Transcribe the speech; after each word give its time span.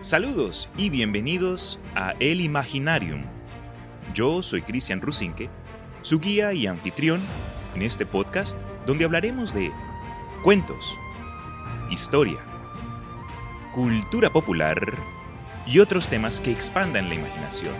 Saludos 0.00 0.68
y 0.76 0.90
bienvenidos 0.90 1.80
a 1.96 2.12
El 2.20 2.40
Imaginarium. 2.40 3.24
Yo 4.14 4.44
soy 4.44 4.62
Cristian 4.62 5.00
Rusinque, 5.00 5.50
su 6.02 6.20
guía 6.20 6.52
y 6.52 6.68
anfitrión 6.68 7.20
en 7.74 7.82
este 7.82 8.06
podcast 8.06 8.60
donde 8.86 9.04
hablaremos 9.04 9.52
de 9.52 9.72
cuentos, 10.44 10.96
historia, 11.90 12.38
cultura 13.74 14.30
popular 14.30 14.78
y 15.66 15.80
otros 15.80 16.08
temas 16.08 16.38
que 16.38 16.52
expandan 16.52 17.08
la 17.08 17.16
imaginación. 17.16 17.74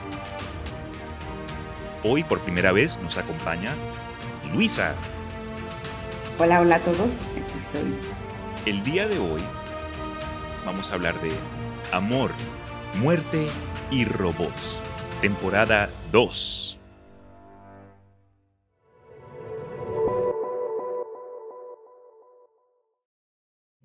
Hoy 2.03 2.25
por 2.25 2.41
primera 2.41 2.73
vez 2.73 2.98
nos 2.98 3.16
acompaña 3.16 3.73
Luisa. 4.53 4.93
Hola, 6.37 6.62
hola 6.62 6.77
a 6.77 6.80
todos, 6.80 7.21
aquí 7.30 7.59
estoy. 7.62 7.95
El 8.66 8.82
día 8.82 9.07
de 9.07 9.21
hoy 9.21 9.41
vamos 10.66 10.90
a 10.90 10.94
hablar 10.94 11.14
de 11.22 11.30
Amor, 11.90 12.32
Muerte 13.00 13.46
y 13.90 14.04
Robots, 14.04 14.82
temporada 15.22 15.88
2. 16.12 16.78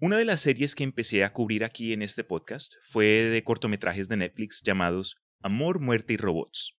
Una 0.02 0.18
de 0.18 0.26
las 0.26 0.42
series 0.42 0.76
que 0.76 0.84
empecé 0.84 1.24
a 1.24 1.32
cubrir 1.32 1.64
aquí 1.64 1.94
en 1.94 2.02
este 2.02 2.26
podcast 2.26 2.74
fue 2.84 3.06
de 3.06 3.42
cortometrajes 3.46 4.10
de 4.10 4.18
Netflix 4.18 4.62
llamados 4.64 5.16
Amor, 5.42 5.80
Muerte 5.80 6.12
y 6.12 6.18
Robots. 6.18 6.76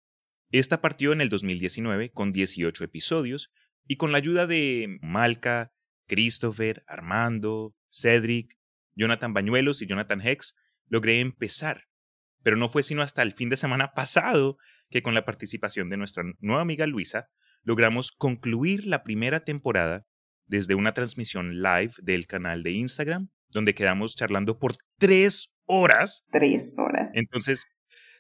Esta 0.50 0.82
partió 0.82 1.14
en 1.14 1.22
el 1.22 1.30
2019 1.30 2.12
con 2.12 2.34
18 2.34 2.84
episodios 2.84 3.50
y 3.88 3.96
con 3.96 4.12
la 4.12 4.18
ayuda 4.18 4.46
de 4.46 4.98
Malca, 5.02 5.72
Christopher, 6.06 6.84
Armando, 6.86 7.74
Cedric, 7.90 8.58
Jonathan 8.94 9.34
Bañuelos 9.34 9.82
y 9.82 9.88
Jonathan 9.88 10.20
Hex, 10.20 10.58
logré 10.88 11.20
empezar. 11.20 11.84
Pero 12.44 12.58
no 12.58 12.70
fue 12.70 12.84
sino 12.84 13.02
hasta 13.02 13.22
el 13.22 13.34
fin 13.34 13.50
de 13.50 13.58
semana 13.58 13.94
pasado 13.94 14.58
que 14.90 15.02
con 15.02 15.14
la 15.14 15.26
participación 15.26 15.90
de 15.90 15.98
nuestra 15.98 16.24
nueva 16.40 16.62
amiga 16.62 16.86
Luisa 16.88 17.30
logramos 17.64 18.12
concluir 18.12 18.86
la 18.86 19.04
primera 19.04 19.44
temporada 19.44 20.06
desde 20.46 20.76
una 20.76 20.94
transmisión 20.94 21.62
live 21.62 21.94
del 22.02 22.28
canal 22.28 22.64
de 22.64 22.72
Instagram, 22.72 23.30
donde 23.50 23.74
quedamos 23.74 24.16
charlando 24.16 24.60
por 24.60 24.76
tres 25.00 25.56
horas. 25.66 26.26
Tres 26.32 26.74
horas. 26.78 27.12
Entonces, 27.16 27.66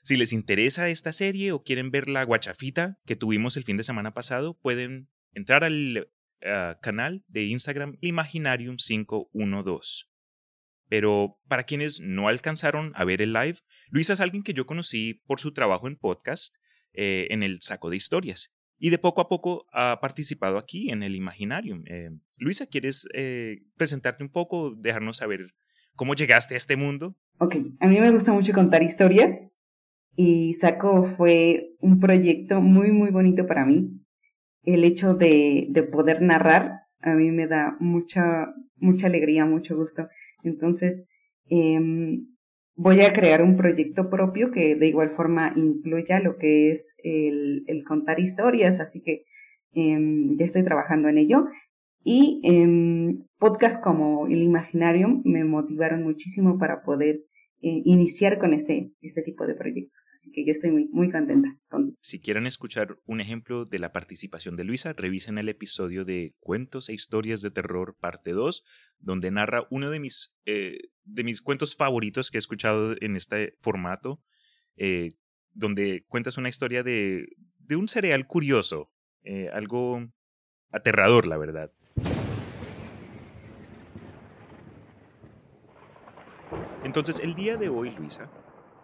si 0.03 0.16
les 0.16 0.33
interesa 0.33 0.89
esta 0.89 1.11
serie 1.11 1.51
o 1.51 1.63
quieren 1.63 1.91
ver 1.91 2.07
la 2.07 2.23
guachafita 2.23 2.97
que 3.05 3.16
tuvimos 3.16 3.57
el 3.57 3.63
fin 3.63 3.77
de 3.77 3.83
semana 3.83 4.13
pasado, 4.13 4.57
pueden 4.59 5.09
entrar 5.33 5.63
al 5.63 6.09
ah, 6.45 6.77
canal 6.81 7.23
de 7.27 7.43
Instagram 7.43 7.97
Imaginarium 8.01 8.77
512. 8.77 10.05
Pero 10.94 11.39
para 11.47 11.63
quienes 11.63 12.02
no 12.02 12.27
alcanzaron 12.27 12.91
a 12.94 13.03
ver 13.03 13.23
el 13.23 13.33
live, 13.33 13.58
Luisa 13.89 14.13
es 14.13 14.19
alguien 14.19 14.44
que 14.44 14.53
yo 14.53 14.67
conocí 14.67 15.23
por 15.25 15.39
su 15.39 15.52
trabajo 15.52 15.88
en 15.88 15.95
podcast 15.95 16.53
eh, 16.94 17.25
en 17.31 17.41
el 17.41 17.63
saco 17.63 17.89
de 17.89 17.95
historias. 17.95 18.52
Y 18.77 18.91
de 18.91 19.00
poco 19.00 19.19
a 19.19 19.27
poco 19.27 19.66
ha 19.73 20.00
participado 20.00 20.59
aquí 20.59 20.91
en 20.91 21.02
el 21.02 21.16
Imaginarium. 21.16 21.81
Eh, 21.88 22.11
Luisa, 22.35 22.67
¿quieres 22.67 23.08
eh, 23.16 23.63
presentarte 23.75 24.23
un 24.23 24.30
poco, 24.30 24.75
dejarnos 24.75 25.17
saber 25.17 25.55
cómo 25.95 26.13
llegaste 26.13 26.53
a 26.53 26.58
este 26.58 26.75
mundo? 26.75 27.17
Ok, 27.39 27.55
a 27.80 27.88
mí 27.88 28.00
me 28.00 28.11
gusta 28.11 28.31
mucho 28.31 28.53
contar 28.53 28.83
historias 28.83 29.52
y 30.16 30.53
Saco 30.53 31.05
fue 31.17 31.72
un 31.80 32.00
proyecto 32.00 32.61
muy, 32.61 32.91
muy 32.91 33.09
bonito 33.09 33.47
para 33.47 33.66
mí. 33.66 34.00
El 34.61 34.83
hecho 34.83 35.16
de, 35.16 35.66
de 35.72 35.81
poder 35.81 36.22
narrar 36.22 36.83
a 37.02 37.16
mí 37.16 37.31
me 37.31 37.47
da 37.47 37.78
mucha, 37.80 38.53
mucha 38.75 39.07
alegría, 39.07 39.47
mucho 39.47 39.75
gusto. 39.75 40.07
Entonces, 40.44 41.08
em, 41.49 42.27
voy 42.75 43.02
a 43.02 43.13
crear 43.13 43.41
un 43.41 43.58
proyecto 43.58 44.09
propio 44.09 44.52
que 44.52 44.75
de 44.75 44.88
igual 44.88 45.09
forma 45.09 45.53
incluya 45.55 46.19
lo 46.19 46.38
que 46.38 46.72
es 46.72 46.95
el, 47.03 47.63
contar 47.88 48.19
historias, 48.19 48.79
así 48.79 49.01
que 49.01 49.25
em, 49.73 50.38
ya 50.38 50.45
estoy 50.45 50.63
trabajando 50.63 51.07
en 51.09 51.17
ello. 51.17 51.47
Y 52.03 52.41
em, 52.44 53.25
podcasts 53.40 53.81
como 53.81 54.28
El 54.28 54.41
Imaginarium 54.44 55.22
me 55.25 55.44
motivaron 55.45 56.03
muchísimo 56.03 56.57
para 56.57 56.84
poder 56.84 57.22
eh, 57.66 57.81
iniciar 57.85 58.40
con 58.40 58.53
este, 58.53 58.91
este 59.01 59.22
tipo 59.22 59.47
de 59.47 59.56
proyectos. 59.56 60.12
Así 60.13 60.34
que 60.34 60.46
yo 60.46 60.51
estoy 60.51 60.72
muy, 60.72 60.90
muy 60.91 61.09
contenta. 61.09 61.47
Con... 61.69 61.96
Si 62.01 62.19
quieren 62.19 62.46
escuchar 62.46 62.97
un 63.06 63.22
ejemplo 63.22 63.63
de 63.63 63.79
la 63.79 63.94
participación 63.94 64.57
de 64.57 64.66
Luisa, 64.66 64.91
revisen 64.91 65.38
el 65.38 65.47
episodio 65.47 66.03
de 66.03 66.35
Cuentos 66.41 66.90
e 66.90 66.94
Historias 66.94 67.41
de 67.41 67.52
Terror, 67.52 67.96
parte 67.97 68.31
2, 68.31 68.66
donde 69.00 69.31
narra 69.31 69.66
uno 69.69 69.90
de 69.91 70.02
mis, 70.02 70.35
eh, 70.46 70.78
de 71.06 71.23
mis 71.23 71.41
cuentos 71.41 71.78
favoritos 71.78 72.31
que 72.31 72.38
he 72.38 72.40
escuchado 72.40 72.96
en 73.00 73.16
este 73.16 73.56
formato, 73.62 74.22
eh, 74.75 75.12
donde 75.53 76.03
cuentas 76.09 76.38
una 76.38 76.50
historia 76.50 76.84
de, 76.84 77.29
de 77.59 77.78
un 77.78 77.88
cereal 77.88 78.28
curioso, 78.28 78.91
algo 79.53 80.12
aterrador, 80.69 81.28
la 81.28 81.38
verdad. 81.38 81.72
Entonces, 86.95 87.23
el 87.23 87.33
día 87.33 87.57
de 87.57 87.69
hoy, 87.69 87.89
Luisa, 87.97 88.29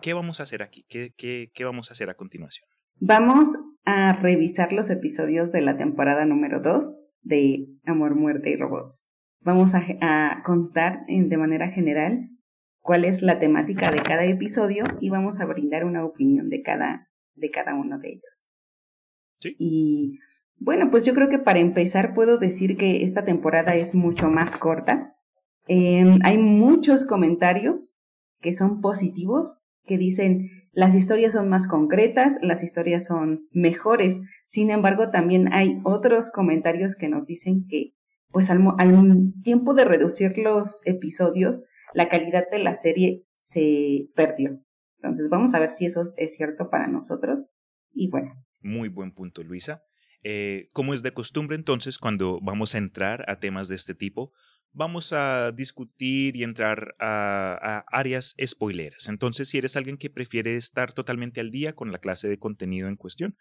¿qué 0.02 0.14
vamos 0.14 0.40
a 0.40 0.44
hacer 0.44 0.64
aquí? 0.64 0.84
¿Qué, 0.90 1.14
qué, 1.16 1.52
qué 1.54 1.64
vamos 1.64 1.90
a 1.90 1.94
hacer 1.94 2.10
a 2.10 2.16
continuación? 2.16 2.68
Vamos 2.96 3.56
a 3.86 4.14
revisar 4.14 4.74
los 4.74 4.90
episodios 4.90 5.52
de 5.52 5.62
la 5.62 5.78
temporada 5.78 6.26
número 6.26 6.60
2 6.60 7.04
de 7.22 7.68
Amor, 7.86 8.16
Muerte 8.16 8.50
y 8.50 8.56
Robots. 8.56 9.08
Vamos 9.42 9.76
a, 9.76 9.84
a 10.02 10.42
contar 10.42 11.06
de 11.08 11.38
manera 11.38 11.70
general 11.70 12.32
cuál 12.80 13.06
es 13.06 13.22
la 13.22 13.38
temática 13.38 13.92
de 13.92 14.02
cada 14.02 14.26
episodio 14.26 14.86
y 15.00 15.12
vamos 15.12 15.40
a 15.40 15.46
brindar 15.46 15.86
una 15.86 16.04
opinión 16.04 16.50
de 16.50 16.64
cada, 16.64 17.12
de 17.36 17.52
cada 17.52 17.76
uno 17.76 18.00
de 18.00 18.10
ellos. 18.14 18.48
Sí. 19.38 19.56
Y 19.60 20.18
bueno, 20.58 20.90
pues 20.90 21.06
yo 21.06 21.14
creo 21.14 21.30
que 21.30 21.38
para 21.38 21.60
empezar 21.60 22.16
puedo 22.16 22.40
decir 22.40 22.76
que 22.76 23.04
esta 23.04 23.24
temporada 23.24 23.76
es 23.76 23.94
mucho 23.94 24.32
más 24.32 24.56
corta. 24.56 25.16
Eh, 25.68 26.18
hay 26.24 26.40
muchos 26.40 27.06
comentarios 27.06 27.98
que 28.40 28.54
son 28.54 28.82
positivos, 28.82 29.58
que 29.86 29.98
dicen 29.98 30.50
las 30.72 30.96
historias 30.96 31.34
son 31.34 31.50
más 31.50 31.68
concretas, 31.68 32.38
las 32.42 32.64
historias 32.64 33.06
son 33.06 33.48
mejores. 33.52 34.22
Sin 34.46 34.70
embargo, 34.72 35.10
también 35.10 35.52
hay 35.52 35.80
otros 35.84 36.30
comentarios 36.30 36.96
que 36.96 37.10
nos 37.10 37.26
dicen 37.26 37.66
que, 37.68 37.94
pues 38.30 38.50
al, 38.50 38.62
al 38.78 39.34
tiempo 39.44 39.74
de 39.74 39.86
reducir 39.86 40.38
los 40.38 40.82
episodios, 40.86 41.66
la 41.94 42.08
calidad 42.08 42.46
de 42.52 42.60
la 42.60 42.76
serie 42.76 43.24
se 43.38 44.10
perdió. 44.16 44.62
Entonces, 44.98 45.30
vamos 45.30 45.54
a 45.54 45.60
ver 45.60 45.72
si 45.72 45.86
eso 45.86 46.04
es 46.18 46.36
cierto 46.36 46.70
para 46.70 46.88
nosotros. 46.88 47.48
Y 47.92 48.10
bueno. 48.10 48.34
Muy 48.62 48.90
buen 48.90 49.14
punto, 49.14 49.44
Luisa. 49.44 49.82
Eh, 50.24 50.68
como 50.74 50.94
es 50.94 51.02
de 51.02 51.14
costumbre, 51.14 51.56
entonces, 51.56 51.98
cuando 51.98 52.40
vamos 52.42 52.76
a 52.76 52.78
entrar 52.78 53.26
a 53.30 53.40
temas 53.40 53.70
de 53.70 53.76
este 53.76 53.96
tipo, 53.96 54.34
vamos 54.72 55.14
a 55.14 55.52
discutir 55.52 56.36
y 56.36 56.44
entrar 56.44 56.96
a, 57.00 57.84
áreas 57.88 58.36
spoileras. 58.44 59.08
Entonces, 59.08 59.50
si 59.50 59.58
eres 59.58 59.76
alguien 59.76 59.98
que 59.98 60.10
prefiere 60.10 60.56
estar 60.56 60.94
totalmente 60.94 61.40
al 61.40 61.52
día 61.52 61.74
con 61.74 61.92
la 61.92 62.00
clase 62.00 62.28
de 62.30 62.40
contenido 62.40 62.88
en 62.88 62.96
cuestión, 62.96 63.38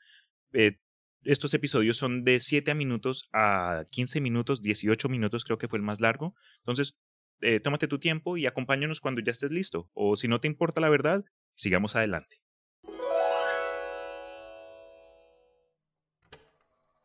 eh, 0.53 0.79
estos 1.23 1.53
episodios 1.55 1.97
son 1.97 2.25
de 2.25 2.41
7 2.41 2.75
minutos 2.75 3.29
a 3.33 3.85
15 3.91 4.21
minutos, 4.21 4.63
18 4.63 5.09
minutos 5.09 5.45
creo 5.45 5.59
que 5.59 5.69
fue 5.69 5.79
el 5.79 5.85
más 5.85 6.01
largo. 6.01 6.35
Entonces, 6.59 6.99
eh, 7.41 7.61
tómate 7.61 7.89
tu 7.89 7.99
tiempo 7.99 8.37
y 8.37 8.47
acompáñanos 8.47 9.01
cuando 9.01 9.21
ya 9.21 9.33
estés 9.33 9.51
listo. 9.51 9.91
O 9.95 10.17
si 10.17 10.29
no 10.29 10.41
te 10.41 10.49
importa 10.49 10.81
la 10.81 10.89
verdad, 10.89 11.25
sigamos 11.55 11.97
adelante. 11.97 12.37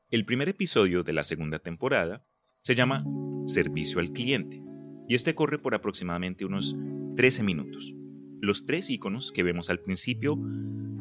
El 0.09 0.25
primer 0.25 0.47
episodio 0.47 1.03
de 1.03 1.13
la 1.13 1.23
segunda 1.23 1.57
temporada 1.57 2.23
se 2.63 2.75
llama 2.75 3.05
Servicio 3.45 3.99
al 3.99 4.11
cliente 4.11 4.61
y 5.07 5.15
este 5.15 5.35
corre 5.35 5.59
por 5.59 5.75
aproximadamente 5.75 6.45
unos 6.45 6.77
13 7.15 7.43
minutos. 7.43 7.93
Los 8.39 8.65
tres 8.65 8.89
iconos 8.89 9.33
que 9.33 9.43
vemos 9.43 9.69
al 9.69 9.79
principio 9.79 10.39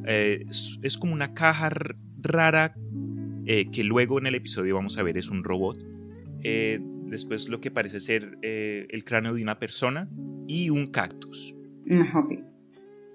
eh, 0.05 0.45
es, 0.49 0.99
como 0.99 1.13
una 1.13 1.35
caja 1.35 1.71
rara 2.21 2.75
eh, 3.47 3.71
que 3.71 3.85
luego 3.85 4.19
en 4.19 4.27
el 4.27 4.35
episodio 4.35 4.75
vamos 4.75 4.99
a 4.99 5.05
ver 5.05 5.17
es 5.19 5.29
un 5.29 5.45
robot. 5.45 5.79
Eh, 6.43 6.81
después 7.07 7.49
lo 7.49 7.61
que 7.61 7.71
parece 7.71 8.01
ser 8.01 8.39
el 8.43 9.05
cráneo 9.05 9.35
de 9.35 9.43
una 9.43 9.61
persona 9.61 10.09
y 10.49 10.71
un 10.71 10.89
cactus. 10.89 11.55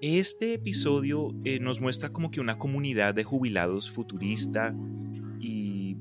Este 0.00 0.54
episodio 0.54 1.34
nos 1.60 1.82
muestra 1.82 2.10
como 2.10 2.30
que 2.30 2.40
una 2.40 2.56
comunidad 2.56 3.14
de 3.14 3.24
jubilados 3.24 3.90
futurista 3.90 4.74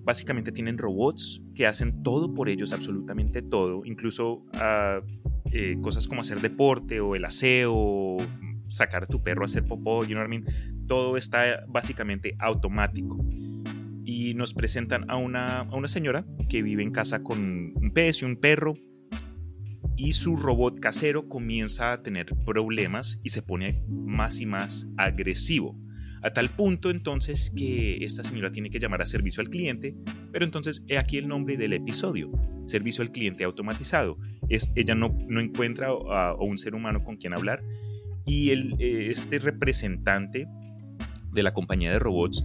básicamente 0.07 0.53
tienen 0.53 0.77
robots 0.77 1.43
que 1.53 1.67
hacen 1.67 2.01
todo 2.01 2.33
por 2.33 2.47
ellos, 2.47 2.71
absolutamente 2.71 3.41
todo, 3.41 3.83
incluso 3.83 4.45
ah, 4.53 5.01
eh, 5.51 5.77
cosas 5.81 6.07
como 6.07 6.21
hacer 6.21 6.39
deporte 6.39 7.01
o 7.01 7.13
el 7.15 7.25
aseo, 7.25 8.15
sacar 8.69 9.03
a 9.03 9.07
tu 9.07 9.21
perro 9.21 9.41
a 9.41 9.45
hacer 9.45 9.65
popó, 9.65 10.05
you 10.05 10.11
know 10.11 10.19
what 10.21 10.27
I 10.27 10.29
mean? 10.29 10.45
todo 10.87 11.17
está 11.17 11.65
básicamente 11.67 12.37
automático. 12.39 13.17
Y 14.05 14.33
nos 14.33 14.53
presentan 14.53 15.11
a 15.11 15.17
una, 15.17 15.59
a 15.59 15.75
una 15.75 15.89
señora 15.89 16.25
que 16.47 16.61
vive 16.61 16.83
en 16.83 16.91
casa 16.91 17.21
con 17.21 17.73
un 17.75 17.91
pez 17.93 18.21
y 18.21 18.25
un 18.25 18.37
perro. 18.37 18.75
y 19.99 20.13
su 20.13 20.37
robot 20.37 20.79
casero 20.79 21.27
comienza 21.27 21.91
a 21.91 22.03
tener 22.03 22.27
problemas 22.45 23.19
y 23.23 23.29
se 23.29 23.41
pone 23.41 23.83
más 23.89 24.39
y 24.39 24.45
más 24.45 24.89
agresivo. 24.95 25.75
A 26.27 26.33
tal 26.33 26.49
punto 26.49 26.89
entonces 26.89 27.53
que 27.55 28.03
esta 28.03 28.21
señora 28.21 28.51
tiene 28.51 28.69
que 28.69 28.79
llamar 28.79 29.01
a 29.01 29.05
servicio 29.05 29.39
al 29.39 29.49
cliente, 29.49 29.95
pero 30.33 30.43
entonces 30.43 30.83
he 30.89 30.97
aquí 30.97 31.17
el 31.17 31.29
nombre 31.29 31.55
del 31.55 31.71
episodio, 31.71 32.29
servicio 32.65 33.01
al 33.01 33.13
cliente 33.13 33.45
automatizado. 33.45 34.17
Es, 34.49 34.73
ella 34.75 34.93
no, 34.93 35.17
no 35.29 35.39
encuentra 35.39 35.87
a, 35.87 36.35
un 36.35 36.57
ser 36.57 36.75
humano 36.75 37.01
con 37.05 37.15
quien 37.15 37.31
hablar 37.31 37.63
y 38.25 38.49
el, 38.49 38.75
eh, 38.77 39.07
este 39.09 39.39
representante 39.39 40.49
de 41.31 41.43
la 41.43 41.53
compañía 41.53 41.93
de 41.93 41.99
robots 41.99 42.43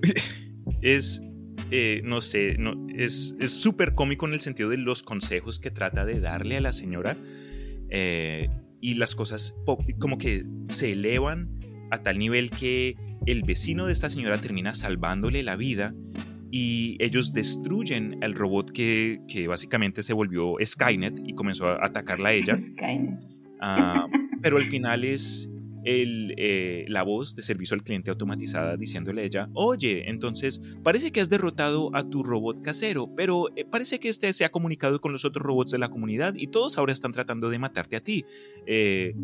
es, 0.80 1.22
eh, 1.70 2.00
no 2.02 2.22
sé, 2.22 2.56
no, 2.56 2.86
es 2.88 3.36
súper 3.48 3.94
cómico 3.94 4.26
en 4.26 4.32
el 4.32 4.40
sentido 4.40 4.70
de 4.70 4.78
los 4.78 5.02
consejos 5.02 5.60
que 5.60 5.70
trata 5.70 6.06
de 6.06 6.20
darle 6.20 6.56
a 6.56 6.62
la 6.62 6.72
señora 6.72 7.18
eh, 7.90 8.48
y 8.80 8.94
las 8.94 9.14
cosas 9.14 9.58
como 9.98 10.16
que 10.16 10.46
se 10.70 10.92
elevan 10.92 11.59
a 11.90 12.02
tal 12.02 12.18
nivel 12.18 12.50
que 12.50 12.96
el 13.26 13.42
vecino 13.42 13.86
de 13.86 13.92
esta 13.92 14.10
señora 14.10 14.40
termina 14.40 14.74
salvándole 14.74 15.42
la 15.42 15.56
vida 15.56 15.94
y 16.50 16.96
ellos 16.98 17.32
destruyen 17.32 18.18
el 18.22 18.34
robot 18.34 18.72
que, 18.72 19.20
que 19.28 19.46
básicamente 19.46 20.02
se 20.02 20.12
volvió 20.12 20.56
Skynet 20.64 21.20
y 21.24 21.34
comenzó 21.34 21.68
a 21.68 21.84
atacarla 21.84 22.30
a 22.30 22.32
ella. 22.32 22.56
Skynet. 22.56 23.20
Ah, 23.60 24.06
pero 24.42 24.56
al 24.56 24.64
final 24.64 25.04
es 25.04 25.48
el, 25.84 26.34
eh, 26.36 26.84
la 26.88 27.02
voz 27.02 27.34
de 27.36 27.42
servicio 27.42 27.74
al 27.74 27.82
cliente 27.82 28.10
automatizada 28.10 28.76
diciéndole 28.76 29.22
a 29.22 29.24
ella, 29.24 29.48
oye, 29.54 30.08
entonces 30.10 30.60
parece 30.82 31.12
que 31.12 31.20
has 31.20 31.30
derrotado 31.30 31.94
a 31.94 32.08
tu 32.08 32.22
robot 32.22 32.62
casero, 32.62 33.10
pero 33.16 33.48
eh, 33.56 33.64
parece 33.64 33.98
que 33.98 34.08
este 34.08 34.32
se 34.32 34.44
ha 34.44 34.50
comunicado 34.50 35.00
con 35.00 35.12
los 35.12 35.24
otros 35.24 35.44
robots 35.44 35.70
de 35.70 35.78
la 35.78 35.88
comunidad 35.88 36.34
y 36.36 36.48
todos 36.48 36.78
ahora 36.78 36.92
están 36.92 37.12
tratando 37.12 37.50
de 37.50 37.58
matarte 37.58 37.96
a 37.96 38.00
ti. 38.00 38.24
Eh, 38.66 39.14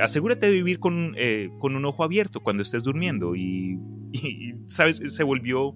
asegúrate 0.00 0.46
de 0.46 0.52
vivir 0.52 0.78
con, 0.78 1.14
con, 1.58 1.76
un 1.76 1.84
ojo 1.84 2.04
abierto 2.04 2.40
cuando 2.40 2.62
estés 2.62 2.82
durmiendo 2.82 3.34
y, 3.36 3.78
¿sabes? 4.66 5.00
Se 5.06 5.22
volvió 5.22 5.74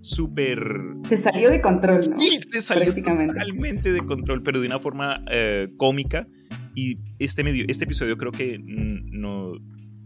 súper... 0.00 0.58
Se 1.02 1.16
salió 1.16 1.50
de 1.50 1.60
control, 1.60 2.00
¿no? 2.10 2.20
Sí, 2.20 2.40
se 2.50 2.60
salió 2.60 2.94
totalmente 2.94 3.92
de 3.92 4.04
control, 4.04 4.42
pero 4.42 4.60
de 4.60 4.66
una 4.66 4.78
forma 4.78 5.24
cómica 5.76 6.26
y 6.74 6.98
este, 7.18 7.44
medio, 7.44 7.64
este 7.68 7.84
episodio 7.84 8.16
creo 8.16 8.32
que 8.32 8.58
no, 8.58 9.52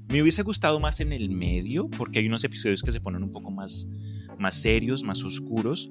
me 0.08 0.22
hubiese 0.22 0.42
gustado 0.42 0.80
más 0.80 1.00
en 1.00 1.12
el 1.12 1.30
medio, 1.30 1.88
porque 1.88 2.18
hay 2.18 2.26
unos 2.26 2.44
episodios 2.44 2.82
que 2.82 2.92
se 2.92 3.00
ponen 3.00 3.22
un 3.22 3.32
poco 3.32 3.50
más, 3.50 3.88
más 4.38 4.60
serios, 4.60 5.02
más 5.02 5.24
oscuros. 5.24 5.90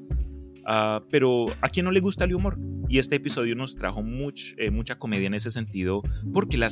Uh, 0.61 1.01
pero 1.09 1.47
a 1.61 1.69
quien 1.69 1.85
no 1.85 1.91
le 1.91 2.01
gusta 2.01 2.25
el 2.25 2.35
humor. 2.35 2.59
Y 2.87 2.99
este 2.99 3.15
episodio 3.15 3.55
nos 3.55 3.75
trajo 3.75 4.03
eh, 4.57 4.69
mucha 4.69 4.99
comedia 4.99 5.25
en 5.27 5.33
ese 5.33 5.49
sentido, 5.49 6.03
porque 6.33 6.57
el, 6.57 6.63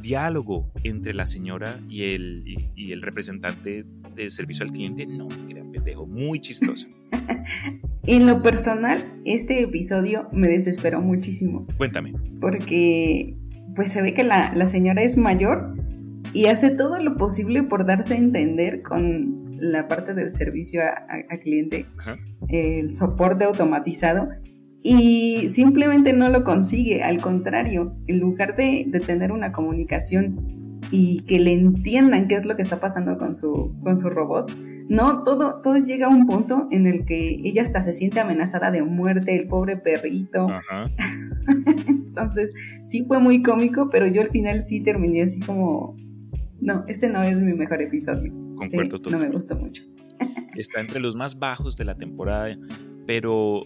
diálogo 0.00 0.72
entre 0.84 1.14
la 1.14 1.26
señora 1.26 1.80
y 1.90 2.04
el, 2.04 2.70
y, 2.76 2.92
el 2.92 3.02
representante 3.02 3.84
de 4.14 4.30
servicio 4.30 4.64
al 4.64 4.70
cliente, 4.70 5.04
no, 5.04 5.28
era 5.48 5.64
pendejo, 5.70 6.06
muy 6.06 6.40
chistoso. 6.40 6.86
En 8.08 8.26
lo 8.26 8.42
personal, 8.42 9.04
este 9.26 9.62
episodio 9.62 10.28
me 10.32 10.48
desesperó 10.48 11.02
muchísimo. 11.02 11.66
Cuéntame. 11.76 12.14
Porque 12.40 13.36
pues 13.76 13.92
se 13.92 14.00
ve 14.00 14.14
que 14.14 14.24
la, 14.24 14.66
señora 14.66 15.02
es 15.02 15.18
mayor 15.18 15.76
y 16.32 16.46
hace 16.46 16.70
todo 16.70 16.98
lo 17.00 17.16
posible 17.16 17.62
por 17.64 17.84
darse 17.84 18.14
a 18.14 18.16
entender 18.16 18.82
con 18.82 19.58
la 19.60 19.88
parte 19.88 20.14
del 20.14 20.32
servicio 20.32 20.80
a, 20.82 21.36
cliente, 21.38 21.86
el 22.48 22.96
soporte 22.96 23.44
automatizado, 23.44 24.30
y 24.82 25.48
simplemente 25.50 26.12
no 26.12 26.28
lo 26.28 26.44
consigue. 26.44 27.02
Al 27.02 27.20
contrario, 27.20 27.94
en 28.06 28.20
lugar 28.20 28.56
de, 28.56 28.84
de, 28.86 29.00
tener 29.00 29.32
una 29.32 29.52
comunicación 29.52 30.80
y 30.90 31.20
que 31.24 31.40
le 31.40 31.52
entiendan 31.52 32.26
qué 32.26 32.36
es 32.36 32.46
lo 32.46 32.56
que 32.56 32.62
está 32.62 32.80
pasando 32.80 33.18
con 33.18 33.36
su, 33.36 33.74
con 33.82 33.98
su 33.98 34.08
robot, 34.08 34.50
no, 34.88 35.22
todo, 35.22 35.60
todo 35.60 35.76
llega 35.76 36.06
a 36.06 36.10
un 36.10 36.26
punto 36.26 36.66
en 36.70 36.86
el 36.86 37.04
que 37.04 37.40
ella 37.44 37.62
hasta 37.62 37.82
se 37.82 37.92
siente 37.92 38.20
amenazada 38.20 38.70
de 38.70 38.82
muerte, 38.82 39.36
el 39.36 39.46
pobre 39.46 39.76
perrito. 39.76 40.46
Entonces, 41.86 42.54
sí 42.82 43.04
fue 43.06 43.18
muy 43.18 43.42
cómico, 43.42 43.90
pero 43.90 44.06
yo 44.06 44.22
al 44.22 44.30
final 44.30 44.62
sí 44.62 44.80
terminé 44.80 45.22
así 45.22 45.40
como, 45.40 45.96
no, 46.60 46.84
este 46.88 47.08
no 47.08 47.22
es 47.22 47.40
mi 47.40 47.52
mejor 47.52 47.82
episodio. 47.82 48.32
Concuerdo 48.56 48.96
este 48.96 49.10
No 49.10 49.18
me 49.18 49.28
gustó 49.28 49.56
mucho. 49.56 49.82
Está 50.56 50.80
entre 50.80 51.00
los 51.00 51.14
más 51.14 51.38
bajos 51.38 51.76
de 51.76 51.84
la 51.84 51.94
temporada, 51.94 52.56
pero 53.06 53.62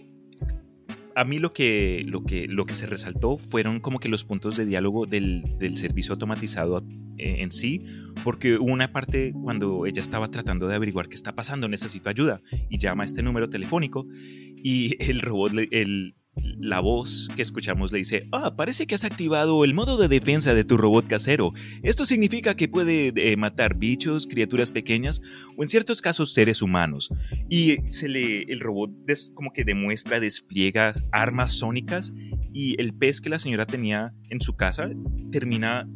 a 1.15 1.23
mí 1.23 1.39
lo 1.39 1.53
que, 1.53 2.03
lo, 2.05 2.23
que, 2.23 2.47
lo 2.47 2.65
que 2.65 2.75
se 2.75 2.85
resaltó 2.85 3.37
fueron 3.37 3.79
como 3.79 3.99
que 3.99 4.09
los 4.09 4.23
puntos 4.23 4.57
de 4.57 4.65
diálogo 4.65 5.05
del, 5.05 5.43
del 5.57 5.77
servicio 5.77 6.13
automatizado 6.13 6.83
eh, 7.17 7.37
en 7.39 7.51
sí, 7.51 7.85
porque 8.23 8.55
hubo 8.57 8.71
una 8.71 8.91
parte 8.91 9.33
cuando 9.33 9.85
ella 9.85 10.01
estaba 10.01 10.29
tratando 10.29 10.67
de 10.67 10.75
averiguar 10.75 11.09
qué 11.09 11.15
está 11.15 11.33
pasando, 11.35 11.67
necesito 11.67 12.09
ayuda, 12.09 12.41
y 12.69 12.79
llama 12.79 13.03
a 13.03 13.05
este 13.05 13.21
número 13.21 13.49
telefónico, 13.49 14.07
y 14.11 14.95
el 15.09 15.21
robot, 15.21 15.53
el, 15.71 16.15
la 16.35 16.79
voz 16.79 17.29
que 17.35 17.41
escuchamos 17.41 17.91
le 17.91 17.99
dice, 17.99 18.27
ah, 18.31 18.55
parece 18.55 18.87
que 18.87 18.95
has 18.95 19.03
activado 19.03 19.63
el 19.63 19.73
modo 19.73 19.97
de 19.97 20.07
defensa 20.07 20.53
de 20.53 20.63
tu 20.63 20.77
robot 20.77 21.07
casero. 21.07 21.53
Esto 21.83 22.05
significa 22.05 22.55
que 22.55 22.67
puede 22.67 23.13
eh, 23.15 23.37
matar 23.37 23.75
bichos, 23.75 24.27
criaturas 24.27 24.71
pequeñas 24.71 25.21
o 25.57 25.63
en 25.63 25.69
ciertos 25.69 26.01
casos 26.01 26.33
seres 26.33 26.61
humanos. 26.61 27.09
Y 27.49 27.77
se 27.89 28.09
le, 28.09 28.43
el 28.43 28.59
robot 28.59 28.91
como 29.33 29.51
que 29.51 29.63
demuestra, 29.63 30.19
despliega 30.19 30.93
armas 31.11 31.51
sónicas 31.51 32.13
y 32.53 32.79
el 32.81 32.93
pez 32.93 33.21
que 33.21 33.29
la 33.29 33.39
señora 33.39 33.65
tenía 33.65 34.13
en 34.29 34.41
su 34.41 34.55
casa 34.55 34.89
termina 35.31 35.87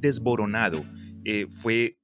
desboronado. 0.00 0.84
Eh, 1.24 1.46
fue 1.50 1.98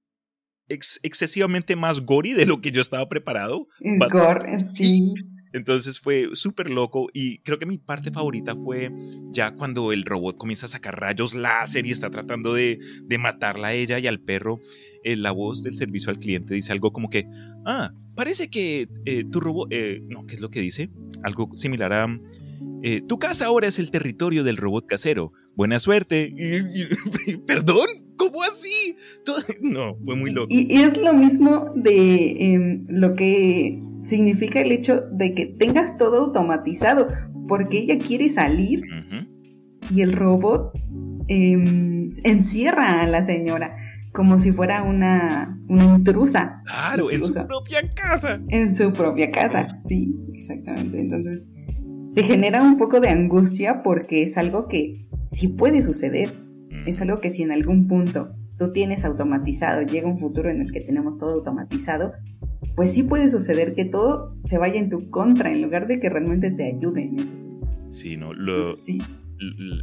excesivamente 0.68 1.76
más 1.76 2.02
gory 2.02 2.34
de 2.34 2.46
lo 2.46 2.60
que 2.60 2.70
yo 2.70 2.80
estaba 2.80 3.08
preparado. 3.08 3.66
Gore, 4.10 4.60
sí. 4.60 5.14
Entonces 5.52 6.00
fue 6.00 6.30
súper 6.34 6.70
loco 6.70 7.08
y 7.12 7.38
creo 7.38 7.58
que 7.58 7.66
mi 7.66 7.78
parte 7.78 8.10
favorita 8.10 8.54
fue 8.54 8.90
ya 9.30 9.52
cuando 9.52 9.92
el 9.92 10.04
robot 10.04 10.36
comienza 10.36 10.66
a 10.66 10.68
sacar 10.68 11.00
rayos 11.00 11.34
láser 11.34 11.86
y 11.86 11.90
está 11.90 12.10
tratando 12.10 12.54
de, 12.54 12.78
de 13.02 13.18
matarla 13.18 13.68
a 13.68 13.72
ella 13.74 13.98
y 13.98 14.06
al 14.06 14.20
perro. 14.20 14.60
Eh, 15.04 15.16
la 15.16 15.30
voz 15.30 15.62
del 15.62 15.76
servicio 15.76 16.10
al 16.10 16.18
cliente 16.18 16.54
dice 16.54 16.72
algo 16.72 16.92
como 16.92 17.08
que, 17.08 17.26
ah, 17.64 17.92
parece 18.14 18.50
que 18.50 18.88
eh, 19.04 19.24
tu 19.30 19.40
robot, 19.40 19.68
eh, 19.70 20.02
no, 20.08 20.26
¿qué 20.26 20.34
es 20.34 20.40
lo 20.40 20.50
que 20.50 20.60
dice? 20.60 20.90
Algo 21.22 21.50
similar 21.54 21.92
a, 21.92 22.06
tu 23.06 23.18
casa 23.18 23.46
ahora 23.46 23.66
es 23.66 23.78
el 23.78 23.90
territorio 23.90 24.44
del 24.44 24.56
robot 24.56 24.86
casero. 24.86 25.32
Buena 25.54 25.80
suerte. 25.80 26.32
Perdón, 27.46 27.86
¿cómo 28.16 28.42
así? 28.42 28.96
no, 29.60 29.96
fue 30.04 30.16
muy 30.16 30.32
loco. 30.32 30.46
Y, 30.50 30.72
es 30.82 30.96
lo 30.96 31.12
mismo 31.12 31.72
de 31.74 32.54
em, 32.54 32.86
lo 32.88 33.14
que 33.14 33.82
significa 34.02 34.60
el 34.60 34.72
hecho 34.72 35.00
de 35.12 35.34
que 35.34 35.46
tengas 35.46 35.98
todo 35.98 36.26
automatizado, 36.26 37.08
porque 37.48 37.78
ella 37.78 37.98
quiere 37.98 38.28
salir 38.28 38.82
y 39.90 40.02
el 40.02 40.12
robot 40.12 40.72
em, 41.28 42.10
encierra 42.24 43.02
a 43.02 43.06
la 43.06 43.22
señora 43.22 43.76
como 44.12 44.38
si 44.38 44.52
fuera 44.52 44.82
una, 44.82 45.58
intrusa. 45.68 46.62
Claro, 46.64 47.10
en 47.10 47.22
su 47.22 47.46
propia 47.46 47.88
casa. 47.94 48.40
En 48.48 48.74
su 48.74 48.92
propia 48.92 49.30
casa, 49.30 49.78
sí, 49.84 50.14
exactamente. 50.34 50.98
Entonces, 50.98 51.48
te 52.14 52.22
genera 52.22 52.62
un 52.62 52.76
poco 52.76 53.00
de 53.00 53.08
angustia 53.08 53.82
porque 53.82 54.22
es 54.22 54.38
algo 54.38 54.68
que 54.68 55.06
sí 55.26 55.48
puede 55.48 55.82
suceder. 55.82 56.32
Es 56.86 57.02
algo 57.02 57.20
que 57.20 57.30
si 57.30 57.42
en 57.42 57.52
algún 57.52 57.86
punto 57.86 58.30
tú 58.58 58.72
tienes 58.72 59.04
automatizado, 59.04 59.82
llega 59.82 60.08
un 60.08 60.18
futuro 60.18 60.50
en 60.50 60.60
el 60.60 60.72
que 60.72 60.80
tenemos 60.80 61.18
todo 61.18 61.34
automatizado, 61.34 62.12
pues 62.76 62.92
sí 62.92 63.02
puede 63.02 63.28
suceder 63.28 63.74
que 63.74 63.84
todo 63.84 64.36
se 64.40 64.58
vaya 64.58 64.78
en 64.78 64.88
tu 64.88 65.10
contra 65.10 65.52
en 65.52 65.62
lugar 65.62 65.86
de 65.86 66.00
que 66.00 66.08
realmente 66.08 66.50
te 66.50 66.64
ayude 66.64 67.02
en 67.02 67.20
ese 67.20 67.36
sentido. 67.36 67.68
Sí, 67.90 68.16
no, 68.16 68.32
sí. 68.74 69.00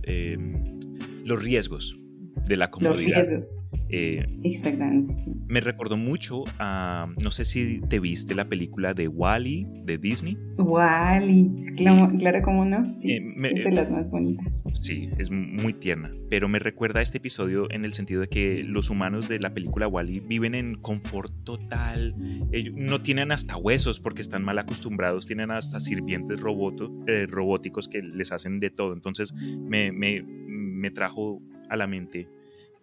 Em, 0.03 0.79
los 1.24 1.41
riesgos 1.41 1.98
de 2.47 2.57
la 2.57 2.69
comodidad. 2.69 3.19
Los 3.19 3.27
riesgos. 3.29 3.57
Eh, 3.89 4.25
Exactamente. 4.43 5.15
Me 5.47 5.61
recordó 5.61 5.97
mucho 5.97 6.43
a, 6.59 7.07
no 7.21 7.31
sé 7.31 7.45
si 7.45 7.81
te 7.81 7.99
viste 7.99 8.35
la 8.35 8.47
película 8.47 8.93
de 8.93 9.07
Wally 9.07 9.65
de 9.83 9.97
Disney. 9.97 10.37
Wally, 10.57 11.73
claro, 11.77 12.11
claro 12.17 12.41
como 12.41 12.65
no, 12.65 12.93
sí, 12.93 13.11
eh, 13.11 13.35
es 13.55 13.63
de 13.63 13.71
las 13.71 13.89
más 13.91 14.09
bonitas. 14.09 14.59
Sí, 14.73 15.09
es 15.17 15.29
muy 15.31 15.73
tierna, 15.73 16.11
pero 16.29 16.47
me 16.47 16.59
recuerda 16.59 16.99
a 16.99 17.03
este 17.03 17.19
episodio 17.19 17.71
en 17.71 17.85
el 17.85 17.93
sentido 17.93 18.21
de 18.21 18.27
que 18.27 18.63
los 18.63 18.89
humanos 18.89 19.29
de 19.29 19.39
la 19.39 19.53
película 19.53 19.87
Wally 19.87 20.19
viven 20.19 20.55
en 20.55 20.75
confort 20.75 21.31
total, 21.43 22.15
Ellos 22.51 22.75
no 22.75 23.01
tienen 23.01 23.31
hasta 23.31 23.57
huesos 23.57 23.99
porque 23.99 24.21
están 24.21 24.43
mal 24.43 24.59
acostumbrados, 24.59 25.27
tienen 25.27 25.51
hasta 25.51 25.79
sirvientes 25.79 26.39
eh, 26.39 27.27
robóticos 27.27 27.87
que 27.87 28.01
les 28.01 28.31
hacen 28.31 28.59
de 28.59 28.69
todo, 28.69 28.93
entonces 28.93 29.33
me, 29.33 29.91
me, 29.91 30.23
me 30.23 30.91
trajo 30.91 31.41
a 31.69 31.75
la 31.75 31.88
mente 31.88 32.27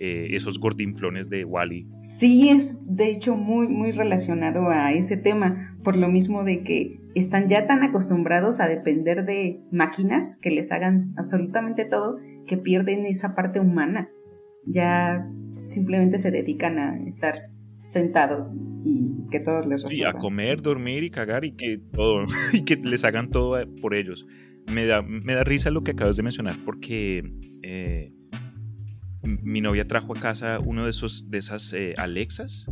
eh, 0.04 0.34
esos 0.34 0.58
gordinflones 0.58 1.30
de 1.30 1.44
Wally. 1.44 1.86
Sí, 2.02 2.48
es 2.48 2.76
de 2.84 3.08
hecho 3.08 3.36
muy, 3.36 3.68
muy 3.68 3.92
relacionado 3.92 4.68
a 4.68 4.92
ese 4.92 5.16
tema, 5.16 5.76
por 5.84 5.96
lo 5.96 6.08
mismo 6.08 6.42
de 6.42 6.64
que 6.64 6.98
están 7.14 7.48
ya 7.48 7.68
tan 7.68 7.84
acostumbrados 7.84 8.58
a 8.58 8.66
depender 8.66 9.24
de 9.24 9.60
máquinas 9.70 10.34
que 10.42 10.50
les 10.50 10.72
hagan 10.72 11.14
absolutamente 11.16 11.84
todo 11.84 12.18
que 12.48 12.56
pierden 12.56 13.06
esa 13.06 13.36
parte 13.36 13.60
humana. 13.60 14.10
Ya 14.66 15.24
simplemente 15.66 16.18
se 16.18 16.32
dedican 16.32 16.80
a 16.80 16.96
estar 17.06 17.50
sentados 17.86 18.50
y 18.82 19.12
que 19.30 19.38
todos 19.38 19.66
les 19.66 19.82
resuelvan. 19.82 20.12
Sí, 20.12 20.16
a 20.16 20.20
comer, 20.20 20.62
dormir 20.62 21.04
y 21.04 21.10
cagar 21.10 21.44
y 21.44 21.52
que 21.52 21.78
todo, 21.92 22.24
y 22.52 22.64
que 22.64 22.74
les 22.74 23.04
hagan 23.04 23.30
todo 23.30 23.56
por 23.80 23.94
ellos. 23.94 24.26
Me 24.72 24.84
da, 24.84 25.00
me 25.02 25.34
da 25.34 25.44
risa 25.44 25.70
lo 25.70 25.84
que 25.84 25.92
acabas 25.92 26.16
de 26.16 26.24
mencionar 26.24 26.56
porque 26.64 27.22
eh, 27.62 28.12
mi 29.22 29.60
novia 29.60 29.86
trajo 29.86 30.16
a 30.16 30.20
casa 30.20 30.58
uno 30.58 30.84
de 30.84 30.90
esos 30.90 31.30
de 31.30 31.38
esas 31.38 31.72
eh, 31.72 31.94
Alexas. 31.96 32.66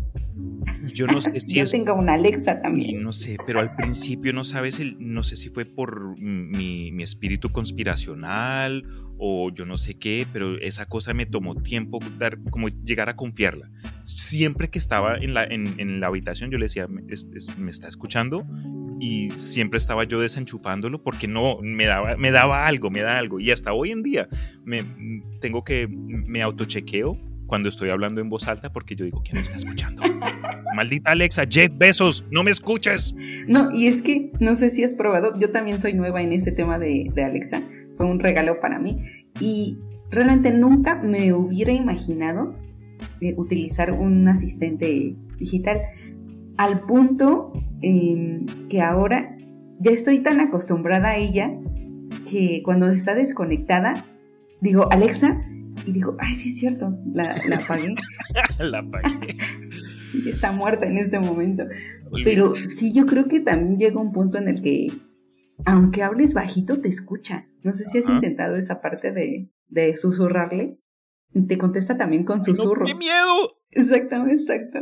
Yo 0.95 1.07
no 1.07 1.21
sé 1.21 1.39
si 1.41 1.55
Yo 1.55 1.65
tengo 1.65 1.95
una 1.95 2.15
Alexa 2.15 2.61
también. 2.61 3.03
No 3.03 3.13
sé, 3.13 3.37
pero 3.47 3.61
al 3.61 3.77
principio 3.77 4.33
no 4.33 4.45
sabes, 4.45 4.81
el, 4.81 4.97
no 4.99 5.23
sé 5.23 5.37
si 5.37 5.49
fue 5.51 5.65
por 5.65 6.19
mi, 6.19 6.91
mi, 6.93 7.03
espíritu 7.03 7.51
conspiracional 7.51 8.85
o 9.21 9.51
yo 9.51 9.67
no 9.67 9.77
sé 9.77 9.99
qué, 9.99 10.27
pero 10.33 10.59
esa 10.59 10.87
cosa 10.87 11.13
me 11.13 11.27
tomó 11.27 11.55
tiempo 11.55 11.99
dar, 12.19 12.39
como 12.51 12.69
llegar 12.69 13.11
a 13.11 13.17
confiarla. 13.17 13.71
Siempre 14.03 14.71
que 14.71 14.79
estaba 14.79 15.19
en 15.19 15.35
la, 15.35 15.45
en, 15.45 15.79
en 15.79 16.01
la 16.01 16.07
habitación 16.07 16.51
yo 16.51 16.57
le 16.59 16.65
decía, 16.65 16.89
¿me, 16.89 17.03
¿me 17.59 17.71
está 17.71 17.87
escuchando? 17.87 18.47
y 19.03 19.31
siempre 19.31 19.79
estaba 19.79 20.05
yo 20.05 20.21
desenchufándolo 20.21 21.03
porque 21.03 21.27
no 21.27 21.59
me 21.63 21.87
daba 21.87 22.19
me 22.19 22.31
daba 22.31 22.67
algo 22.67 22.91
me 22.91 23.01
da 23.01 23.17
algo 23.17 23.41
y 23.41 23.51
hasta 23.51 23.73
hoy 23.73 23.93
en 23.93 24.03
día 24.03 24.29
me 24.63 24.85
tengo 25.41 25.65
que 25.65 25.89
me 25.89 26.43
autochequeo 26.43 27.19
cuando 27.51 27.69
estoy 27.69 27.91
hablando 27.91 28.21
en 28.21 28.29
voz 28.29 28.47
alta 28.47 28.73
porque 28.73 28.95
yo 28.95 29.05
digo, 29.05 29.23
¿quién 29.25 29.35
me 29.35 29.41
está 29.41 29.57
escuchando? 29.57 30.05
Maldita 30.77 31.11
Alexa, 31.11 31.43
Jeff 31.51 31.73
Besos, 31.77 32.25
no 32.31 32.45
me 32.45 32.53
escuches. 32.53 33.13
No, 33.49 33.73
y 33.73 33.89
es 33.89 34.03
que 34.03 34.31
no 34.39 34.55
sé 34.55 34.71
si 34.71 34.85
has 34.85 34.95
probado, 34.95 35.35
yo 35.37 35.51
también 35.51 35.81
soy 35.81 35.95
nueva 35.95 36.23
en 36.23 36.33
ese 36.33 36.53
tema 36.53 36.79
de, 36.79 37.11
Alexa, 37.17 37.61
fue 38.01 38.07
un 38.07 38.19
regalo 38.19 38.61
para 38.61 38.79
mí 38.79 38.97
y 39.41 39.79
realmente 40.11 40.51
nunca 40.53 40.95
me 41.03 41.35
hubiera 41.35 41.71
imaginado 41.71 42.55
eh, 43.21 43.35
utilizar 43.37 43.93
un 43.93 44.27
asistente 44.27 45.17
digital 45.37 45.83
al 46.57 46.81
punto 46.87 47.53
em, 47.83 48.47
que 48.71 48.81
ahora 48.81 49.37
ya 49.81 49.91
estoy 49.91 50.21
tan 50.21 50.41
acostumbrada 50.41 51.11
a 51.11 51.17
ella 51.17 51.51
que 52.31 52.63
cuando 52.65 52.89
está 52.89 53.15
desconectada 53.15 54.07
digo, 54.63 54.91
Alexa, 54.91 55.45
y 55.85 55.93
digo, 55.93 56.17
ay, 56.21 56.37
sí 56.37 56.49
es 56.49 56.59
cierto, 56.59 56.99
la, 57.13 57.35
la 57.47 57.57
apagué. 57.57 57.97
la 58.61 58.79
apagué. 58.79 59.37
sí, 59.91 60.27
está 60.27 60.53
muerta 60.53 60.87
en 60.87 60.97
este 60.97 61.19
momento. 61.19 61.65
Pero 62.25 62.55
sí, 62.71 62.95
yo 62.95 63.05
creo 63.05 63.27
que 63.29 63.41
también 63.41 63.77
llega 63.77 64.01
un 64.01 64.13
punto 64.13 64.39
en 64.39 64.49
el 64.49 64.63
que, 64.63 64.91
aunque 65.67 66.03
hables 66.03 66.35
bajito, 66.35 66.81
te 66.81 66.89
escucha. 66.89 67.47
No 67.63 67.75
sé 67.75 67.85
si 67.85 67.99
has 67.99 68.09
intentado 68.09 68.57
esa 68.57 68.81
parte 68.81 69.13
de, 69.13 69.51
de 69.69 69.97
susurrarle. 69.97 70.77
Te 71.47 71.59
contesta 71.59 71.97
también 71.97 72.25
con 72.25 72.43
susurro. 72.43 72.87
¡Qué 72.87 72.95
miedo! 72.95 73.57
Exacto, 73.71 74.27
exacto. 74.27 74.81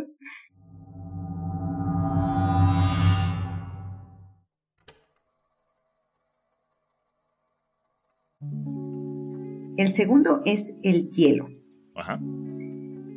El 9.76 9.94
segundo 9.94 10.42
es 10.44 10.78
el 10.82 11.10
hielo. 11.10 11.50
Ajá. 11.94 12.18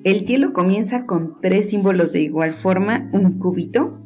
El 0.03 0.25
hielo 0.25 0.51
comienza 0.51 1.06
con 1.06 1.39
tres 1.41 1.70
símbolos 1.70 2.12
de 2.12 2.22
igual 2.22 2.53
forma, 2.53 3.10
un 3.13 3.38
cubito, 3.38 4.00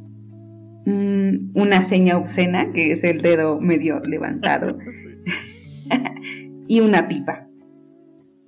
una 0.86 1.86
seña 1.86 2.18
obscena, 2.18 2.72
que 2.72 2.92
es 2.92 3.04
el 3.04 3.22
dedo 3.22 3.60
medio 3.60 4.00
levantado, 4.06 4.77
y 6.68 6.80
una 6.80 7.08
pipa. 7.08 7.48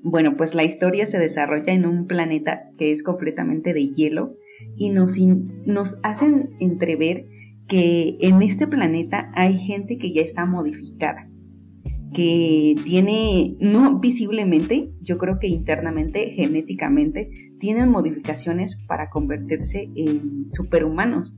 Bueno, 0.04 0.38
pues 0.38 0.56
la 0.56 0.64
historia 0.64 1.06
se 1.06 1.20
desarrolla 1.20 1.74
en 1.74 1.86
un 1.86 2.08
planeta 2.08 2.70
que 2.78 2.92
es 2.92 3.04
completamente 3.04 3.74
de 3.74 3.90
hielo 3.90 4.36
y 4.76 4.90
nos, 4.90 5.18
nos 5.66 6.00
hacen 6.04 6.52
entrever 6.60 7.26
que 7.68 8.18
en 8.22 8.42
este 8.42 8.68
planeta 8.68 9.32
hay 9.36 9.58
gente 9.58 9.98
que 9.98 10.14
ya 10.14 10.22
está 10.22 10.46
modificada 10.46 11.28
que 12.14 12.76
tiene, 12.84 13.56
no 13.60 14.00
visiblemente, 14.00 14.90
yo 15.02 15.18
creo 15.18 15.40
que 15.40 15.48
internamente, 15.48 16.32
genéticamente, 16.32 17.30
tienen 17.60 17.90
modificaciones 17.90 18.76
para 18.88 19.10
convertirse 19.10 19.90
en 19.96 20.48
superhumanos. 20.54 21.38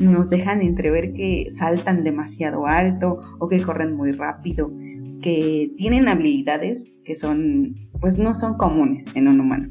Nos 0.00 0.30
dejan 0.30 0.62
entrever 0.62 1.12
que 1.12 1.46
saltan 1.50 2.04
demasiado 2.04 2.66
alto 2.66 3.20
o 3.38 3.48
que 3.48 3.62
corren 3.62 3.94
muy 3.94 4.12
rápido, 4.12 4.72
que 5.20 5.72
tienen 5.76 6.08
habilidades 6.08 6.92
que 7.04 7.14
son, 7.14 7.76
pues 8.00 8.18
no 8.18 8.34
son 8.34 8.56
comunes 8.56 9.06
en 9.14 9.28
un 9.28 9.40
humano. 9.40 9.70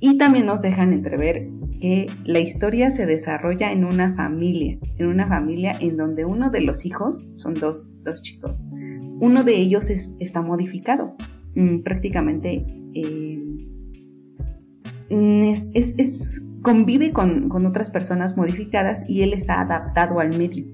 Y 0.00 0.18
también 0.18 0.46
nos 0.46 0.62
dejan 0.62 0.92
entrever 0.92 1.48
que 1.80 2.06
la 2.24 2.40
historia 2.40 2.90
se 2.90 3.06
desarrolla 3.06 3.72
en 3.72 3.84
una 3.84 4.14
familia, 4.14 4.78
en 4.98 5.06
una 5.06 5.26
familia 5.26 5.76
en 5.80 5.96
donde 5.96 6.24
uno 6.24 6.50
de 6.50 6.60
los 6.62 6.84
hijos, 6.86 7.28
son 7.36 7.54
dos, 7.54 7.90
dos 8.02 8.22
chicos, 8.22 8.62
uno 9.20 9.44
de 9.44 9.56
ellos 9.56 9.90
está 9.90 10.42
modificado. 10.42 11.16
Mm, 11.54 11.80
prácticamente 11.80 12.64
eh, 12.94 13.42
es, 15.74 16.46
convive 16.62 17.12
con, 17.12 17.50
otras 17.66 17.90
personas 17.90 18.36
modificadas 18.36 19.04
y 19.08 19.22
él 19.22 19.32
está 19.32 19.60
adaptado 19.60 20.20
al 20.20 20.36
medio. 20.36 20.66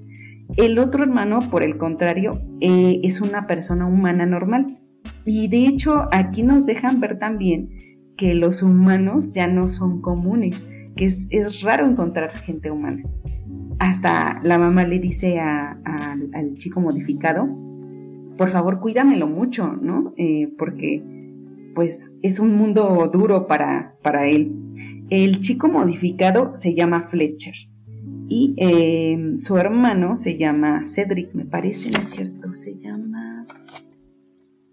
El 0.55 0.79
otro 0.79 1.03
hermano, 1.03 1.49
por 1.49 1.63
el 1.63 1.77
contrario, 1.77 2.41
eh, 2.61 3.01
es 3.03 3.21
una 3.21 3.47
persona 3.47 3.85
humana 3.85 4.25
normal. 4.25 4.79
Y 5.25 5.47
de 5.47 5.67
hecho 5.67 6.07
aquí 6.11 6.43
nos 6.43 6.65
dejan 6.65 6.99
ver 6.99 7.19
también 7.19 7.69
que 8.15 8.33
los 8.33 8.63
humanos 8.63 9.33
ya 9.33 9.47
no 9.47 9.69
son 9.69 10.01
comunes, 10.01 10.65
que 10.95 11.05
es, 11.05 11.61
raro 11.61 11.85
encontrar 11.85 12.31
gente 12.31 12.71
humana. 12.71 13.03
Hasta 13.79 14.39
la 14.43 14.57
mamá 14.57 14.85
le 14.85 14.99
dice 14.99 15.39
al 15.39 16.55
chico 16.57 16.81
modificado, 16.81 17.47
por 18.37 18.49
favor 18.49 18.79
cuídamelo 18.79 19.27
mucho, 19.27 19.77
¿no? 19.81 20.13
Eh, 20.17 20.53
porque 20.57 21.03
pues 21.75 22.15
es 22.23 22.39
un 22.39 22.55
mundo 22.55 23.09
duro 23.13 23.45
para, 23.45 23.95
para 24.01 24.27
él. 24.27 24.51
El 25.09 25.41
chico 25.41 25.67
modificado 25.69 26.53
se 26.57 26.73
llama 26.73 27.03
Fletcher 27.03 27.55
y 28.29 28.53
em, 28.57 29.39
su 29.39 29.57
hermano 29.57 30.17
se 30.17 30.37
llama 30.37 30.85
Cedric, 30.85 31.33
me 31.33 31.45
parece, 31.45 31.91
¿no 31.91 31.99
es 31.99 32.09
cierto? 32.09 32.53
Se 32.53 32.77
llama... 32.77 33.45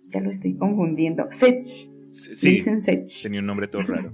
Ya 0.08 0.20
lo 0.20 0.30
estoy 0.30 0.54
confundiendo. 0.54 1.26
Sech. 1.30 1.66
Sí, 1.66 2.50
dicen 2.50 2.82
Sech. 2.82 3.08
Tenía 3.22 3.40
un 3.40 3.46
nombre 3.46 3.68
todo 3.68 3.82
raro. 3.82 4.10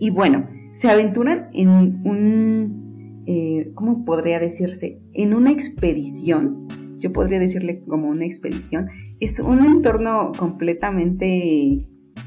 y 0.00 0.10
bueno, 0.10 0.48
se 0.72 0.88
aventuran 0.88 1.48
en 1.52 1.68
un... 1.68 3.24
Eh, 3.26 3.72
¿Cómo 3.74 4.04
podría 4.04 4.40
decirse? 4.40 5.00
En 5.12 5.34
una 5.34 5.50
expedición 5.50 6.68
yo 6.98 7.12
podría 7.12 7.38
decirle 7.38 7.82
como 7.86 8.08
una 8.08 8.24
expedición, 8.24 8.88
es 9.20 9.40
un 9.40 9.64
entorno 9.64 10.32
completamente 10.36 11.86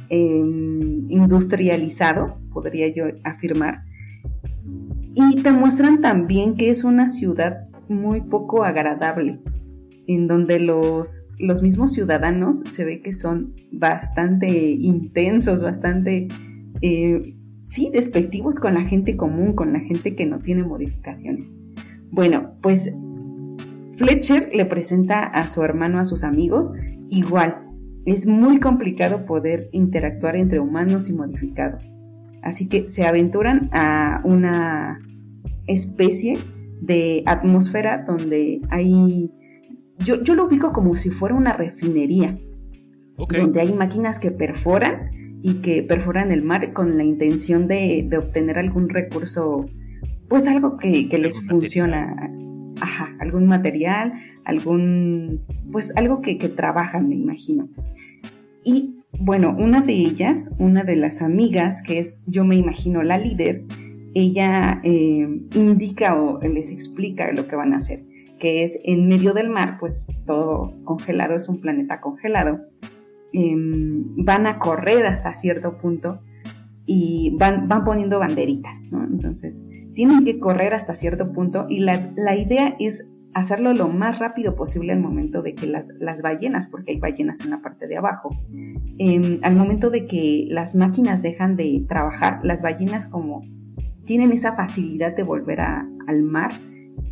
em, 0.10 1.12
industrializado, 1.12 2.38
podría 2.52 2.88
yo 2.94 3.06
afirmar. 3.24 3.84
Y 5.14 5.42
te 5.42 5.52
muestran 5.52 6.02
también 6.02 6.56
que 6.56 6.70
es 6.70 6.84
una 6.84 7.10
ciudad 7.10 7.68
muy 7.90 8.22
poco 8.22 8.64
agradable, 8.64 9.40
en 10.08 10.28
donde 10.28 10.60
los, 10.60 11.28
los 11.40 11.62
mismos 11.62 11.94
ciudadanos 11.94 12.60
se 12.60 12.86
ve 12.86 13.02
que 13.02 13.14
son 13.14 13.54
bastante 13.72 14.48
intensos, 14.48 15.62
bastante, 15.62 16.28
eh, 16.82 17.36
sí, 17.62 17.90
despectivos 17.94 18.60
con 18.60 18.74
la 18.74 18.84
gente 18.84 19.18
común, 19.18 19.54
con 19.54 19.74
la 19.74 19.80
gente 19.80 20.16
que 20.16 20.26
no 20.26 20.40
tiene 20.40 20.64
modificaciones. 20.64 21.56
Bueno, 22.12 22.54
pues 22.62 22.94
Fletcher 23.98 24.50
le 24.54 24.66
presenta 24.66 25.24
a 25.24 25.48
su 25.48 25.62
hermano 25.64 26.00
a 26.00 26.06
sus 26.06 26.24
amigos, 26.24 26.74
igual, 27.10 27.68
es 28.06 28.26
muy 28.26 28.60
complicado 28.60 29.26
poder 29.26 29.70
interactuar 29.74 30.36
entre 30.36 30.60
humanos 30.60 31.10
y 31.10 31.14
modificados. 31.14 31.94
Así 32.42 32.68
que 32.68 32.90
se 32.90 33.06
aventuran 33.06 33.70
a 33.72 34.22
una 34.24 35.00
especie 35.68 36.40
de 36.82 37.24
atmósfera 37.26 38.04
donde 38.06 38.62
hay... 38.70 39.32
Yo, 40.00 40.18
lo 40.18 40.46
ubico 40.46 40.74
como 40.74 40.96
si 40.96 41.12
fuera 41.12 41.36
una 41.36 41.54
refinería, 41.54 42.40
donde 43.16 43.62
hay 43.62 43.72
máquinas 43.72 44.18
que 44.18 44.32
perforan 44.32 45.40
y 45.44 45.56
que 45.56 45.84
perforan 45.84 46.32
el 46.32 46.42
mar 46.42 46.74
con 46.74 46.98
la 46.98 47.04
intención 47.04 47.68
de, 47.68 48.10
obtener 48.18 48.58
algún 48.58 48.90
recurso, 48.90 49.68
pues 50.28 50.48
algo 50.48 50.78
que, 50.78 51.08
que 51.08 51.20
les 51.20 51.40
funciona. 51.48 52.32
ajá, 52.80 53.16
algún 53.20 53.46
material, 53.46 54.14
algún, 54.44 55.42
pues 55.72 55.96
algo 55.96 56.22
que, 56.22 56.40
que 56.40 56.50
trabajan, 56.50 57.08
me 57.08 57.16
imagino. 57.16 57.70
Y 58.64 59.01
bueno, 59.20 59.56
una 59.58 59.82
de 59.82 59.94
ellas, 59.94 60.52
una 60.58 60.84
de 60.84 60.96
las 60.96 61.22
amigas, 61.22 61.82
que 61.82 62.00
es, 62.00 62.24
yo 62.28 62.44
me 62.44 62.56
imagino, 62.56 63.04
la 63.04 63.18
líder, 63.18 63.64
ella 64.14 64.82
eh, 64.84 65.28
indica 65.54 66.20
o 66.22 66.40
les 66.42 66.72
explica 66.72 67.32
lo 67.32 67.48
que 67.48 67.56
van 67.56 67.74
a 67.74 67.78
hacer, 67.78 68.04
que 68.40 68.64
es 68.64 68.80
en 68.84 69.08
medio 69.08 69.34
del 69.34 69.50
mar, 69.50 69.78
pues 69.80 70.08
todo 70.26 70.74
congelado, 70.84 71.36
es 71.36 71.48
un 71.50 71.62
planeta 71.62 72.02
congelado. 72.02 72.62
Em, 73.34 74.16
van 74.18 74.46
a 74.46 74.60
correr 74.60 75.06
hasta 75.06 75.34
cierto 75.36 75.78
punto 75.78 76.20
y 76.86 77.36
van, 77.38 77.70
van 77.70 77.86
poniendo 77.86 78.20
banderitas, 78.20 78.86
¿no? 78.92 79.04
Entonces, 79.04 79.66
tienen 79.94 80.26
que 80.26 80.40
correr 80.40 80.74
hasta 80.74 80.96
cierto 80.96 81.32
punto 81.32 81.66
y 81.70 81.80
la, 81.80 82.12
la 82.16 82.36
idea 82.36 82.76
es 82.80 83.08
hacerlo 83.34 83.74
lo 83.74 83.88
más 83.88 84.20
rápido 84.20 84.56
posible 84.56 84.92
al 84.94 85.00
momento 85.00 85.42
de 85.42 85.56
que 85.56 85.68
las, 85.68 85.90
las 86.00 86.22
ballenas, 86.22 86.68
porque 86.68 86.92
hay 86.92 87.00
ballenas 87.00 87.42
en 87.42 87.52
la 87.52 87.62
parte 87.62 87.88
de 87.88 87.98
abajo, 87.98 88.30
em, 88.98 89.40
al 89.44 89.56
momento 89.56 89.90
de 89.90 90.08
que 90.08 90.46
las 90.50 90.76
máquinas 90.76 91.22
dejan 91.22 91.56
de 91.56 91.86
trabajar, 91.88 92.40
las 92.44 92.62
ballenas 92.62 93.08
como 93.08 93.44
tienen 94.06 94.32
esa 94.32 94.56
facilidad 94.56 95.16
de 95.16 95.24
volver 95.24 95.62
al 95.62 96.24
mar 96.24 96.52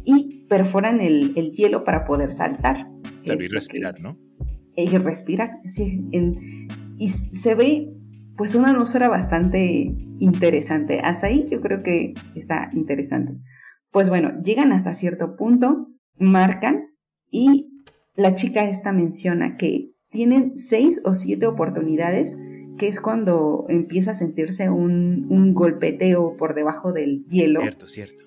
y 0.03 0.45
perforan 0.49 0.99
el, 1.01 1.33
hielo 1.51 1.83
para 1.83 2.05
poder 2.05 2.31
saltar. 2.31 2.87
y 3.23 3.47
respirar, 3.47 3.99
¿no? 4.01 4.17
Y 4.75 4.97
respirar, 4.97 5.59
sí. 5.65 6.07
y 6.97 7.09
se 7.09 7.55
ve 7.55 7.93
pues 8.39 8.55
una 8.55 8.71
atmósfera 8.71 9.09
bastante 9.09 9.93
interesante. 10.19 11.01
Hasta 11.01 11.27
ahí 11.27 11.45
yo 11.51 11.59
creo 11.59 11.83
que 11.83 12.13
está 12.35 12.69
interesante. 12.71 13.33
Pues 13.91 14.07
bueno, 14.07 14.31
llegan 14.43 14.71
hasta 14.71 14.93
cierto 14.93 15.35
punto, 15.35 15.89
marcan 16.19 16.89
y 17.31 17.69
la 18.15 18.35
chica 18.35 18.69
esta 18.69 18.91
menciona 18.91 19.57
que 19.57 19.91
tienen 20.09 20.57
seis 20.57 21.01
o 21.05 21.15
siete 21.15 21.47
oportunidades 21.47 22.37
que 22.77 22.87
es 22.87 22.99
cuando 22.99 23.65
empieza 23.69 24.11
a 24.11 24.15
sentirse 24.15 24.69
un, 24.69 25.53
golpeteo 25.53 26.37
por 26.37 26.55
debajo 26.55 26.93
del 26.93 27.25
hielo. 27.25 27.61
Cierto, 27.61 27.87
cierto. 27.87 28.23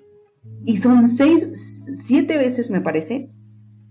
Y 0.65 0.77
son 0.77 1.09
seis, 1.09 1.85
siete 1.93 2.37
veces 2.37 2.71
me 2.71 2.81
parece, 2.81 3.31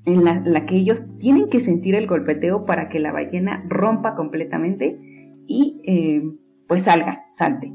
en 0.06 0.24
la, 0.24 0.66
que 0.66 0.78
ellos 0.78 1.08
tienen 1.18 1.50
que 1.50 1.60
sentir 1.60 1.96
el 1.96 2.08
golpeteo 2.08 2.66
para 2.66 2.90
que 2.90 3.00
la 3.00 3.12
ballena 3.12 3.66
rompa 3.68 4.16
completamente 4.16 5.00
y 5.48 5.82
eh, 5.86 6.24
pues 6.68 6.84
salga, 6.84 7.26
salte. 7.30 7.74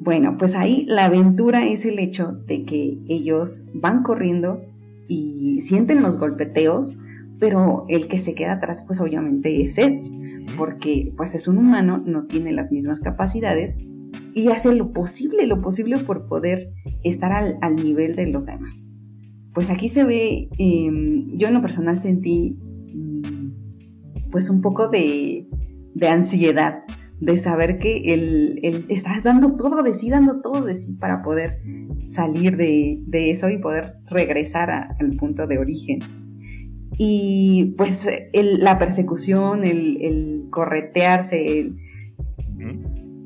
Bueno, 0.00 0.36
pues 0.38 0.54
ahí 0.56 0.84
la 0.86 1.06
aventura 1.06 1.66
es 1.66 1.84
el 1.84 1.98
hecho 1.98 2.32
de 2.32 2.64
que 2.64 2.98
ellos 3.08 3.66
van 3.74 4.02
corriendo 4.02 4.62
y 5.10 5.60
sienten 5.60 6.02
los 6.02 6.18
golpeteos, 6.18 6.96
pero 7.40 7.84
el 7.88 8.06
que 8.06 8.20
se 8.20 8.34
queda 8.34 8.52
atrás 8.52 8.84
pues 8.86 9.00
obviamente 9.00 9.62
es 9.62 9.76
Edge 9.76 10.08
porque 10.56 11.12
pues 11.16 11.34
es 11.34 11.48
un 11.48 11.58
humano, 11.58 12.02
no 12.04 12.26
tiene 12.26 12.52
las 12.52 12.70
mismas 12.70 13.00
capacidades 13.00 13.76
y 14.34 14.48
hace 14.48 14.72
lo 14.72 14.92
posible, 14.92 15.46
lo 15.46 15.60
posible 15.60 15.98
por 15.98 16.28
poder 16.28 16.72
estar 17.02 17.32
al, 17.32 17.76
nivel 17.76 18.14
de 18.14 18.28
los 18.28 18.46
demás. 18.46 18.88
Pues 19.52 19.68
aquí 19.70 19.88
se 19.88 20.04
ve, 20.04 20.48
em, 20.58 21.36
yo 21.36 21.48
en 21.48 21.54
lo 21.54 21.60
personal 21.60 22.00
sentí 22.00 22.56
mm, 22.94 24.30
pues 24.30 24.48
un 24.48 24.60
poco 24.60 24.88
de, 24.88 25.48
ansiedad, 26.08 26.84
de 27.20 27.38
saber 27.38 27.78
que 27.78 28.14
él, 28.14 28.86
está 28.88 29.20
dando 29.22 29.56
todo 29.56 29.82
de 29.82 29.94
sí, 29.94 30.08
dando 30.08 30.40
todo 30.40 30.64
de 30.64 30.76
sí 30.76 30.94
para 30.94 31.22
poder 31.22 31.60
salir 32.06 32.56
de, 32.56 33.30
eso 33.30 33.50
y 33.50 33.58
poder 33.58 33.96
regresar 34.08 34.70
al 34.70 35.16
punto 35.16 35.46
de 35.46 35.58
origen. 35.58 36.00
Y 36.96 37.74
pues 37.76 38.08
la 38.32 38.78
persecución, 38.78 39.64
el, 39.64 40.48
corretearse, 40.50 41.60
el, 41.60 41.76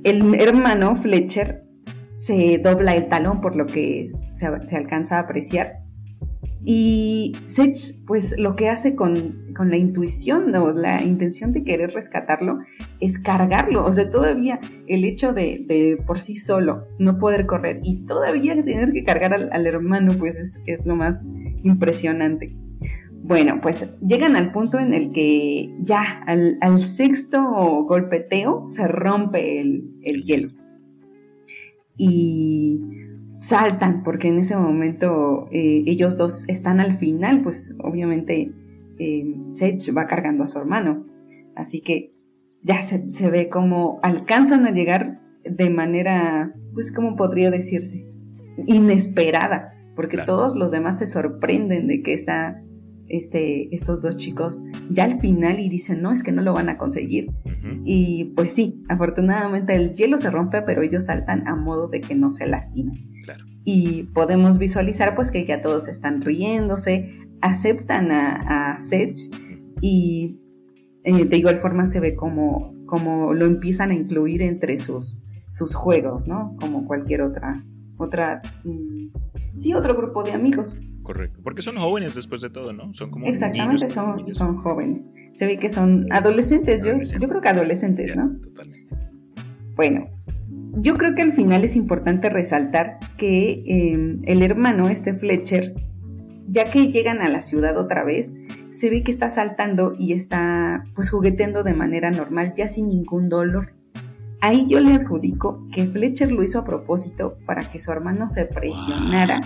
el, 0.04 0.34
hermano 0.40 0.96
Fletcher 0.96 1.64
se 2.16 2.58
dobla 2.58 2.94
el 2.94 3.08
talón 3.08 3.40
por 3.40 3.56
lo 3.56 3.66
que 3.66 4.12
se, 4.30 4.46
alcanza 4.46 5.16
a 5.16 5.20
apreciar. 5.20 5.83
Y 6.66 7.36
Sech, 7.46 7.76
pues 8.06 8.38
lo 8.38 8.56
que 8.56 8.70
hace 8.70 8.96
con, 8.96 9.52
la 9.54 9.76
intuición 9.76 10.54
o 10.54 10.72
la 10.72 11.02
intención 11.02 11.52
de 11.52 11.62
querer 11.62 11.90
rescatarlo 11.90 12.58
es 13.00 13.18
cargarlo. 13.18 13.84
O 13.84 13.92
sea, 13.92 14.10
todavía 14.10 14.60
el 14.86 15.04
hecho 15.04 15.32
de, 15.32 15.98
por 16.06 16.20
sí 16.20 16.36
solo 16.36 16.86
no 16.98 17.18
poder 17.18 17.46
correr 17.46 17.80
y 17.82 18.06
todavía 18.06 18.54
tener 18.64 18.92
que 18.92 19.04
cargar 19.04 19.34
al, 19.34 19.66
hermano, 19.66 20.14
pues 20.18 20.38
es, 20.38 20.62
es, 20.66 20.86
lo 20.86 20.96
más 20.96 21.28
impresionante. 21.62 22.56
Bueno, 23.26 23.58
pues 23.62 23.88
llegan 24.06 24.36
al 24.36 24.52
punto 24.52 24.78
en 24.78 24.92
el 24.92 25.10
que 25.10 25.74
ya 25.80 26.22
al, 26.26 26.86
sexto 26.86 27.42
golpeteo 27.84 28.68
se 28.68 28.86
rompe 28.86 29.62
el, 29.62 30.22
hielo. 30.22 30.48
Y 31.96 32.82
saltan, 33.48 34.02
porque 34.02 34.28
en 34.28 34.38
ese 34.38 34.56
momento 34.56 35.48
eh, 35.52 35.84
ellos 35.86 36.16
dos 36.16 36.44
están 36.48 36.80
al 36.80 36.96
final, 36.96 37.42
pues 37.42 37.74
obviamente 37.78 38.52
eh, 38.98 39.36
Sage 39.50 39.92
va 39.92 40.06
cargando 40.06 40.44
a 40.44 40.46
su 40.46 40.58
hermano. 40.58 41.06
Así 41.54 41.80
que 41.80 42.12
ya 42.62 42.82
se, 42.82 43.10
se 43.10 43.30
ve 43.30 43.48
como 43.48 44.00
alcanzan 44.02 44.66
a 44.66 44.72
llegar 44.72 45.20
de 45.44 45.70
manera, 45.70 46.54
pues 46.72 46.90
como 46.90 47.16
podría 47.16 47.50
decirse, 47.50 48.06
inesperada, 48.66 49.74
porque 49.94 50.18
todos 50.18 50.56
los 50.56 50.72
demás 50.72 50.98
se 50.98 51.06
sorprenden 51.06 51.86
de 51.86 52.02
que 52.02 52.14
está 52.14 52.62
este, 53.08 53.74
estos 53.74 54.00
dos 54.00 54.16
chicos 54.16 54.62
ya 54.90 55.04
al 55.04 55.20
final 55.20 55.60
y 55.60 55.68
dicen, 55.68 56.00
no, 56.00 56.12
es 56.12 56.22
que 56.22 56.32
no 56.32 56.42
lo 56.42 56.54
van 56.54 56.70
a 56.70 56.78
conseguir. 56.78 57.30
Y 57.84 58.32
pues 58.36 58.52
sí, 58.52 58.82
afortunadamente 58.88 59.74
el 59.74 59.94
hielo 59.94 60.16
se 60.16 60.30
rompe, 60.30 60.62
pero 60.62 60.82
ellos 60.82 61.06
saltan 61.06 61.46
a 61.46 61.54
modo 61.54 61.88
de 61.88 62.00
que 62.00 62.14
no 62.14 62.30
se 62.30 62.46
lastimen. 62.46 63.13
Y 63.64 64.04
podemos 64.14 64.58
visualizar 64.58 65.14
pues 65.14 65.30
que 65.30 65.46
ya 65.46 65.62
todos 65.62 65.88
están 65.88 66.20
riéndose, 66.20 67.18
aceptan 67.40 68.10
a, 68.10 68.74
a 68.74 68.80
y 69.80 70.38
eh, 71.04 71.24
de 71.26 71.36
igual 71.36 71.58
forma 71.58 71.86
se 71.86 72.00
ve 72.00 72.14
como, 72.14 72.74
como 72.86 73.34
lo 73.34 73.44
empiezan 73.44 73.90
a 73.90 73.94
incluir 73.94 74.42
entre 74.42 74.78
sus, 74.78 75.18
sus 75.48 75.74
juegos, 75.74 76.26
¿no? 76.26 76.56
Como 76.58 76.86
cualquier 76.86 77.22
otra, 77.22 77.64
otra, 77.98 78.40
mm, 78.64 79.08
sí, 79.58 79.74
otro 79.74 79.94
grupo 79.94 80.22
de 80.22 80.32
amigos. 80.32 80.76
Correcto, 81.02 81.40
porque 81.44 81.60
son 81.60 81.76
jóvenes 81.76 82.14
después 82.14 82.40
de 82.40 82.48
todo, 82.48 82.72
¿no? 82.72 82.94
Son 82.94 83.10
como 83.10 83.26
Exactamente, 83.26 83.88
son, 83.88 84.30
son 84.30 84.56
jóvenes. 84.56 85.12
Se 85.32 85.44
ve 85.44 85.58
que 85.58 85.68
son 85.68 86.06
adolescentes, 86.10 86.82
Yo, 86.82 86.98
yo 86.98 87.28
creo 87.28 87.42
que 87.42 87.48
adolescentes, 87.48 88.16
¿no? 88.16 88.38
Totalmente. 88.40 88.96
Bueno, 89.76 90.06
yo 90.76 90.96
creo 90.96 91.14
que 91.14 91.22
al 91.22 91.32
final 91.32 91.64
es 91.64 91.76
importante 91.76 92.30
resaltar 92.30 92.98
que 93.16 93.62
em, 93.66 94.22
el 94.24 94.42
hermano, 94.42 94.88
este 94.88 95.14
Fletcher, 95.14 95.74
ya 96.48 96.70
que 96.70 96.90
llegan 96.90 97.20
a 97.20 97.28
la 97.28 97.42
ciudad 97.42 97.76
otra 97.78 98.04
vez, 98.04 98.34
se 98.70 98.90
ve 98.90 99.02
que 99.02 99.10
está 99.10 99.28
saltando 99.28 99.94
y 99.98 100.12
está 100.12 100.84
pues 100.94 101.10
jugueteando 101.10 101.62
de 101.62 101.74
manera 101.74 102.10
normal, 102.10 102.54
ya 102.56 102.68
sin 102.68 102.88
ningún 102.88 103.28
dolor. 103.28 103.74
Ahí 104.40 104.66
yo 104.68 104.80
le 104.80 104.92
adjudico 104.92 105.66
que 105.72 105.86
Fletcher 105.86 106.30
lo 106.30 106.42
hizo 106.42 106.58
a 106.58 106.64
propósito 106.64 107.38
para 107.46 107.70
que 107.70 107.80
su 107.80 107.92
hermano 107.92 108.28
se 108.28 108.44
presionara 108.44 109.40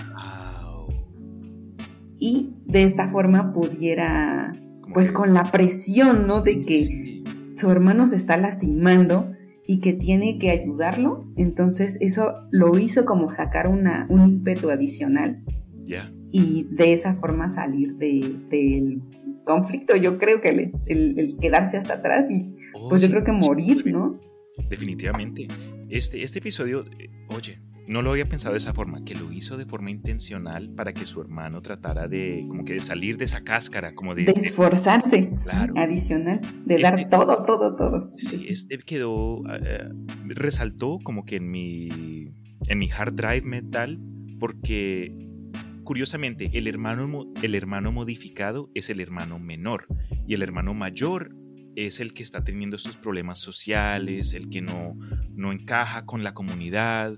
y 2.19 2.53
de 2.65 2.83
esta 2.83 3.07
forma 3.09 3.53
pudiera, 3.53 4.53
pues 4.93 5.11
con 5.11 5.33
la 5.33 5.45
presión, 5.51 6.27
¿no? 6.27 6.41
De 6.41 6.57
que 6.61 7.23
su 7.53 7.71
hermano 7.71 8.07
se 8.07 8.17
está 8.17 8.35
lastimando 8.35 9.31
y 9.69 9.81
que 9.81 9.93
tiene 9.93 10.39
que 10.39 10.49
ayudarlo, 10.49 11.31
entonces 11.37 11.99
eso 12.01 12.33
lo 12.49 12.79
hizo 12.79 13.05
como 13.05 13.31
sacar 13.31 13.67
una, 13.67 14.07
un 14.09 14.27
ímpetu 14.27 14.71
adicional. 14.71 15.43
Y 16.31 16.65
de 16.71 16.93
esa 16.93 17.17
forma 17.17 17.51
salir 17.51 17.93
del 17.93 19.03
conflicto. 19.45 19.95
Yo 19.95 20.17
creo 20.17 20.41
que 20.41 20.71
el, 20.87 21.37
quedarse 21.39 21.77
hasta 21.77 21.93
atrás 21.93 22.31
y 22.31 22.55
pues 22.89 23.03
yo 23.03 23.11
creo 23.11 23.23
que 23.23 23.31
morir, 23.31 23.85
¿no? 23.85 24.19
Definitivamente. 24.71 25.47
Este, 25.87 26.23
este 26.23 26.39
episodio, 26.39 26.85
eh, 26.97 27.11
oye, 27.29 27.59
no 27.89 28.03
lo 28.03 28.11
había 28.11 28.29
pensado 28.29 28.53
de 28.53 28.59
esa 28.59 28.71
forma, 28.71 29.03
que 29.03 29.15
lo 29.15 29.31
hizo 29.31 29.57
de 29.57 29.65
forma 29.65 29.89
intencional 29.89 30.69
para 30.75 30.93
que 30.93 31.07
su 31.07 31.21
hermano 31.21 31.63
tratara 31.63 32.07
de, 32.07 32.45
como 32.47 32.63
que 32.63 32.73
de 32.73 32.81
salir 32.81 33.17
de 33.17 33.25
esa 33.25 33.43
cáscara, 33.43 33.95
como 33.95 34.13
de... 34.13 34.25
De 34.25 34.31
esforzarse, 34.33 35.31
adicional, 35.75 36.39
de 36.65 36.77
dar 36.77 37.09
todo, 37.09 37.43
todo, 37.43 37.75
todo. 37.75 38.13
Sí, 38.15 38.35
este 38.47 38.77
quedó, 38.85 39.41
eh, 39.51 39.89
resaltó 40.27 40.99
como 41.03 41.25
que 41.25 41.37
en 41.37 41.49
mi, 41.49 42.31
en 42.67 42.77
mi 42.77 42.91
hard 42.91 43.15
drive 43.15 43.41
mental, 43.41 43.99
porque 44.39 45.11
curiosamente 45.83 46.51
el 46.53 46.67
hermano, 46.67 47.25
el 47.41 47.55
hermano 47.55 47.91
modificado 47.91 48.69
es 48.75 48.91
el 48.91 49.01
hermano 49.01 49.39
menor 49.39 49.87
y 50.27 50.35
el 50.35 50.43
hermano 50.43 50.75
mayor 50.75 51.35
es 51.87 51.99
el 51.99 52.13
que 52.13 52.23
está 52.23 52.43
teniendo 52.43 52.75
estos 52.75 52.97
problemas 52.97 53.39
sociales, 53.39 54.33
el 54.33 54.49
que 54.49 54.61
no, 54.61 54.97
no 55.35 55.51
encaja 55.51 56.05
con 56.05 56.23
la 56.23 56.33
comunidad 56.33 57.15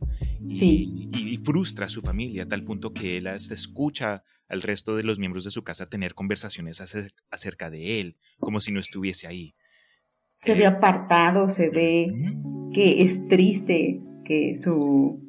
y, 0.48 1.10
frustra 1.44 1.88
a 1.88 1.90
su 1.90 2.02
familia 2.02 2.44
a 2.44 2.48
tal 2.48 2.64
punto 2.64 2.94
que 2.94 3.18
él 3.18 3.28
hasta 3.28 3.56
escucha 3.56 4.24
al 4.48 4.62
resto 4.62 4.96
de 4.96 5.04
los 5.04 5.18
miembros 5.18 5.44
de 5.44 5.52
su 5.52 5.64
casa 5.64 5.90
tener 5.90 6.14
conversaciones 6.14 6.82
acerca 7.32 7.70
de 7.70 8.00
él, 8.00 8.18
como 8.40 8.62
si 8.62 8.72
no 8.72 8.80
estuviese 8.80 9.28
ahí. 9.28 9.56
Se 10.34 10.56
ve 10.56 10.66
apartado, 10.66 11.50
se 11.50 11.70
ve 11.70 12.14
que 12.74 13.04
es 13.04 13.28
triste, 13.28 14.02
que 14.24 14.56
su... 14.56 15.20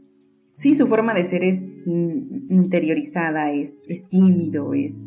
Sí, 0.55 0.75
su 0.75 0.87
forma 0.87 1.14
de 1.14 1.25
ser 1.25 1.42
es 1.42 1.64
interiorizada, 1.87 3.51
es, 3.53 3.79
es 3.88 4.09
tímido, 4.09 4.75
es... 4.75 5.03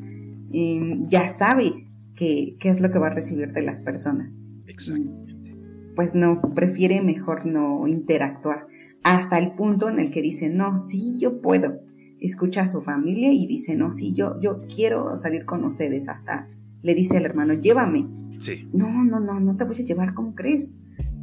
Em, 0.52 1.08
ya 1.10 1.30
sabe 1.30 1.85
qué 2.16 2.58
es 2.62 2.80
lo 2.80 2.90
que 2.90 3.00
va 3.00 3.08
a 3.08 3.14
recibir 3.14 3.52
de 3.52 3.62
las 3.62 3.80
personas. 3.80 4.40
Exactamente. 4.68 5.56
Pues 5.96 6.16
no, 6.16 6.42
prefiere 6.54 7.02
mejor 7.02 7.46
no 7.46 7.88
interactuar. 7.88 8.68
Hasta 9.04 9.38
el 9.38 9.54
punto 9.54 9.90
en 9.90 10.00
el 10.00 10.12
que 10.12 10.22
dice, 10.22 10.50
no, 10.50 10.78
sí, 10.78 11.18
yo 11.20 11.42
puedo. 11.42 11.80
Escucha 12.20 12.64
a 12.64 12.68
su 12.68 12.82
familia 12.82 13.32
y 13.32 13.48
dice, 13.48 13.76
no, 13.76 13.92
sí, 13.92 14.14
yo, 14.14 14.40
yo 14.42 14.62
quiero 14.74 15.16
salir 15.16 15.46
con 15.46 15.64
ustedes. 15.64 16.10
Hasta 16.10 16.50
le 16.82 16.96
dice 16.96 17.18
al 17.18 17.26
hermano, 17.26 17.54
llévame. 17.54 18.08
Sí. 18.40 18.68
No, 18.74 19.04
no, 19.04 19.20
no, 19.20 19.40
no 19.40 19.56
te 19.56 19.64
voy 19.64 19.76
a 19.80 19.84
llevar, 19.84 20.14
¿cómo 20.14 20.36
crees? 20.36 20.76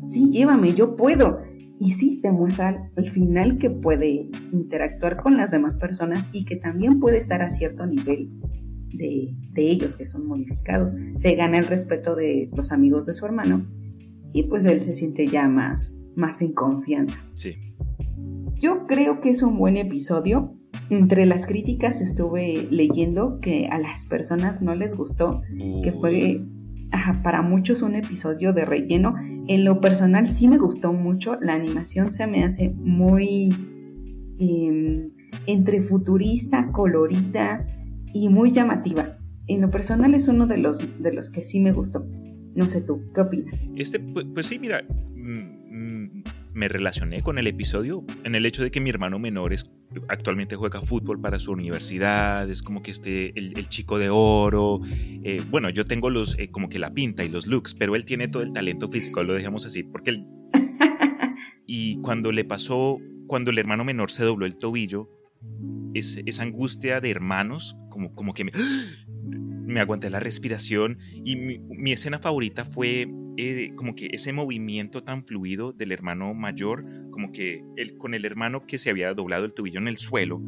Sí, 0.04 0.30
llévame, 0.30 0.74
yo 0.74 0.96
puedo. 0.96 1.40
Y 1.78 1.92
sí, 1.92 2.20
te 2.22 2.30
muestra 2.30 2.90
al 2.96 3.10
final 3.10 3.58
que 3.58 3.68
puede 3.68 4.30
interactuar 4.52 5.16
con 5.16 5.36
las 5.36 5.50
demás 5.50 5.76
personas 5.76 6.30
y 6.32 6.44
que 6.44 6.56
también 6.56 7.00
puede 7.00 7.18
estar 7.18 7.42
a 7.42 7.50
cierto 7.50 7.86
nivel 7.86 8.30
de, 8.94 9.34
ellos 9.56 9.96
que 9.96 10.06
son 10.06 10.26
modificados. 10.26 10.96
Se 11.14 11.34
gana 11.34 11.58
el 11.58 11.66
respeto 11.66 12.14
de 12.14 12.50
los 12.54 12.72
amigos 12.72 13.06
de 13.06 13.12
su 13.12 13.26
hermano 13.26 13.66
y 14.32 14.44
pues 14.44 14.64
él 14.64 14.80
se 14.80 14.92
siente 14.92 15.28
ya 15.28 15.48
más, 15.48 15.98
más 16.16 16.42
en 16.42 16.52
confianza. 16.52 17.24
Sí. 17.34 17.54
Yo 18.58 18.86
creo 18.86 19.20
que 19.20 19.30
es 19.30 19.42
un 19.42 19.58
buen 19.58 19.76
episodio. 19.76 20.56
Entre 20.88 21.26
las 21.26 21.46
críticas 21.46 22.00
estuve 22.00 22.68
leyendo 22.70 23.40
que 23.40 23.66
a 23.66 23.78
las 23.78 24.04
personas 24.04 24.62
no 24.62 24.74
les 24.74 24.94
gustó, 24.94 25.42
que 25.82 25.92
fue 25.92 26.42
para 27.22 27.42
muchos 27.42 27.82
un 27.82 27.94
episodio 27.94 28.52
de 28.52 28.64
relleno. 28.64 29.14
En 29.48 29.64
lo 29.64 29.80
personal 29.80 30.28
sí 30.28 30.48
me 30.48 30.58
gustó 30.58 30.92
mucho, 30.92 31.36
la 31.40 31.54
animación 31.54 32.12
se 32.12 32.26
me 32.26 32.44
hace 32.44 32.70
muy 32.70 33.48
em, 34.38 35.10
entre 35.46 35.82
futurista, 35.82 36.70
colorida, 36.70 37.66
y 38.12 38.28
muy 38.28 38.52
llamativa. 38.52 39.18
En 39.46 39.60
lo 39.60 39.70
personal 39.70 40.14
es 40.14 40.28
uno 40.28 40.46
de 40.46 40.58
los, 40.58 40.78
de 41.02 41.12
los 41.12 41.30
que 41.30 41.44
sí 41.44 41.60
me 41.60 41.72
gustó. 41.72 42.06
No 42.54 42.68
sé 42.68 42.82
tú, 42.82 43.10
¿qué 43.14 43.22
opinas? 43.22 43.58
Este, 43.76 43.98
pues, 43.98 44.26
pues 44.32 44.46
sí, 44.46 44.58
mira, 44.58 44.82
mm, 44.82 45.40
mm, 45.70 46.22
me 46.52 46.68
relacioné 46.68 47.22
con 47.22 47.38
el 47.38 47.46
episodio 47.46 48.04
en 48.24 48.34
el 48.34 48.44
hecho 48.44 48.62
de 48.62 48.70
que 48.70 48.80
mi 48.80 48.90
hermano 48.90 49.18
menor 49.18 49.52
es, 49.52 49.72
actualmente 50.08 50.54
juega 50.56 50.82
fútbol 50.82 51.20
para 51.20 51.40
su 51.40 51.50
universidad, 51.52 52.48
es 52.50 52.62
como 52.62 52.82
que 52.82 52.90
este, 52.90 53.32
el, 53.38 53.68
chico 53.68 53.98
de 53.98 54.10
oro. 54.10 54.80
Eh, 55.24 55.42
bueno, 55.50 55.70
yo 55.70 55.86
tengo 55.86 56.10
los, 56.10 56.38
eh, 56.38 56.50
como 56.50 56.68
que 56.68 56.78
la 56.78 56.92
pinta 56.92 57.24
y 57.24 57.28
los 57.28 57.46
looks, 57.46 57.74
pero 57.74 57.96
él 57.96 58.04
tiene 58.04 58.28
todo 58.28 58.42
el 58.42 58.52
talento 58.52 58.90
físico, 58.90 59.22
lo 59.22 59.34
dejamos 59.34 59.66
así, 59.66 59.82
porque 59.82 60.10
él... 60.10 60.26
y 61.66 62.00
cuando 62.02 62.32
le 62.32 62.44
pasó, 62.44 62.98
cuando 63.26 63.50
el 63.50 63.58
hermano 63.58 63.82
menor 63.84 64.10
se 64.10 64.24
dobló 64.24 64.44
el 64.44 64.58
tobillo, 64.58 65.08
esa 65.94 66.42
angustia 66.42 67.00
de 67.00 67.10
hermanos, 67.10 67.76
como, 67.90 68.14
como 68.14 68.34
que 68.34 68.44
me, 68.44 68.52
me 69.66 69.80
aguanté 69.80 70.10
la 70.10 70.20
respiración 70.20 70.98
y 71.24 71.36
mi, 71.36 71.92
escena 71.92 72.18
favorita 72.18 72.64
fue 72.64 73.08
eh, 73.36 73.72
como 73.76 73.94
que 73.94 74.10
ese 74.12 74.32
movimiento 74.32 75.02
tan 75.02 75.24
fluido 75.24 75.72
del 75.72 75.92
hermano 75.92 76.34
mayor, 76.34 76.84
como 77.10 77.32
que 77.32 77.64
el, 77.76 77.96
con 77.98 78.14
el 78.14 78.24
hermano 78.24 78.66
que 78.66 78.78
se 78.78 78.90
había 78.90 79.12
doblado 79.14 79.44
el 79.44 79.54
tobillo 79.54 79.80
en 79.80 79.88
el 79.88 79.96
suelo, 79.96 80.42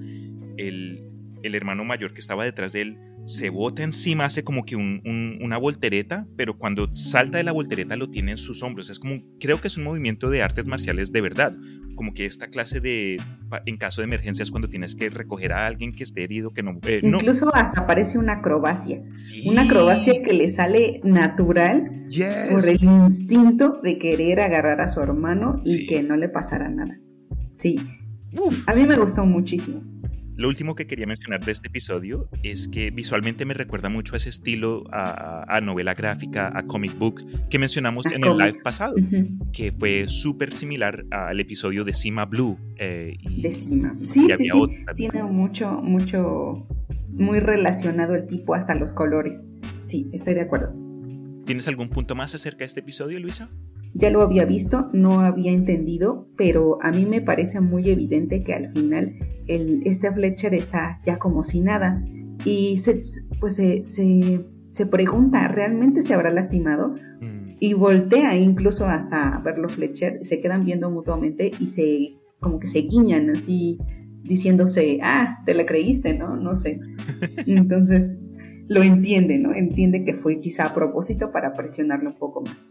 el, 0.57 1.05
el 1.43 1.55
hermano 1.55 1.85
mayor 1.85 2.15
que 2.15 2.21
estaba 2.21 2.45
detrás 2.45 2.73
de 2.73 2.83
él 2.83 2.99
se 3.27 3.49
bota 3.49 3.83
encima, 3.83 4.27
hace 4.27 4.45
como 4.45 4.65
que 4.65 4.77
una 4.77 5.57
voltereta, 5.57 6.27
pero 6.37 6.59
cuando 6.59 6.93
salta 6.93 7.39
de 7.39 7.45
la 7.45 7.53
voltereta 7.53 7.97
lo 7.97 8.11
tiene 8.11 8.33
en 8.33 8.39
sus 8.39 8.63
hombros. 8.63 8.91
Es 8.91 8.99
como, 8.99 9.23
creo 9.41 9.61
que 9.61 9.69
es 9.69 9.77
un 9.77 9.85
movimiento 9.85 10.29
de 10.29 10.43
artes 10.43 10.67
marciales 10.67 11.11
de 11.11 11.21
verdad. 11.23 11.57
Como 11.95 12.15
que 12.15 12.27
esta 12.27 12.49
clase 12.49 12.81
de, 12.81 13.21
en 13.67 13.77
caso 13.77 14.01
de 14.01 14.07
emergencias, 14.07 14.51
cuando 14.51 14.69
tienes 14.69 14.95
que 14.95 15.11
recoger 15.11 15.53
a 15.53 15.67
alguien 15.67 15.93
que 15.93 16.05
esté 16.05 16.25
herido, 16.25 16.51
que 16.51 16.63
no... 16.63 16.79
Eh, 16.87 17.01
Incluso 17.03 17.55
hasta 17.55 17.87
parece 17.87 18.19
una 18.19 18.35
acrobacia. 18.35 19.03
Una 19.47 19.63
acrobacia 19.63 20.23
que 20.23 20.33
le 20.33 20.49
sale 20.49 21.01
natural 21.05 22.07
por 22.51 22.69
el 22.69 22.83
instinto 22.83 23.81
de 23.83 23.99
querer 23.99 24.41
agarrar 24.41 24.81
a 24.81 24.89
su 24.89 25.01
hermano 25.01 25.61
y 25.65 25.87
que 25.87 26.03
no 26.03 26.17
le 26.17 26.29
pasara 26.29 26.69
nada. 26.69 26.99
Sí. 27.53 27.79
A 28.67 28.75
mí 28.75 28.87
me 28.87 28.97
gustó 28.97 29.25
muchísimo. 29.25 29.83
Lo 30.37 30.49
último 30.49 30.75
que 30.75 30.87
quería 30.87 31.07
mencionar 31.07 31.44
de 31.44 31.53
este 31.53 31.68
episodio 31.68 32.29
es 32.42 32.66
que 32.66 32.90
visualmente 32.90 33.44
me 33.44 33.55
recuerda 33.55 33.88
mucho 33.88 34.14
a 34.14 34.16
ese 34.16 34.31
estilo, 34.31 34.85
a, 34.90 35.61
novela 35.62 35.94
gráfica, 35.94 36.51
a 36.55 36.64
comic 36.64 36.99
book 36.99 37.25
que 37.49 37.59
mencionamos 37.59 38.07
en 38.07 38.25
el 38.25 38.37
live 38.37 38.59
pasado, 38.62 38.94
que 39.53 39.73
fue 39.73 40.07
súper 40.09 40.53
similar 40.53 41.05
al 41.11 41.38
episodio 41.38 41.85
de 41.85 41.94
Cima 41.94 42.25
Blue. 42.25 42.59
Eh, 42.79 43.16
de 43.25 43.53
Cima, 43.53 43.97
sí, 44.03 44.27
sí, 44.37 44.47
sí. 44.47 44.85
Tiene 44.97 45.23
mucho, 45.23 45.70
mucho, 45.83 46.66
muy 47.11 47.38
relacionado 47.38 48.16
el 48.16 48.27
tipo 48.27 48.55
hasta 48.55 48.75
los 48.75 48.92
colores. 48.92 49.47
Sí, 49.83 50.09
estoy 50.12 50.35
de 50.35 50.40
acuerdo. 50.40 50.75
¿Tienes 51.44 51.68
algún 51.68 51.90
punto 51.90 52.14
más 52.14 52.35
acerca 52.35 52.61
de 52.61 52.66
este 52.66 52.81
episodio, 52.81 53.20
Luisa? 53.20 53.51
Ya 53.97 54.11
lo 54.11 54.23
había 54.23 54.45
visto, 54.45 54.91
no 54.93 55.21
había 55.21 55.53
entendido, 55.53 56.27
pero 56.37 56.79
a 56.83 56.91
mí 56.91 57.07
me 57.07 57.21
parece 57.21 57.61
muy 57.61 57.89
evidente 57.89 58.43
que 58.43 58.53
al 58.53 58.73
final 58.73 59.15
el, 59.47 59.83
este 59.85 60.13
Fletcher 60.13 60.53
está 60.53 61.01
ya 61.05 61.19
como 61.19 61.45
si 61.45 61.61
nada 61.61 62.05
y 62.45 62.79
se, 62.79 63.01
pues 63.39 63.55
se, 63.55 63.85
se, 63.87 64.87
pregunta, 64.87 65.47
¿realmente 65.47 66.03
se 66.03 66.13
habrá 66.13 66.31
lastimado? 66.31 66.97
Mm. 67.21 67.57
Y 67.61 67.75
voltea 67.75 68.37
incluso 68.37 68.87
hasta 68.87 69.41
verlo 69.45 69.69
Fletcher, 69.69 70.25
se 70.25 70.41
quedan 70.41 70.65
viendo 70.65 70.91
mutuamente 70.91 71.53
y 71.61 71.67
se 71.69 72.17
como 72.41 72.59
que 72.59 72.67
se 72.67 72.81
guiñan 72.81 73.31
así 73.31 73.79
diciéndose, 74.25 74.99
ah, 75.03 75.43
te 75.47 75.55
la 75.55 75.67
creíste, 75.67 76.19
¿no? 76.19 76.37
No 76.37 76.57
sé. 76.57 76.81
Entonces 77.47 78.21
lo 78.67 78.83
entiende, 78.83 79.39
¿no? 79.39 79.55
Entiende 79.55 80.03
que 80.03 80.15
fue 80.15 80.41
quizá 80.41 80.67
a 80.67 80.75
propósito 80.75 81.31
para 81.31 81.55
presionarlo 81.55 82.11
un 82.11 82.19
poco 82.19 82.41
más 82.41 82.69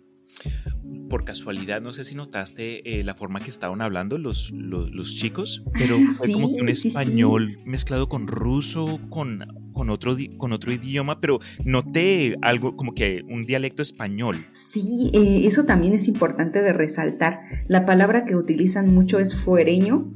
por 1.10 1.26
casualidad, 1.26 1.82
no 1.82 1.94
sé 1.94 2.04
si 2.04 2.16
notaste 2.16 3.00
eh, 3.00 3.04
la 3.04 3.14
forma 3.14 3.40
que 3.40 3.50
estaban 3.50 3.82
hablando 3.82 4.18
los, 4.18 4.52
los, 4.52 5.16
chicos, 5.16 5.64
pero 5.74 5.98
ah, 5.98 6.14
fue 6.16 6.32
como 6.32 6.54
que 6.54 6.62
un 6.62 6.70
español 6.70 7.60
mezclado 7.66 8.10
con 8.10 8.28
ruso, 8.28 9.00
con, 9.10 9.46
con, 9.74 9.90
otro, 9.90 10.18
con 10.38 10.54
otro 10.54 10.72
idioma, 10.72 11.20
pero 11.22 11.40
noté 11.64 12.36
algo 12.42 12.76
como 12.76 12.96
que 12.96 13.22
un 13.30 13.44
dialecto 13.44 13.84
español. 13.84 14.46
Sí, 14.54 15.12
eh, 15.14 15.46
eso 15.46 15.66
también 15.66 15.94
es 15.94 16.08
importante 16.08 16.62
de 16.62 16.74
resaltar. 16.74 17.42
La 17.68 17.86
palabra 17.86 18.26
que 18.26 18.36
utilizan 18.36 18.94
mucho 18.94 19.20
es 19.20 19.36
fuereño. 19.36 20.12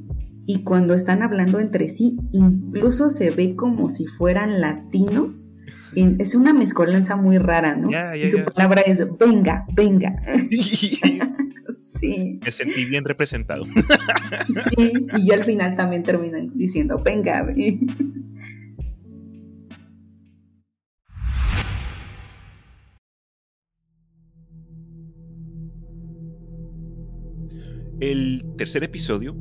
Y 0.46 0.62
cuando 0.62 0.94
están 0.94 1.22
hablando 1.22 1.60
entre 1.60 1.90
sí, 1.90 2.16
incluso 2.32 3.10
se 3.10 3.30
ve 3.30 3.54
como 3.54 3.90
si 3.90 4.06
fueran 4.06 4.62
latinos, 4.62 5.46
es 5.94 6.34
una 6.34 6.52
mezcolanza 6.52 7.16
muy 7.16 7.38
rara, 7.38 7.74
¿no? 7.74 7.90
y 8.14 8.28
su 8.28 8.44
palabra 8.44 8.82
es 8.82 9.04
venga, 9.18 9.64
venga. 9.74 10.22
sí. 11.76 12.40
Me 12.44 12.50
sentí 12.50 12.84
bien 12.84 13.04
representado. 13.04 13.64
sí, 13.64 14.92
y 15.18 15.32
al 15.32 15.44
final 15.44 15.76
también 15.76 16.02
terminan 16.02 16.50
diciendo 16.54 17.00
venga. 17.02 17.46
El 28.00 28.44
tercer 28.56 28.84
episodio 28.84 29.34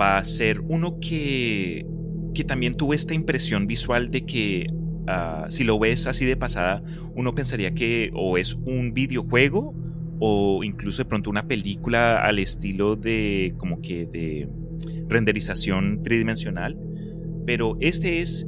va 0.00 0.16
a 0.16 0.24
ser 0.24 0.60
uno 0.60 0.98
que, 1.00 1.86
que 2.34 2.44
también 2.44 2.76
tuvo 2.76 2.94
esta 2.94 3.12
impresión 3.12 3.66
visual 3.66 4.10
de 4.10 4.24
que 4.24 4.66
Ah, 5.06 5.46
si 5.48 5.64
lo 5.64 5.78
ves 5.78 6.06
así 6.06 6.24
de 6.24 6.36
pasada, 6.36 6.82
uno 7.14 7.34
pensaría 7.34 7.74
que 7.74 8.10
o 8.14 8.38
es 8.38 8.54
un 8.54 8.94
videojuego 8.94 9.74
o 10.18 10.64
incluso 10.64 11.02
de 11.02 11.08
pronto 11.08 11.28
una 11.28 11.46
película 11.46 12.24
al 12.24 12.38
estilo 12.38 12.96
de 12.96 13.54
como 13.58 13.82
que 13.82 14.06
de 14.06 14.48
renderización 15.08 16.02
tridimensional. 16.02 16.78
Pero 17.46 17.76
este 17.80 18.20
es, 18.20 18.46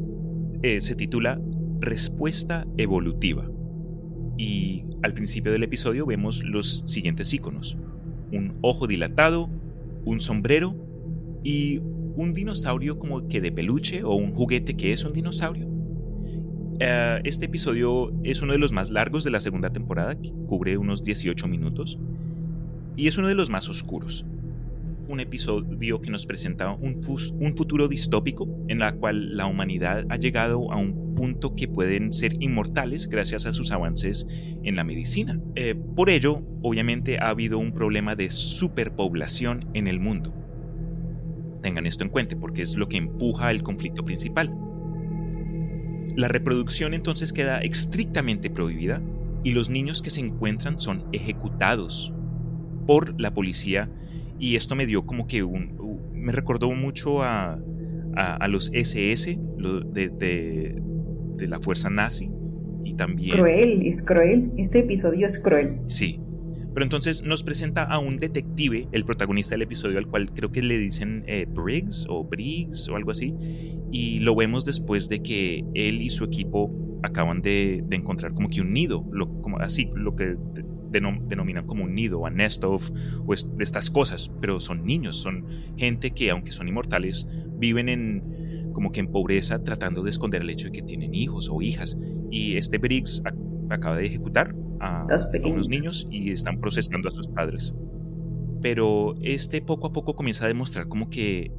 eh, 0.62 0.80
se 0.80 0.94
titula 0.94 1.40
Respuesta 1.80 2.66
Evolutiva. 2.78 3.50
Y 4.38 4.84
al 5.02 5.14
principio 5.14 5.52
del 5.52 5.62
episodio 5.62 6.06
vemos 6.06 6.42
los 6.42 6.82
siguientes 6.86 7.32
iconos. 7.32 7.76
Un 8.32 8.58
ojo 8.62 8.86
dilatado, 8.86 9.50
un 10.04 10.20
sombrero 10.20 10.74
y 11.42 11.80
un 12.16 12.32
dinosaurio 12.32 12.98
como 12.98 13.28
que 13.28 13.40
de 13.40 13.52
peluche 13.52 14.02
o 14.02 14.14
un 14.14 14.34
juguete 14.34 14.76
que 14.76 14.92
es 14.92 15.04
un 15.04 15.12
dinosaurio. 15.12 15.75
Eh, 16.78 17.20
este 17.24 17.46
episodio 17.46 18.12
es 18.22 18.42
uno 18.42 18.52
de 18.52 18.58
los 18.58 18.72
más 18.72 18.90
largos 18.90 19.24
de 19.24 19.30
la 19.30 19.40
segunda 19.40 19.70
temporada, 19.70 20.14
que 20.14 20.30
cubre 20.46 20.76
unos 20.76 21.02
18 21.02 21.48
minutos, 21.48 21.98
y 22.96 23.08
es 23.08 23.16
uno 23.16 23.28
de 23.28 23.34
los 23.34 23.50
más 23.50 23.68
oscuros. 23.68 24.24
un 25.08 25.20
episodio 25.20 26.00
que 26.00 26.10
nos 26.10 26.26
presenta 26.26 26.72
un, 26.72 27.00
futuro 27.56 27.86
distópico 27.86 28.48
en 28.66 28.80
la 28.80 28.92
cual 28.92 29.36
la 29.36 29.46
humanidad 29.46 30.04
ha 30.08 30.16
llegado 30.16 30.72
a 30.72 30.76
un 30.76 31.14
punto 31.14 31.54
que 31.54 31.68
pueden 31.68 32.12
ser 32.12 32.34
inmortales 32.42 33.08
gracias 33.08 33.46
a 33.46 33.52
sus 33.52 33.70
avances 33.70 34.26
en 34.64 34.74
la 34.74 34.82
medicina. 34.82 35.38
Eh, 35.54 35.76
por 35.76 36.10
ello, 36.10 36.42
obviamente 36.60 37.18
ha 37.18 37.28
habido 37.28 37.58
un 37.58 37.72
problema 37.72 38.16
de 38.16 38.30
superpoblación 38.30 39.68
en 39.74 39.86
el 39.86 40.00
mundo. 40.00 40.34
Tengan 41.62 41.86
esto 41.86 42.02
en 42.02 42.10
cuenta 42.10 42.34
porque 42.36 42.62
es 42.62 42.76
lo 42.76 42.88
que 42.88 42.96
empuja 42.96 43.52
el 43.52 43.62
conflicto 43.62 44.04
principal. 44.04 44.52
La 46.16 46.28
reproducción 46.28 46.94
entonces 46.94 47.34
queda 47.34 47.60
estrictamente 47.60 48.48
prohibida 48.48 49.02
y 49.44 49.52
los 49.52 49.68
niños 49.68 50.00
que 50.00 50.08
se 50.08 50.20
encuentran 50.20 50.80
son 50.80 51.04
ejecutados 51.12 52.12
por 52.86 53.20
la 53.20 53.34
policía 53.34 53.90
y 54.38 54.56
esto 54.56 54.74
me 54.74 54.86
dio 54.86 55.04
como 55.04 55.26
que 55.26 55.42
un... 55.42 55.76
me 56.12 56.32
recordó 56.32 56.70
mucho 56.72 57.22
a, 57.22 57.58
a, 58.14 58.48
los 58.48 58.70
SS 58.72 59.38
de, 59.92 60.08
de, 60.08 60.82
de, 61.36 61.48
la 61.48 61.60
fuerza 61.60 61.90
nazi 61.90 62.30
y 62.82 62.94
también... 62.94 63.36
Cruel, 63.36 63.82
es 63.86 64.02
cruel. 64.02 64.52
Este 64.56 64.80
episodio 64.80 65.26
es 65.26 65.38
cruel. 65.38 65.80
Sí. 65.86 66.18
Pero 66.76 66.84
entonces 66.84 67.22
nos 67.22 67.42
presenta 67.42 67.84
a 67.84 67.98
un 67.98 68.18
detective, 68.18 68.86
el 68.92 69.06
protagonista 69.06 69.54
del 69.54 69.62
episodio, 69.62 69.96
al 69.96 70.08
cual 70.08 70.30
creo 70.34 70.52
que 70.52 70.60
le 70.60 70.76
dicen 70.76 71.24
eh, 71.26 71.46
Briggs 71.48 72.04
o 72.06 72.22
Briggs 72.22 72.90
o 72.90 72.96
algo 72.96 73.12
así, 73.12 73.32
y 73.90 74.18
lo 74.18 74.36
vemos 74.36 74.66
después 74.66 75.08
de 75.08 75.22
que 75.22 75.64
él 75.72 76.02
y 76.02 76.10
su 76.10 76.24
equipo 76.24 76.70
acaban 77.02 77.40
de, 77.40 77.82
encontrar 77.92 78.34
como 78.34 78.50
que 78.50 78.60
un 78.60 78.74
nido, 78.74 79.06
lo, 79.10 79.40
como 79.40 79.56
así, 79.58 79.88
lo 79.94 80.16
que 80.16 80.36
denominan 80.90 81.66
como 81.66 81.84
un 81.84 81.94
nido 81.94 82.26
a 82.26 82.30
nest 82.30 82.62
of 82.62 82.90
o 83.26 83.34
de 83.34 83.64
estas 83.64 83.88
cosas, 83.90 84.30
pero 84.42 84.60
son 84.60 84.84
niños, 84.84 85.16
son 85.16 85.46
gente 85.78 86.10
que 86.10 86.30
aunque 86.30 86.52
son 86.52 86.68
inmortales 86.68 87.26
viven 87.58 87.88
en 87.88 88.70
como 88.74 88.92
que 88.92 89.00
en 89.00 89.10
pobreza 89.10 89.64
tratando 89.64 90.02
de 90.02 90.10
esconder 90.10 90.42
el 90.42 90.50
hecho 90.50 90.66
de 90.66 90.72
que 90.72 90.82
tienen 90.82 91.14
hijos 91.14 91.48
o 91.50 91.62
hijas. 91.62 91.96
Y 92.30 92.58
este 92.58 92.76
Briggs 92.76 93.22
acaba 93.70 93.96
de 93.96 94.04
ejecutar 94.04 94.54
a, 94.80 95.02
a 95.02 95.48
unos 95.48 95.68
niños 95.68 96.06
y 96.10 96.32
están 96.32 96.60
procesando 96.60 97.08
a 97.08 97.12
sus 97.12 97.28
padres. 97.28 97.74
Pero 98.62 99.14
este 99.22 99.60
poco 99.60 99.88
a 99.88 99.92
poco 99.92 100.14
comienza 100.14 100.44
a 100.44 100.48
demostrar 100.48 100.88
como 100.88 101.10
que 101.10 101.52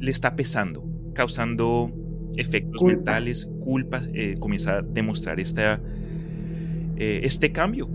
le 0.00 0.10
está 0.10 0.36
pesando, 0.36 0.84
causando 1.14 1.92
efectos 2.36 2.82
mentales, 2.82 3.50
culpas, 3.60 4.08
eh, 4.14 4.36
comienza 4.38 4.78
a 4.78 4.82
demostrar 4.82 5.40
esta, 5.40 5.80
eh, 6.96 7.20
este 7.24 7.52
cambio 7.52 7.88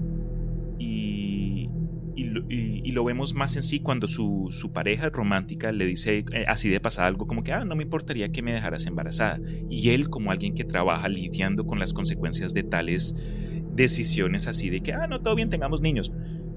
y, 2.86 2.92
lo 2.92 3.04
vemos 3.04 3.34
más 3.34 3.56
en 3.56 3.64
sí 3.64 3.80
cuando 3.80 4.08
su, 4.08 4.52
pareja 4.72 5.10
romántica 5.10 5.72
le 5.72 5.88
dice 5.88 6.24
eh, 6.32 6.46
así 6.48 6.70
de 6.70 6.80
pasada 6.80 7.08
algo 7.08 7.26
como 7.26 7.44
que, 7.44 7.52
ah, 7.52 7.66
no 7.66 7.76
me 7.76 7.82
importaría 7.82 8.32
que 8.32 8.44
me 8.44 8.54
dejaras 8.54 8.86
embarazada. 8.86 9.40
Y 9.68 9.90
él 9.90 10.10
como 10.10 10.30
alguien 10.30 10.54
que 10.54 10.64
trabaja 10.64 11.10
lidiando 11.10 11.66
con 11.66 11.80
las 11.80 11.92
consecuencias 11.92 12.54
de 12.54 12.62
tales 12.62 13.16
decisiones 13.76 14.48
así 14.48 14.70
de 14.70 14.82
que, 14.82 14.94
ah, 14.94 15.08
no, 15.08 15.22
todo 15.22 15.36
bien, 15.36 15.50
tengamos 15.50 15.82
niños. 15.82 16.12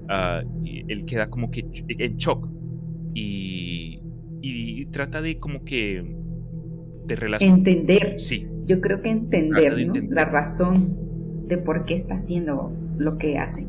Ah, 0.09 0.41
él 0.63 1.05
queda 1.05 1.29
como 1.29 1.51
que 1.51 1.65
en 1.87 2.17
shock 2.17 2.47
y, 3.13 4.01
y 4.41 4.85
trata 4.87 5.21
de 5.21 5.39
como 5.39 5.63
que 5.63 6.15
de 7.05 7.15
relacionar. 7.15 7.57
Entender. 7.57 8.19
Sí. 8.19 8.47
Yo 8.65 8.81
creo 8.81 9.01
que 9.01 9.09
entender, 9.09 9.73
la 10.09 10.25
razón 10.25 10.97
de 11.47 11.57
por 11.57 11.85
qué 11.85 11.95
está 11.95 12.15
haciendo 12.15 12.73
lo 12.97 13.17
que 13.17 13.37
hace 13.37 13.67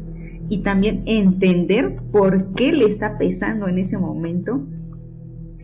y 0.49 0.59
también 0.63 1.03
entender 1.07 2.01
por 2.11 2.55
qué 2.55 2.73
le 2.73 2.87
está 2.87 3.19
pesando 3.19 3.69
en 3.69 3.79
ese 3.79 3.99
momento 3.99 4.67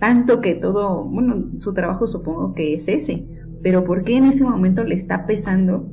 tanto 0.05 0.41
que 0.43 0.55
todo, 0.55 1.05
bueno, 1.05 1.47
su 1.59 1.73
trabajo 1.73 2.07
supongo 2.07 2.55
que 2.55 2.75
es 2.75 2.89
ese, 2.89 3.25
pero 3.63 3.85
por 3.85 4.05
qué 4.05 4.17
en 4.17 4.25
ese 4.25 4.45
momento 4.45 4.85
le 4.85 4.95
está 4.95 5.25
pesando 5.25 5.89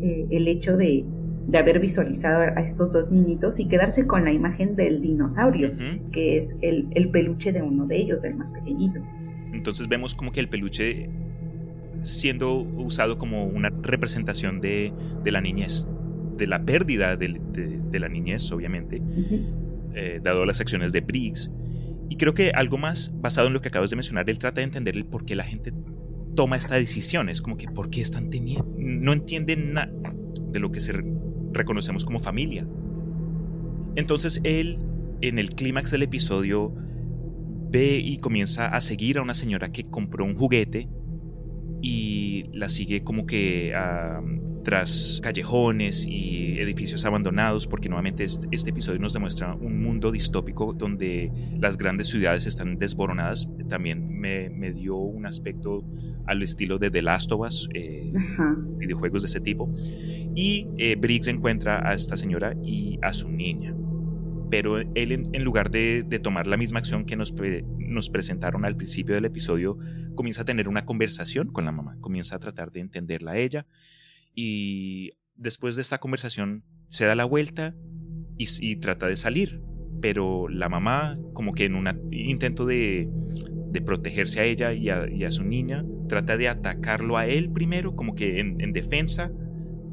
eh, 0.00 0.26
el 0.30 0.48
hecho 0.48 0.76
de, 0.76 1.04
de, 1.46 1.58
haber 1.58 1.80
visualizado 1.80 2.42
a 2.42 2.60
estos 2.60 2.92
dos 2.92 3.10
niñitos 3.10 3.60
y 3.60 3.68
quedarse 3.68 4.06
con 4.06 4.24
la 4.24 4.32
imagen 4.32 4.76
del 4.76 5.00
dinosaurio, 5.00 5.72
que 6.12 6.36
es 6.36 6.56
el, 6.62 6.88
el, 6.92 7.10
peluche 7.10 7.52
de 7.52 7.62
uno 7.62 7.86
de 7.86 7.96
ellos, 7.96 8.22
del 8.22 8.34
más 8.34 8.50
pequeñito. 8.50 9.00
Entonces 9.52 9.88
vemos 9.88 10.14
como 10.14 10.32
que 10.32 10.40
el 10.40 10.48
peluche 10.48 11.08
siendo 12.02 12.58
usado 12.58 13.18
como 13.18 13.46
una 13.46 13.70
representación 13.70 14.60
de, 14.60 14.92
de 15.22 15.32
la 15.32 15.40
niñez 15.40 15.86
de 16.36 16.46
la 16.46 16.64
pérdida 16.64 17.16
de, 17.16 17.98
la 17.98 18.08
niñez, 18.08 18.50
obviamente, 18.52 19.00
eh, 19.94 20.20
dado 20.22 20.44
las 20.44 20.60
acciones 20.60 20.92
de 20.92 21.00
Briggs. 21.00 21.50
Y 22.08 22.16
creo 22.16 22.34
que 22.34 22.50
algo 22.50 22.76
más 22.76 23.14
basado 23.20 23.48
en 23.48 23.54
lo 23.54 23.60
que 23.60 23.68
acabas 23.68 23.90
de 23.90 23.96
mencionar, 23.96 24.28
él 24.28 24.38
trata 24.38 24.60
de 24.60 24.64
entender 24.64 24.96
el 24.96 25.06
por 25.06 25.24
qué 25.24 25.34
la 25.34 25.44
gente 25.44 25.72
toma 26.34 26.56
esta 26.56 26.74
decisión. 26.74 27.28
Es 27.28 27.40
como 27.40 27.56
que, 27.56 27.66
¿por 27.68 27.90
qué 27.90 28.00
están 28.00 28.30
teniendo? 28.30 28.68
No 28.76 29.12
entienden 29.12 29.72
nada 29.72 29.92
de 30.50 30.60
lo 30.60 30.70
que 30.70 30.80
se 30.80 30.92
reconocemos 31.54 32.04
como 32.04 32.18
familia. 32.18 32.66
Entonces 33.96 34.40
él, 34.44 34.78
en 35.20 35.38
el 35.38 35.50
clímax 35.54 35.90
del 35.90 36.02
episodio, 36.02 36.74
ve 37.70 37.96
y 37.96 38.18
comienza 38.18 38.66
a 38.66 38.80
seguir 38.80 39.18
a 39.18 39.22
una 39.22 39.34
señora 39.34 39.72
que 39.72 39.84
compró 39.84 40.24
un 40.24 40.36
juguete 40.36 40.88
y 41.84 42.44
la 42.54 42.70
sigue 42.70 43.04
como 43.04 43.26
que 43.26 43.74
a 43.74 44.22
tras 44.64 45.20
callejones 45.22 46.06
y 46.08 46.58
edificios 46.58 47.04
abandonados, 47.04 47.66
porque 47.66 47.90
nuevamente 47.90 48.24
este, 48.24 48.70
episodio 48.70 48.98
nos 48.98 49.12
demuestra 49.12 49.54
un 49.54 49.82
mundo 49.82 50.10
distópico 50.10 50.72
donde 50.72 51.30
las 51.60 51.76
grandes 51.76 52.08
ciudades 52.08 52.46
están 52.46 52.78
desboronadas. 52.78 53.52
También 53.68 54.18
me, 54.18 54.72
dio 54.72 54.96
un 54.96 55.26
aspecto 55.26 55.84
al 56.24 56.42
estilo 56.42 56.78
de 56.78 56.90
The 56.90 57.02
Last 57.02 57.30
of 57.32 57.42
Us, 57.42 57.68
eh, 57.74 58.10
videojuegos 58.78 59.20
de 59.20 59.26
ese 59.26 59.40
tipo. 59.40 59.70
Y 60.34 60.66
eh, 60.78 60.96
Briggs 60.96 61.28
encuentra 61.28 61.86
a 61.86 61.92
esta 61.92 62.16
señora 62.16 62.56
y 62.64 62.98
a 63.02 63.12
su 63.12 63.28
niña. 63.28 63.74
Pero 64.54 64.78
él, 64.78 64.94
en, 64.94 65.42
lugar 65.42 65.72
de, 65.72 66.04
tomar 66.22 66.46
la 66.46 66.56
misma 66.56 66.78
acción 66.78 67.06
que 67.06 67.16
nos, 67.16 67.32
presentaron 68.12 68.64
al 68.64 68.76
principio 68.76 69.16
del 69.16 69.24
episodio, 69.24 69.76
comienza 70.14 70.42
a 70.42 70.44
tener 70.44 70.68
una 70.68 70.86
conversación 70.86 71.48
con 71.48 71.64
la 71.64 71.72
mamá, 71.72 71.96
comienza 72.00 72.36
a 72.36 72.38
tratar 72.38 72.70
de 72.70 72.78
entenderla 72.78 73.32
a 73.32 73.38
ella. 73.38 73.66
Y 74.32 75.14
después 75.34 75.74
de 75.74 75.82
esta 75.82 75.98
conversación 75.98 76.62
se 76.88 77.04
da 77.04 77.16
la 77.16 77.24
vuelta 77.24 77.74
y, 78.38 78.76
trata 78.76 79.08
de 79.08 79.16
salir, 79.16 79.60
pero 80.00 80.48
la 80.48 80.68
mamá 80.68 81.18
como 81.32 81.52
que 81.52 81.64
en 81.64 81.74
un 81.74 81.88
intento 82.12 82.64
de, 82.64 83.08
protegerse 83.84 84.38
a 84.38 84.44
ella 84.44 84.72
y 84.72 84.88
a, 84.88 85.30
su 85.32 85.42
niña, 85.42 85.84
trata 86.08 86.36
de 86.36 86.46
atacarlo 86.46 87.18
a 87.18 87.26
él 87.26 87.50
primero, 87.50 87.96
como 87.96 88.14
que 88.14 88.38
en, 88.38 88.72
defensa, 88.72 89.32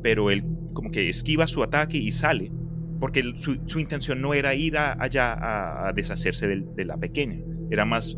pero 0.04 0.30
él 0.30 0.44
como 0.74 0.92
que 0.92 1.10
esquiva 1.10 1.48
su 1.48 1.64
ataque 1.64 1.98
y 1.98 2.12
sale, 2.12 2.52
porque 3.02 3.34
su, 3.36 3.80
intención 3.80 4.22
no 4.22 4.36
era 4.36 4.54
ir 4.54 4.78
allá 4.78 5.88
a, 5.88 5.92
deshacerse 5.92 6.48
de, 6.48 6.86
la 6.86 6.98
pequeña, 6.98 7.40
era 7.72 7.84
más 7.84 8.16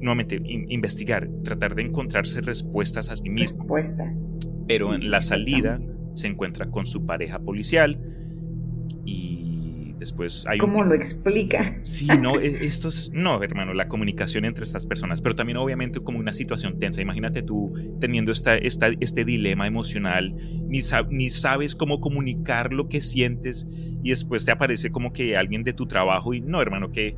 nuevamente 0.00 0.42
investigar, 0.44 1.28
tratar 1.44 1.76
de 1.76 1.82
encontrarse 1.82 2.40
respuestas 2.40 3.10
a 3.10 3.16
sí 3.16 3.30
mismo. 3.30 3.60
Respuestas. 3.60 4.32
Pero 4.66 4.92
en 4.92 5.08
la 5.08 5.20
salida 5.20 5.78
se 6.14 6.26
encuentra 6.26 6.68
con 6.68 6.86
su 6.86 7.06
pareja 7.06 7.38
policial 7.38 7.96
después 9.98 10.44
hay... 10.46 10.58
¿Cómo 10.58 10.84
lo 10.84 10.94
explica? 10.94 11.78
Sí, 11.82 12.06
no, 12.20 12.38
e, 12.38 12.66
esto 12.66 12.88
es... 12.88 13.10
No, 13.12 13.42
hermano, 13.42 13.74
la 13.74 13.88
comunicación 13.88 14.44
entre 14.44 14.64
estas 14.64 14.86
personas, 14.86 15.20
pero 15.20 15.34
también 15.34 15.58
obviamente 15.58 16.00
como 16.00 16.18
una 16.18 16.32
situación 16.32 16.78
tensa. 16.78 17.02
Imagínate 17.02 17.42
tú 17.42 17.72
teniendo 18.00 18.32
esta, 18.32 18.56
esta, 18.56 18.88
este 19.00 19.24
dilema 19.24 19.66
emocional, 19.66 20.34
ni, 20.68 20.80
ni 21.10 21.30
sabes 21.30 21.74
cómo 21.74 22.00
comunicar 22.00 22.72
lo 22.72 22.88
que 22.88 23.00
sientes 23.00 23.68
y 24.02 24.10
después 24.10 24.44
te 24.44 24.52
aparece 24.52 24.90
como 24.90 25.12
que 25.12 25.36
alguien 25.36 25.64
de 25.64 25.72
tu 25.72 25.86
trabajo 25.86 26.34
y 26.34 26.40
no, 26.40 26.62
hermano, 26.62 26.90
que... 26.90 27.16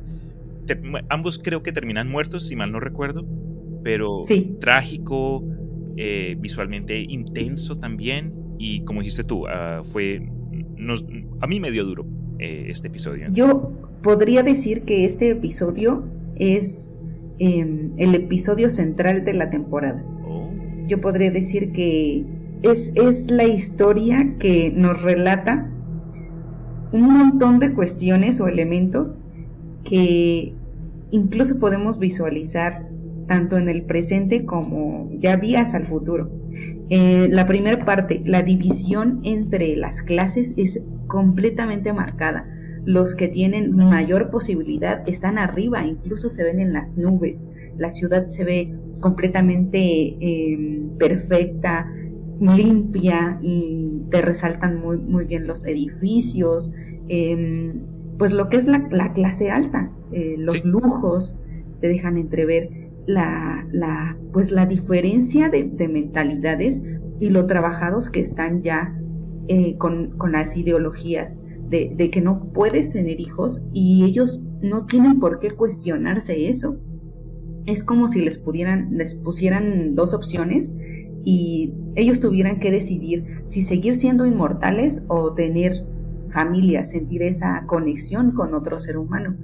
ambos 1.09 1.39
creo 1.39 1.63
que 1.63 1.71
terminan 1.71 2.09
muertos, 2.09 2.47
si 2.47 2.55
mal 2.55 2.71
no 2.71 2.79
recuerdo, 2.79 3.25
pero 3.83 4.17
trágico, 4.59 5.43
eh, 5.97 6.35
visualmente 6.39 6.99
intenso 6.99 7.77
también 7.77 8.33
y 8.57 8.83
como 8.83 9.01
dijiste 9.01 9.23
tú, 9.23 9.45
uh, 9.45 9.83
fue, 9.83 10.21
nos, 10.77 11.05
a 11.39 11.47
mí 11.47 11.59
me 11.59 11.71
dio 11.71 11.83
duro 11.83 12.05
eh, 12.41 12.71
este 12.71 12.87
episodio. 12.87 13.27
Yo 13.31 13.71
podría 14.01 14.41
decir 14.41 14.81
que 14.81 15.05
este 15.05 15.29
episodio 15.29 16.03
es 16.35 16.91
em, 17.37 17.91
el 17.97 18.15
episodio 18.15 18.71
central 18.71 19.23
de 19.23 19.33
la 19.35 19.51
temporada. 19.51 20.03
Oh. 20.27 20.49
Yo 20.87 20.99
podría 21.01 21.29
decir 21.29 21.71
que 21.71 22.25
es, 22.63 22.93
es 22.95 23.29
la 23.29 23.43
historia 23.43 24.37
que 24.39 24.73
nos 24.75 25.03
relata 25.03 25.69
un 26.91 27.13
montón 27.13 27.59
de 27.59 27.73
cuestiones 27.73 28.41
o 28.41 28.47
elementos 28.47 29.21
que 29.83 30.55
incluso 31.11 31.59
podemos 31.59 31.99
visualizar 31.99 32.89
tanto 33.27 33.57
en 33.57 33.69
el 33.69 33.83
presente 33.83 34.45
como 34.45 35.11
ya 35.19 35.35
vías 35.35 35.75
al 35.75 35.85
futuro. 35.85 36.31
Eh, 36.93 37.29
la 37.31 37.47
primera 37.47 37.85
parte, 37.85 38.21
la 38.25 38.41
división 38.41 39.21
entre 39.23 39.77
las 39.77 40.01
clases 40.01 40.53
es 40.57 40.83
completamente 41.07 41.93
marcada. 41.93 42.45
los 42.83 43.13
que 43.13 43.27
tienen 43.27 43.75
mayor 43.75 44.31
posibilidad 44.31 45.07
están 45.07 45.37
arriba, 45.37 45.85
incluso 45.85 46.31
se 46.31 46.43
ven 46.43 46.59
en 46.59 46.73
las 46.73 46.97
nubes. 46.97 47.45
La 47.77 47.91
ciudad 47.91 48.25
se 48.25 48.43
ve 48.43 48.73
completamente 48.99 50.17
em, 50.19 50.97
perfecta, 50.97 51.93
limpia 52.39 53.37
y 53.43 54.05
te 54.09 54.23
resaltan 54.23 54.81
muy, 54.81 54.97
muy 54.97 55.25
bien 55.25 55.45
los 55.45 55.67
edificios, 55.67 56.71
em, 57.07 57.83
pues 58.17 58.31
lo 58.33 58.49
que 58.49 58.57
es 58.57 58.65
la, 58.65 59.13
clase 59.13 59.51
alta, 59.51 59.91
eh, 60.11 60.33
los 60.39 60.65
lujos, 60.65 61.37
te 61.81 61.87
dejan 61.87 62.17
entrever 62.17 62.80
la, 63.05 63.67
la, 63.71 64.17
pues 64.31 64.51
la 64.51 64.65
diferencia 64.65 65.49
de, 65.49 65.63
mentalidades 65.87 66.81
y 67.19 67.29
lo 67.29 67.45
trabajados 67.45 68.09
que 68.09 68.19
están 68.19 68.61
ya 68.61 68.97
eh, 69.47 69.77
con, 69.77 70.15
las 70.31 70.55
ideologías 70.57 71.39
de, 71.69 71.93
de, 71.95 72.09
que 72.09 72.21
no 72.21 72.51
puedes 72.53 72.91
tener 72.91 73.19
hijos 73.19 73.63
y 73.73 74.03
ellos 74.03 74.43
no 74.61 74.85
tienen 74.85 75.19
por 75.19 75.39
qué 75.39 75.51
cuestionarse 75.51 76.49
eso. 76.49 76.77
Es 77.65 77.83
como 77.83 78.07
si 78.07 78.21
les 78.21 78.37
pudieran, 78.37 78.97
les 78.97 79.15
pusieran 79.15 79.95
dos 79.95 80.13
opciones 80.13 80.73
y 81.23 81.73
ellos 81.95 82.19
tuvieran 82.19 82.59
que 82.59 82.71
decidir 82.71 83.41
si 83.45 83.61
seguir 83.61 83.93
siendo 83.93 84.25
inmortales 84.25 85.05
o 85.07 85.33
tener 85.33 85.85
familia, 86.31 86.85
sentir 86.85 87.21
esa 87.23 87.65
conexión 87.67 88.31
con 88.31 88.53
otro 88.53 88.79
ser 88.79 88.97
humano. 88.97 89.35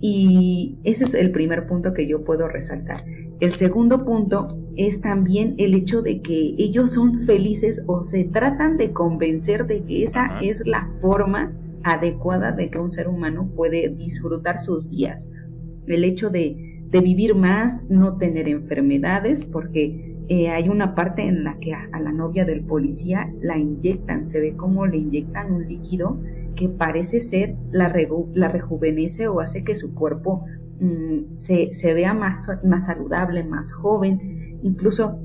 Y 0.00 0.78
ese 0.84 1.04
es 1.04 1.14
el 1.14 1.32
primer 1.32 1.66
punto 1.66 1.92
que 1.92 2.06
yo 2.06 2.24
puedo 2.24 2.48
resaltar. 2.48 3.04
El 3.40 3.54
segundo 3.54 4.04
punto 4.04 4.58
es 4.76 5.00
también 5.00 5.54
el 5.58 5.74
hecho 5.74 6.02
de 6.02 6.22
que 6.22 6.54
ellos 6.58 6.92
son 6.92 7.20
felices 7.20 7.82
o 7.86 8.04
se 8.04 8.24
tratan 8.24 8.76
de 8.76 8.92
convencer 8.92 9.66
de 9.66 9.82
que 9.84 10.04
esa 10.04 10.38
es 10.40 10.64
la 10.66 10.88
forma 11.00 11.52
adecuada 11.82 12.52
de 12.52 12.70
que 12.70 12.78
un 12.78 12.90
ser 12.90 13.08
humano 13.08 13.50
puede 13.56 13.88
disfrutar 13.88 14.60
sus 14.60 14.88
días. 14.90 15.28
El 15.86 16.04
hecho 16.04 16.30
de, 16.30 16.84
de 16.90 17.00
vivir 17.00 17.34
más, 17.34 17.88
no 17.90 18.18
tener 18.18 18.48
enfermedades, 18.48 19.44
porque 19.44 20.16
eh, 20.28 20.50
hay 20.50 20.68
una 20.68 20.94
parte 20.94 21.22
en 21.22 21.42
la 21.42 21.58
que 21.58 21.72
a, 21.72 21.88
la 22.00 22.12
novia 22.12 22.44
del 22.44 22.62
policía 22.62 23.32
la 23.40 23.56
inyectan, 23.56 24.26
se 24.26 24.40
ve 24.40 24.54
como 24.56 24.86
le 24.86 24.98
inyectan 24.98 25.52
un 25.52 25.66
líquido 25.66 26.20
que 26.58 26.68
parece 26.68 27.20
ser 27.20 27.54
la, 27.70 27.94
la 28.34 28.48
rejuvenece 28.48 29.28
o 29.28 29.40
hace 29.40 29.62
que 29.62 29.76
su 29.76 29.94
cuerpo 29.94 30.44
mm, 30.80 31.36
se, 31.36 31.94
vea 31.94 32.14
más, 32.14 32.50
más 32.64 32.86
saludable, 32.86 33.44
más 33.44 33.72
joven. 33.72 34.58
Incluso 34.62 35.20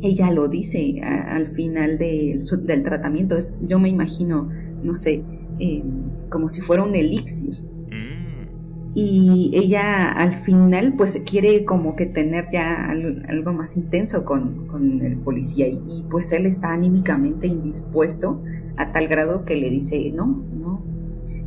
ella 0.00 0.30
lo 0.30 0.48
dice 0.48 1.00
al 1.02 1.48
final 1.54 1.98
del 1.98 2.82
tratamiento. 2.82 3.36
Es, 3.36 3.54
yo 3.60 3.78
me 3.78 3.90
imagino, 3.90 4.48
no 4.82 4.94
sé, 4.94 5.22
eh, 5.58 5.84
como 6.30 6.48
si 6.48 6.62
fuera 6.62 6.82
un 6.82 6.94
elixir 6.94 7.72
y 8.94 9.50
ella 9.54 10.12
al 10.12 10.34
final 10.36 10.94
pues 10.96 11.20
quiere 11.24 11.64
como 11.64 11.96
que 11.96 12.06
tener 12.06 12.48
ya 12.52 12.90
algo 12.90 13.52
más 13.52 13.76
intenso 13.76 14.24
con, 14.24 15.00
el 15.00 15.16
policía 15.18 15.66
y, 15.66 16.04
pues 16.10 16.32
él 16.32 16.46
está 16.46 16.72
anímicamente 16.72 17.46
indispuesto 17.46 18.42
a 18.76 18.92
tal 18.92 19.08
grado 19.08 19.44
que 19.44 19.56
le 19.56 19.70
dice 19.70 20.10
no, 20.12 20.26
no. 20.26 20.82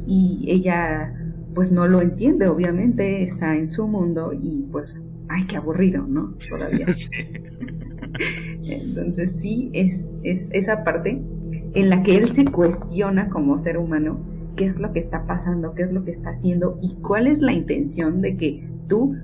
Y 0.07 0.45
ella 0.49 1.13
pues 1.53 1.71
no 1.71 1.87
lo 1.87 2.01
entiende, 2.01 2.47
obviamente 2.47 3.23
está 3.23 3.55
en 3.55 3.69
su 3.69 3.87
mundo 3.87 4.31
y 4.33 4.63
pues, 4.71 5.05
ay, 5.29 5.45
qué 5.45 5.55
aburrido, 5.55 6.05
¿no? 6.05 6.35
Todavía. 6.49 6.85
Entonces 8.63 9.39
sí, 9.39 9.69
es, 9.73 10.15
es 10.23 10.49
esa 10.51 10.83
parte 10.83 11.21
en 11.73 11.89
la 11.89 12.03
que 12.03 12.15
él 12.15 12.33
se 12.33 12.45
cuestiona 12.45 13.29
como 13.29 13.57
ser 13.57 13.77
humano 13.77 14.19
qué 14.55 14.65
es 14.65 14.79
lo 14.79 14.93
que 14.93 14.99
está 14.99 15.25
pasando, 15.25 15.73
qué 15.73 15.83
es 15.83 15.91
lo 15.91 16.03
que 16.03 16.11
está 16.11 16.29
haciendo 16.29 16.79
y 16.81 16.95
cuál 16.95 17.27
es 17.27 17.41
la 17.41 17.53
intención 17.53 18.21
de 18.21 18.37
que 18.37 18.67
tú 18.87 19.15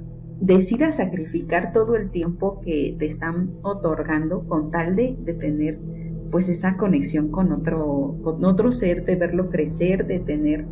decidas 0.41 0.97
sacrificar 0.97 1.71
todo 1.71 1.95
el 1.95 2.09
tiempo 2.09 2.59
que 2.61 2.95
te 2.97 3.05
están 3.05 3.51
otorgando 3.61 4.45
con 4.47 4.71
tal 4.71 4.95
de, 4.95 5.15
tener 5.39 5.79
pues 6.31 6.49
esa 6.49 6.77
conexión 6.77 7.29
con 7.29 7.51
otro, 7.51 8.17
con 8.23 8.43
otro 8.45 8.71
ser, 8.71 9.05
de 9.05 9.15
verlo 9.15 9.49
crecer, 9.49 10.07
de 10.07 10.19
tener 10.19 10.65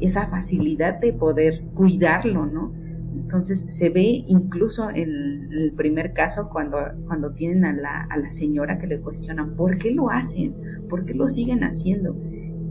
esa 0.00 0.26
facilidad 0.28 1.00
de 1.00 1.12
poder 1.12 1.62
cuidarlo, 1.74 2.46
¿no? 2.46 2.72
Entonces 3.14 3.66
se 3.68 3.90
ve 3.90 4.24
incluso 4.26 4.90
en 4.90 5.48
el 5.52 5.72
primer 5.76 6.12
caso 6.12 6.48
cuando, 6.50 6.78
cuando 7.06 7.32
tienen 7.32 7.64
a 7.64 7.72
la, 7.72 8.06
a 8.10 8.16
la 8.16 8.30
señora 8.30 8.78
que 8.78 8.86
le 8.86 9.00
cuestionan, 9.00 9.56
¿por 9.56 9.78
qué 9.78 9.90
lo 9.92 10.10
hacen? 10.10 10.54
¿Por 10.88 11.04
qué 11.04 11.14
lo 11.14 11.28
siguen 11.28 11.64
haciendo? 11.64 12.16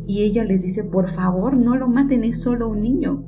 Y 0.08 0.24
ella 0.24 0.44
les 0.46 0.62
dice, 0.64 0.84
por 0.84 1.10
favor, 1.10 1.58
no 1.58 1.76
lo 1.76 1.88
maten, 1.88 2.24
es 2.24 2.42
solo 2.42 2.70
un 2.70 2.82
niño. 2.82 3.24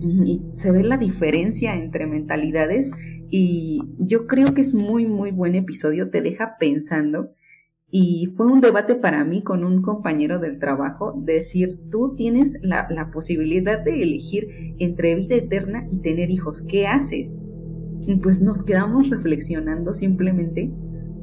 Y 0.00 0.42
se 0.52 0.70
ve 0.70 0.82
la 0.82 0.98
diferencia 0.98 1.76
entre 1.76 2.06
mentalidades 2.06 2.90
y 3.30 3.80
yo 3.98 4.26
creo 4.26 4.52
que 4.52 4.60
es 4.60 4.74
muy, 4.74 5.06
muy 5.06 5.30
buen 5.30 5.54
episodio, 5.54 6.10
te 6.10 6.20
deja 6.20 6.56
pensando. 6.58 7.30
Y 7.90 8.32
fue 8.36 8.46
un 8.46 8.60
debate 8.60 8.96
para 8.96 9.24
mí 9.24 9.42
con 9.42 9.64
un 9.64 9.82
compañero 9.82 10.40
del 10.40 10.58
trabajo, 10.58 11.12
decir, 11.24 11.78
tú 11.90 12.14
tienes 12.16 12.58
la, 12.62 12.88
la 12.90 13.10
posibilidad 13.10 13.84
de 13.84 14.02
elegir 14.02 14.74
entre 14.78 15.14
vida 15.14 15.36
eterna 15.36 15.86
y 15.90 15.98
tener 15.98 16.30
hijos, 16.30 16.62
¿qué 16.62 16.86
haces? 16.86 17.38
Y 18.00 18.16
pues 18.16 18.40
nos 18.40 18.62
quedamos 18.62 19.10
reflexionando 19.10 19.94
simplemente 19.94 20.72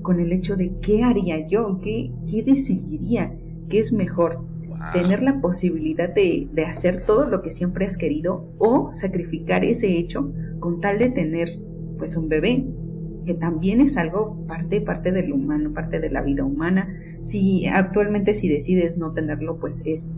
con 0.01 0.19
el 0.19 0.31
hecho 0.31 0.55
de 0.55 0.73
qué 0.81 1.03
haría 1.03 1.47
yo, 1.47 1.79
qué, 1.81 2.11
qué 2.29 2.43
decidiría, 2.43 3.37
qué 3.69 3.79
es 3.79 3.91
mejor, 3.91 4.45
tener 4.93 5.23
la 5.23 5.41
posibilidad 5.41 6.09
de, 6.09 6.49
hacer 6.65 7.05
todo 7.05 7.27
lo 7.27 7.41
que 7.41 7.51
siempre 7.51 7.85
has 7.85 7.97
querido 7.97 8.53
o 8.57 8.91
sacrificar 8.93 9.63
ese 9.63 9.97
hecho 9.97 10.33
con 10.59 10.81
tal 10.81 10.99
de 10.99 11.09
tener 11.09 11.49
pues 11.97 12.15
un 12.15 12.29
bebé 12.29 12.65
que 13.25 13.33
también 13.33 13.81
es 13.81 13.97
algo 13.97 14.35
parte 14.47 14.81
parte 14.81 15.11
del 15.11 15.31
humano 15.31 15.73
parte 15.73 15.99
de 15.99 16.09
la 16.09 16.21
vida 16.21 16.43
humana 16.43 16.87
si 17.21 17.67
actualmente 17.67 18.33
si 18.33 18.49
decides 18.49 18.97
no 18.97 19.13
tenerlo 19.13 19.57
pues 19.57 19.83
es 19.85 20.13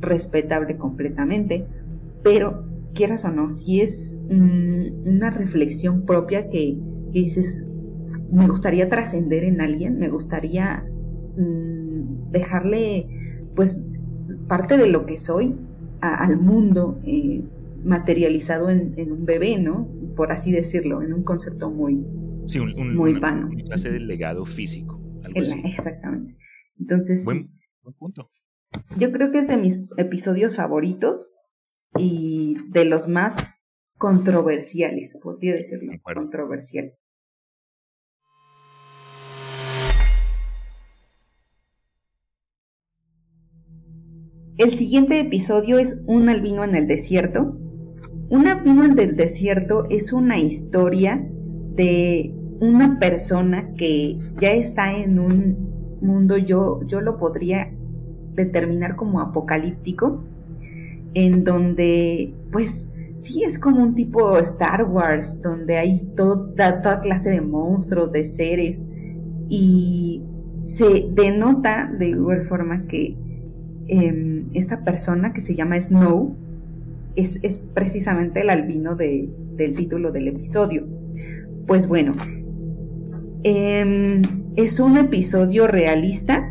respetable 0.00 0.76
completamente 0.76 1.66
pero 2.22 2.64
quieras 2.94 3.24
o 3.24 3.30
no 3.30 3.50
si 3.50 3.80
es 3.80 4.18
una 4.30 5.30
reflexión 5.30 6.02
propia 6.02 6.48
que, 6.48 6.76
dices 7.12 7.66
me 8.30 8.46
gustaría 8.46 8.88
trascender 8.88 9.44
en 9.44 9.60
alguien 9.60 9.98
me 9.98 10.08
gustaría 10.08 10.84
mm, 11.36 12.30
dejarle 12.30 13.06
pues 13.54 13.80
parte 14.46 14.76
de 14.76 14.88
lo 14.88 15.06
que 15.06 15.16
soy 15.16 15.54
al 16.00 16.36
mundo 16.36 17.00
eh, 17.04 17.42
materializado 17.84 18.70
en, 18.70 19.12
un 19.12 19.24
bebé, 19.24 19.58
¿no? 19.58 19.88
Por 20.16 20.32
así 20.32 20.52
decirlo, 20.52 21.02
en 21.02 21.12
un 21.12 21.22
concepto 21.22 21.70
muy, 21.70 22.04
sí, 22.48 22.58
un, 22.58 22.96
muy 22.96 23.14
vano. 23.14 23.48
Una 23.48 23.62
clase 23.64 23.90
de 23.90 24.00
legado 24.00 24.44
físico. 24.44 25.00
Exactamente. 25.34 26.36
Entonces, 26.78 27.24
buen, 27.24 27.50
punto. 27.98 28.30
Yo 28.96 29.12
creo 29.12 29.30
que 29.30 29.38
es 29.38 29.48
de 29.48 29.56
mis 29.56 29.80
episodios 29.96 30.56
favoritos 30.56 31.30
y 31.96 32.56
de 32.70 32.84
los 32.84 33.08
más 33.08 33.54
controversiales, 33.96 35.18
podría 35.22 35.54
decirlo, 35.54 35.92
controversial. 36.02 36.92
El 44.56 44.76
siguiente 44.76 45.20
episodio 45.20 45.78
es 45.78 46.02
Un 46.06 46.28
albino 46.28 46.64
en 46.64 46.74
el 46.74 46.88
desierto. 46.88 47.56
Un 48.28 48.48
albino 48.48 48.84
en 48.84 48.98
el 48.98 49.16
desierto 49.16 49.86
es 49.88 50.12
una 50.12 50.38
historia 50.38 51.24
de 51.76 52.34
una 52.60 52.98
persona 52.98 53.74
que 53.74 54.18
ya 54.40 54.52
está 54.52 54.96
en 54.96 55.18
un 55.18 55.98
mundo, 56.00 56.36
yo, 56.36 56.80
yo 56.86 57.00
lo 57.00 57.18
podría 57.18 57.70
determinar 58.34 58.96
como 58.96 59.20
apocalíptico, 59.20 60.24
en 61.14 61.44
donde 61.44 62.34
pues 62.52 62.94
sí 63.16 63.42
es 63.42 63.58
como 63.58 63.82
un 63.82 63.94
tipo 63.94 64.38
Star 64.38 64.84
Wars, 64.84 65.40
donde 65.42 65.76
hay 65.76 66.00
toda, 66.16 66.82
toda 66.82 67.00
clase 67.00 67.30
de 67.30 67.40
monstruos, 67.40 68.12
de 68.12 68.24
seres, 68.24 68.84
y 69.48 70.22
se 70.66 71.08
denota 71.10 71.90
de 71.90 72.08
igual 72.08 72.44
forma 72.44 72.86
que 72.86 73.16
Em, 73.88 74.50
esta 74.52 74.84
persona 74.84 75.32
que 75.32 75.40
se 75.40 75.54
llama 75.54 75.80
Snow 75.80 76.36
es, 77.16 77.40
precisamente 77.72 78.42
el 78.42 78.50
albino 78.50 78.94
del 78.94 79.32
título 79.74 80.12
del 80.12 80.28
episodio. 80.28 80.86
Pues 81.66 81.88
bueno, 81.88 82.14
em, 83.42 84.22
es 84.56 84.80
un 84.80 84.96
episodio 84.96 85.66
realista 85.66 86.50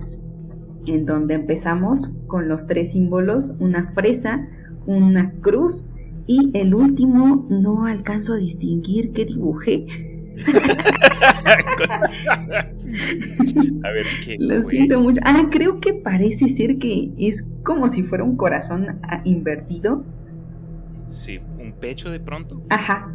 en 0.85 1.05
donde 1.05 1.35
empezamos 1.35 2.13
con 2.27 2.47
los 2.47 2.67
tres 2.67 2.91
símbolos, 2.91 3.53
una 3.59 3.91
fresa, 3.93 4.47
una 4.85 5.31
cruz 5.41 5.87
y 6.27 6.51
el 6.53 6.73
último 6.73 7.45
no 7.49 7.85
alcanzo 7.85 8.33
a 8.33 8.37
distinguir 8.37 9.11
qué 9.13 9.25
dibujé. 9.25 9.85
A 13.83 13.91
ver, 13.91 14.05
¿qué 14.23 14.37
Lo 14.39 14.61
siento 14.63 15.01
mucho. 15.01 15.21
Ah, 15.25 15.47
creo 15.49 15.79
que 15.79 15.93
parece 15.93 16.49
ser 16.49 16.77
que 16.77 17.11
es 17.17 17.47
como 17.63 17.89
si 17.89 18.03
fuera 18.03 18.23
un 18.23 18.37
corazón 18.37 18.99
ah, 19.03 19.21
invertido. 19.23 20.05
Sí, 21.07 21.39
un 21.59 21.73
pecho 21.73 22.09
de 22.11 22.19
pronto. 22.19 22.61
Ajá. 22.69 23.13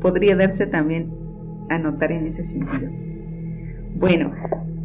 Podría 0.00 0.36
darse 0.36 0.66
también 0.66 1.10
a 1.68 1.78
notar 1.78 2.12
en 2.12 2.26
ese 2.26 2.42
sentido. 2.42 2.90
Bueno, 3.96 4.32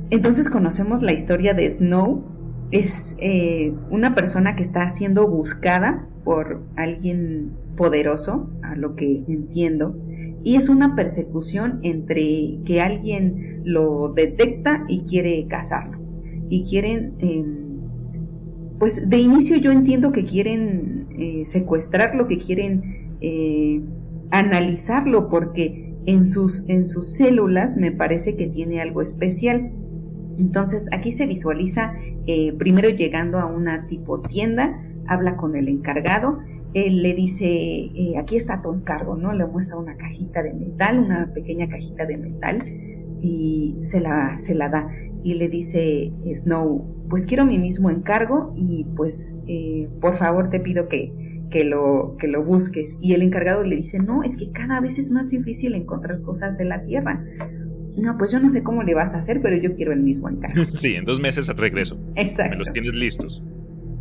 entonces 0.09 0.49
conocemos 0.49 1.01
la 1.01 1.13
historia 1.13 1.53
de 1.53 1.69
Snow. 1.69 2.23
Es 2.71 3.15
eh, 3.19 3.73
una 3.91 4.15
persona 4.15 4.55
que 4.55 4.63
está 4.63 4.89
siendo 4.89 5.27
buscada 5.27 6.07
por 6.23 6.63
alguien 6.75 7.51
poderoso, 7.75 8.49
a 8.61 8.75
lo 8.75 8.95
que 8.95 9.23
entiendo, 9.27 9.97
y 10.43 10.55
es 10.55 10.69
una 10.69 10.95
persecución 10.95 11.79
entre 11.83 12.59
que 12.65 12.81
alguien 12.81 13.61
lo 13.63 14.09
detecta 14.09 14.85
y 14.87 15.01
quiere 15.03 15.45
cazarlo. 15.47 15.99
Y 16.49 16.63
quieren, 16.63 17.13
em, 17.19 17.79
pues 18.77 19.09
de 19.09 19.17
inicio 19.17 19.57
yo 19.57 19.71
entiendo 19.71 20.11
que 20.11 20.25
quieren 20.25 21.07
eh, 21.17 21.43
secuestrarlo, 21.45 22.27
que 22.27 22.37
quieren 22.37 23.15
eh, 23.21 23.81
analizarlo, 24.31 25.29
porque 25.29 25.82
en 26.05 26.25
sus, 26.27 26.67
en 26.67 26.87
sus 26.87 27.13
células 27.15 27.77
me 27.77 27.91
parece 27.91 28.35
que 28.35 28.47
tiene 28.47 28.81
algo 28.81 29.01
especial. 29.01 29.71
Entonces 30.37 30.89
aquí 30.91 31.11
se 31.11 31.27
visualiza 31.27 31.93
eh, 32.25 32.53
primero 32.53 32.89
llegando 32.89 33.39
a 33.39 33.45
una 33.45 33.87
tipo 33.87 34.21
tienda, 34.21 34.81
habla 35.07 35.37
con 35.37 35.55
el 35.55 35.67
encargado 35.67 36.39
él 36.73 37.03
le 37.03 37.13
dice, 37.13 37.45
eh, 37.45 38.13
aquí 38.17 38.35
está 38.35 38.61
tu 38.61 38.73
encargo, 38.73 39.15
¿no? 39.15 39.31
Le 39.33 39.45
muestra 39.45 39.77
una 39.77 39.95
cajita 39.95 40.41
de 40.41 40.53
metal, 40.53 40.99
una 40.99 41.31
pequeña 41.33 41.67
cajita 41.69 42.05
de 42.05 42.17
metal, 42.17 42.63
y 43.21 43.77
se 43.81 44.01
la, 44.01 44.37
se 44.39 44.55
la 44.55 44.69
da. 44.69 44.89
Y 45.23 45.35
le 45.35 45.49
dice 45.49 46.11
Snow, 46.33 47.05
pues 47.09 47.25
quiero 47.25 47.45
mi 47.45 47.59
mismo 47.59 47.89
encargo 47.89 48.53
y 48.57 48.85
pues 48.95 49.35
eh, 49.47 49.87
por 50.01 50.15
favor 50.15 50.49
te 50.49 50.59
pido 50.59 50.89
que, 50.89 51.13
que, 51.53 51.63
lo, 51.63 52.17
que 52.19 52.27
lo 52.27 52.43
busques. 52.43 52.97
Y 52.99 53.13
el 53.13 53.21
encargado 53.21 53.63
le 53.63 53.75
dice, 53.75 53.99
no, 53.99 54.23
es 54.23 54.35
que 54.37 54.51
cada 54.51 54.81
vez 54.81 54.97
es 54.97 55.11
más 55.11 55.29
difícil 55.29 55.75
encontrar 55.75 56.19
cosas 56.23 56.57
de 56.57 56.65
la 56.65 56.83
Tierra. 56.83 57.23
No, 57.95 58.17
pues 58.17 58.31
yo 58.31 58.39
no 58.39 58.49
sé 58.49 58.63
cómo 58.63 58.81
le 58.81 58.95
vas 58.95 59.13
a 59.13 59.19
hacer, 59.19 59.39
pero 59.39 59.55
yo 59.55 59.75
quiero 59.75 59.93
el 59.93 60.01
mismo 60.01 60.27
encargo. 60.27 60.63
Sí, 60.73 60.95
en 60.95 61.05
dos 61.05 61.19
meses 61.21 61.47
regreso. 61.47 61.99
Exacto. 62.15 62.57
Me 62.57 62.63
los 62.63 62.73
tienes 62.73 62.95
listos. 62.95 63.43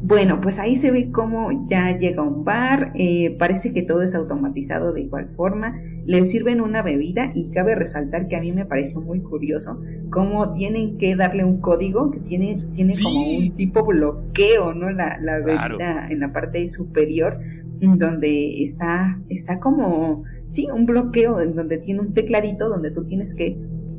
Bueno, 0.05 0.40
pues 0.40 0.59
ahí 0.59 0.74
se 0.74 0.90
ve 0.90 1.12
cómo 1.12 1.68
ya 1.68 1.96
llega 1.96 2.24
un 2.24 2.44
bar, 2.44 2.92
eh, 2.96 3.36
parece 3.38 3.72
que 3.72 3.82
todo 3.82 4.03
es 4.03 4.16
automatizado 4.16 4.92
de 4.92 5.03
igual 5.03 5.28
forma, 5.36 5.80
le 6.05 6.26
sirven 6.26 6.61
una 6.61 6.82
bebida 6.82 7.30
y 7.32 7.53
cabe 7.53 7.76
resaltar 7.76 8.26
que 8.26 8.34
a 8.34 8.40
mí 8.40 8.50
me 8.50 8.66
pareció 8.66 9.00
muy 9.00 9.20
curioso 9.20 9.80
cómo 10.11 10.53
tienen 10.55 10.98
que 10.98 11.14
darle 11.14 11.44
un 11.44 11.61
código 11.61 12.11
que 12.11 12.18
tiene, 12.18 12.64
tiene 12.74 12.94
como 13.00 13.24
un 13.24 13.55
tipo 13.55 13.86
bloqueo, 13.86 14.74
¿no? 14.74 14.90
La, 14.90 15.18
la 15.20 15.38
bebida 15.38 16.09
en 16.11 16.18
la 16.18 16.32
parte 16.32 16.68
superior, 16.68 17.38
donde 17.80 18.64
está, 18.64 19.20
está 19.28 19.61
como, 19.61 20.24
sí, 20.48 20.68
un 20.72 20.84
bloqueo 20.84 21.40
en 21.40 21.55
donde 21.55 21.78
tiene 21.78 22.00
un 22.00 22.12
tecladito 22.12 22.68
donde 22.68 22.90
tú 22.90 23.05
tienes 23.05 23.34
que 23.34 23.57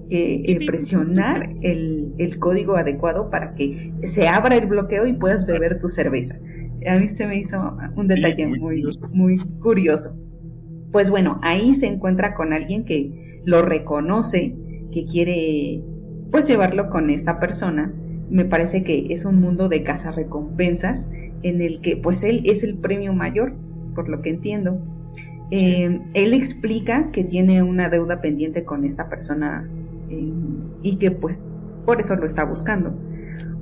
eh, 0.10 0.60
presionar 0.66 1.50
el, 1.62 2.14
el, 2.18 2.40
código 2.40 2.76
adecuado 2.76 3.30
para 3.30 3.56
que 3.56 3.94
se 4.04 4.28
abra 4.28 4.56
el 4.56 4.68
bloqueo 4.68 5.08
y 5.08 5.14
puedas 5.14 5.46
beber 5.46 5.80
tu 5.80 5.90
cerveza. 5.90 6.40
A 6.88 6.98
mí 6.98 7.10
se 7.10 7.28
me 7.28 7.38
hizo 7.38 7.78
un 7.96 8.08
detalle 8.08 8.48
muy, 8.48 8.84
muy 9.12 9.38
curioso. 9.60 10.18
Pues 10.92 11.10
bueno, 11.10 11.40
ahí 11.42 11.74
se 11.74 11.88
encuentra 11.88 12.36
con 12.36 12.54
alguien 12.54 12.86
que 12.86 13.42
lo 13.46 13.62
reconoce, 13.62 14.56
que 14.92 15.06
quiere 15.06 15.82
pues 16.32 16.48
llevarlo 16.48 16.90
con 16.90 17.10
esta 17.10 17.40
persona. 17.40 17.94
Me 18.30 18.46
parece 18.46 18.84
que 18.84 19.08
es 19.14 19.26
un 19.26 19.40
mundo 19.40 19.70
de 19.70 19.84
recompensas 20.16 21.10
en 21.44 21.62
el 21.62 21.82
que 21.82 21.98
pues 21.98 22.24
él 22.24 22.42
es 22.46 22.64
el 22.64 22.76
premio 22.76 23.14
mayor, 23.14 23.56
por 23.96 24.10
lo 24.10 24.22
que 24.22 24.30
entiendo. 24.30 24.82
Eh, 25.52 26.02
él 26.14 26.34
explica 26.34 27.12
que 27.12 27.24
tiene 27.24 27.62
una 27.62 27.90
deuda 27.90 28.22
pendiente 28.22 28.66
con 28.66 28.86
esta 28.86 29.10
persona 29.10 29.70
y 30.82 30.98
que 30.98 31.12
pues 31.12 31.44
por 31.86 32.00
eso 32.00 32.16
lo 32.16 32.26
está 32.26 32.46
buscando. 32.46 32.94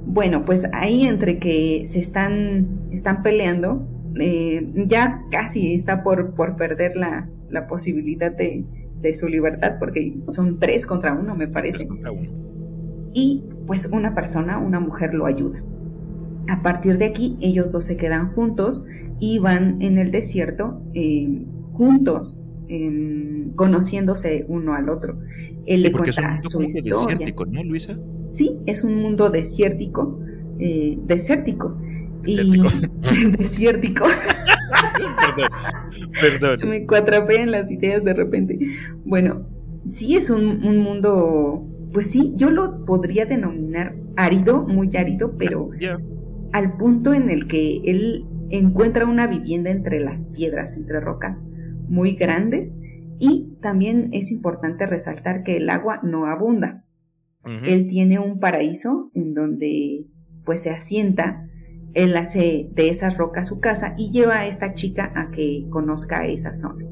Bueno, 0.06 0.45
pues 0.45 0.68
ahí 0.74 1.04
entre 1.04 1.39
que 1.39 1.84
se 1.88 1.99
están, 1.99 2.88
están 2.91 3.24
peleando, 3.24 3.88
eh, 4.20 4.72
ya 4.88 5.24
casi 5.32 5.74
está 5.74 6.04
por, 6.04 6.34
por 6.34 6.56
perder 6.56 6.95
la, 6.95 7.30
la 7.49 7.68
posibilidad 7.68 8.32
de, 8.32 8.66
de, 9.02 9.16
su 9.16 9.28
libertad, 9.28 9.78
porque 9.80 10.18
son 10.30 10.60
tres 10.60 10.86
contra 10.86 11.14
uno, 11.14 11.36
me 11.36 11.47
parece. 11.47 11.88
Y 13.14 13.45
pues 13.68 13.88
una 13.88 14.16
persona, 14.16 14.58
una 14.58 14.80
mujer 14.80 15.14
lo 15.14 15.26
ayuda. 15.26 15.64
A 16.49 16.62
partir 16.64 16.97
de 16.97 17.06
aquí, 17.06 17.38
ellos 17.39 17.72
dos 17.72 17.86
se 17.86 17.97
quedan 17.97 18.34
juntos 18.34 18.84
y 19.20 19.39
van 19.39 19.82
en 19.82 19.97
el 19.97 20.12
desierto 20.12 20.82
eh, 20.93 21.45
juntos 21.74 22.41
Conociéndose 23.56 24.46
uno 24.48 24.74
al 24.74 24.90
otro. 24.90 25.20
Él 25.66 25.84
le 25.84 25.92
cuenta 25.92 26.42
su 26.42 26.62
historia. 26.62 27.16
Desértico, 27.16 27.46
¿no, 27.46 27.64
Luisa? 27.64 27.98
Sí, 28.28 28.58
es 28.66 28.84
un 28.84 28.96
mundo 28.96 29.30
desértico, 29.30 30.20
eh, 30.60 30.98
desértico. 31.06 31.78
Desértico. 32.24 32.68
Y 33.04 33.28
desértico. 33.38 34.06
perdón, 35.36 35.50
perdón. 36.22 36.60
Se 36.60 36.66
me 36.66 36.86
cuatrapean 36.86 37.52
las 37.52 37.72
ideas 37.72 38.04
de 38.04 38.14
repente. 38.14 38.58
Bueno, 39.04 39.46
sí 39.88 40.16
es 40.16 40.30
un, 40.30 40.60
mundo, 40.78 41.68
pues 41.94 42.12
sí, 42.12 42.34
yo 42.36 42.52
lo 42.52 42.86
podría 42.86 43.26
denominar 43.26 43.96
árido, 44.16 44.62
muy 44.64 44.90
árido, 44.96 45.36
pero 45.38 45.70
al 46.54 46.78
punto 46.78 47.14
en 47.14 47.30
el 47.30 47.48
que 47.48 47.82
él 47.86 48.26
encuentra 48.50 49.06
una 49.06 49.28
vivienda 49.28 49.72
entre 49.72 50.00
las 50.00 50.26
piedras, 50.26 50.76
entre 50.76 51.00
rocas, 51.00 51.48
muy 51.92 52.14
grandes 52.14 52.80
y 53.20 53.58
también 53.62 54.10
es 54.14 54.32
importante 54.32 54.88
resaltar 54.88 55.44
que 55.44 55.58
el 55.58 55.70
agua 55.70 56.00
no 56.04 56.26
abunda. 56.26 56.86
Él 57.44 57.88
tiene 57.88 58.20
un 58.20 58.39
paraíso 58.39 59.12
en 59.14 59.34
donde 59.34 60.06
pues 60.46 60.62
se 60.62 60.70
asienta, 60.70 61.48
él 61.94 62.16
hace 62.16 62.70
de 62.74 62.89
esas 62.89 63.18
rocas 63.18 63.48
su 63.48 63.60
casa 63.60 63.96
y 63.98 64.12
lleva 64.12 64.39
a 64.39 64.48
esta 64.48 64.74
chica 64.74 65.12
a 65.16 65.32
que 65.32 65.66
conozca 65.70 66.26
esa 66.26 66.54
zona. 66.54 66.86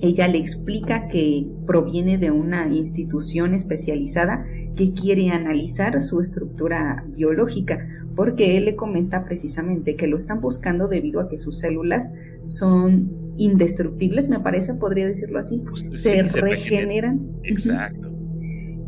Ella 0.00 0.28
le 0.28 0.38
explica 0.38 1.08
que 1.08 1.46
proviene 1.66 2.18
de 2.18 2.30
una 2.30 2.66
institución 2.66 3.54
especializada 3.54 4.44
que 4.76 4.92
quiere 4.92 5.30
analizar 5.30 6.02
su 6.02 6.20
estructura 6.20 7.04
biológica, 7.08 7.86
porque 8.14 8.56
él 8.56 8.64
le 8.64 8.76
comenta 8.76 9.24
precisamente 9.24 9.96
que 9.96 10.06
lo 10.06 10.16
están 10.16 10.40
buscando 10.40 10.88
debido 10.88 11.20
a 11.20 11.28
que 11.28 11.38
sus 11.38 11.58
células 11.58 12.12
son 12.44 13.23
indestructibles, 13.36 14.28
me 14.28 14.40
parece, 14.40 14.74
podría 14.74 15.06
decirlo 15.06 15.38
así. 15.38 15.62
Pues, 15.68 16.02
se, 16.02 16.22
regeneran. 16.22 17.20
Exacto. 17.42 18.10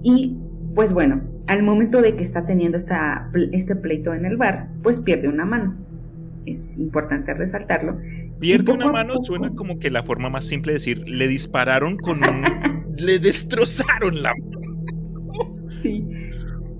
Y 0.02 0.36
pues 0.74 0.92
bueno, 0.92 1.22
al 1.46 1.62
momento 1.62 2.02
de 2.02 2.16
que 2.16 2.22
está 2.22 2.46
teniendo 2.46 2.76
esta, 2.78 3.30
este 3.52 3.76
pleito 3.76 4.14
en 4.14 4.24
el 4.24 4.36
bar, 4.36 4.68
pues 4.82 5.00
pierde 5.00 5.28
una 5.28 5.44
mano 5.44 5.86
es 6.46 6.78
importante 6.78 7.34
resaltarlo. 7.34 7.98
Pierde 8.38 8.72
una 8.72 8.90
mano 8.90 9.22
suena 9.22 9.50
como 9.54 9.78
que 9.78 9.90
la 9.90 10.02
forma 10.02 10.30
más 10.30 10.46
simple 10.46 10.72
de 10.72 10.78
decir, 10.78 11.08
le 11.08 11.28
dispararon 11.28 11.96
con 11.96 12.18
un... 12.18 12.94
le 12.96 13.18
destrozaron 13.18 14.22
la 14.22 14.32
mano. 14.34 15.68
Sí. 15.68 16.06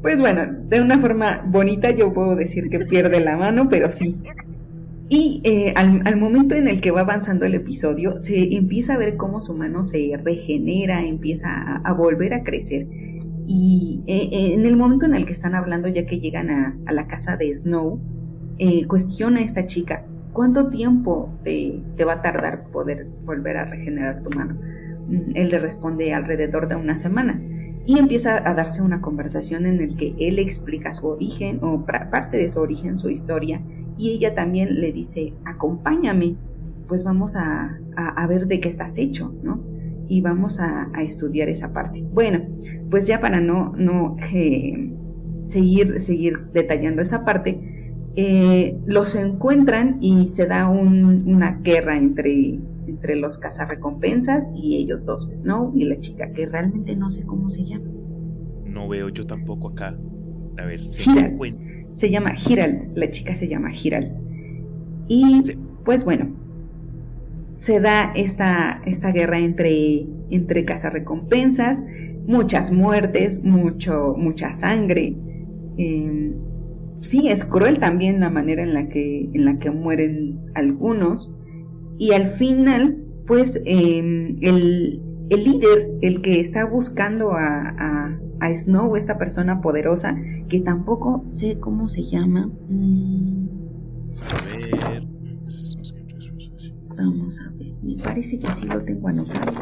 Pues 0.00 0.20
bueno, 0.20 0.46
de 0.68 0.80
una 0.80 0.98
forma 0.98 1.44
bonita 1.46 1.90
yo 1.90 2.12
puedo 2.12 2.36
decir 2.36 2.64
que 2.70 2.80
pierde 2.80 3.20
la 3.20 3.36
mano, 3.36 3.68
pero 3.68 3.90
sí. 3.90 4.22
Y 5.08 5.40
eh, 5.44 5.72
al, 5.76 6.16
momento 6.16 6.54
en 6.56 6.66
el 6.66 6.80
que 6.80 6.90
va 6.90 7.02
avanzando 7.02 7.46
el 7.46 7.54
episodio, 7.54 8.18
se 8.18 8.56
empieza 8.56 8.94
a 8.94 8.98
ver 8.98 9.16
cómo 9.16 9.40
su 9.40 9.54
mano 9.54 9.84
se 9.84 10.12
regenera, 10.22 11.04
empieza 11.04 11.76
a, 11.76 11.92
volver 11.92 12.34
a 12.34 12.42
crecer. 12.42 12.88
Y 13.46 14.02
eh, 14.08 14.54
en 14.54 14.66
el 14.66 14.76
momento 14.76 15.06
en 15.06 15.14
el 15.14 15.24
que 15.24 15.32
están 15.32 15.54
hablando, 15.54 15.88
ya 15.88 16.06
que 16.06 16.18
llegan 16.18 16.50
a, 16.50 16.76
a 16.86 16.92
la 16.92 17.06
casa 17.06 17.36
de 17.36 17.54
Snow, 17.54 18.00
eh, 18.58 18.86
cuestiona 18.86 19.40
a 19.40 19.42
esta 19.42 19.66
chica, 19.66 20.06
¿cuánto 20.32 20.70
tiempo 20.70 21.38
te, 21.44 21.82
va 22.06 22.14
a 22.14 22.22
tardar 22.22 22.70
poder 22.70 23.06
volver 23.24 23.58
a 23.58 23.64
regenerar 23.66 24.22
tu 24.22 24.30
mano? 24.30 24.58
Mm, 25.08 25.36
él 25.36 25.50
le 25.50 25.58
responde 25.58 26.14
alrededor 26.14 26.66
de 26.66 26.76
una 26.76 26.96
semana 26.96 27.40
y 27.86 27.98
empieza 27.98 28.48
a 28.48 28.54
darse 28.54 28.82
una 28.82 29.00
conversación 29.00 29.64
en 29.64 29.80
el 29.80 29.96
que 29.96 30.14
él 30.18 30.40
explica 30.40 30.92
su 30.92 31.06
origen 31.06 31.60
o 31.62 31.84
parte 31.84 32.36
de 32.36 32.48
su 32.48 32.60
origen, 32.60 32.98
su 32.98 33.08
historia, 33.08 33.62
y 33.96 34.10
ella 34.10 34.34
también 34.34 34.80
le 34.80 34.92
dice, 34.92 35.34
acompáñame, 35.44 36.36
pues 36.88 37.04
vamos 37.04 37.36
a, 37.36 37.78
ver 38.28 38.48
de 38.48 38.60
qué 38.60 38.68
estás 38.68 38.98
hecho, 38.98 39.32
¿no? 39.42 39.60
Y 40.08 40.20
vamos 40.20 40.60
a, 40.60 40.90
estudiar 41.00 41.48
esa 41.48 41.72
parte. 41.72 42.02
Bueno, 42.12 42.42
pues 42.90 43.06
ya 43.06 43.20
para 43.20 43.40
no, 43.40 43.72
no 43.76 44.16
eh, 44.32 44.92
seguir, 45.44 46.00
seguir 46.00 46.50
detallando 46.52 47.02
esa 47.02 47.24
parte, 47.24 47.92
eh, 48.16 48.78
los 48.86 49.14
encuentran 49.14 49.98
y 50.00 50.28
se 50.28 50.46
da 50.46 50.68
una 50.68 51.60
guerra 51.62 51.96
entre 51.96 52.58
entre 52.86 53.16
los 53.16 53.38
cazarrecompensas 53.38 54.52
y 54.54 54.76
ellos 54.76 55.04
dos, 55.04 55.28
Snow 55.32 55.72
y 55.74 55.84
la 55.84 56.00
chica, 56.00 56.32
que 56.32 56.46
realmente 56.46 56.96
no 56.96 57.10
sé 57.10 57.24
cómo 57.24 57.50
se 57.50 57.64
llama. 57.64 57.90
No 58.64 58.88
veo 58.88 59.08
yo 59.08 59.26
tampoco 59.26 59.68
acá. 59.68 59.96
A 60.58 60.64
ver, 60.64 60.80
Giral. 60.80 61.38
Se 61.92 62.10
llama 62.10 62.34
Giral, 62.34 62.90
la 62.94 63.10
chica 63.10 63.36
se 63.36 63.48
llama 63.48 63.70
Giral. 63.70 64.16
Y 65.08 65.42
pues 65.84 66.04
bueno, 66.04 66.28
se 67.56 67.80
da 67.80 68.12
esta, 68.14 68.82
esta 68.86 69.12
guerra 69.12 69.38
entre, 69.38 70.06
entre 70.30 70.64
cazarrecompensas, 70.64 71.86
muchas 72.26 72.72
muertes, 72.72 73.42
mucho, 73.44 74.14
mucha 74.16 74.52
sangre. 74.52 75.16
Em, 75.78 76.34
sí, 77.00 77.28
es 77.28 77.44
cruel 77.44 77.78
también 77.78 78.20
la 78.20 78.30
manera 78.30 78.62
en 78.62 78.74
la 78.74 78.88
que, 78.88 79.30
en 79.32 79.44
la 79.44 79.58
que 79.58 79.70
mueren 79.70 80.40
algunos. 80.54 81.35
Y 81.98 82.12
al 82.12 82.26
final, 82.26 82.98
pues 83.26 83.60
em, 83.64 84.36
el, 84.42 85.00
líder, 85.30 85.90
el 86.02 86.20
que 86.20 86.40
está 86.40 86.66
buscando 86.66 87.32
a, 87.32 88.18
a, 88.40 88.56
Snow, 88.56 88.96
esta 88.96 89.18
persona 89.18 89.60
poderosa, 89.60 90.16
que 90.48 90.60
tampoco 90.60 91.24
sé 91.30 91.58
cómo 91.58 91.88
se 91.88 92.04
llama. 92.04 92.50
Mm. 92.68 93.48
A 94.22 94.90
ver. 94.90 95.06
Vamos 96.96 97.40
a 97.40 97.50
ver. 97.50 97.72
Me 97.82 97.96
parece 97.96 98.38
que 98.38 98.52
sí 98.54 98.66
lo 98.66 98.82
tengo 98.82 99.08
anotado. 99.08 99.52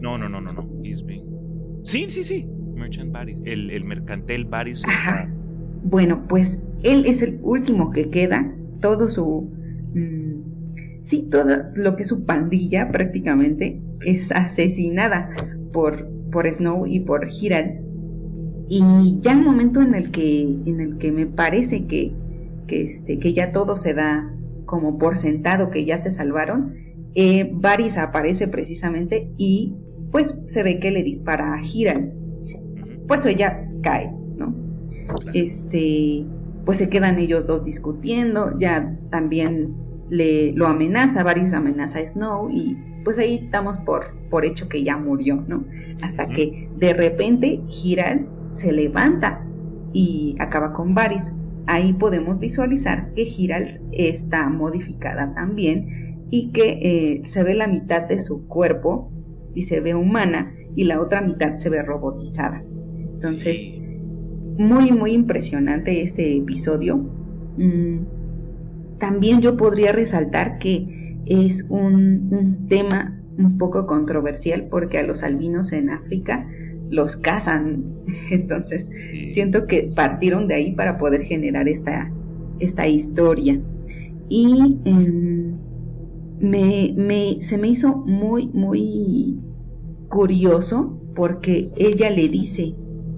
No, 0.00 0.18
no, 0.18 0.28
no, 0.28 0.40
no, 0.40 0.52
no. 0.52 0.68
Sí, 1.84 2.06
sí, 2.08 2.24
sí. 2.24 2.46
Merchant 2.74 3.12
Baris. 3.12 3.38
El, 3.44 3.70
el 3.70 3.84
mercantel 3.84 4.44
Baris. 4.44 4.82
Bueno, 5.82 6.26
pues 6.28 6.66
él 6.82 7.06
es 7.06 7.22
el 7.22 7.38
último 7.42 7.90
que 7.90 8.10
queda. 8.10 8.52
Todo 8.80 9.08
su. 9.08 9.50
Mm, 9.94 10.37
sí, 11.08 11.26
todo 11.30 11.46
lo 11.74 11.96
que 11.96 12.02
es 12.02 12.08
su 12.10 12.26
pandilla 12.26 12.90
prácticamente 12.92 13.80
es 14.04 14.30
asesinada 14.30 15.30
por, 15.72 16.06
por 16.30 16.46
Snow 16.52 16.86
y 16.86 17.00
por 17.00 17.28
Hiral. 17.30 17.80
Y 18.68 19.18
ya 19.20 19.32
el 19.32 19.40
momento 19.40 19.80
en 19.80 19.94
el 19.94 20.10
que, 20.10 20.42
en 20.42 20.80
el 20.80 20.98
que 20.98 21.10
me 21.10 21.26
parece 21.26 21.86
que, 21.86 22.12
que, 22.66 22.82
este, 22.82 23.18
que 23.18 23.32
ya 23.32 23.52
todo 23.52 23.78
se 23.78 23.94
da 23.94 24.30
como 24.66 24.98
por 24.98 25.16
sentado 25.16 25.70
que 25.70 25.86
ya 25.86 25.96
se 25.96 26.10
salvaron, 26.10 26.74
eh, 27.14 27.50
Varys 27.54 27.96
aparece 27.96 28.46
precisamente 28.46 29.32
y 29.38 29.74
pues 30.12 30.38
se 30.46 30.62
ve 30.62 30.78
que 30.78 30.90
le 30.90 31.02
dispara 31.02 31.54
a 31.54 31.62
Hiral. 31.62 32.12
Pues 33.06 33.24
ella 33.24 33.66
cae, 33.82 34.12
¿no? 34.36 34.54
Este, 35.32 36.26
pues 36.66 36.76
se 36.76 36.90
quedan 36.90 37.18
ellos 37.18 37.46
dos 37.46 37.64
discutiendo, 37.64 38.58
ya 38.58 38.94
también 39.10 39.87
le 40.10 40.52
lo 40.52 40.66
amenaza, 40.66 41.22
Varys 41.22 41.52
amenaza 41.52 41.98
a 41.98 42.06
Snow 42.06 42.50
y 42.50 42.76
pues 43.04 43.18
ahí 43.18 43.48
damos 43.50 43.78
por, 43.78 44.14
por 44.30 44.44
hecho 44.44 44.68
que 44.68 44.82
ya 44.82 44.96
murió, 44.96 45.44
¿no? 45.46 45.64
Hasta 46.02 46.28
que 46.28 46.68
de 46.76 46.94
repente 46.94 47.60
Hiral 47.68 48.28
se 48.50 48.72
levanta 48.72 49.44
y 49.92 50.36
acaba 50.38 50.72
con 50.72 50.94
Varys 50.94 51.32
ahí 51.68 51.92
podemos 51.92 52.40
visualizar 52.40 53.12
que 53.14 53.26
Giral 53.26 53.82
está 53.92 54.48
modificada 54.48 55.34
también 55.34 56.26
y 56.30 56.50
que 56.50 56.78
eh, 56.82 57.22
se 57.26 57.44
ve 57.44 57.54
la 57.54 57.68
mitad 57.68 58.08
de 58.08 58.22
su 58.22 58.48
cuerpo 58.48 59.12
y 59.54 59.62
se 59.62 59.80
ve 59.80 59.94
humana 59.94 60.54
y 60.74 60.84
la 60.84 61.00
otra 61.00 61.20
mitad 61.20 61.56
se 61.56 61.68
ve 61.68 61.82
robotizada. 61.82 62.64
Entonces, 63.12 63.62
muy, 64.56 64.92
muy 64.92 65.12
impresionante 65.12 66.02
este 66.02 66.38
episodio. 66.38 66.96
Mm, 67.58 67.98
también 68.98 69.40
yo 69.40 69.56
podría 69.56 69.92
resaltar 69.92 70.58
que 70.58 71.16
es 71.26 71.66
un, 71.68 72.28
un 72.32 72.66
tema 72.68 73.18
un 73.38 73.58
poco 73.58 73.86
controversial 73.86 74.66
porque 74.70 74.98
a 74.98 75.02
los 75.02 75.22
albinos 75.22 75.72
en 75.72 75.90
África 75.90 76.46
los 76.90 77.16
cazan. 77.16 77.84
Entonces, 78.30 78.90
siento 79.26 79.66
que 79.66 79.90
partieron 79.94 80.48
de 80.48 80.54
ahí 80.54 80.72
para 80.72 80.98
poder 80.98 81.22
generar 81.22 81.68
esta, 81.68 82.10
esta 82.58 82.88
historia. 82.88 83.60
Y 84.28 84.78
em, 84.84 85.56
me, 86.40 87.38
se 87.42 87.58
me 87.58 87.68
hizo 87.68 87.96
muy, 87.96 88.48
muy 88.48 89.38
curioso 90.08 91.00
porque 91.14 91.70
ella 91.76 92.10
le 92.10 92.28
dice 92.28 92.74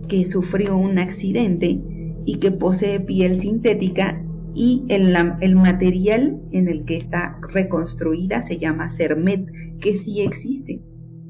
que 0.09 0.25
sufrió 0.25 0.77
un 0.77 0.99
accidente 0.99 1.81
y 2.25 2.39
que 2.39 2.51
posee 2.51 3.01
piel 3.01 3.39
sintética 3.39 4.23
y 4.55 4.85
el, 4.89 5.15
el, 5.41 5.57
material 5.57 6.41
en 6.53 6.69
el 6.69 6.85
que 6.85 6.97
está 6.97 7.39
reconstruida 7.53 8.43
se 8.43 8.59
llama 8.59 8.91
Cermet, 8.91 9.47
que 9.81 9.95
sí 9.95 10.21
existe. 10.21 10.83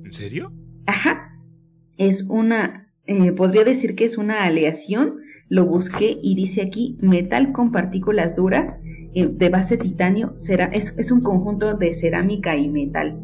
¿En 0.05 0.13
serio? 0.13 0.53
Ajá, 0.87 1.39
es 1.97 2.25
una, 2.29 2.89
eh, 3.07 3.33
podría 3.33 3.65
decir 3.65 3.95
que 3.95 4.05
es 4.05 4.19
una 4.19 4.45
aleación, 4.45 5.17
lo 5.49 5.67
busqué 5.67 6.19
y 6.23 6.35
dice 6.35 6.63
aquí 6.63 6.97
metal 7.01 7.53
con 7.53 7.73
partículas 7.73 8.37
duras 8.37 8.81
eh, 9.15 9.29
de 9.29 9.49
base 9.49 9.77
titanio, 9.77 10.33
será, 10.37 10.67
es, 10.67 10.95
es, 10.97 11.11
un 11.11 11.21
conjunto 11.21 11.77
de 11.77 11.95
cerámica 11.95 12.57
y 12.57 12.69
metal. 12.69 13.21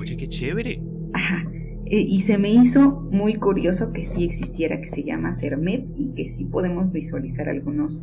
Oye, 0.00 0.16
qué 0.16 0.28
chévere. 0.28 0.80
Ajá. 1.12 1.44
Eh, 1.86 2.00
y 2.00 2.20
se 2.20 2.36
me 2.36 2.52
hizo 2.52 3.00
muy 3.10 3.36
curioso 3.36 3.92
que 3.92 4.04
sí 4.04 4.24
existiera, 4.24 4.80
que 4.80 4.88
se 4.88 5.04
llama 5.04 5.34
Cermet 5.34 5.86
y 5.96 6.12
que 6.14 6.28
sí 6.28 6.44
podemos 6.44 6.92
visualizar 6.92 7.48
algunos 7.48 8.02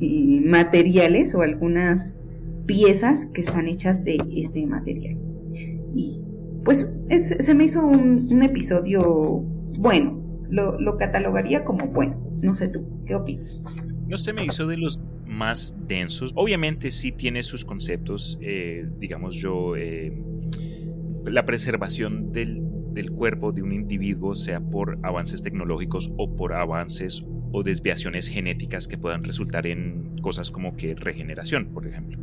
materiales 0.00 1.34
o 1.34 1.42
algunas 1.42 2.20
piezas 2.66 3.26
que 3.26 3.40
están 3.40 3.68
hechas 3.68 4.04
de 4.04 4.18
este 4.36 4.66
material. 4.66 5.16
Y 5.94 6.20
pues 6.64 6.90
se 7.08 7.54
me 7.54 7.64
hizo 7.64 7.86
un, 7.86 8.42
episodio 8.42 9.44
bueno, 9.78 10.20
lo, 10.50 10.96
catalogaría 10.98 11.64
como 11.64 11.86
bueno. 11.88 12.20
No 12.42 12.54
sé 12.54 12.68
tú, 12.68 12.84
¿qué 13.06 13.14
opinas? 13.14 13.62
No 14.08 14.18
se 14.18 14.32
me 14.32 14.44
hizo 14.44 14.66
de 14.66 14.76
los 14.76 15.00
más 15.26 15.76
densos. 15.86 16.32
Obviamente 16.34 16.90
sí 16.90 17.12
tiene 17.12 17.42
sus 17.42 17.64
conceptos, 17.64 18.38
eh, 18.40 18.86
digamos 18.98 19.36
yo, 19.36 19.76
eh, 19.76 20.12
la 21.24 21.44
preservación 21.44 22.32
del, 22.32 22.62
del, 22.92 23.10
cuerpo 23.10 23.52
de 23.52 23.62
un 23.62 23.72
individuo, 23.72 24.34
sea 24.34 24.60
por 24.60 24.98
avances 25.02 25.42
tecnológicos 25.42 26.12
o 26.16 26.34
por 26.36 26.52
avances 26.52 27.24
o 27.56 27.62
desviaciones 27.62 28.28
genéticas 28.28 28.86
que 28.86 28.98
puedan 28.98 29.24
resultar 29.24 29.66
en 29.66 30.12
cosas 30.20 30.50
como 30.50 30.76
que 30.76 30.94
regeneración, 30.94 31.72
por 31.72 31.86
ejemplo. 31.86 32.18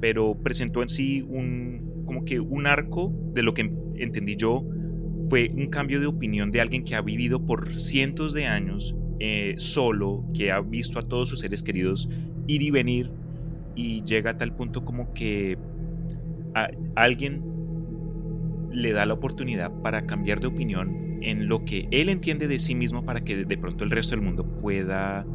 Pero 0.00 0.36
presentó 0.42 0.82
en 0.82 0.88
sí 0.88 1.22
un, 1.22 2.02
como 2.04 2.24
que 2.24 2.40
un 2.40 2.66
arco 2.66 3.14
de 3.32 3.44
lo 3.44 3.54
que 3.54 3.72
entendí 3.94 4.34
yo 4.34 4.64
fue 5.30 5.52
un 5.54 5.68
cambio 5.68 6.00
de 6.00 6.06
opinión 6.06 6.50
de 6.50 6.60
alguien 6.60 6.82
que 6.82 6.96
ha 6.96 7.00
vivido 7.00 7.46
por 7.46 7.76
cientos 7.76 8.34
de 8.34 8.46
años 8.46 8.96
eh, 9.20 9.54
solo, 9.58 10.24
que 10.34 10.50
ha 10.50 10.60
visto 10.60 10.98
a 10.98 11.02
todos 11.02 11.28
sus 11.28 11.38
seres 11.38 11.62
queridos 11.62 12.08
ir 12.48 12.62
y 12.62 12.72
venir 12.72 13.08
y 13.76 14.02
llega 14.02 14.32
a 14.32 14.36
tal 14.36 14.52
punto 14.52 14.84
como 14.84 15.14
que 15.14 15.58
alguien 16.96 17.40
le 18.72 18.90
da 18.90 19.06
la 19.06 19.14
oportunidad 19.14 19.70
para 19.80 20.06
cambiar 20.06 20.40
de 20.40 20.48
opinión 20.48 21.11
en 21.30 21.48
lo 21.48 21.64
que 21.64 21.88
él 21.90 22.08
entiende 22.08 22.48
de 22.48 22.58
sí 22.58 22.74
mismo 22.74 23.04
para 23.04 23.22
que 23.22 23.44
de 23.44 23.58
pronto 23.58 23.84
el 23.84 23.90
resto 23.90 24.16
del 24.16 24.24
mundo 24.24 24.44
pueda, 24.60 25.26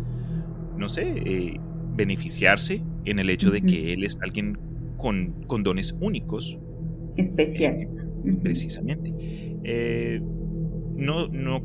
no 0.78 0.90
sé, 0.90 1.14
eh, 1.26 1.60
beneficiarse 1.96 2.82
en 3.06 3.20
el 3.20 3.30
hecho 3.30 3.52
de 3.52 3.62
que 3.62 3.94
él 3.94 4.04
es 4.04 4.18
alguien 4.22 4.58
con, 4.98 5.44
con 5.48 5.64
dones 5.64 5.96
únicos. 6.00 6.58
Especial. 7.16 7.76
Eh, 8.26 8.38
precisamente. 8.42 9.14
Eh, 9.64 10.22
no, 10.96 11.28
no, 11.28 11.64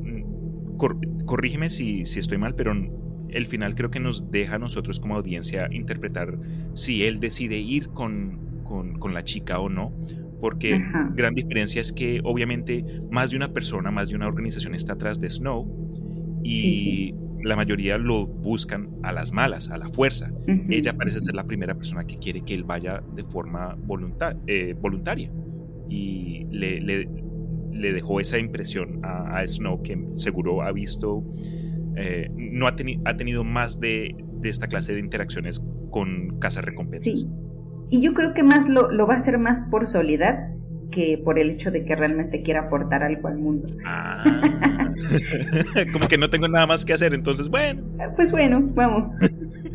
corrígeme 1.26 1.70
si, 1.70 2.04
si 2.04 2.18
estoy 2.18 2.38
mal, 2.38 2.54
pero 2.54 2.72
el 3.30 3.46
final 3.46 3.74
creo 3.74 3.90
que 3.90 4.00
nos 4.00 4.30
deja 4.30 4.56
a 4.56 4.58
nosotros 4.58 5.00
como 5.00 5.16
audiencia 5.16 5.68
interpretar 5.70 6.38
si 6.74 7.04
él 7.04 7.18
decide 7.20 7.56
ir 7.56 7.88
con, 7.88 8.62
con, 8.62 9.14
la 9.14 9.24
chica 9.24 9.58
o 9.58 9.68
no, 9.68 9.92
porque 10.42 10.76
gran 11.14 11.34
diferencia 11.34 11.80
es 11.80 11.92
que 11.92 12.20
obviamente 12.24 12.84
más 13.12 13.30
de 13.30 13.36
una 13.36 13.52
persona, 13.52 13.92
más 13.92 14.08
de 14.08 14.16
una 14.16 14.26
organización 14.26 14.74
está 14.74 14.94
atrás 14.94 15.20
de 15.20 15.30
Snow 15.30 16.40
y 16.42 17.14
la 17.44 17.54
mayoría 17.54 17.96
lo 17.96 18.26
buscan 18.26 18.90
a 19.04 19.12
las 19.12 19.30
malas, 19.30 19.70
a 19.70 19.78
la 19.78 19.88
fuerza. 19.90 20.32
Ella 20.68 20.96
parece 20.96 21.20
ser 21.20 21.36
la 21.36 21.44
primera 21.44 21.76
persona 21.76 22.04
que 22.04 22.18
quiere 22.18 22.42
que 22.42 22.54
él 22.54 22.64
vaya 22.64 23.04
de 23.14 23.22
forma 23.22 23.78
eh, 24.48 24.74
voluntaria 24.76 25.30
y 25.88 26.44
le, 26.50 26.80
le, 26.80 27.92
dejó 27.92 28.18
esa 28.18 28.36
impresión 28.36 28.98
a, 29.04 29.46
Snow 29.46 29.80
que 29.84 29.96
seguro 30.16 30.62
ha 30.62 30.72
visto, 30.72 31.24
eh, 31.96 32.28
no 32.36 32.66
ha, 32.66 32.74
ha, 33.04 33.16
tenido 33.16 33.44
más 33.44 33.78
de, 33.78 34.16
de, 34.40 34.48
esta 34.48 34.66
clase 34.66 34.92
de 34.92 34.98
interacciones 34.98 35.62
con 35.90 36.40
Casa 36.40 36.62
Recompensas. 36.62 37.20
Sí, 37.20 37.26
y 37.92 38.00
yo 38.00 38.14
creo 38.14 38.32
que 38.32 38.42
más 38.42 38.70
lo, 38.70 38.90
lo 38.90 39.06
va 39.06 39.14
a 39.14 39.16
hacer 39.18 39.38
más 39.38 39.60
por 39.60 39.86
soledad 39.86 40.48
que 40.90 41.20
por 41.22 41.38
el 41.38 41.50
hecho 41.50 41.70
de 41.70 41.84
que 41.84 41.94
realmente 41.94 42.42
quiera 42.42 42.62
aportar 42.62 43.02
algo 43.02 43.28
al 43.28 43.36
mundo. 43.36 43.68
Ah, 43.84 44.24
como 45.92 46.08
que 46.08 46.16
no 46.16 46.30
tengo 46.30 46.48
nada 46.48 46.66
más 46.66 46.86
que 46.86 46.94
hacer, 46.94 47.12
entonces 47.12 47.50
bueno. 47.50 47.82
Pues 48.16 48.32
bueno, 48.32 48.62
vamos. 48.74 49.14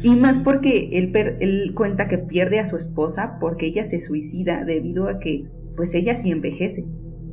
Y 0.01 0.15
más 0.15 0.39
porque 0.39 0.89
él, 0.93 1.11
él 1.39 1.74
cuenta 1.76 2.07
que 2.07 2.18
pierde 2.18 2.59
a 2.59 2.65
su 2.65 2.76
esposa 2.76 3.38
porque 3.39 3.68
ella 3.68 3.86
se 3.86 3.99
suicida 3.99 4.63
debido 4.63 5.09
a 5.09 5.20
que 5.20 5.45
pues 5.76 5.93
ella 5.93 6.15
sí 6.15 6.32
envejece. 6.32 6.86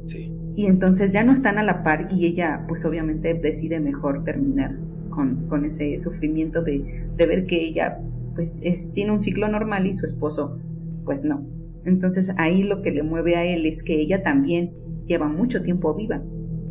Sí. 0.04 0.30
Y 0.54 0.66
entonces 0.66 1.12
ya 1.12 1.24
no 1.24 1.32
están 1.32 1.56
a 1.56 1.62
la 1.62 1.82
par 1.82 2.08
y 2.10 2.26
ella 2.26 2.66
pues 2.68 2.84
obviamente 2.84 3.32
decide 3.32 3.80
mejor 3.80 4.22
terminar 4.22 4.76
con, 5.08 5.48
con 5.48 5.64
ese 5.64 5.96
sufrimiento 5.96 6.62
de, 6.62 7.06
de, 7.16 7.26
ver 7.26 7.46
que 7.46 7.64
ella 7.64 8.00
pues 8.34 8.60
es, 8.62 8.92
tiene 8.92 9.12
un 9.12 9.20
ciclo 9.20 9.48
normal 9.48 9.86
y 9.86 9.94
su 9.94 10.06
esposo 10.06 10.58
pues 11.04 11.24
no. 11.24 11.46
Entonces 11.84 12.32
ahí 12.38 12.62
lo 12.62 12.82
que 12.82 12.90
le 12.90 13.02
mueve 13.02 13.36
a 13.36 13.44
él 13.44 13.66
es 13.66 13.82
que 13.82 14.00
ella 14.00 14.22
también 14.22 14.72
lleva 15.06 15.28
mucho 15.28 15.62
tiempo 15.62 15.94
viva 15.94 16.22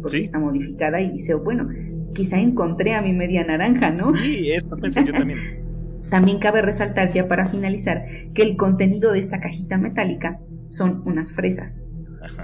porque 0.01 0.21
está 0.21 0.37
modificada 0.37 1.01
y 1.01 1.11
dice, 1.11 1.33
bueno, 1.33 1.69
quizá 2.13 2.39
encontré 2.39 2.93
a 2.93 3.01
mi 3.01 3.13
media 3.13 3.45
naranja, 3.45 3.91
¿no? 3.91 4.13
Sí, 4.15 4.51
eso 4.51 4.75
pensé 4.77 5.03
yo 5.05 5.13
también. 5.13 5.39
también 6.09 6.39
cabe 6.39 6.61
resaltar 6.61 7.11
ya 7.11 7.27
para 7.27 7.47
finalizar 7.47 8.05
que 8.33 8.43
el 8.43 8.57
contenido 8.57 9.13
de 9.13 9.19
esta 9.19 9.39
cajita 9.39 9.77
metálica 9.77 10.39
son 10.67 11.01
unas 11.05 11.33
fresas, 11.33 11.89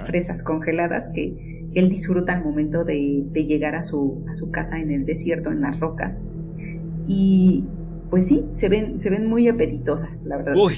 fresas 0.05 0.41
congeladas 0.41 1.09
que 1.13 1.67
él 1.75 1.89
disfruta 1.89 2.33
al 2.33 2.43
momento 2.43 2.83
de, 2.83 3.27
llegar 3.33 3.75
a 3.75 3.83
su, 3.83 4.25
a 4.27 4.33
su 4.33 4.49
casa 4.49 4.79
en 4.79 4.91
el 4.91 5.05
desierto, 5.05 5.51
en 5.51 5.61
las 5.61 5.79
rocas. 5.79 6.25
Y 7.07 7.65
pues 8.09 8.27
sí, 8.27 8.45
se 8.51 8.69
ven, 8.69 8.97
se 8.97 9.09
ven 9.09 9.27
muy 9.27 9.47
apetitosas, 9.47 10.25
la 10.25 10.37
verdad. 10.37 10.55
Uy. 10.55 10.75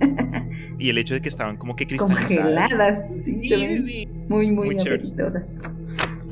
y 0.78 0.90
el 0.90 0.98
hecho 0.98 1.14
de 1.14 1.20
que 1.20 1.28
estaban 1.28 1.56
como 1.56 1.76
que 1.76 1.86
cristalizadas. 1.86 2.70
Congeladas, 2.70 3.24
sí, 3.24 3.48
se 3.48 3.56
ven 3.56 4.28
muy, 4.28 4.50
muy, 4.50 4.78
apetitosas. 4.78 5.58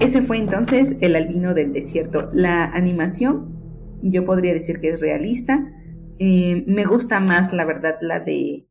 Ese 0.01 0.23
fue 0.23 0.39
entonces 0.39 0.97
el 1.01 1.17
albino 1.17 1.55
del 1.55 1.73
desierto. 1.73 2.31
La 2.33 2.64
animación, 2.67 4.01
yo 4.03 4.25
podría 4.25 4.53
decir 4.53 4.81
que 4.81 4.91
es 4.91 5.01
realista. 5.01 5.73
Eh, 6.19 6.64
me 6.67 6.85
gusta 6.85 7.21
más, 7.21 7.53
la 7.53 7.64
verdad, 7.64 7.97
la 8.01 8.21
de 8.21 8.69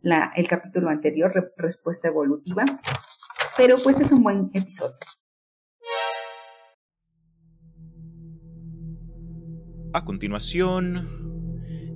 la, 0.00 0.32
el 0.36 0.48
capítulo 0.48 0.90
anterior, 0.90 1.52
Respuesta 1.56 2.08
Evolutiva, 2.08 2.64
pero 3.56 3.76
pues 3.82 4.00
es 4.00 4.12
un 4.12 4.22
buen 4.22 4.50
episodio. 4.52 4.94
A 9.92 10.04
continuación, 10.04 11.08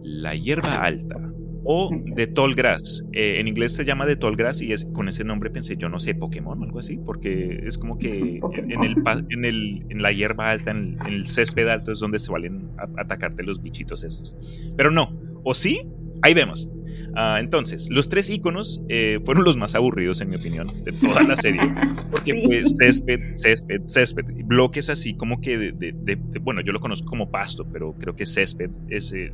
La 0.05 0.35
hierba 0.35 0.85
alta 0.85 1.28
o 1.71 1.91
de 1.93 2.27
Tall 2.27 2.55
Grass. 2.55 3.05
Eh, 3.13 3.41
en 3.41 3.47
inglés 3.47 3.75
se 3.75 3.85
llama 3.85 4.07
de 4.07 4.17
Tall 4.17 4.37
Grass 4.37 4.63
y 4.63 4.73
es, 4.73 4.87
con 4.95 5.07
ese 5.07 5.23
nombre 5.23 5.51
pensé 5.51 5.77
yo 5.77 5.91
no 5.91 6.01
sé 6.01 6.15
Pokémon 6.15 6.59
o 6.59 6.65
algo 6.65 6.79
así, 6.79 6.97
porque 6.97 7.61
es 7.63 7.77
como 7.77 7.99
que 7.99 8.41
en, 8.55 8.83
el, 8.83 8.97
en, 9.29 9.45
el, 9.45 9.85
en 9.91 10.01
la 10.01 10.11
hierba 10.11 10.51
alta, 10.51 10.71
en 10.71 10.97
el, 11.07 11.27
césped 11.27 11.69
alto 11.69 11.93
es 11.93 11.99
donde 11.99 12.21
se 12.21 12.33
valen 12.33 12.71
a, 12.79 13.03
atacarte 13.03 13.43
los 13.43 13.63
bichitos 13.63 14.03
esos. 14.03 14.35
Pero 14.79 14.91
no, 14.91 15.15
o 15.45 15.53
sí, 15.53 15.83
ahí 16.23 16.33
vemos. 16.33 16.71
Ah, 17.15 17.37
entonces, 17.39 17.89
los 17.91 18.09
tres 18.09 18.31
iconos 18.31 18.81
eh, 18.89 19.21
fueron 19.27 19.45
los 19.45 19.59
más 19.59 19.75
aburridos, 19.75 20.23
en 20.23 20.31
mi 20.31 20.37
opinión, 20.37 20.69
de 20.85 20.93
toda 20.93 21.23
la 21.23 21.37
serie. 21.37 21.61
Porque 22.11 22.43
fue 22.45 22.65
césped, 22.65 23.21
césped, 23.35 23.83
césped. 23.85 24.25
Bloques 24.45 24.89
así 24.89 25.15
como 25.15 25.41
que 25.43 25.59
de, 25.59 26.19
Bueno, 26.41 26.63
yo 26.63 26.73
lo 26.73 26.81
conozco 26.81 27.09
como 27.09 27.31
pasto, 27.31 27.67
pero 27.71 27.95
creo 27.99 28.17
que 28.17 28.25
césped 28.25 28.71
es. 28.89 29.13
Eh, 29.13 29.33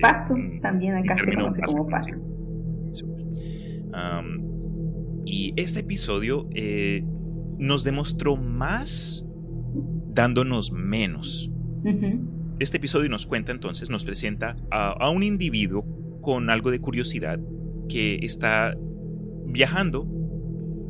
pasto, 0.00 0.34
también 0.60 0.96
acá 0.96 1.16
se 1.22 1.34
conoce 1.34 1.62
como 1.62 1.86
pasto. 1.88 2.14
y 5.24 5.52
este 5.56 5.80
episodio 5.80 6.48
eh, 6.54 7.04
nos 7.58 7.84
demostró 7.84 8.36
más 8.36 9.26
dándonos 10.08 10.72
menos. 10.72 11.50
Este 12.58 12.76
episodio 12.76 13.08
nos 13.08 13.26
cuenta 13.26 13.50
entonces, 13.50 13.90
nos 13.90 14.04
presenta 14.04 14.56
a 14.70 15.10
un 15.10 15.22
individuo 15.22 15.84
con 16.20 16.48
algo 16.48 16.70
de 16.70 16.80
curiosidad 16.80 17.40
que 17.88 18.20
está 18.22 18.74
viajando 19.46 20.06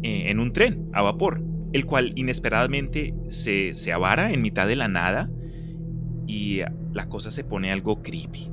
eh, 0.02 0.30
en 0.30 0.38
un 0.38 0.52
tren 0.52 0.88
a 0.92 1.02
vapor, 1.02 1.42
el 1.72 1.86
cual 1.86 2.12
inesperadamente 2.14 3.14
se, 3.28 3.74
se 3.74 3.92
avara 3.92 4.32
en 4.32 4.42
mitad 4.42 4.68
de 4.68 4.76
la 4.76 4.88
nada 4.88 5.30
y 6.26 6.60
la 6.92 7.08
cosa 7.08 7.30
se 7.30 7.44
pone 7.44 7.72
algo 7.72 8.02
creepy. 8.02 8.51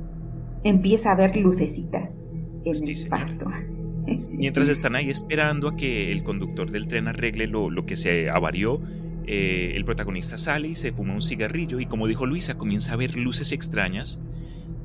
Empieza 0.64 1.12
a 1.12 1.14
ver 1.14 1.36
lucecitas 1.36 2.20
en 2.64 2.88
el 2.88 3.08
pasto. 3.08 3.46
Mientras 4.38 4.68
están 4.68 4.96
ahí 4.96 5.10
esperando 5.10 5.68
a 5.68 5.76
que 5.76 6.10
el 6.10 6.22
conductor 6.22 6.70
del 6.70 6.88
tren 6.88 7.08
arregle 7.08 7.46
lo, 7.46 7.70
lo 7.70 7.86
que 7.86 7.96
se 7.96 8.28
avarió, 8.28 8.80
eh, 9.26 9.74
el 9.76 9.84
protagonista 9.84 10.38
sale 10.38 10.68
y 10.68 10.74
se 10.74 10.92
fuma 10.92 11.14
un 11.14 11.22
cigarrillo 11.22 11.78
y 11.78 11.86
como 11.86 12.06
dijo 12.06 12.26
Luisa, 12.26 12.56
comienza 12.56 12.94
a 12.94 12.96
ver 12.96 13.16
luces 13.16 13.52
extrañas 13.52 14.20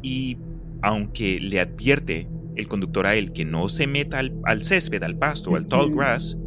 y 0.02 0.38
aunque 0.82 1.40
le 1.40 1.60
advierte 1.60 2.28
el 2.56 2.68
conductor 2.68 3.08
a 3.08 3.16
él 3.16 3.32
que 3.32 3.44
no 3.44 3.70
se 3.70 3.88
meta 3.88 4.20
al, 4.20 4.64
césped, 4.64 5.02
al 5.04 5.18
pasto, 5.18 5.56
al 5.56 5.68
tall 5.68 5.96
grass, 5.96 6.38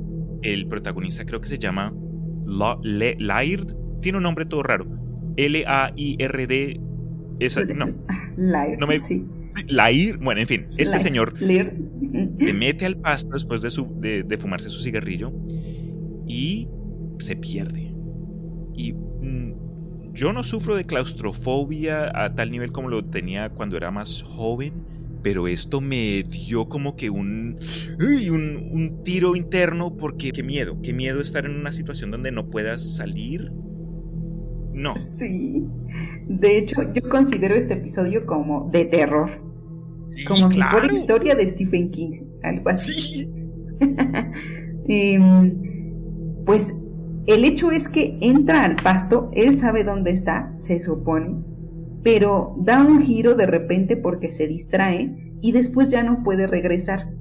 el 0.43 0.69
protagonista 0.69 1.25
creo 1.25 1.41
que 1.41 1.49
se 1.49 1.59
llama 1.59 1.93
Laird, 2.47 3.75
tiene 4.01 4.19
un 4.19 4.23
nombre 4.23 4.47
todo 4.47 4.63
raro. 4.63 4.87
L-A-I-R-D. 5.37 6.81
No. 7.75 7.87
Laird, 8.37 8.79
no 8.79 8.87
me, 8.87 9.01
sí. 9.01 9.25
Laird, 9.67 10.19
bueno, 10.21 10.41
en 10.41 10.47
fin, 10.47 10.67
este 10.77 10.99
señor 10.99 11.35
se 11.39 12.53
mete 12.53 12.87
al 12.87 12.97
pasto 12.97 13.31
después 13.31 13.63
de, 13.63 13.71
su, 13.71 13.87
de 14.01 14.39
fumarse 14.39 14.69
su 14.71 14.83
cigarrillo 14.83 15.33
y 16.27 16.69
se 17.19 17.37
pierde. 17.37 17.95
Y 18.75 18.95
yo 20.19 20.33
no 20.33 20.43
sufro 20.43 20.77
de 20.77 20.85
claustrofobia 20.85 22.11
a 22.13 22.35
tal 22.35 22.51
nivel 22.51 22.73
como 22.73 22.89
lo 22.89 23.05
tenía 23.05 23.51
cuando 23.51 23.77
era 23.77 23.93
más 23.93 24.23
joven, 24.23 24.73
pero 25.23 25.47
esto 25.47 25.81
me 25.81 26.25
dio 26.25 26.69
como 26.69 26.97
que 26.97 27.09
un, 27.09 27.59
un, 28.01 29.03
tiro 29.05 29.37
interno 29.37 29.97
porque 29.97 30.33
qué 30.33 30.43
miedo, 30.43 30.77
qué 30.83 30.93
miedo 30.93 31.21
estar 31.21 31.47
en 31.47 31.55
una 31.55 31.71
situación 31.71 32.11
donde 32.11 32.33
no 32.33 32.51
puedas 32.51 32.97
salir. 32.97 33.53
No. 34.73 34.97
Sí. 34.97 35.67
De 36.29 36.59
hecho, 36.59 36.93
yo 36.93 37.09
considero 37.09 37.55
este 37.55 37.75
episodio 37.75 38.27
como 38.27 38.69
de 38.71 38.85
terror. 38.85 39.31
como 40.27 40.49
si 40.49 40.61
fuera 40.61 40.93
historia 40.93 41.35
de 41.35 41.47
Stephen 41.47 41.91
King, 41.91 42.23
algo 42.43 42.69
así. 42.71 43.29
Em, 44.91 45.61
pues 46.47 46.75
el 47.27 47.45
hecho 47.45 47.71
es 47.71 47.89
que 47.91 48.17
entra 48.23 48.65
al 48.65 48.77
pasto, 48.77 49.31
él 49.35 49.59
sabe 49.59 49.85
dónde 49.85 50.13
está, 50.13 50.51
se 50.57 50.81
supone, 50.81 51.45
pero 52.03 52.57
da 52.61 52.83
un 52.83 53.03
giro 53.03 53.35
de 53.35 53.45
repente 53.45 53.99
porque 53.99 54.33
se 54.33 54.47
distrae 54.47 55.35
y 55.43 55.53
después 55.53 55.91
ya 55.91 56.03
no 56.03 56.23
puede 56.23 56.47
regresar. 56.47 57.13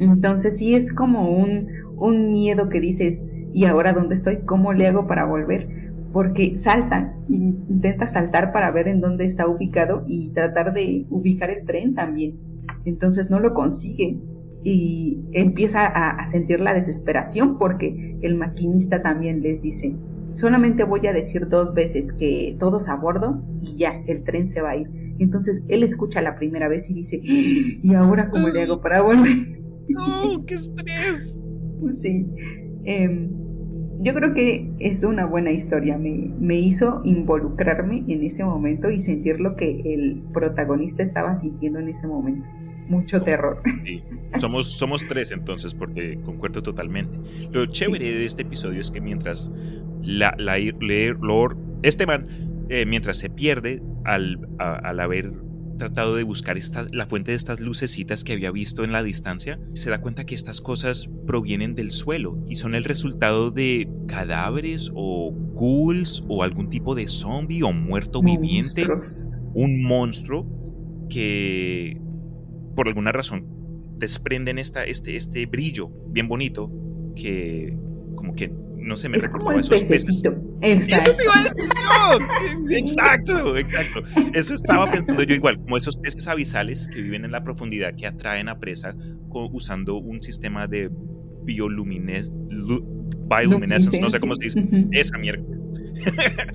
Entonces 0.00 0.58
sí 0.58 0.74
es 0.74 0.92
como 0.92 1.30
un, 1.30 1.68
un 1.96 2.32
miedo 2.32 2.68
que 2.68 2.80
dices, 2.80 3.24
¿y 3.52 3.64
ahora 3.66 3.92
dónde 3.92 4.16
estoy? 4.16 4.38
¿Cómo 4.44 4.72
le 4.72 4.88
hago 4.88 5.06
para 5.06 5.24
volver? 5.24 5.83
Porque 6.14 6.56
salta, 6.56 7.12
intenta 7.28 8.06
saltar 8.06 8.52
para 8.52 8.70
ver 8.70 8.86
en 8.86 9.00
dónde 9.00 9.26
está 9.26 9.48
ubicado 9.48 10.04
y 10.06 10.30
tratar 10.30 10.72
de 10.72 11.06
ubicar 11.10 11.50
el 11.50 11.66
tren 11.66 11.94
también. 11.94 12.38
Entonces 12.84 13.30
no 13.30 13.40
lo 13.40 13.52
consigue 13.52 14.20
y 14.62 15.18
empieza 15.32 15.84
a, 15.86 16.24
sentir 16.28 16.60
la 16.60 16.72
desesperación 16.72 17.58
porque 17.58 18.16
el 18.22 18.36
maquinista 18.36 19.02
también 19.02 19.42
les 19.42 19.60
dice, 19.60 19.96
solamente 20.36 20.84
voy 20.84 21.06
a 21.08 21.12
decir 21.12 21.48
dos 21.48 21.74
veces 21.74 22.12
que 22.12 22.56
todos 22.60 22.88
a 22.88 22.94
bordo 22.94 23.42
y 23.60 23.76
ya, 23.76 24.02
el 24.06 24.22
tren 24.22 24.48
se 24.48 24.62
va 24.62 24.70
a 24.70 24.76
ir. 24.76 24.88
Entonces 25.18 25.62
él 25.68 25.82
escucha 25.82 26.22
la 26.22 26.36
primera 26.36 26.68
vez 26.68 26.88
y 26.90 26.94
dice, 26.94 27.20
¿y 27.22 27.92
ahora 27.94 28.30
cómo 28.30 28.48
le 28.48 28.62
hago 28.62 28.80
para 28.80 29.02
volver? 29.02 29.58
¡No, 29.88 30.44
qué 30.46 30.54
estrés! 30.54 31.40
Sí. 31.86 32.26
Em, 32.84 33.43
yo 34.00 34.14
creo 34.14 34.34
que 34.34 34.70
es 34.78 35.04
una 35.04 35.26
buena 35.26 35.50
historia. 35.50 35.98
Me, 35.98 36.30
me 36.38 36.58
hizo 36.58 37.02
involucrarme 37.04 38.04
en 38.08 38.22
ese 38.22 38.44
momento 38.44 38.90
y 38.90 38.98
sentir 38.98 39.40
lo 39.40 39.56
que 39.56 39.80
el 39.94 40.22
protagonista 40.32 41.02
estaba 41.02 41.34
sintiendo 41.34 41.78
en 41.78 41.88
ese 41.88 42.06
momento 42.06 42.46
mucho 42.88 43.22
terror. 43.22 43.62
Sí. 43.84 44.02
Somos, 44.40 44.66
somos 44.78 45.06
tres 45.06 45.30
entonces, 45.30 45.74
porque 45.74 46.18
concuerdo 46.24 46.62
totalmente. 46.62 47.18
Lo 47.50 47.66
chévere 47.66 48.12
de 48.12 48.24
este 48.24 48.42
episodio 48.42 48.80
es 48.80 48.90
que 48.90 49.00
mientras 49.00 49.50
la, 50.02 50.34
la, 50.38 50.56
Lord, 51.20 51.56
este 51.82 52.06
man, 52.06 52.26
eh, 52.70 52.86
mientras 52.86 53.18
se 53.18 53.28
pierde 53.28 53.82
al, 54.04 54.48
al 54.58 55.00
haber 55.00 55.32
tratado 55.76 56.16
de 56.16 56.22
buscar 56.22 56.56
esta, 56.56 56.86
la 56.92 57.06
fuente 57.06 57.32
de 57.32 57.36
estas 57.36 57.60
lucecitas 57.60 58.24
que 58.24 58.32
había 58.32 58.50
visto 58.50 58.84
en 58.84 58.92
la 58.92 59.02
distancia, 59.02 59.58
se 59.74 59.90
da 59.90 60.00
cuenta 60.00 60.24
que 60.24 60.34
estas 60.34 60.60
cosas 60.60 61.08
provienen 61.26 61.74
del 61.74 61.90
suelo 61.90 62.38
y 62.48 62.56
son 62.56 62.74
el 62.74 62.84
resultado 62.84 63.50
de 63.50 63.88
cadáveres 64.06 64.90
o 64.94 65.32
ghouls 65.54 66.22
o 66.28 66.42
algún 66.42 66.70
tipo 66.70 66.94
de 66.94 67.08
zombie 67.08 67.62
o 67.62 67.72
muerto 67.72 68.22
viviente, 68.22 68.86
un 69.54 69.82
monstruo 69.82 70.46
que 71.08 72.00
por 72.74 72.88
alguna 72.88 73.12
razón 73.12 73.46
desprenden 73.98 74.58
esta, 74.58 74.84
este, 74.84 75.16
este 75.16 75.46
brillo 75.46 75.90
bien 76.08 76.28
bonito 76.28 76.70
que 77.14 77.76
como 78.16 78.34
que 78.34 78.52
no 78.84 78.96
se 78.96 79.08
me 79.08 79.16
es 79.16 79.28
como 79.28 79.50
esos 79.52 79.80
pececito. 79.80 80.36
Exacto. 80.60 81.10
Eso 81.10 81.16
te 81.16 81.24
iba 81.24 81.32
a 81.34 81.42
decir 81.42 81.64
yo. 81.64 82.18
Exacto, 82.76 83.56
exacto. 83.56 84.02
Eso 84.32 84.54
estaba 84.54 84.90
pensando 84.90 85.22
yo 85.22 85.34
igual, 85.34 85.58
como 85.58 85.76
esos 85.76 85.96
peces 85.96 86.26
abisales 86.28 86.88
que 86.92 87.00
viven 87.00 87.24
en 87.24 87.32
la 87.32 87.42
profundidad 87.42 87.94
que 87.96 88.06
atraen 88.06 88.48
a 88.48 88.58
presa 88.58 88.94
usando 89.30 89.96
un 89.96 90.22
sistema 90.22 90.66
de 90.66 90.90
bioluminescence, 91.44 94.00
no 94.00 94.10
sé 94.10 94.20
cómo 94.20 94.36
se 94.36 94.44
dice, 94.44 94.62
esa 94.92 95.18
mierda. 95.18 95.44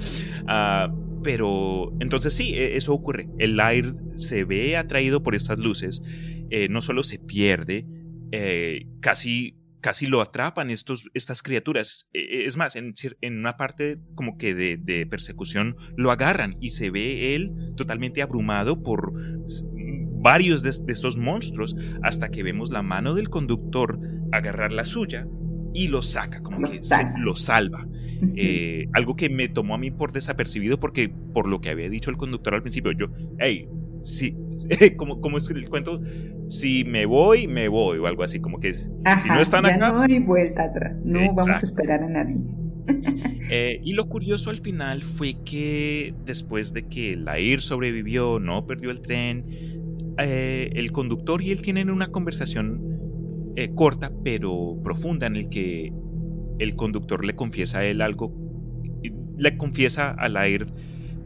Ah, 0.47 0.91
pero 1.23 1.93
entonces 1.99 2.33
sí, 2.33 2.55
e, 2.55 2.75
eso 2.75 2.93
ocurre. 2.93 3.29
El 3.37 3.59
aire 3.59 3.91
se 4.15 4.45
ve 4.45 4.77
atraído 4.77 5.21
por 5.21 5.35
estas 5.35 5.59
luces, 5.59 6.01
eh, 6.49 6.67
no 6.69 6.81
solo 6.81 7.03
se 7.03 7.19
pierde, 7.19 7.85
eh, 8.31 8.87
casi, 8.99 9.58
casi 9.81 10.07
lo 10.07 10.21
atrapan 10.21 10.69
estos, 10.69 11.09
estas 11.13 11.41
criaturas. 11.41 12.09
E, 12.13 12.19
e, 12.19 12.45
es 12.45 12.57
más, 12.57 12.75
en, 12.75 12.93
una 13.21 13.57
parte 13.57 13.99
como 14.15 14.37
que 14.37 14.53
de, 14.53 15.07
persecución 15.07 15.75
lo 15.95 16.11
agarran 16.11 16.57
y 16.59 16.71
se 16.71 16.89
ve 16.89 17.35
él 17.35 17.51
totalmente 17.75 18.21
abrumado 18.21 18.83
por 18.83 19.13
varios 20.21 20.63
de, 20.63 20.69
estos 20.91 21.17
monstruos 21.17 21.75
hasta 22.03 22.29
que 22.29 22.43
vemos 22.43 22.71
la 22.71 22.81
mano 22.81 23.15
del 23.15 23.29
conductor 23.29 23.99
agarrar 24.31 24.73
la 24.73 24.85
suya 24.85 25.25
y 25.73 25.87
lo 25.87 26.01
saca, 26.01 26.41
como 26.41 26.69
que 26.69 26.77
lo 27.19 27.35
salva. 27.35 27.87
Eh, 28.35 28.87
algo 28.93 29.15
que 29.15 29.29
me 29.29 29.47
tomó 29.47 29.75
a 29.75 29.77
mí 29.77 29.91
por 29.91 30.11
desapercibido 30.11 30.77
porque 30.77 31.09
por 31.33 31.47
lo 31.47 31.61
que 31.61 31.69
había 31.69 31.89
dicho 31.89 32.09
el 32.09 32.17
conductor 32.17 32.53
al 32.53 32.61
principio, 32.61 32.91
yo, 32.91 33.07
hey, 33.39 33.67
sí, 34.03 34.35
como, 34.97 35.21
como 35.21 35.37
es 35.37 35.49
el 35.49 35.69
cuento, 35.69 36.01
si 36.47 36.83
me 36.83 37.05
voy, 37.05 37.47
me 37.47 37.67
voy 37.67 37.97
o 37.97 38.07
algo 38.07 38.23
así, 38.23 38.39
como 38.39 38.59
que 38.59 38.73
si 38.73 38.89
no 39.27 39.39
están 39.39 39.65
ya 39.65 39.77
No 39.77 40.01
hay 40.01 40.19
vuelta 40.19 40.63
atrás, 40.63 41.03
no 41.05 41.19
vamos 41.33 41.47
a 41.47 41.59
esperar 41.63 42.03
a 42.03 42.09
nadie. 42.09 42.37
Eh, 43.51 43.81
y 43.83 43.93
lo 43.93 44.07
curioso 44.09 44.51
al 44.51 44.59
final 44.59 45.01
fue 45.01 45.35
que 45.43 46.13
después 46.25 46.71
de 46.71 46.87
que 46.87 47.15
Lair 47.15 47.61
sobrevivió, 47.61 48.39
no 48.39 48.67
perdió 48.67 48.91
el 48.91 49.01
tren, 49.01 49.43
eh, 50.19 50.69
el 50.75 50.91
conductor 50.91 51.41
y 51.41 51.49
él 51.51 51.63
tienen 51.63 51.89
una 51.89 52.09
conversación 52.09 52.99
corta 53.75 54.11
pero 54.23 54.79
profunda 54.83 55.27
en 55.27 55.35
el 55.35 55.49
que 55.49 55.91
el 56.59 56.75
conductor 56.75 57.25
le 57.25 57.35
confiesa 57.35 57.79
a 57.79 57.85
él 57.85 58.01
algo, 58.01 58.31
le 59.35 59.57
confiesa 59.57 60.11
a 60.11 60.29
Laird 60.29 60.71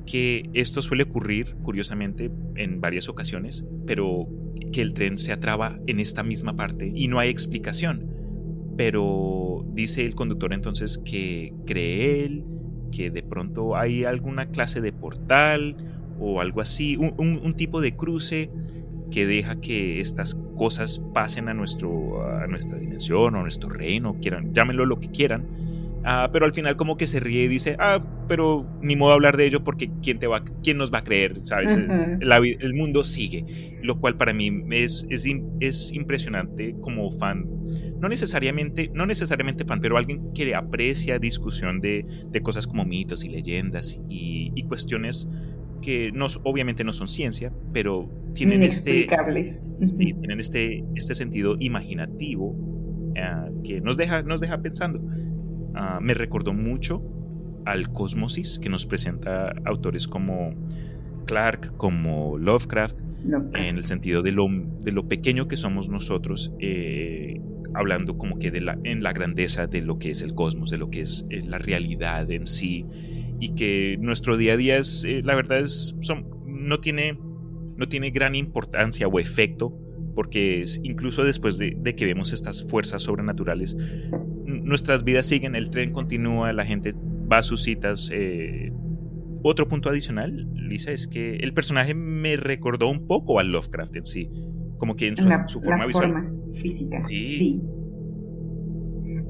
que 0.06 0.50
esto 0.54 0.82
suele 0.82 1.04
ocurrir, 1.04 1.56
curiosamente, 1.64 2.32
en 2.56 2.82
varias 2.82 3.10
ocasiones, 3.10 3.66
pero 3.86 4.28
que 4.72 4.82
el 4.82 4.94
tren 4.94 5.18
se 5.18 5.32
atraba 5.32 5.80
en 5.88 6.00
esta 6.00 6.24
misma 6.24 6.56
parte 6.56 6.92
y 6.94 7.08
no 7.08 7.20
hay 7.20 7.30
explicación. 7.30 8.08
Pero 8.76 9.66
dice 9.74 10.06
el 10.06 10.16
conductor 10.16 10.54
entonces 10.54 10.98
que 10.98 11.54
cree 11.66 12.26
él 12.26 12.44
que 12.94 13.10
de 13.10 13.24
pronto 13.24 13.76
hay 13.76 14.06
alguna 14.06 14.48
clase 14.48 14.80
de 14.80 14.94
portal 14.94 15.76
o 16.20 16.42
algo 16.42 16.62
así, 16.62 16.96
un, 16.96 17.54
tipo 17.56 17.82
de 17.82 17.96
cruce 17.96 18.50
que 19.12 19.26
deja 19.26 19.60
que 19.60 20.00
estas 20.00 20.36
cosas 20.56 21.02
pasen 21.14 21.50
a, 21.50 21.54
nuestro, 21.54 22.26
a 22.26 22.48
nuestra 22.48 22.78
dimensión 22.78 23.36
o 23.36 23.40
a 23.40 23.42
nuestro 23.42 23.70
reino, 23.70 24.18
quieran, 24.22 24.54
llámenlo 24.54 24.86
lo 24.86 25.00
que 25.00 25.10
quieran. 25.10 25.46
Ah, 26.06 26.30
pero 26.34 26.46
al 26.46 26.54
final 26.54 26.76
como 26.76 26.98
que 26.98 27.08
se 27.08 27.20
ríe 27.20 27.44
y 27.44 27.48
dice, 27.48 27.76
ah, 27.80 28.02
pero 28.28 28.66
ni 28.82 28.96
modo 28.96 29.14
hablar 29.14 29.38
de 29.38 29.46
ello 29.46 29.64
porque 29.64 29.90
¿quién, 30.02 30.20
te 30.20 30.28
va, 30.28 30.44
quién 30.62 30.78
nos 30.78 30.94
va 30.94 31.00
a 31.00 31.04
creer? 31.04 31.38
¿Sabes? 31.44 31.72
el, 31.72 32.74
mundo 32.74 33.04
sigue, 33.04 33.78
lo 33.82 34.00
cual 34.00 34.18
para 34.18 34.34
mí 34.34 34.52
es, 34.72 35.06
es, 35.10 35.26
es, 35.60 35.92
impresionante 35.94 36.76
como 36.82 37.12
fan. 37.12 37.46
No 38.00 38.10
necesariamente, 38.10 38.92
no 38.94 39.06
necesariamente 39.06 39.64
fan, 39.64 39.80
pero 39.80 39.98
alguien 39.98 40.34
que 40.34 40.54
aprecia 40.56 41.20
discusión 41.20 41.80
de, 41.80 42.06
de 42.28 42.42
cosas 42.42 42.68
como 42.68 42.84
mitos 42.84 43.24
y 43.24 43.30
leyendas 43.30 44.00
y, 44.10 44.52
y 44.56 44.64
cuestiones 44.64 45.30
que 45.84 46.12
no, 46.12 46.28
obviamente 46.44 46.84
no 46.84 46.94
son 46.94 47.08
ciencia, 47.08 47.52
pero 47.72 48.10
tienen 48.34 48.64
este, 48.64 49.08
tienen 49.96 50.40
este, 50.40 50.84
este 50.96 51.14
sentido 51.14 51.56
imaginativo 51.60 52.56
ah, 53.22 53.50
que 53.64 53.82
nos 53.82 53.98
deja, 53.98 54.24
nos 54.24 54.42
deja 54.42 54.60
pensando. 54.62 55.00
Ah, 55.74 56.00
me 56.02 56.14
recordó 56.14 56.54
mucho 56.54 57.02
al 57.66 57.92
Cosmosis 57.92 58.60
que 58.60 58.70
nos 58.70 58.86
presenta 58.86 59.54
autores 59.66 60.08
como 60.08 60.54
Clark, 61.26 61.78
como 61.78 62.38
Lovecraft, 62.38 62.98
en 63.54 63.78
el 63.78 63.86
sentido 63.86 64.22
de 64.22 64.32
lo, 64.32 64.48
de 64.82 64.92
lo 64.92 65.08
pequeño 65.08 65.48
que 65.48 65.56
somos 65.56 65.88
nosotros, 65.88 66.52
eh, 66.60 67.40
hablando 67.74 68.18
como 68.18 68.38
que 68.38 68.52
de 68.52 68.62
la, 68.62 68.78
en 68.84 69.02
la 69.02 69.14
grandeza 69.14 69.68
de 69.68 69.82
lo 69.82 69.98
que 69.98 70.12
es 70.12 70.22
el 70.22 70.36
cosmos, 70.36 70.70
de 70.70 70.78
lo 70.78 70.90
que 70.90 71.02
es 71.02 71.26
eh, 71.30 71.42
la 71.46 71.58
realidad 71.58 72.30
en 72.32 72.46
sí, 72.46 72.86
y 73.40 73.56
que 73.56 73.98
nuestro 74.00 74.38
día 74.38 74.54
a 74.54 74.58
día 74.58 74.78
es, 74.78 75.06
eh, 75.06 75.22
la 75.24 75.36
verdad 75.36 75.60
es, 75.60 75.96
no, 76.46 76.80
tiene, 76.80 77.18
no 77.78 77.88
tiene 77.88 78.12
gran 78.12 78.36
importancia 78.36 79.08
o 79.08 79.20
efecto, 79.20 79.78
porque 80.16 80.64
incluso 80.84 81.24
después 81.24 81.58
de, 81.58 81.96
que 81.96 82.06
vemos 82.06 82.34
estas 82.34 82.68
fuerzas 82.68 83.04
sobrenaturales, 83.04 83.76
nuestras 84.64 85.04
vidas 85.04 85.28
siguen, 85.28 85.56
el 85.56 85.70
tren 85.70 85.92
continúa, 85.92 86.52
la 86.54 86.66
gente 86.66 86.92
va 87.32 87.38
a 87.38 87.44
sus 87.44 87.64
citas. 87.64 88.10
Eh, 88.12 88.72
otro 89.44 89.68
punto 89.68 89.90
adicional, 89.90 90.50
Lisa, 90.54 90.92
es 90.92 91.08
que 91.08 91.36
el 91.36 91.54
personaje 91.54 91.94
me 91.94 92.38
recordó 92.38 92.90
un 92.90 93.08
poco 93.08 93.40
al 93.40 93.52
Lovecraft 93.52 93.96
en 93.98 94.06
sí, 94.06 94.30
como 94.78 94.96
que 94.96 95.10
en 95.10 95.18
su, 95.18 95.28
la, 95.28 95.46
forma 95.48 95.88
Forma 95.92 96.32
física, 96.62 97.04
sí. 97.04 97.62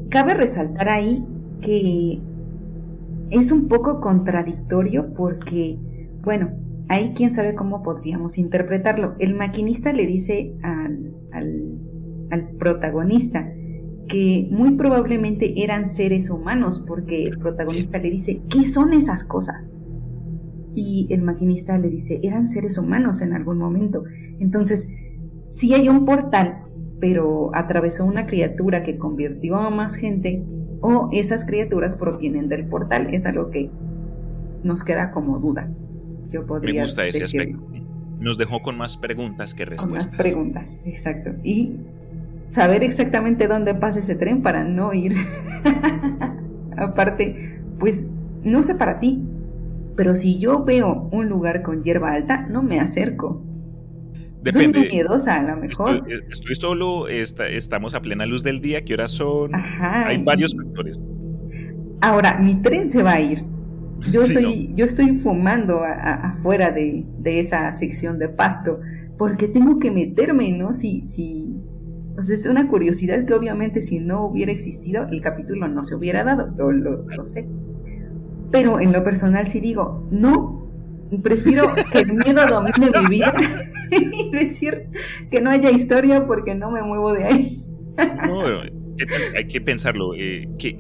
Cabe 0.10 0.36
resaltar 0.36 0.90
ahí 0.90 1.26
que 1.62 2.20
es 3.32 3.52
un 3.52 3.68
poco 3.68 4.00
contradictorio 4.00 5.14
porque, 5.16 5.80
bueno, 6.22 6.52
ahí 6.90 7.14
quién 7.16 7.32
sabe 7.32 7.56
cómo 7.56 7.82
podríamos 7.82 8.38
interpretarlo. 8.38 9.16
El 9.20 9.34
maquinista 9.36 9.92
le 9.94 10.06
dice 10.06 10.54
al, 10.62 11.16
al, 11.32 12.50
protagonista 12.60 13.52
que 14.08 14.48
muy 14.52 14.72
probablemente 14.72 15.64
eran 15.64 15.90
seres 15.90 16.30
humanos 16.30 16.84
porque 16.88 17.26
el 17.26 17.38
protagonista 17.38 18.00
le 18.00 18.10
dice, 18.10 18.42
¿qué 18.50 18.66
son 18.66 18.94
esas 18.94 19.24
cosas? 19.24 19.74
Y 20.76 21.08
el 21.12 21.22
maquinista 21.22 21.78
le 21.78 21.90
dice, 21.90 22.20
eran 22.24 22.48
seres 22.50 22.78
humanos 22.78 23.22
en 23.22 23.34
algún 23.34 23.58
momento. 23.58 24.04
Entonces, 24.40 24.88
si 25.50 25.74
hay 25.74 25.88
un 25.88 26.06
portal, 26.06 26.64
pero 27.00 27.52
atravesó 27.54 28.06
una 28.06 28.26
criatura 28.26 28.84
que 28.84 28.98
convirtió 28.98 29.56
a 29.56 29.70
más 29.70 29.96
gente, 29.96 30.44
o 30.84 31.10
esas 31.14 31.46
criaturas 31.46 31.96
provienen 31.96 32.50
del 32.50 32.68
portal. 32.68 33.14
Es 33.14 33.26
algo 33.26 33.50
que 33.50 33.72
nos 34.64 34.84
queda 34.84 35.12
como 35.12 35.40
duda. 35.40 35.72
Yo 36.28 36.46
podría 36.46 36.74
Me 36.74 36.82
gusta 36.82 37.06
ese 37.06 37.24
aspecto. 37.24 37.58
Nos 38.20 38.38
dejó 38.38 38.62
con 38.62 38.78
más 38.78 38.98
preguntas 38.98 39.54
que 39.54 39.66
respuestas. 39.66 40.10
Con 40.10 40.18
más 40.18 40.26
preguntas, 40.26 40.80
exacto. 40.86 41.32
Y 41.44 41.78
saber 42.54 42.84
exactamente 42.84 43.48
dónde 43.48 43.74
pasa 43.74 43.98
ese 43.98 44.14
tren 44.14 44.44
para 44.44 44.64
no 44.64 44.94
ir. 44.94 45.16
Aparte, 46.78 47.60
pues 47.80 48.12
no 48.44 48.62
sé 48.62 48.76
para 48.76 49.00
ti, 49.00 49.24
pero 49.96 50.16
si 50.16 50.38
yo 50.38 50.64
veo 50.64 51.10
un 51.12 51.30
lugar 51.30 51.64
con 51.64 51.84
hierba 51.84 52.12
alta, 52.12 52.46
no 52.48 52.62
me 52.62 52.80
acerco. 52.80 53.44
Depende. 54.44 54.80
Soy 54.82 54.90
miedosa, 54.90 55.40
a 55.40 55.44
lo 55.44 55.58
mejor. 55.58 56.06
Estoy, 56.30 56.54
solo, 56.54 57.08
estamos 57.08 57.96
a 57.96 58.02
plena 58.02 58.28
luz 58.28 58.44
del 58.44 58.62
día, 58.62 58.86
¿qué 58.86 58.94
horas 58.94 59.12
son? 59.12 59.52
Hay 59.56 60.24
varios 60.24 60.56
factores. 60.56 61.02
Ahora, 62.02 62.38
mi 62.38 62.62
tren 62.62 62.88
se 62.90 63.02
va 63.02 63.14
a 63.14 63.22
ir. 63.22 63.40
Yo, 64.12 64.22
soy, 64.22 64.74
yo 64.76 64.86
estoy 64.86 65.18
fumando 65.20 65.82
afuera 65.84 66.72
de, 66.72 67.06
esa 67.26 67.74
sección 67.74 68.20
de 68.20 68.30
pasto 68.30 68.80
porque 69.18 69.48
tengo 69.48 69.80
que 69.80 69.90
meterme, 69.90 70.52
¿no? 70.52 70.76
Si, 70.76 71.06
si, 71.06 71.56
es 72.18 72.46
una 72.46 72.68
curiosidad 72.68 73.26
que 73.26 73.34
obviamente 73.34 73.82
si 73.82 74.00
no 74.00 74.26
hubiera 74.26 74.52
existido, 74.52 75.08
el 75.10 75.22
capítulo 75.22 75.68
no 75.68 75.84
se 75.84 75.96
hubiera 75.96 76.24
dado, 76.24 76.56
yo 76.58 76.72
lo, 76.72 77.08
lo 77.08 77.28
sé. 77.28 77.48
Pero 78.52 78.80
en 78.80 78.94
lo 78.94 79.04
personal 79.04 79.48
sí 79.48 79.60
digo, 79.60 80.08
no, 80.12 80.64
prefiero 81.22 81.64
que 81.92 82.00
el 82.00 82.14
miedo 82.14 82.46
domine 82.48 82.92
mi 83.02 83.08
vida 83.10 83.34
y 83.92 84.32
decir 84.32 84.90
que 85.30 85.42
no 85.42 85.50
haya 85.50 85.72
historia 85.72 86.26
porque 86.26 86.56
no 86.56 86.72
me 86.72 86.82
muevo 86.82 87.14
de 87.14 87.24
ahí. 87.24 87.64
no, 88.28 88.62
hay 89.36 89.48
que 89.48 89.62
pensarlo. 89.62 90.14
Eh, 90.16 90.48
¿qué, 90.58 90.80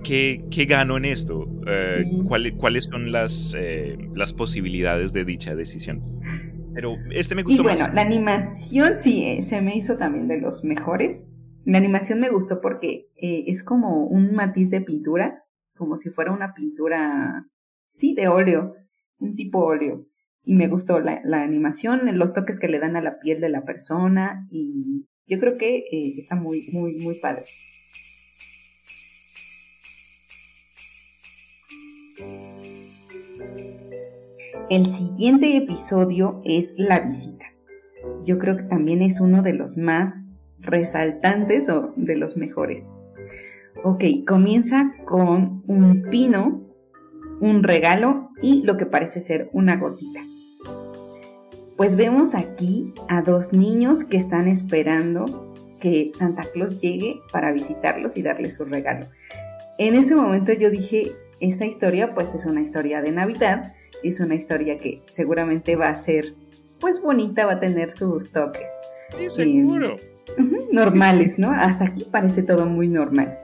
qué, 0.49 0.65
gano 0.65 0.97
en 0.97 1.05
esto? 1.05 1.47
Eh, 1.67 2.05
¿Cuáles 2.57 2.85
son 2.85 3.11
las, 3.11 3.55
eh, 3.57 3.97
las 4.15 4.33
posibilidades 4.33 5.13
de 5.13 5.25
dicha 5.25 5.55
decisión? 5.55 6.01
Pero 6.73 6.95
este 7.11 7.35
me 7.35 7.43
gustó 7.43 7.61
y 7.61 7.63
bueno, 7.63 7.85
la 7.93 8.01
animación 8.01 8.97
sí 8.97 9.41
se 9.41 9.61
me 9.61 9.75
hizo 9.75 9.97
también 9.97 10.27
de 10.27 10.41
los 10.41 10.63
mejores. 10.63 11.23
La 11.65 11.77
animación 11.77 12.19
me 12.19 12.29
gustó 12.29 12.61
porque 12.61 13.09
es 13.15 13.63
como 13.63 14.05
un 14.05 14.33
matiz 14.33 14.69
de 14.69 14.81
pintura, 14.81 15.43
como 15.77 15.97
si 15.97 16.09
fuera 16.09 16.31
una 16.31 16.53
pintura, 16.53 17.47
sí, 17.89 18.13
de 18.15 18.27
óleo, 18.27 18.75
un 19.19 19.35
tipo 19.35 19.59
óleo 19.59 20.07
y 20.45 20.55
me 20.55 20.67
gustó 20.67 20.99
la, 20.99 21.21
animación, 21.41 22.01
los 22.17 22.33
toques 22.33 22.59
que 22.59 22.67
le 22.67 22.79
dan 22.79 22.95
a 22.95 23.01
la 23.01 23.19
piel 23.19 23.39
de 23.39 23.49
la 23.49 23.63
persona 23.63 24.47
y 24.51 25.07
yo 25.25 25.39
creo 25.39 25.57
que 25.57 25.77
eh, 25.77 26.13
está 26.17 26.35
muy, 26.35 26.63
muy, 26.73 26.97
muy 26.99 27.15
padre. 27.21 27.43
El 34.69 34.91
siguiente 34.91 35.57
episodio 35.57 36.39
es 36.45 36.75
La 36.77 36.99
visita. 36.99 37.45
Yo 38.23 38.37
creo 38.37 38.55
que 38.55 38.63
también 38.63 39.01
es 39.01 39.19
uno 39.19 39.41
de 39.41 39.53
los 39.53 39.77
más 39.77 40.31
resaltantes 40.59 41.69
o 41.69 41.93
de 41.95 42.15
los 42.15 42.37
mejores. 42.37 42.91
Ok, 43.83 44.03
comienza 44.27 44.93
con 45.05 45.63
un 45.65 46.03
pino, 46.09 46.61
un 47.41 47.63
regalo 47.63 48.29
y 48.43 48.61
lo 48.63 48.77
que 48.77 48.85
parece 48.85 49.21
ser 49.21 49.49
una 49.53 49.77
gotita. 49.77 50.21
Pues 51.75 51.95
vemos 51.95 52.35
aquí 52.35 52.93
a 53.09 53.23
dos 53.23 53.53
niños 53.53 54.03
que 54.03 54.17
están 54.17 54.47
esperando 54.47 55.51
que 55.79 56.11
Santa 56.13 56.45
Claus 56.53 56.79
llegue 56.79 57.19
para 57.31 57.51
visitarlos 57.51 58.17
y 58.17 58.21
darles 58.21 58.55
su 58.55 58.65
regalo. 58.65 59.07
En 59.79 59.95
ese 59.95 60.15
momento 60.15 60.53
yo 60.53 60.69
dije, 60.69 61.11
esta 61.39 61.65
historia 61.65 62.13
pues 62.13 62.35
es 62.35 62.45
una 62.45 62.61
historia 62.61 63.01
de 63.01 63.11
Navidad, 63.11 63.73
es 64.03 64.19
una 64.19 64.35
historia 64.35 64.79
que 64.79 65.01
seguramente 65.07 65.75
va 65.75 65.89
a 65.89 65.97
ser 65.97 66.35
pues 66.79 67.01
bonita, 67.01 67.45
va 67.45 67.53
a 67.53 67.59
tener 67.59 67.91
sus 67.91 68.31
toques. 68.31 68.69
Sí, 69.17 69.29
seguro. 69.29 69.95
normales, 70.71 71.39
¿no? 71.39 71.51
Hasta 71.51 71.85
aquí 71.85 72.05
parece 72.11 72.43
todo 72.43 72.65
muy 72.65 72.87
normal. 72.87 73.39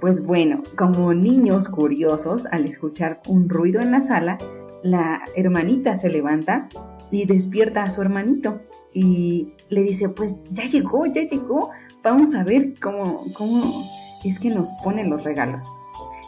Pues 0.00 0.24
bueno, 0.24 0.62
como 0.76 1.12
niños 1.12 1.68
curiosos, 1.68 2.46
al 2.46 2.64
escuchar 2.64 3.20
un 3.26 3.48
ruido 3.48 3.80
en 3.80 3.90
la 3.90 4.00
sala, 4.00 4.38
la 4.82 5.20
hermanita 5.34 5.96
se 5.96 6.08
levanta 6.08 6.68
y 7.10 7.26
despierta 7.26 7.82
a 7.82 7.90
su 7.90 8.00
hermanito 8.00 8.60
y 8.94 9.54
le 9.68 9.82
dice, 9.82 10.08
pues 10.08 10.40
ya 10.50 10.64
llegó, 10.64 11.04
ya 11.06 11.22
llegó, 11.22 11.70
vamos 12.02 12.34
a 12.34 12.44
ver 12.44 12.74
cómo, 12.80 13.24
cómo 13.34 13.84
es 14.24 14.38
que 14.38 14.50
nos 14.50 14.70
ponen 14.84 15.10
los 15.10 15.24
regalos. 15.24 15.70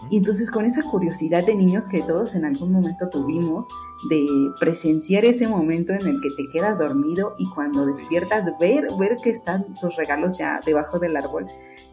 Y 0.09 0.17
entonces 0.17 0.51
con 0.51 0.65
esa 0.65 0.83
curiosidad 0.83 1.45
de 1.45 1.55
niños 1.55 1.87
que 1.87 2.03
todos 2.03 2.35
en 2.35 2.45
algún 2.45 2.73
momento 2.73 3.09
tuvimos, 3.11 3.67
de 4.09 4.27
presenciar 4.59 5.25
ese 5.25 5.47
momento 5.47 5.93
en 5.93 6.07
el 6.07 6.21
que 6.21 6.31
te 6.31 6.49
quedas 6.53 6.79
dormido 6.79 7.35
y 7.39 7.47
cuando 7.51 7.85
despiertas 7.85 8.51
ver, 8.59 8.87
ver 8.99 9.17
que 9.23 9.31
están 9.31 9.75
tus 9.75 9.95
regalos 9.97 10.39
ya 10.39 10.61
debajo 10.65 10.99
del 10.99 11.17
árbol, 11.17 11.47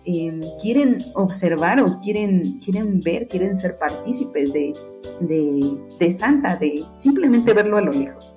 em, 0.05 0.41
quieren 0.61 1.03
observar 1.15 1.81
o 1.81 1.99
quieren, 1.99 2.59
quieren 2.59 3.01
ver, 3.01 3.27
quieren 3.27 3.57
ser 3.57 3.77
partícipes 3.77 4.53
de, 4.53 4.73
de, 5.19 6.11
Santa, 6.11 6.55
de 6.55 6.85
simplemente 6.95 7.53
verlo 7.53 7.77
a 7.77 7.81
lo 7.81 7.91
lejos. 7.91 8.33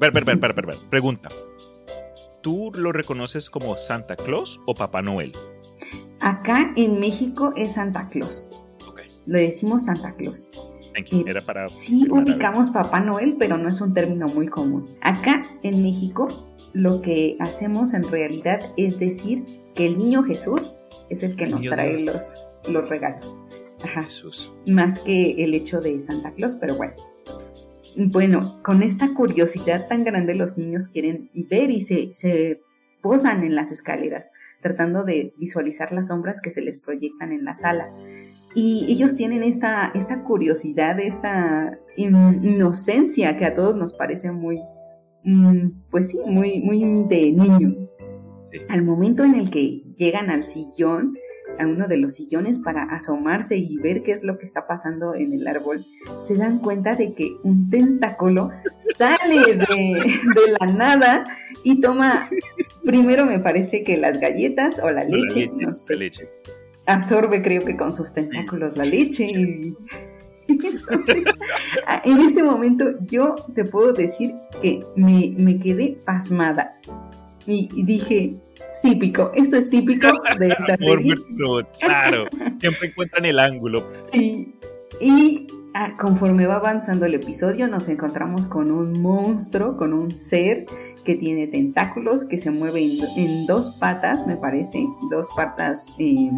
Ver, 0.00 0.10
ver, 0.10 0.24
ver, 0.24 0.38
ver, 0.38 0.52
ver, 0.54 0.66
ver. 0.66 0.76
Pregunta. 0.90 1.28
¿Tú 2.42 2.72
lo 2.74 2.92
reconoces 2.92 3.48
como 3.48 3.76
Santa 3.76 4.16
Claus 4.16 4.60
o 4.66 4.74
Papá 4.74 5.00
Noel? 5.02 5.32
Acá 6.20 6.72
en 6.76 6.98
México 6.98 7.52
es 7.56 7.74
Santa 7.74 8.08
Claus 8.08 8.48
le 9.26 9.40
decimos 9.40 9.86
Santa 9.86 10.14
Claus. 10.16 10.48
Eh, 10.94 11.24
Era 11.26 11.40
para 11.40 11.68
sí 11.68 12.06
ubicamos 12.10 12.70
Papá 12.70 13.00
Noel, 13.00 13.36
pero 13.38 13.58
no 13.58 13.68
es 13.68 13.80
un 13.80 13.94
término 13.94 14.28
muy 14.28 14.46
común. 14.46 14.88
Acá 15.00 15.44
en 15.62 15.82
México 15.82 16.28
lo 16.72 17.02
que 17.02 17.36
hacemos 17.40 17.94
en 17.94 18.04
realidad 18.04 18.60
es 18.76 18.98
decir 18.98 19.44
que 19.74 19.86
el 19.86 19.98
niño 19.98 20.22
Jesús 20.22 20.74
es 21.10 21.22
el 21.22 21.36
que 21.36 21.46
nos 21.46 21.62
trae 21.62 22.00
los, 22.00 22.36
los 22.68 22.88
regalos. 22.88 23.36
Ajá. 23.82 24.04
Jesús. 24.04 24.52
Más 24.66 24.98
que 24.98 25.44
el 25.44 25.54
hecho 25.54 25.80
de 25.80 26.00
Santa 26.00 26.32
Claus, 26.32 26.54
pero 26.54 26.76
bueno. 26.76 26.94
Bueno, 27.96 28.60
con 28.62 28.82
esta 28.82 29.14
curiosidad 29.14 29.86
tan 29.88 30.04
grande 30.04 30.34
los 30.34 30.58
niños 30.58 30.88
quieren 30.88 31.30
ver 31.34 31.70
y 31.70 31.80
se, 31.80 32.12
se 32.12 32.60
posan 33.02 33.44
en 33.44 33.54
las 33.54 33.70
escaleras, 33.70 34.32
tratando 34.62 35.04
de 35.04 35.32
visualizar 35.36 35.92
las 35.92 36.08
sombras 36.08 36.40
que 36.40 36.50
se 36.50 36.62
les 36.62 36.78
proyectan 36.78 37.32
en 37.32 37.44
la 37.44 37.54
sala. 37.54 37.92
Y 38.54 38.86
ellos 38.88 39.14
tienen 39.14 39.42
esta, 39.42 39.90
esta 39.94 40.22
curiosidad, 40.22 41.00
esta 41.00 41.78
inocencia 41.96 43.36
que 43.36 43.46
a 43.46 43.54
todos 43.54 43.76
nos 43.76 43.92
parece 43.92 44.30
muy, 44.30 44.60
mm, 45.24 45.90
pues 45.90 46.10
sí, 46.10 46.18
muy, 46.26 46.60
muy 46.60 47.04
de 47.08 47.32
niños. 47.32 47.90
Al 48.68 48.84
momento 48.84 49.24
en 49.24 49.34
el 49.34 49.50
que 49.50 49.82
llegan 49.96 50.30
al 50.30 50.46
sillón, 50.46 51.14
a 51.58 51.66
uno 51.66 51.86
de 51.88 51.96
los 51.96 52.14
sillones 52.14 52.58
para 52.58 52.84
asomarse 52.84 53.56
y 53.56 53.76
ver 53.78 54.02
qué 54.02 54.12
es 54.12 54.24
lo 54.24 54.38
que 54.38 54.46
está 54.46 54.66
pasando 54.66 55.14
en 55.14 55.32
el 55.32 55.46
árbol, 55.46 55.84
se 56.18 56.36
dan 56.36 56.58
cuenta 56.58 56.96
de 56.96 57.14
que 57.14 57.36
un 57.42 57.70
tentáculo 57.70 58.50
sale 58.78 59.56
de, 59.56 59.64
de 59.64 60.56
la 60.60 60.66
nada 60.66 61.26
y 61.62 61.80
toma, 61.80 62.28
primero 62.84 63.26
me 63.26 63.38
parece 63.38 63.84
que 63.84 63.96
las 63.96 64.18
galletas 64.18 64.80
o 64.82 64.90
la 64.90 65.04
leche, 65.04 65.50
no 65.54 65.74
sé. 65.74 65.96
leche 65.96 66.28
absorbe 66.86 67.42
creo 67.42 67.64
que 67.64 67.76
con 67.76 67.92
sus 67.92 68.12
tentáculos 68.12 68.76
la 68.76 68.84
leche 68.84 69.24
y 69.24 69.74
en 72.04 72.20
este 72.20 72.42
momento 72.42 72.84
yo 73.06 73.36
te 73.54 73.64
puedo 73.64 73.92
decir 73.92 74.34
que 74.60 74.84
me, 74.96 75.58
quedé 75.58 75.98
pasmada 76.04 76.74
y, 77.46 77.82
dije, 77.84 78.34
típico, 78.82 79.30
esto 79.34 79.56
es 79.56 79.68
típico 79.68 80.08
de 80.38 80.48
esta 80.58 80.76
serie. 80.78 81.14
claro, 81.78 82.24
siempre 82.58 82.88
encuentran 82.88 83.26
el 83.26 83.38
ángulo. 83.38 83.86
Sí, 83.90 84.54
y 84.98 85.48
ah, 85.74 85.94
conforme 85.98 86.46
va 86.46 86.56
avanzando 86.56 87.04
el 87.04 87.14
episodio 87.14 87.68
nos 87.68 87.88
encontramos 87.88 88.46
con 88.46 88.70
un 88.70 89.02
monstruo, 89.02 89.76
con 89.76 89.92
un 89.92 90.14
ser 90.14 90.64
que 91.04 91.16
tiene 91.16 91.46
tentáculos, 91.48 92.24
que 92.24 92.38
se 92.38 92.50
mueve 92.50 92.98
en, 93.16 93.46
dos 93.46 93.70
patas, 93.78 94.26
me 94.26 94.36
parece, 94.36 94.84
dos 95.10 95.28
patas... 95.36 95.86
Eh, 95.98 96.30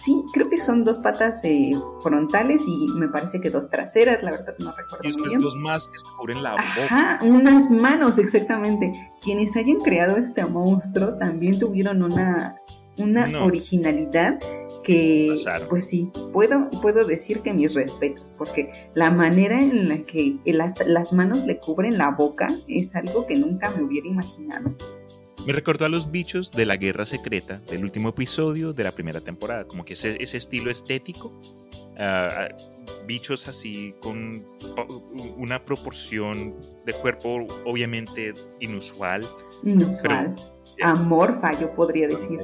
Sí, 0.00 0.24
creo 0.32 0.48
que 0.48 0.58
son 0.58 0.82
dos 0.82 0.96
patas 0.96 1.44
eh, 1.44 1.72
frontales 2.02 2.62
y 2.66 2.88
me 2.94 3.08
parece 3.08 3.38
que 3.38 3.50
dos 3.50 3.68
traseras, 3.68 4.22
la 4.22 4.30
verdad 4.30 4.54
no 4.58 4.72
recuerdo. 4.72 5.04
Y 5.04 5.08
después 5.08 5.32
dos 5.38 5.56
más 5.56 5.88
que 5.88 5.98
se 5.98 6.06
cubren 6.16 6.42
la 6.42 6.52
boca. 6.52 7.18
unas 7.22 7.70
manos, 7.70 8.18
exactamente. 8.18 8.92
Quienes 9.22 9.56
hayan 9.56 9.76
creado 9.76 10.16
este 10.16 10.46
monstruo 10.46 11.18
también 11.18 11.58
tuvieron 11.58 12.02
una, 12.02 12.54
una 12.96 13.44
originalidad 13.44 14.40
que, 14.82 15.34
pues 15.68 15.88
sí, 15.88 16.10
puedo, 16.32 16.70
puedo 16.80 17.04
decir 17.04 17.40
que 17.42 17.52
mis 17.52 17.74
respetos, 17.74 18.32
porque 18.38 18.72
la 18.94 19.10
manera 19.10 19.60
en 19.60 19.88
la 19.90 19.98
que 19.98 20.38
las 20.46 21.12
manos 21.12 21.44
le 21.44 21.58
cubren 21.58 21.98
la 21.98 22.10
boca 22.10 22.48
es 22.68 22.96
algo 22.96 23.26
que 23.26 23.36
nunca 23.36 23.70
me 23.70 23.82
hubiera 23.82 24.08
imaginado. 24.08 24.74
Me 25.46 25.52
recordó 25.52 25.86
a 25.86 25.88
los 25.88 26.10
bichos 26.10 26.50
de 26.50 26.66
la 26.66 26.76
guerra 26.76 27.06
secreta 27.06 27.58
del 27.70 27.82
último 27.82 28.10
episodio 28.10 28.72
de 28.72 28.84
la 28.84 28.92
primera 28.92 29.20
temporada, 29.20 29.64
como 29.64 29.84
que 29.84 29.94
ese, 29.94 30.16
ese 30.22 30.36
estilo 30.36 30.70
estético, 30.70 31.32
ah, 31.98 32.48
bichos 33.06 33.48
así 33.48 33.94
con 34.00 34.44
una 35.36 35.62
proporción 35.62 36.54
de 36.84 36.92
cuerpo 36.92 37.46
obviamente 37.64 38.34
inusual. 38.60 39.26
Inusual. 39.64 40.34
Amorfa, 40.82 41.58
yo 41.58 41.74
podría 41.74 42.08
decir. 42.08 42.40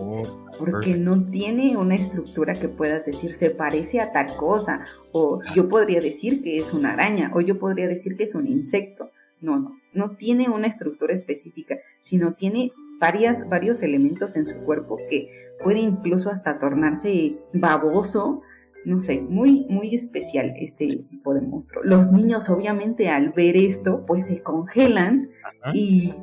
porque 0.59 0.97
no 0.97 1.25
tiene 1.25 1.77
una 1.77 1.95
estructura 1.95 2.55
que 2.55 2.69
puedas 2.69 3.07
decir 3.07 3.31
se 3.33 3.51
parece 3.51 4.01
a 4.01 4.13
tal 4.13 4.37
cosa. 4.37 4.85
O 5.13 5.41
yo 5.55 5.69
podría 5.69 6.01
decir 6.01 6.43
que 6.43 6.59
es 6.59 6.73
una 6.73 6.93
araña. 6.93 7.31
O 7.35 7.41
yo 7.41 7.59
podría 7.59 7.87
decir 7.87 8.17
que 8.17 8.25
es 8.25 8.35
un 8.35 8.47
insecto. 8.47 9.11
No, 9.41 9.59
no. 9.59 9.79
No 9.93 10.17
tiene 10.17 10.49
una 10.49 10.67
estructura 10.67 11.15
específica, 11.15 11.79
sino 12.01 12.35
tiene 12.35 12.73
varias, 12.99 13.49
varios 13.49 13.83
elementos 13.83 14.37
en 14.37 14.47
su 14.47 14.59
cuerpo 14.65 14.99
que 15.09 15.31
puede 15.63 15.81
incluso 15.81 16.31
hasta 16.31 16.59
tornarse 16.59 17.37
baboso, 17.53 18.43
no 18.85 19.01
sé, 19.01 19.21
muy, 19.21 19.67
muy 19.69 19.95
especial 19.95 20.55
este 20.59 20.87
tipo 21.11 21.35
de 21.35 21.41
monstruo. 21.41 21.83
Los 21.85 22.13
niños 22.13 22.49
obviamente 22.49 23.09
al 23.09 23.33
ver 23.33 23.57
esto 23.57 24.05
pues 24.07 24.27
se 24.27 24.43
congelan 24.43 25.31
y 25.75 26.15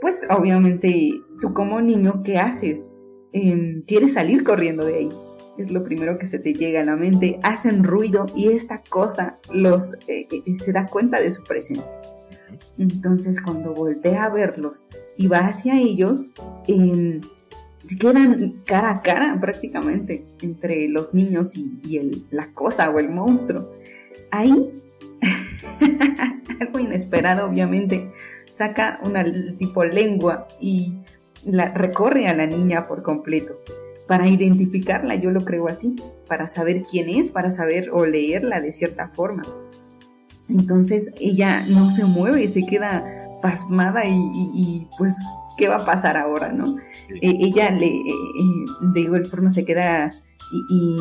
pues 0.00 0.26
obviamente 0.30 1.12
tú 1.40 1.54
como 1.54 1.80
niño, 1.80 2.22
¿qué 2.22 2.38
haces? 2.38 2.92
Em, 3.32 3.82
quieres 3.82 4.14
salir 4.14 4.44
corriendo 4.44 4.84
de 4.84 4.94
ahí. 4.94 5.08
Es 5.58 5.70
lo 5.70 5.82
primero 5.82 6.18
que 6.18 6.26
se 6.26 6.38
te 6.38 6.52
llega 6.52 6.82
a 6.82 6.84
la 6.84 6.96
mente. 6.96 7.40
Hacen 7.42 7.82
ruido 7.82 8.26
y 8.36 8.48
esta 8.48 8.82
cosa 8.82 9.38
los 9.50 9.94
eh, 10.06 10.28
eh, 10.30 10.56
se 10.56 10.72
da 10.72 10.86
cuenta 10.86 11.18
de 11.20 11.32
su 11.32 11.42
presencia. 11.44 11.96
Entonces 12.78 13.40
cuando 13.40 13.74
voltea 13.74 14.24
a 14.24 14.28
verlos 14.30 14.86
y 15.16 15.26
va 15.28 15.38
hacia 15.38 15.80
ellos, 15.80 16.26
eh, 16.68 17.20
quedan 17.98 18.54
cara 18.64 18.90
a 18.90 19.02
cara 19.02 19.38
prácticamente 19.40 20.24
entre 20.40 20.88
los 20.88 21.14
niños 21.14 21.56
y, 21.56 22.24
la 22.30 22.52
cosa 22.52 22.90
o 22.90 22.98
el 22.98 23.10
monstruo. 23.10 23.70
Ahí, 24.30 24.70
algo 26.60 26.78
inesperado 26.78 27.48
obviamente, 27.48 28.10
saca 28.50 28.98
una 29.02 29.24
tipo 29.58 29.84
lengua 29.84 30.48
y 30.60 30.94
la 31.44 31.72
recorre 31.72 32.28
a 32.28 32.34
la 32.34 32.46
niña 32.46 32.86
por 32.86 33.02
completo. 33.02 33.54
Para 34.06 34.28
identificarla, 34.28 35.16
yo 35.16 35.30
lo 35.30 35.44
creo 35.44 35.66
así, 35.68 35.96
para 36.28 36.46
saber 36.46 36.84
quién 36.88 37.08
es, 37.08 37.28
para 37.28 37.50
saber 37.50 37.90
o 37.92 38.06
leerla 38.06 38.60
de 38.60 38.72
cierta 38.72 39.08
forma. 39.08 39.44
Entonces 40.48 41.12
ella 41.20 41.64
no 41.68 41.90
se 41.90 42.04
mueve, 42.04 42.46
se 42.48 42.64
queda 42.64 43.04
pasmada 43.42 44.02
y, 44.06 44.86
pues, 44.98 45.16
¿qué 45.56 45.68
va 45.68 45.76
a 45.76 45.84
pasar 45.84 46.16
ahora, 46.16 46.52
no? 46.52 46.76
Eh, 47.22 47.36
ella 47.40 47.70
le, 47.70 47.86
eh, 47.86 48.00
eh, 48.00 48.66
de 48.94 49.00
igual 49.00 49.26
forma 49.26 49.50
se 49.50 49.64
queda 49.64 50.12
y, 50.70 50.96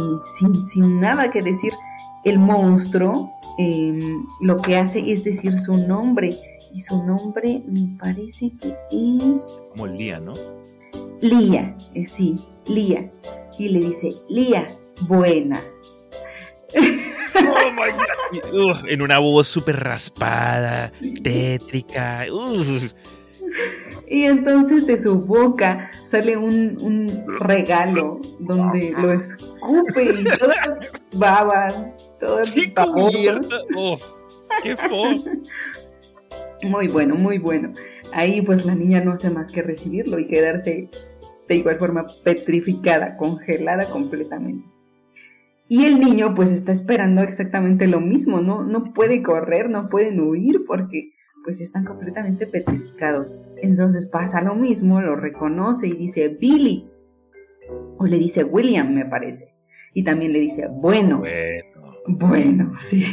sin, 0.65 0.99
nada 0.99 1.31
que 1.31 1.41
decir. 1.41 1.73
El 2.23 2.39
monstruo 2.39 3.31
em, 3.59 4.25
lo 4.41 4.57
que 4.57 4.77
hace 4.77 5.11
es 5.11 5.23
decir 5.23 5.59
su 5.59 5.77
nombre 5.77 6.35
y 6.73 6.81
su 6.81 7.03
nombre 7.03 7.61
me 7.67 7.87
parece 7.99 8.51
que 8.59 8.75
es... 8.91 9.43
Como 9.69 9.85
Lía, 9.85 10.19
¿no? 10.19 10.33
Lía, 11.21 11.77
sí, 12.05 12.35
Lía. 12.65 13.11
Y 13.59 13.69
le 13.69 13.79
dice, 13.87 14.11
Lía, 14.27 14.67
buena. 15.07 15.61
Oh 17.35 17.71
my 17.71 17.91
God. 17.91 18.87
en 18.87 19.01
una 19.01 19.19
voz 19.19 19.47
súper 19.47 19.83
raspada, 19.83 20.89
tétrica. 21.23 22.25
Y 24.07 24.23
entonces 24.23 24.85
de 24.85 24.97
su 24.97 25.19
boca 25.19 25.91
sale 26.03 26.37
un, 26.37 27.25
regalo 27.39 28.21
donde 28.39 28.91
lo 28.91 29.13
escupe 29.13 30.03
y 30.03 30.23
toda 30.37 30.79
baba, 31.13 31.93
todo 32.19 32.41
oh, 33.75 33.97
¡Qué 34.63 34.77
fo! 34.77 35.05
Muy 36.63 36.87
bueno, 36.87 37.15
muy 37.15 37.37
bueno. 37.37 37.73
Ahí 38.13 38.41
pues 38.41 38.65
la 38.65 38.75
niña 38.75 39.01
no 39.01 39.11
hace 39.11 39.29
más 39.29 39.51
que 39.51 39.61
recibirlo 39.61 40.19
y 40.19 40.27
quedarse 40.27 40.89
de 41.47 41.55
igual 41.55 41.77
forma 41.77 42.05
petrificada, 42.23 43.17
congelada 43.17 43.85
completamente. 43.85 44.74
Y 45.67 45.85
el 45.85 45.99
niño 45.99 46.35
pues 46.35 46.51
está 46.51 46.71
esperando 46.71 47.21
exactamente 47.21 47.87
lo 47.87 47.99
mismo, 47.99 48.39
¿no? 48.39 48.63
No 48.63 48.93
puede 48.93 49.23
correr, 49.23 49.69
no 49.69 49.87
pueden 49.87 50.19
huir 50.19 50.63
porque 50.67 51.11
pues 51.43 51.61
están 51.61 51.85
completamente 51.85 52.47
petrificados. 52.47 53.35
Entonces 53.61 54.07
pasa 54.07 54.41
lo 54.41 54.55
mismo, 54.55 55.01
lo 55.01 55.15
reconoce 55.15 55.87
y 55.87 55.93
dice 55.93 56.27
Billy. 56.29 56.89
O 57.97 58.05
le 58.05 58.17
dice 58.17 58.43
William, 58.43 58.93
me 58.93 59.05
parece. 59.05 59.55
Y 59.93 60.03
también 60.03 60.33
le 60.33 60.39
dice, 60.39 60.67
bueno. 60.71 61.19
Bueno. 61.19 61.75
Bueno, 62.07 62.71
sí. 62.79 63.03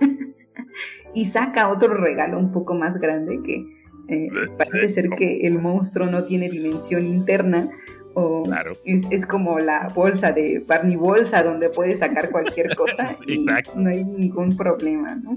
y 1.14 1.24
saca 1.24 1.68
otro 1.68 1.94
regalo 1.94 2.38
un 2.38 2.52
poco 2.52 2.74
más 2.74 3.00
grande 3.00 3.40
que 3.44 3.64
eh, 4.08 4.28
parece 4.56 4.88
ser 4.88 5.10
que 5.10 5.46
el 5.46 5.58
monstruo 5.58 6.06
no 6.06 6.24
tiene 6.24 6.48
dimensión 6.48 7.04
interna. 7.04 7.70
O 8.18 8.44
es, 8.86 9.06
es, 9.10 9.26
como 9.26 9.58
la 9.58 9.92
bolsa 9.94 10.32
de 10.32 10.64
Barney 10.66 10.96
Bolsa 10.96 11.42
donde 11.42 11.68
puede 11.68 11.96
sacar 11.96 12.30
cualquier 12.30 12.74
cosa 12.76 13.14
y 13.26 13.44
no 13.74 13.90
hay 13.90 14.04
ningún 14.04 14.56
problema, 14.56 15.16
¿no? 15.16 15.34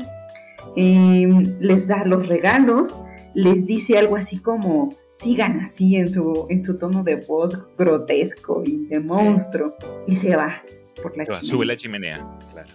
Em, 0.77 1.57
les 1.59 1.87
da 1.87 2.05
los 2.05 2.27
regalos, 2.27 2.97
les 3.33 3.65
dice 3.65 3.97
algo 3.97 4.15
así 4.15 4.39
como, 4.39 4.95
sigan 5.11 5.59
así 5.59 5.97
en 5.97 6.09
su, 6.09 6.45
en 6.49 6.61
su 6.61 6.77
tono 6.77 7.03
de 7.03 7.17
voz 7.17 7.59
grotesco 7.77 8.63
y 8.65 8.85
de 8.85 9.01
monstruo, 9.01 9.75
y 10.07 10.15
se 10.15 10.37
va 10.37 10.63
por 11.03 11.17
la 11.17 11.25
chimenea. 11.25 11.43
Sube 11.43 11.65
la 11.65 11.75
chimenea, 11.75 12.39
claro. 12.53 12.69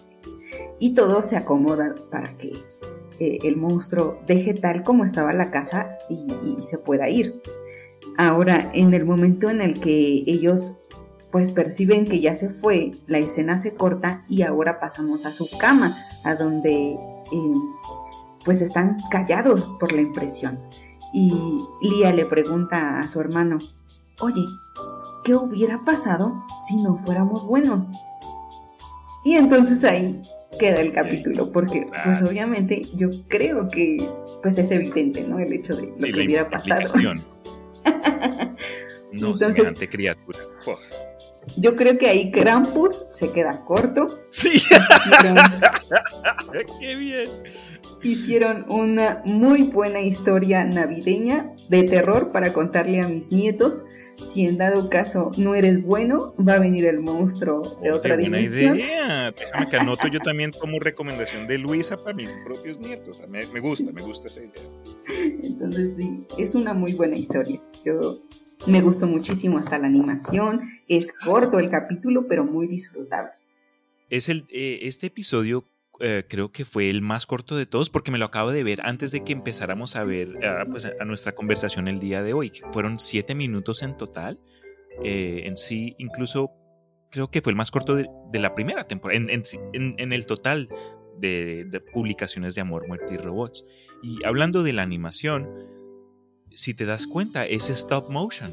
Y 0.79 0.95
todo 0.95 1.23
se 1.23 1.39
acomoda 1.39 1.95
para 2.11 2.37
que 2.37 2.53
eh, 3.21 3.39
el 3.43 3.57
monstruo 3.57 4.21
deje 4.27 4.53
tal 4.53 4.83
como 4.83 5.05
estaba 5.05 5.33
la 5.33 5.51
casa 5.51 5.97
y, 6.11 6.59
y 6.59 6.63
se 6.63 6.77
pueda 6.77 7.09
ir. 7.09 7.41
Ahora, 8.17 8.71
en 8.75 8.95
el 8.95 9.05
momento 9.05 9.51
en 9.51 9.61
el 9.61 9.81
que 9.81 10.23
ellos 10.27 10.77
pues 11.35 11.51
perciben 11.51 12.07
que 12.07 12.21
ya 12.21 12.37
se 12.37 12.49
fue, 12.51 12.93
la 13.09 13.19
escena 13.19 13.59
se 13.59 13.75
corta 13.75 14.23
y 14.29 14.43
ahora 14.43 14.79
pasamos 14.79 15.27
a 15.27 15.33
su 15.33 15.49
cama, 15.59 15.97
a 16.23 16.37
donde 16.37 16.97
pues 18.45 18.63
están 18.63 18.99
callados 19.11 19.67
por 19.81 19.93
la 19.93 20.01
impresión. 20.01 20.61
Y 21.13 21.33
Lía 21.83 22.13
le 22.13 22.25
pregunta 22.25 23.01
a 23.01 23.09
su 23.09 23.21
hermano, 23.21 23.59
oye, 24.21 24.45
¿qué 25.25 25.35
hubiera 25.35 25.81
pasado 25.85 26.45
si 26.69 26.77
no 26.77 26.99
fuéramos 26.99 27.45
buenos? 27.45 27.91
Y 29.25 29.35
entonces 29.35 29.83
ahí 29.83 30.23
queda 30.57 30.81
el 30.81 30.93
capítulo, 30.93 31.51
porque 31.51 31.89
pues 32.05 32.23
obviamente 32.23 32.87
yo 32.95 33.09
creo 33.27 33.69
que 33.69 34.09
pues 34.41 34.57
es 34.59 34.71
evidente, 34.71 35.23
¿no? 35.27 35.41
El 35.41 35.53
hecho 35.53 35.75
de 35.75 35.87
lo 35.87 35.97
que 35.97 36.25
hubiera 36.25 36.49
pasado. 36.49 36.83
no, 39.13 39.33
entonces, 39.33 39.75
criatura. 39.91 40.39
Yo 41.57 41.77
creo 41.77 41.99
que 41.99 42.09
ahí 42.09 42.31
Krampus 42.31 43.05
se 43.11 43.31
queda 43.31 43.65
corto. 43.65 44.21
Sí. 44.31 44.63
Qué 46.81 46.95
bien. 46.95 47.29
Hicieron 48.03 48.67
una 48.69 49.23
muy 49.25 49.63
buena 49.63 50.01
historia 50.01 50.65
navideña 50.65 51.53
de 51.69 51.85
terror 51.85 52.33
para 52.33 52.53
contarle 52.53 53.01
a 53.01 53.09
mis 53.09 53.31
nietos. 53.31 53.85
Si 54.17 54.47
en 54.47 54.59
dado 54.59 54.89
caso 54.89 55.31
no 55.37 55.55
eres 55.55 55.83
bueno, 55.83 56.35
va 56.37 56.55
a 56.55 56.59
venir 56.59 56.85
el 56.87 57.01
monstruo 57.01 57.79
de 57.83 57.93
otra 57.93 58.17
Qué 58.17 58.23
dimensión. 58.23 58.79
idea. 58.79 59.33
Déjame 59.33 59.67
que 59.71 59.77
anoto 59.77 60.09
yo 60.09 60.21
también 60.21 60.53
como 60.53 60.79
recomendación 60.79 61.47
de 61.47 61.59
Luisa 61.59 61.97
para 61.97 62.15
mis 62.15 62.33
propios 62.45 62.79
nietos. 62.79 63.21
Me, 63.29 63.47
me 63.47 63.61
gusta, 63.61 63.93
me 63.93 64.03
gusta 64.03 64.29
esa 64.29 64.41
idea. 64.41 64.63
Entonces 65.43 65.97
sí, 65.97 66.27
es 66.39 66.55
una 66.55 66.75
muy 66.75 66.95
buena 66.95 67.17
historia. 67.17 67.61
Yo 67.85 68.23
me 68.67 68.81
gustó 68.81 69.07
muchísimo 69.07 69.59
hasta 69.59 69.79
la 69.79 69.87
animación. 69.87 70.63
Es 70.89 71.13
corto 71.13 71.59
el 71.59 71.69
capítulo, 71.69 72.27
pero 72.29 72.45
muy 72.45 72.67
disfrutable. 72.67 73.33
Es 74.11 74.29
el, 74.29 74.47
eh, 74.51 74.81
este 74.83 75.09
episodio 75.09 75.65
eh, 76.01 76.25
creo 76.29 76.51
que 76.51 76.65
fue 76.65 76.91
el 76.91 77.03
más 77.03 77.25
corto 77.25 77.57
de 77.57 77.67
todos 77.67 77.89
porque 77.89 78.11
me 78.11 78.19
lo 78.19 78.25
acabo 78.25 78.51
de 78.51 78.65
ver 78.65 78.81
antes 78.85 79.13
de 79.13 79.23
que 79.23 79.33
empezáramos 79.33 79.95
a 79.95 80.05
ver 80.05 80.45
ah, 80.45 80.65
pues, 80.69 80.87
a 80.87 81.05
nuestra 81.05 81.35
conversación 81.35 81.87
el 81.89 82.01
día 82.01 82.23
de 82.23 82.33
hoy. 82.33 82.53
Fueron 82.73 82.99
siete 82.99 83.35
minutos 83.35 83.83
en 83.83 83.97
total. 83.97 84.41
Eh, 85.03 85.43
en 85.45 85.57
sí, 85.57 85.95
incluso 85.99 86.51
creo 87.11 87.31
que 87.31 87.43
fue 87.43 87.53
el 87.53 87.57
más 87.57 87.71
corto 87.71 87.95
de, 87.95 88.09
la 88.33 88.55
primera 88.55 88.89
temporada, 88.89 89.21
en, 89.21 90.13
el 90.13 90.27
total 90.27 90.69
de, 91.19 91.83
publicaciones 91.93 92.57
de 92.57 92.61
Amor, 92.61 92.89
Muerte 92.89 93.15
y 93.15 93.17
Robots. 93.17 93.65
Y 94.03 94.25
hablando 94.25 94.65
de 94.65 94.73
la 94.73 94.83
animación, 94.83 95.49
si 96.53 96.75
te 96.75 96.85
das 96.85 97.07
cuenta, 97.07 97.47
es 97.47 97.71
stop 97.71 98.11
motion. 98.11 98.53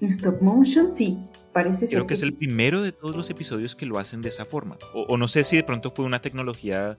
Stop 0.00 0.40
motion, 0.40 0.90
sí. 0.90 1.18
Parece 1.52 1.88
Creo 1.88 2.06
que, 2.06 2.14
es 2.14 2.22
el 2.22 2.34
primero 2.34 2.80
de 2.80 2.92
todos 2.92 3.16
los 3.16 3.28
episodios 3.28 3.74
que 3.74 3.84
lo 3.84 3.98
hacen 3.98 4.22
de 4.22 4.28
esa 4.28 4.44
forma. 4.44 4.78
O, 4.94 5.16
no 5.16 5.26
sé 5.26 5.42
si 5.42 5.56
de 5.56 5.64
pronto 5.64 5.90
fue 5.90 6.04
una 6.04 6.22
tecnología 6.22 6.98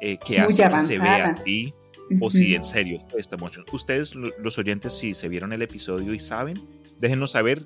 eh, 0.00 0.18
que 0.18 0.40
hace 0.40 0.68
que 0.68 0.80
se 0.80 0.98
vea 0.98 1.36
así, 1.40 1.72
o 2.20 2.30
si 2.30 2.54
en 2.54 2.64
serio 2.64 2.98
stop 3.18 3.40
motion. 3.40 3.64
Ustedes, 3.72 4.14
los 4.14 4.58
oyentes, 4.58 4.94
si 4.94 5.14
se 5.14 5.28
vieron 5.28 5.52
el 5.52 5.62
episodio 5.62 6.14
y 6.14 6.18
saben, 6.18 6.60
déjenos 6.98 7.32
saber 7.32 7.62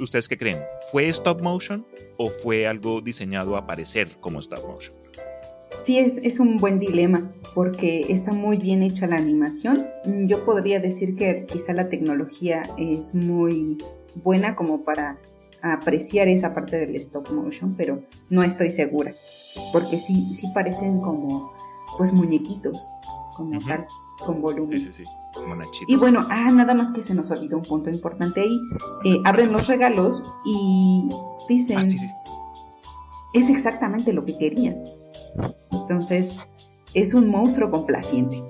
ustedes 0.00 0.28
qué 0.28 0.38
creen. 0.38 0.58
¿Fue 0.90 1.08
stop 1.08 1.42
motion 1.42 1.86
o 2.16 2.30
fue 2.30 2.66
algo 2.66 3.00
diseñado 3.00 3.56
a 3.56 3.66
parecer 3.66 4.16
como 4.20 4.40
stop 4.40 4.66
motion? 4.66 4.94
Sí, 5.78 5.98
es, 5.98 6.18
es 6.18 6.40
un 6.40 6.58
buen 6.58 6.80
dilema 6.80 7.30
porque 7.54 8.06
está 8.08 8.32
muy 8.32 8.56
bien 8.56 8.82
hecha 8.82 9.06
la 9.06 9.16
animación. 9.16 9.86
Yo 10.26 10.44
podría 10.44 10.80
decir 10.80 11.14
que 11.14 11.46
quizá 11.46 11.72
la 11.72 11.88
tecnología 11.88 12.70
es 12.78 13.14
muy 13.14 13.78
buena 14.14 14.56
como 14.56 14.82
para 14.82 15.18
apreciar 15.62 16.28
esa 16.28 16.54
parte 16.54 16.78
del 16.78 16.96
stop 16.96 17.30
motion, 17.30 17.74
pero 17.76 18.02
no 18.30 18.42
estoy 18.42 18.70
segura, 18.70 19.14
porque 19.72 19.98
sí, 19.98 20.32
sí 20.34 20.48
parecen 20.54 21.00
como 21.00 21.52
pues 21.96 22.12
muñequitos, 22.12 22.90
como 23.36 23.58
tal, 23.66 23.86
con 24.24 24.40
volumen. 24.40 24.80
Sí, 24.80 24.90
sí, 24.92 25.04
sí. 25.04 25.84
Y 25.86 25.96
bueno, 25.96 26.26
ah, 26.30 26.50
nada 26.50 26.74
más 26.74 26.90
que 26.90 27.02
se 27.02 27.14
nos 27.14 27.30
olvidó 27.30 27.58
un 27.58 27.62
punto 27.62 27.90
importante 27.90 28.40
ahí. 28.40 28.60
Eh, 29.04 29.18
abren 29.24 29.52
los 29.52 29.66
regalos 29.66 30.24
y 30.44 31.08
dicen, 31.48 31.78
ah, 31.78 31.84
es 33.34 33.50
exactamente 33.50 34.12
lo 34.12 34.24
que 34.24 34.36
querían. 34.36 34.82
Entonces, 35.70 36.36
es 36.94 37.14
un 37.14 37.28
monstruo 37.28 37.70
complaciente 37.70 38.42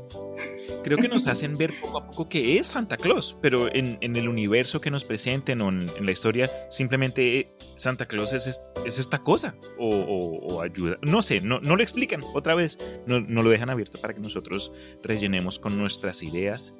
creo 0.88 0.98
que 0.98 1.08
nos 1.08 1.26
hacen 1.26 1.54
ver 1.58 1.74
poco 1.82 1.98
a 1.98 2.06
poco 2.06 2.28
que 2.30 2.58
es 2.58 2.66
Santa 2.66 2.96
Claus, 2.96 3.36
pero 3.42 3.68
en, 3.74 3.98
el 4.00 4.26
universo 4.26 4.80
que 4.80 4.90
nos 4.90 5.04
presenten 5.04 5.60
o 5.60 5.68
en, 5.68 5.86
la 6.00 6.10
historia, 6.10 6.50
simplemente 6.70 7.46
Santa 7.76 8.06
Claus 8.06 8.32
es, 8.32 8.46
es 8.86 8.98
esta 8.98 9.18
cosa 9.18 9.54
o, 9.78 10.62
ayuda. 10.62 10.96
No 11.02 11.20
sé, 11.20 11.42
no, 11.42 11.60
no, 11.60 11.76
lo 11.76 11.82
explican 11.82 12.22
otra 12.32 12.54
vez, 12.54 12.78
no, 13.06 13.20
no, 13.20 13.42
lo 13.42 13.50
dejan 13.50 13.68
abierto 13.68 14.00
para 14.00 14.14
que 14.14 14.20
nosotros 14.20 14.72
rellenemos 15.02 15.58
con 15.58 15.76
nuestras 15.76 16.22
ideas 16.22 16.74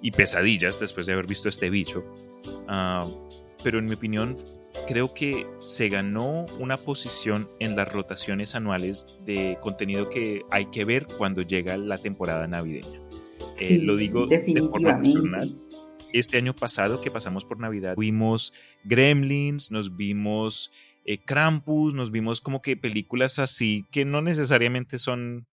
y 0.00 0.10
pesadillas 0.12 0.80
después 0.80 1.04
de 1.04 1.12
haber 1.12 1.26
visto 1.26 1.50
este 1.50 1.68
bicho. 1.68 2.02
Ah, 2.66 3.06
pero 3.62 3.78
en 3.78 3.84
mi 3.84 3.92
opinión, 3.92 4.38
creo 4.88 5.12
que 5.12 5.46
se 5.60 5.90
ganó 5.90 6.46
una 6.58 6.78
posición 6.78 7.46
en 7.58 7.76
las 7.76 7.92
rotaciones 7.92 8.54
anuales 8.54 9.18
de 9.26 9.58
contenido 9.60 10.08
que 10.08 10.40
hay 10.50 10.64
que 10.66 10.86
ver 10.86 11.06
cuando 11.18 11.42
llega 11.42 11.76
la 11.76 11.98
temporada 11.98 12.46
navideña. 12.46 13.09
Eh, 13.58 13.80
lo 13.82 13.96
digo 13.96 14.26
de 14.26 14.60
forma 14.60 15.00
personal. 15.00 15.54
Este 16.12 16.38
año 16.38 16.54
pasado 16.54 17.00
que 17.00 17.10
pasamos 17.10 17.44
por 17.44 17.58
Navidad, 17.60 17.94
vimos 17.96 18.52
Gremlins, 18.84 19.70
nos 19.70 19.96
vimos 19.96 20.72
eh, 21.04 21.18
Krampus, 21.18 21.94
nos 21.94 22.10
vimos 22.10 22.40
como 22.40 22.62
que 22.62 22.76
películas 22.76 23.38
así 23.38 23.86
que 23.92 24.04
no 24.04 24.20
necesariamente 24.20 24.98
son 24.98 25.46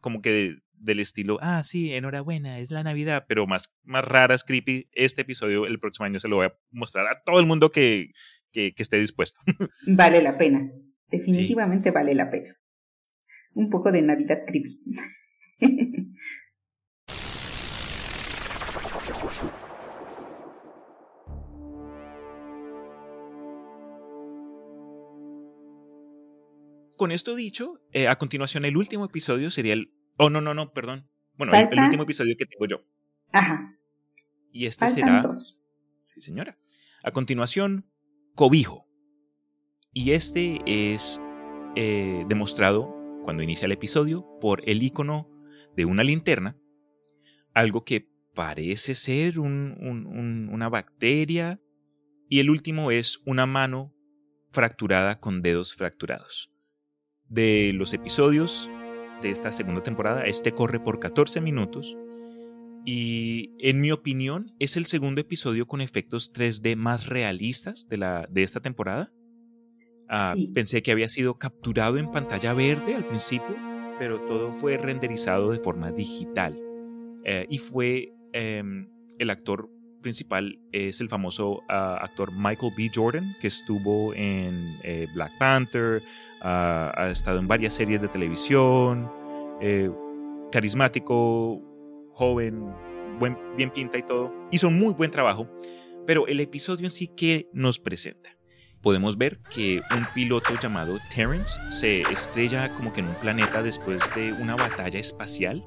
como 0.00 0.20
que 0.20 0.58
del 0.78 1.00
estilo, 1.00 1.38
ah, 1.40 1.62
sí, 1.64 1.92
enhorabuena, 1.92 2.58
es 2.58 2.70
la 2.70 2.82
Navidad, 2.82 3.24
pero 3.26 3.46
más, 3.46 3.74
más 3.82 4.04
raras, 4.04 4.44
creepy. 4.44 4.88
Este 4.92 5.22
episodio 5.22 5.66
el 5.66 5.78
próximo 5.80 6.06
año 6.06 6.20
se 6.20 6.28
lo 6.28 6.36
voy 6.36 6.46
a 6.46 6.54
mostrar 6.70 7.06
a 7.06 7.22
todo 7.24 7.40
el 7.40 7.46
mundo 7.46 7.70
que, 7.70 8.12
que, 8.52 8.74
esté 8.76 8.98
dispuesto. 8.98 9.40
Vale 9.86 10.22
la 10.22 10.38
pena, 10.38 10.70
definitivamente 11.08 11.90
vale 11.90 12.14
la 12.14 12.30
pena. 12.30 12.56
Un 13.54 13.70
poco 13.70 13.90
de 13.90 14.02
Navidad 14.02 14.40
creepy. 14.46 14.80
con 26.96 27.12
esto 27.12 27.34
dicho, 27.34 27.80
eh, 27.92 28.08
a 28.08 28.18
continuación 28.18 28.64
el 28.64 28.76
último 28.76 29.04
episodio 29.04 29.50
sería 29.50 29.74
el... 29.74 29.92
Oh, 30.16 30.30
no, 30.30 30.40
no, 30.40 30.54
no, 30.54 30.72
perdón. 30.72 31.08
Bueno, 31.36 31.52
el, 31.54 31.78
último 31.78 32.04
episodio 32.04 32.36
que 32.36 32.46
tengo 32.46 32.66
yo. 32.66 32.84
Ajá. 33.32 33.76
Y 34.52 34.66
este 34.66 34.88
será... 34.88 35.22
Sí, 35.32 36.20
señora. 36.20 36.58
A 37.02 37.12
continuación, 37.12 37.86
Cobijo. 38.34 38.86
Y 39.92 40.12
este 40.12 40.60
es 40.66 41.20
eh, 41.74 42.24
demostrado 42.28 42.94
cuando 43.24 43.42
inicia 43.42 43.66
el 43.66 43.72
episodio 43.72 44.26
por 44.40 44.62
el 44.68 44.82
icono 44.82 45.28
de 45.76 45.84
una 45.84 46.02
linterna, 46.04 46.56
algo 47.52 47.84
que 47.84 48.08
parece 48.34 48.94
ser 48.94 49.38
una 49.38 50.68
bacteria, 50.68 51.60
y 52.28 52.40
el 52.40 52.50
último 52.50 52.90
es 52.90 53.20
una 53.24 53.46
mano 53.46 53.94
fracturada 54.52 55.20
con 55.20 55.42
dedos 55.42 55.74
fracturados. 55.74 56.50
De 57.28 57.72
los 57.74 57.92
episodios 57.92 58.70
de 59.22 59.30
esta 59.30 59.52
segunda 59.52 59.82
temporada, 59.82 60.24
este 60.24 60.52
corre 60.52 60.78
por 60.78 61.00
14 61.00 61.40
minutos 61.40 61.96
y 62.86 63.50
en 63.58 63.80
mi 63.80 63.90
opinión 63.90 64.54
es 64.60 64.76
el 64.76 64.86
segundo 64.86 65.20
episodio 65.20 65.66
con 65.66 65.80
efectos 65.80 66.32
3D 66.32 66.76
más 66.76 67.08
realistas 67.08 67.88
de, 67.88 67.96
la, 67.96 68.28
de 68.30 68.44
esta 68.44 68.60
temporada. 68.60 69.10
Ah, 70.08 70.36
pensé 70.54 70.84
que 70.84 70.92
había 70.92 71.08
sido 71.08 71.36
capturado 71.36 71.98
en 71.98 72.12
pantalla 72.12 72.54
verde 72.54 72.94
al 72.94 73.04
principio, 73.04 73.56
pero 73.98 74.20
todo 74.20 74.52
fue 74.52 74.78
renderizado 74.78 75.50
de 75.50 75.58
forma 75.58 75.90
digital. 75.90 76.56
Eh, 77.24 77.46
y 77.50 77.58
fue 77.58 78.12
em, 78.32 78.88
el 79.18 79.30
actor 79.30 79.68
principal 80.00 80.60
es 80.70 81.00
el 81.00 81.08
famoso 81.08 81.62
ah, 81.68 81.98
actor 82.00 82.30
Michael 82.32 82.72
B. 82.78 82.88
Jordan, 82.94 83.24
que 83.40 83.48
estuvo 83.48 84.14
en 84.14 84.54
eh, 84.84 85.06
Black 85.12 85.32
Panther, 85.40 86.00
ha 86.46 87.10
estado 87.10 87.38
en 87.38 87.48
varias 87.48 87.74
series 87.74 88.00
de 88.00 88.08
televisión, 88.08 89.08
eh, 89.60 89.90
carismático, 90.52 91.60
joven, 92.12 92.72
bien 93.56 93.70
pinta 93.70 93.98
y 93.98 94.02
todo. 94.02 94.32
Hizo 94.50 94.68
un 94.68 94.78
muy 94.78 94.94
buen 94.94 95.10
trabajo, 95.10 95.48
pero 96.06 96.26
el 96.26 96.40
episodio 96.40 96.86
en 96.86 96.90
sí 96.90 97.08
que 97.08 97.48
nos 97.52 97.78
presenta. 97.78 98.30
Podemos 98.82 99.18
ver 99.18 99.40
que 99.50 99.80
un 99.90 100.06
piloto 100.14 100.54
llamado 100.60 100.98
Terrence 101.12 101.58
se 101.70 102.02
estrella 102.02 102.72
como 102.76 102.92
que 102.92 103.00
en 103.00 103.08
un 103.08 103.14
planeta 103.16 103.62
después 103.62 104.14
de 104.14 104.32
una 104.32 104.54
batalla 104.54 105.00
espacial 105.00 105.64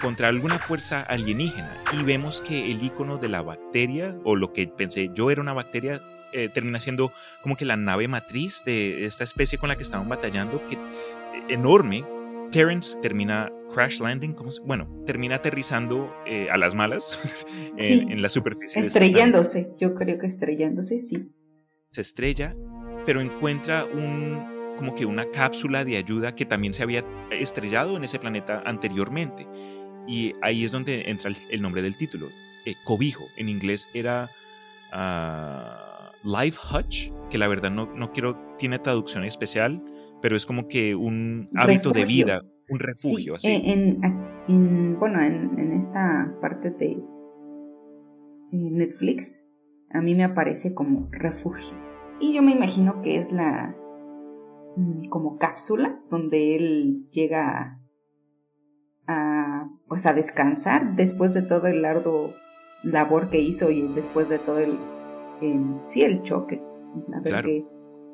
contra 0.00 0.28
alguna 0.28 0.58
fuerza 0.58 1.02
alienígena 1.02 1.82
y 1.92 2.02
vemos 2.04 2.40
que 2.40 2.70
el 2.70 2.82
icono 2.82 3.18
de 3.18 3.28
la 3.28 3.42
bacteria 3.42 4.16
o 4.24 4.36
lo 4.36 4.52
que 4.52 4.66
pensé 4.68 5.10
yo 5.12 5.30
era 5.30 5.42
una 5.42 5.52
bacteria 5.52 6.00
eh, 6.32 6.48
termina 6.48 6.80
siendo 6.80 7.10
como 7.42 7.56
que 7.56 7.64
la 7.64 7.76
nave 7.76 8.08
matriz 8.08 8.62
de 8.64 9.04
esta 9.06 9.24
especie 9.24 9.58
con 9.58 9.68
la 9.68 9.76
que 9.76 9.82
estaban 9.82 10.08
batallando 10.08 10.62
que 10.68 10.78
enorme 11.52 12.04
Terrence 12.50 12.96
termina 13.02 13.52
crash 13.72 14.00
landing, 14.00 14.32
como 14.32 14.50
bueno, 14.64 14.88
termina 15.06 15.36
aterrizando 15.36 16.14
eh, 16.26 16.48
a 16.50 16.56
las 16.56 16.74
malas 16.74 17.18
en, 17.76 18.22
la 18.22 18.28
superficie. 18.28 18.80
Estrellándose, 18.80 19.70
yo 19.78 19.94
creo 19.94 20.18
que 20.18 20.26
estrellándose, 20.26 21.00
sí. 21.00 21.30
Se 21.90 22.00
estrella, 22.00 22.54
pero 23.04 23.20
encuentra 23.20 23.84
un, 23.84 24.74
como 24.76 24.94
que 24.94 25.06
una 25.06 25.30
cápsula 25.30 25.84
de 25.84 25.96
ayuda 25.96 26.34
que 26.34 26.46
también 26.46 26.72
se 26.72 26.82
había 26.82 27.04
estrellado 27.30 27.96
en 27.96 28.04
ese 28.04 28.18
planeta 28.18 28.62
anteriormente. 28.64 29.46
Y 30.06 30.32
ahí 30.40 30.64
es 30.64 30.72
donde 30.72 31.10
entra 31.10 31.30
el, 31.50 31.62
nombre 31.62 31.82
del 31.82 31.96
título. 31.96 32.26
Eh, 32.64 32.74
cobijo, 32.84 33.24
en 33.36 33.50
inglés 33.50 33.88
era 33.94 34.28
uh, 34.92 35.87
Life 36.24 36.58
Hutch, 36.72 37.10
que 37.30 37.38
la 37.38 37.48
verdad 37.48 37.70
no, 37.70 37.86
no 37.94 38.12
quiero, 38.12 38.36
tiene 38.58 38.78
traducción 38.78 39.24
especial 39.24 39.82
pero 40.20 40.36
es 40.36 40.46
como 40.46 40.68
que 40.68 40.94
un 40.94 41.46
hábito 41.54 41.90
de 41.90 42.04
vida, 42.04 42.42
un 42.68 42.78
refugio. 42.78 43.36
así. 43.36 43.48
En, 43.48 44.98
bueno, 44.98 45.22
en, 45.22 45.72
esta 45.72 46.34
parte 46.40 46.70
de 46.70 47.02
Netflix, 48.50 49.46
a 49.90 50.00
mí 50.00 50.14
me 50.14 50.24
aparece 50.24 50.74
como 50.74 51.08
refugio. 51.10 51.76
Y 52.20 52.34
yo 52.34 52.42
me 52.42 52.52
imagino 52.52 53.00
que 53.00 53.16
es 53.16 53.32
la 53.32 53.76
mm, 54.76 55.08
como 55.08 55.38
cápsula 55.38 56.00
donde 56.10 56.56
él 56.56 57.08
llega 57.10 57.80
a, 59.06 59.68
pues 59.86 60.06
a 60.06 60.12
descansar 60.12 60.96
después 60.96 61.32
de 61.32 61.42
todo 61.42 61.68
el 61.68 61.82
largo 61.82 62.30
labor 62.82 63.30
que 63.30 63.40
hizo 63.40 63.70
y 63.70 63.82
después 63.94 64.28
de 64.28 64.38
todo 64.38 64.58
el 64.58 64.72
em, 65.42 65.78
sí 65.88 66.02
el 66.02 66.22
choque. 66.22 66.60
A 67.14 67.20
ver 67.20 67.44
qué, 67.44 67.64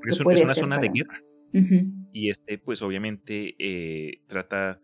es, 0.09 0.21
una 0.21 0.55
zona 0.55 0.79
de 0.79 0.89
guerra. 0.89 1.23
Y 2.13 2.31
este, 2.31 2.59
pues 2.59 2.83
obviamente 2.83 3.55
eh, 3.59 4.23
trata, 4.27 4.81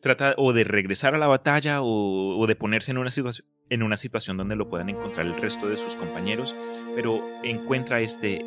trata 0.00 0.34
o 0.36 0.52
de 0.52 0.64
regresar 0.64 1.14
a 1.14 1.18
la 1.18 1.28
batalla 1.28 1.80
o, 1.82 2.44
de 2.46 2.56
ponerse 2.56 2.90
en 2.90 2.98
una, 2.98 3.10
situación, 3.10 3.46
en 3.68 3.82
una 3.82 3.96
situación 3.96 4.36
donde 4.36 4.56
lo 4.56 4.68
puedan 4.68 4.88
encontrar 4.88 5.26
el 5.26 5.40
resto 5.40 5.68
de 5.68 5.76
sus 5.76 5.94
compañeros, 5.94 6.54
pero 6.96 7.20
encuentra 7.44 8.00
este, 8.00 8.40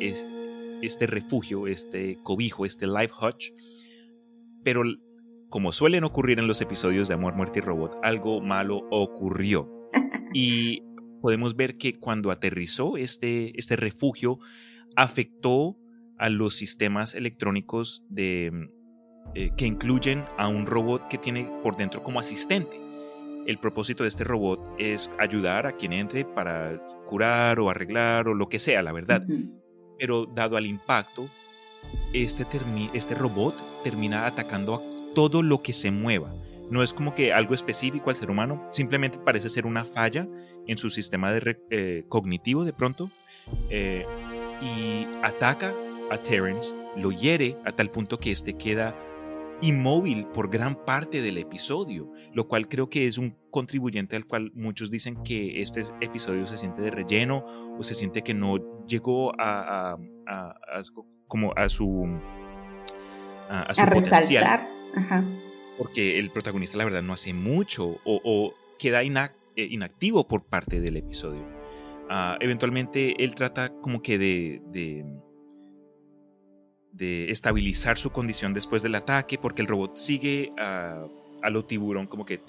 este 0.82 1.06
refugio, 1.06 1.66
este 1.66 2.18
cobijo, 2.22 2.66
este 2.66 2.86
life 2.86 3.14
hutch, 3.20 3.50
pero 4.62 4.82
como 5.48 5.72
suelen 5.72 6.04
ocurrir 6.04 6.38
en 6.40 6.48
los 6.48 6.60
episodios 6.60 7.08
de 7.08 7.14
Amor, 7.14 7.34
Muerte 7.34 7.60
y 7.60 7.62
Robot, 7.62 7.98
algo 8.02 8.40
malo 8.40 8.82
ocurrió. 8.90 9.70
Y 10.36 10.82
podemos 11.24 11.56
ver 11.56 11.78
que 11.78 11.98
cuando 11.98 12.30
aterrizó 12.30 12.98
este, 12.98 13.58
este 13.58 13.76
refugio, 13.76 14.40
afectó 14.94 15.74
a 16.18 16.28
los 16.28 16.54
sistemas 16.54 17.14
electrónicos 17.14 18.04
de, 18.10 18.68
eh, 19.34 19.50
que 19.56 19.64
incluyen 19.64 20.22
a 20.36 20.48
un 20.48 20.66
robot 20.66 21.08
que 21.08 21.16
tiene 21.16 21.46
por 21.62 21.78
dentro 21.78 22.02
como 22.02 22.20
asistente. 22.20 22.76
El 23.46 23.56
propósito 23.56 24.02
de 24.02 24.10
este 24.10 24.22
robot 24.22 24.74
es 24.78 25.10
ayudar 25.18 25.66
a 25.66 25.72
quien 25.72 25.94
entre 25.94 26.26
para 26.26 26.78
curar 27.06 27.58
o 27.58 27.70
arreglar 27.70 28.28
o 28.28 28.34
lo 28.34 28.50
que 28.50 28.58
sea, 28.58 28.82
la 28.82 28.92
verdad. 28.92 29.26
Pero 29.98 30.26
dado 30.26 30.58
al 30.58 30.66
impacto, 30.66 31.30
este, 32.12 32.44
este 32.92 33.14
robot 33.14 33.54
termina 33.82 34.26
atacando 34.26 34.74
a 34.74 34.80
todo 35.14 35.42
lo 35.42 35.62
que 35.62 35.72
se 35.72 35.90
mueva. 35.90 36.30
No 36.70 36.82
es 36.82 36.92
como 36.92 37.14
que 37.14 37.32
algo 37.32 37.54
específico 37.54 38.10
al 38.10 38.16
ser 38.16 38.30
humano, 38.30 38.68
simplemente 38.70 39.18
parece 39.18 39.48
ser 39.48 39.64
una 39.64 39.86
falla 39.86 40.28
en 40.66 40.78
su 40.78 40.90
sistema 40.90 41.32
de 41.32 41.58
eh, 41.70 42.04
cognitivo 42.08 42.64
de 42.64 42.72
pronto 42.72 43.10
eh, 43.70 44.06
y 44.62 45.06
ataca 45.22 45.72
a 46.10 46.18
Terence, 46.18 46.72
lo 46.96 47.10
hiere 47.10 47.56
a 47.64 47.72
tal 47.72 47.90
punto 47.90 48.18
que 48.18 48.30
éste 48.30 48.54
queda 48.54 48.94
inmóvil 49.60 50.26
por 50.26 50.50
gran 50.50 50.84
parte 50.84 51.22
del 51.22 51.38
episodio, 51.38 52.10
lo 52.32 52.48
cual 52.48 52.68
creo 52.68 52.90
que 52.90 53.06
es 53.06 53.18
un 53.18 53.36
contribuyente 53.50 54.16
al 54.16 54.26
cual 54.26 54.52
muchos 54.54 54.90
dicen 54.90 55.22
que 55.22 55.62
este 55.62 55.84
episodio 56.00 56.46
se 56.46 56.56
siente 56.56 56.82
de 56.82 56.90
relleno 56.90 57.44
o 57.78 57.82
se 57.82 57.94
siente 57.94 58.22
que 58.22 58.34
no 58.34 58.84
llegó 58.86 59.32
a, 59.38 59.96
como 61.28 61.52
a 61.56 61.68
su 61.68 62.06
a, 63.48 63.74
su 63.74 63.84
potencial. 63.86 64.60
Porque 65.78 66.18
el 66.18 66.30
protagonista 66.30 66.76
la 66.76 66.84
verdad 66.84 67.02
no 67.02 67.12
hace 67.12 67.32
mucho 67.32 67.96
o, 68.04 68.54
queda 68.78 69.02
eh, 69.02 69.32
inactivo 69.56 70.26
por 70.26 70.44
parte 70.46 70.80
del 70.80 70.96
episodio. 70.96 71.46
Ah, 72.10 72.36
eventualmente 72.40 73.22
él 73.22 73.34
trata 73.34 73.70
como 73.80 74.02
que 74.02 74.18
de 74.18 74.60
de 76.94 77.30
estabilizar 77.30 77.98
su 77.98 78.10
condición 78.10 78.54
después 78.54 78.82
del 78.82 78.94
ataque, 78.94 79.36
porque 79.36 79.62
el 79.62 79.68
robot 79.68 79.96
sigue 79.96 80.50
a, 80.56 81.04
a 81.42 81.50
lo 81.50 81.64
tiburón 81.64 82.06
como 82.06 82.24
que... 82.24 82.40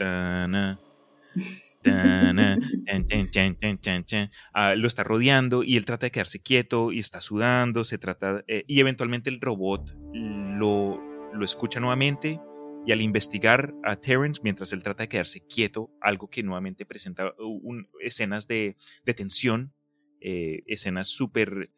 lo 4.75 4.87
está 4.87 5.03
rodeando 5.03 5.63
y 5.63 5.77
él 5.77 5.85
trata 5.85 6.05
de 6.05 6.11
quedarse 6.11 6.41
quieto 6.41 6.91
y 6.91 6.99
está 6.99 7.21
sudando, 7.21 7.83
se 7.83 7.97
trata... 7.97 8.43
Eh, 8.47 8.63
y 8.67 8.79
eventualmente 8.79 9.31
el 9.31 9.41
robot 9.41 9.91
lo, 10.13 11.01
lo 11.33 11.43
escucha 11.43 11.79
nuevamente 11.79 12.39
y 12.85 12.91
al 12.91 13.01
investigar 13.01 13.73
a 13.83 13.95
Terrence 13.95 14.41
mientras 14.43 14.71
él 14.71 14.83
trata 14.83 15.03
de 15.03 15.09
quedarse 15.09 15.45
quieto, 15.45 15.91
algo 16.01 16.29
que 16.29 16.43
nuevamente 16.43 16.85
presenta 16.85 17.33
un, 17.39 17.89
escenas 17.99 18.47
de, 18.47 18.77
de 19.05 19.13
tensión, 19.13 19.73
eh, 20.21 20.63
escenas 20.67 21.07
súper 21.07 21.71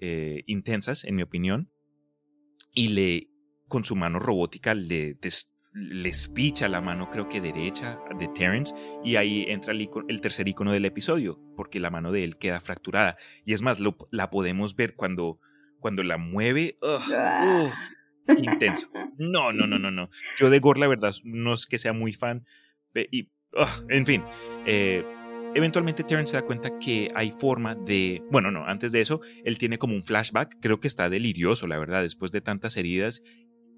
eh, 0.00 0.42
intensas 0.46 1.04
en 1.04 1.16
mi 1.16 1.22
opinión, 1.22 1.70
y 2.72 2.88
le, 2.88 3.28
con 3.68 3.84
su 3.84 3.96
mano 3.96 4.18
robótica, 4.18 4.74
le, 4.74 5.18
le 5.72 6.08
espicha 6.08 6.68
la 6.68 6.80
mano, 6.80 7.10
creo 7.10 7.28
que 7.28 7.40
derecha, 7.40 7.98
de 8.18 8.28
Terrence, 8.28 8.74
y 9.04 9.16
ahí 9.16 9.44
entra 9.48 9.72
el, 9.72 9.88
el, 10.08 10.20
tercer 10.20 10.46
icono 10.46 10.72
del 10.72 10.84
episodio, 10.84 11.40
porque 11.56 11.80
la 11.80 11.90
mano 11.90 12.12
de 12.12 12.24
él 12.24 12.38
queda 12.38 12.60
fracturada. 12.60 13.16
Y 13.44 13.52
es 13.52 13.62
más, 13.62 13.80
lo, 13.80 13.96
la 14.10 14.30
podemos 14.30 14.76
ver 14.76 14.94
cuando, 14.94 15.40
cuando 15.80 16.02
la 16.02 16.18
mueve. 16.18 16.78
Ah. 16.82 17.72
Intenso. 18.28 18.88
No, 19.18 19.50
no, 19.50 19.66
no, 19.66 19.78
no, 19.78 19.90
no. 19.90 20.10
Yo 20.36 20.50
de 20.50 20.58
Gore, 20.58 20.78
la 20.78 20.88
verdad, 20.88 21.14
no 21.24 21.54
es 21.54 21.66
que 21.66 21.78
sea 21.78 21.94
muy 21.94 22.12
fan. 22.12 22.44
Y, 23.10 23.30
en 23.88 24.04
fin, 24.04 24.22
eh, 24.66 25.02
Eventualmente 25.54 26.04
Terrence 26.04 26.32
se 26.32 26.36
da 26.36 26.44
cuenta 26.44 26.78
que 26.78 27.08
hay 27.14 27.30
forma 27.30 27.74
de... 27.74 28.22
Bueno, 28.30 28.50
no, 28.50 28.66
antes 28.66 28.92
de 28.92 29.00
eso, 29.00 29.22
él 29.42 29.56
tiene 29.56 29.78
como 29.78 29.94
un 29.94 30.04
flashback, 30.04 30.58
creo 30.60 30.80
que 30.80 30.86
está 30.86 31.08
delirioso, 31.08 31.66
la 31.66 31.78
verdad, 31.78 32.02
después 32.02 32.30
de 32.30 32.42
tantas 32.42 32.76
heridas 32.76 33.22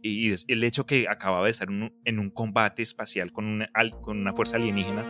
y 0.03 0.33
el 0.53 0.65
hecho 0.65 0.87
que 0.87 1.07
acababa 1.09 1.45
de 1.45 1.51
estar 1.51 1.69
en 1.69 2.19
un, 2.19 2.31
combate 2.31 2.83
espacial 2.83 3.33
con 3.33 3.47
una, 3.47 3.69
con 4.01 4.19
una 4.19 4.33
fuerza 4.33 4.57
alienígena, 4.57 5.05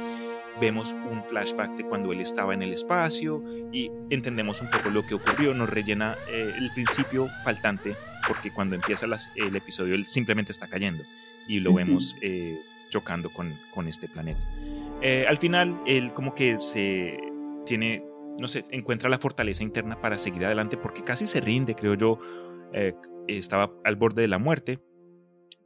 vemos 0.61 0.93
un 0.93 1.25
flashback 1.25 1.77
de 1.77 1.85
cuando 1.85 2.13
él 2.13 2.21
estaba 2.21 2.55
en 2.55 2.63
el 2.63 2.73
espacio 2.73 3.43
y 3.73 3.91
entendemos 4.11 4.61
un 4.61 4.71
poco 4.71 4.91
lo 4.91 5.07
que 5.07 5.15
ocurrió, 5.15 5.55
nos 5.55 5.69
rellena 5.69 6.17
eh, 6.29 6.53
el 6.57 6.71
principio 6.73 7.29
faltante, 7.45 7.97
porque 8.27 8.51
cuando 8.51 8.75
empieza 8.75 9.07
el 9.07 9.57
episodio 9.57 9.95
él 9.95 10.07
simplemente 10.07 10.53
está 10.53 10.67
cayendo 10.67 11.03
y 11.49 11.61
lo 11.61 11.73
vemos 11.73 12.15
eh, 12.23 12.55
chocando 12.91 13.31
con, 13.31 13.53
con, 13.75 13.89
este 13.89 14.09
planeta. 14.09 14.41
Eh, 15.01 15.25
al 15.29 15.39
final, 15.39 15.75
él 15.87 16.13
como 16.13 16.35
que 16.35 16.59
se 16.59 17.19
tiene, 17.65 18.05
no 18.39 18.49
sé, 18.49 18.65
encuentra 18.71 19.09
la 19.09 19.19
fortaleza 19.19 19.63
interna 19.63 20.01
para 20.01 20.19
seguir 20.19 20.45
adelante 20.45 20.77
porque 20.77 21.05
casi 21.05 21.27
se 21.27 21.41
rinde, 21.41 21.75
creo 21.75 21.95
yo, 21.95 22.19
estaba 23.27 23.73
al 23.85 23.97
borde 23.97 24.23
de 24.23 24.29
la 24.29 24.39
muerte, 24.39 24.79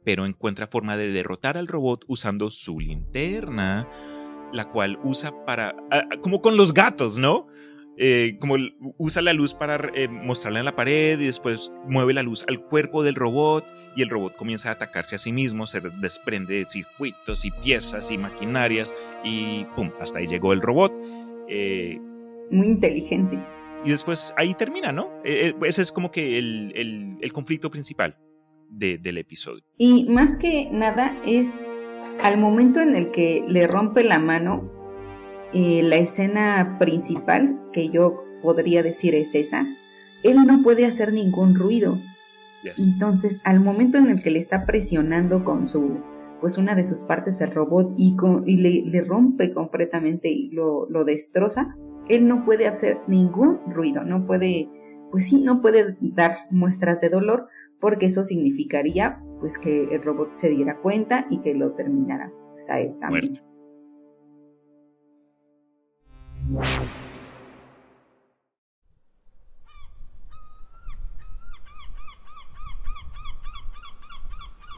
pero 0.05 0.25
encuentra 0.25 0.67
forma 0.67 0.95
de 0.95 1.11
derrotar 1.11 1.57
al 1.57 1.67
robot 1.67 2.05
usando 2.07 2.49
su 2.49 2.79
linterna 2.79 3.87
la 4.53 4.69
cual 4.69 4.99
usa 5.03 5.33
para, 5.45 5.75
como 6.21 6.41
con 6.41 6.55
los 6.57 6.73
gatos, 6.73 7.17
¿no? 7.17 7.47
Eh, 7.97 8.37
como 8.39 8.55
usa 8.97 9.21
la 9.21 9.33
luz 9.33 9.53
para 9.53 9.91
eh, 9.93 10.07
mostrarla 10.07 10.59
en 10.59 10.65
la 10.65 10.75
pared 10.75 11.19
y 11.19 11.25
después 11.25 11.71
mueve 11.87 12.13
la 12.13 12.23
luz 12.23 12.43
al 12.47 12.59
cuerpo 12.59 13.03
del 13.03 13.13
robot 13.13 13.63
y 13.95 14.01
el 14.01 14.09
robot 14.09 14.35
comienza 14.35 14.69
a 14.69 14.71
atacarse 14.71 15.15
a 15.15 15.19
sí 15.19 15.31
mismo, 15.31 15.67
se 15.67 15.79
desprende 16.01 16.55
de 16.55 16.65
circuitos 16.65 17.45
y 17.45 17.51
piezas 17.51 18.09
y 18.09 18.17
maquinarias 18.17 18.93
y 19.23 19.65
¡pum! 19.75 19.91
Hasta 20.01 20.19
ahí 20.19 20.27
llegó 20.27 20.53
el 20.53 20.61
robot. 20.61 20.91
Eh, 21.47 21.99
Muy 22.49 22.67
inteligente. 22.67 23.37
Y 23.85 23.89
después 23.91 24.33
ahí 24.37 24.55
termina, 24.55 24.91
¿no? 24.91 25.09
ese 25.23 25.81
es 25.81 25.91
como 25.91 26.09
que 26.09 26.37
el, 26.39 27.17
el 27.21 27.33
conflicto 27.33 27.69
principal 27.69 28.17
de, 28.69 28.97
del 28.97 29.17
episodio. 29.17 29.63
Y 29.77 30.05
más 30.05 30.37
que 30.37 30.69
nada 30.71 31.15
es 31.25 31.79
al 32.21 32.37
momento 32.37 32.79
en 32.81 32.95
el 32.95 33.11
que 33.11 33.43
le 33.47 33.67
rompe 33.67 34.03
la 34.03 34.19
mano, 34.19 34.69
eh, 35.53 35.81
la 35.83 35.97
escena 35.97 36.77
principal, 36.79 37.59
que 37.71 37.89
yo 37.89 38.23
podría 38.41 38.83
decir 38.83 39.15
es 39.15 39.35
esa, 39.35 39.65
él 40.23 40.37
no 40.45 40.61
puede 40.63 40.85
hacer 40.85 41.13
ningún 41.13 41.55
ruido. 41.55 41.97
Entonces, 42.77 43.41
al 43.43 43.59
momento 43.59 43.97
en 43.97 44.09
el 44.09 44.23
que 44.23 44.31
le 44.31 44.39
está 44.39 44.65
presionando 44.65 45.43
con 45.43 45.67
su, 45.67 45.99
pues 46.39 46.57
una 46.57 46.75
de 46.75 46.85
sus 46.85 47.01
partes 47.01 47.41
el 47.41 47.51
robot 47.51 47.93
y, 47.97 48.15
y 48.45 48.83
le, 48.89 49.01
rompe 49.01 49.53
completamente 49.53 50.29
y 50.29 50.49
lo, 50.49 50.89
lo 50.89 51.03
destroza, 51.03 51.75
él 52.07 52.27
no 52.27 52.45
puede 52.45 52.67
hacer 52.67 52.99
ningún 53.07 53.59
ruido, 53.67 54.03
no 54.03 54.25
puede, 54.25 54.69
pues 55.13 55.27
sí, 55.27 55.43
no 55.43 55.61
puede 55.61 55.95
dar 56.01 56.47
muestras 56.49 56.99
de 56.99 57.09
dolor 57.09 57.47
porque 57.79 58.07
eso 58.07 58.23
significaría 58.23 59.21
pues 59.39 59.59
que 59.59 59.83
el 59.93 60.01
robot 60.01 60.33
se 60.33 60.49
diera 60.49 60.79
cuenta 60.79 61.27
y 61.29 61.39
que 61.41 61.53
lo 61.53 61.73
terminara 61.73 62.31
pues, 62.53 62.67
a 62.71 62.79
él 62.79 62.95
también. 62.99 63.39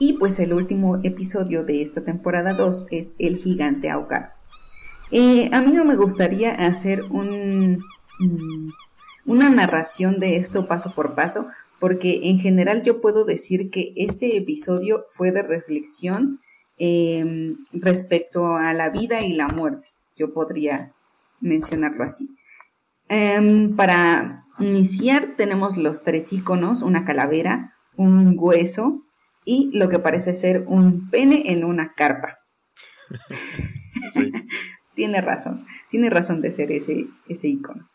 Y 0.01 0.17
pues 0.19 0.37
el 0.39 0.51
último 0.51 0.97
episodio 1.01 1.63
de 1.63 1.81
esta 1.81 2.03
temporada 2.03 2.55
2 2.55 2.87
es 2.91 3.15
El 3.19 3.37
gigante 3.37 3.89
ahogado. 3.89 4.31
Eh, 5.11 5.49
a 5.53 5.61
mí 5.61 5.71
no 5.71 5.85
me 5.85 5.95
gustaría 5.95 6.51
hacer 6.55 7.03
un, 7.03 7.85
mm, 8.19 8.69
una 9.25 9.49
narración 9.49 10.19
de 10.19 10.37
esto 10.37 10.67
paso 10.67 10.91
por 10.93 11.15
paso, 11.15 11.47
porque 11.79 12.29
en 12.29 12.39
general 12.39 12.83
yo 12.83 13.01
puedo 13.01 13.25
decir 13.25 13.69
que 13.69 13.93
este 13.95 14.37
episodio 14.37 15.05
fue 15.07 15.31
de 15.31 15.43
reflexión 15.43 16.39
em, 16.77 17.57
respecto 17.71 18.55
a 18.55 18.73
la 18.73 18.89
vida 18.89 19.21
y 19.21 19.33
la 19.33 19.47
muerte. 19.47 19.87
Yo 20.15 20.33
podría 20.33 20.93
mencionarlo 21.39 22.03
así. 22.03 22.29
Em, 23.07 23.75
para 23.75 24.45
iniciar 24.59 25.35
tenemos 25.37 25.77
los 25.77 26.03
tres 26.03 26.31
iconos, 26.33 26.81
una 26.81 27.05
calavera, 27.05 27.73
un 27.95 28.35
hueso 28.37 29.03
y 29.43 29.71
lo 29.77 29.89
que 29.89 29.99
parece 29.99 30.33
ser 30.33 30.65
un 30.67 31.09
pene 31.09 31.51
en 31.51 31.63
una 31.63 31.93
carpa. 31.93 32.39
tiene 34.95 35.21
razón, 35.21 35.65
tiene 35.89 36.09
razón 36.09 36.41
de 36.41 36.51
ser 36.51 36.71
ese, 36.71 37.07
ese 37.27 37.47
icono. 37.47 37.89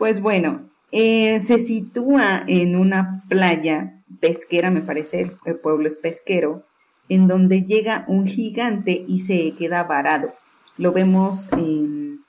Pues 0.00 0.22
bueno, 0.22 0.62
eh, 0.92 1.40
se 1.40 1.58
sitúa 1.58 2.42
en 2.46 2.74
una 2.74 3.22
playa 3.28 4.02
pesquera, 4.18 4.70
me 4.70 4.80
parece, 4.80 5.30
el, 5.44 5.56
pueblo 5.56 5.86
es 5.86 5.94
pesquero, 5.94 6.64
en 7.10 7.28
donde 7.28 7.64
llega 7.66 8.06
un 8.08 8.26
gigante 8.26 9.04
y 9.06 9.18
se 9.18 9.52
queda 9.58 9.82
varado. 9.82 10.32
Lo 10.78 10.92
vemos 10.92 11.50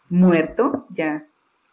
muerto, 0.10 0.86
ya 0.90 1.28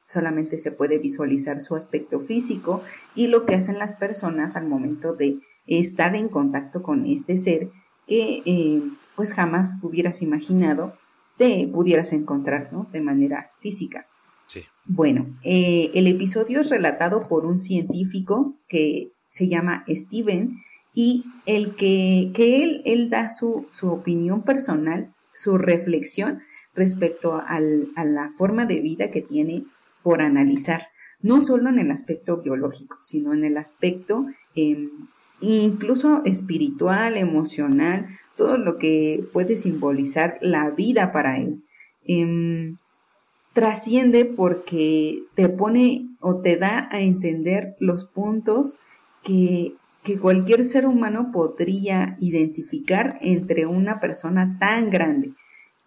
solamente 0.05 0.57
se 0.57 0.71
puede 0.71 0.99
visualizar 0.99 1.61
su 1.63 1.75
aspecto 1.75 2.21
físico 2.21 2.81
y 3.17 3.27
lo 3.27 3.45
que 3.45 3.57
hacen 3.57 3.81
las 3.81 3.95
personas 3.95 4.55
al 4.55 4.69
momento 4.69 5.15
de 5.15 5.41
estar 5.67 6.15
en 6.15 6.29
contacto 6.29 6.81
con 6.81 7.07
este 7.07 7.37
ser 7.37 7.71
que 8.07 8.43
eh, 8.47 8.83
pues 9.17 9.35
jamás 9.35 9.79
hubieras 9.83 10.23
imaginado 10.23 10.93
te 11.39 11.67
pudieras 11.67 12.13
encontrar 12.13 12.69
¿no? 12.73 12.87
de 12.93 13.01
manera 13.01 13.51
física. 13.59 14.07
Bueno, 14.85 15.39
eh, 15.45 15.91
el 15.95 16.07
episodio 16.07 16.61
es 16.61 16.71
relatado 16.71 17.23
por 17.23 17.45
un 17.45 17.61
científico 17.61 18.57
que 18.69 19.13
se 19.27 19.49
llama 19.49 19.85
Steven 19.89 20.57
y 20.95 21.25
el 21.45 21.75
que, 21.75 22.31
que 22.35 22.63
él, 22.63 22.83
él 22.87 23.11
da 23.11 23.29
su, 23.29 23.67
su 23.71 23.89
opinión 23.89 24.43
personal, 24.43 25.13
su 25.35 25.59
reflexión 25.59 26.41
respecto 26.75 27.35
a 27.35 27.61
la 27.61 28.33
forma 28.39 28.65
de 28.65 28.81
vida 28.81 29.11
que 29.11 29.21
tiene 29.21 29.65
por 30.03 30.23
analizar, 30.23 30.83
no 31.21 31.43
solo 31.43 31.69
en 31.69 31.79
el 31.79 31.91
aspecto 31.91 32.41
biológico, 32.41 32.99
sino 33.03 33.35
en 33.35 33.45
el 33.45 33.57
aspecto 33.57 34.27
em, 34.55 34.91
incluso 35.41 36.23
espiritual, 36.25 37.17
emocional, 37.17 38.07
todo 38.37 38.57
lo 38.57 38.79
que 38.79 39.29
puede 39.33 39.57
simbolizar 39.57 40.39
la 40.41 40.71
vida 40.71 41.13
para 41.13 41.39
él. 41.39 41.65
Em, 42.05 42.79
trasciende 43.59 44.25
porque 44.25 45.25
te 45.35 45.49
pone 45.49 46.07
o 46.21 46.41
te 46.41 46.57
da 46.57 46.89
a 46.93 47.01
entender 47.01 47.75
los 47.81 48.05
puntos 48.05 48.77
que, 49.25 49.75
cualquier 50.23 50.65
ser 50.65 50.87
humano 50.87 51.33
podría 51.33 52.17
identificar 52.21 53.19
entre 53.21 53.67
una 53.67 53.99
persona 53.99 54.57
tan 54.61 54.91
grande. 54.91 55.33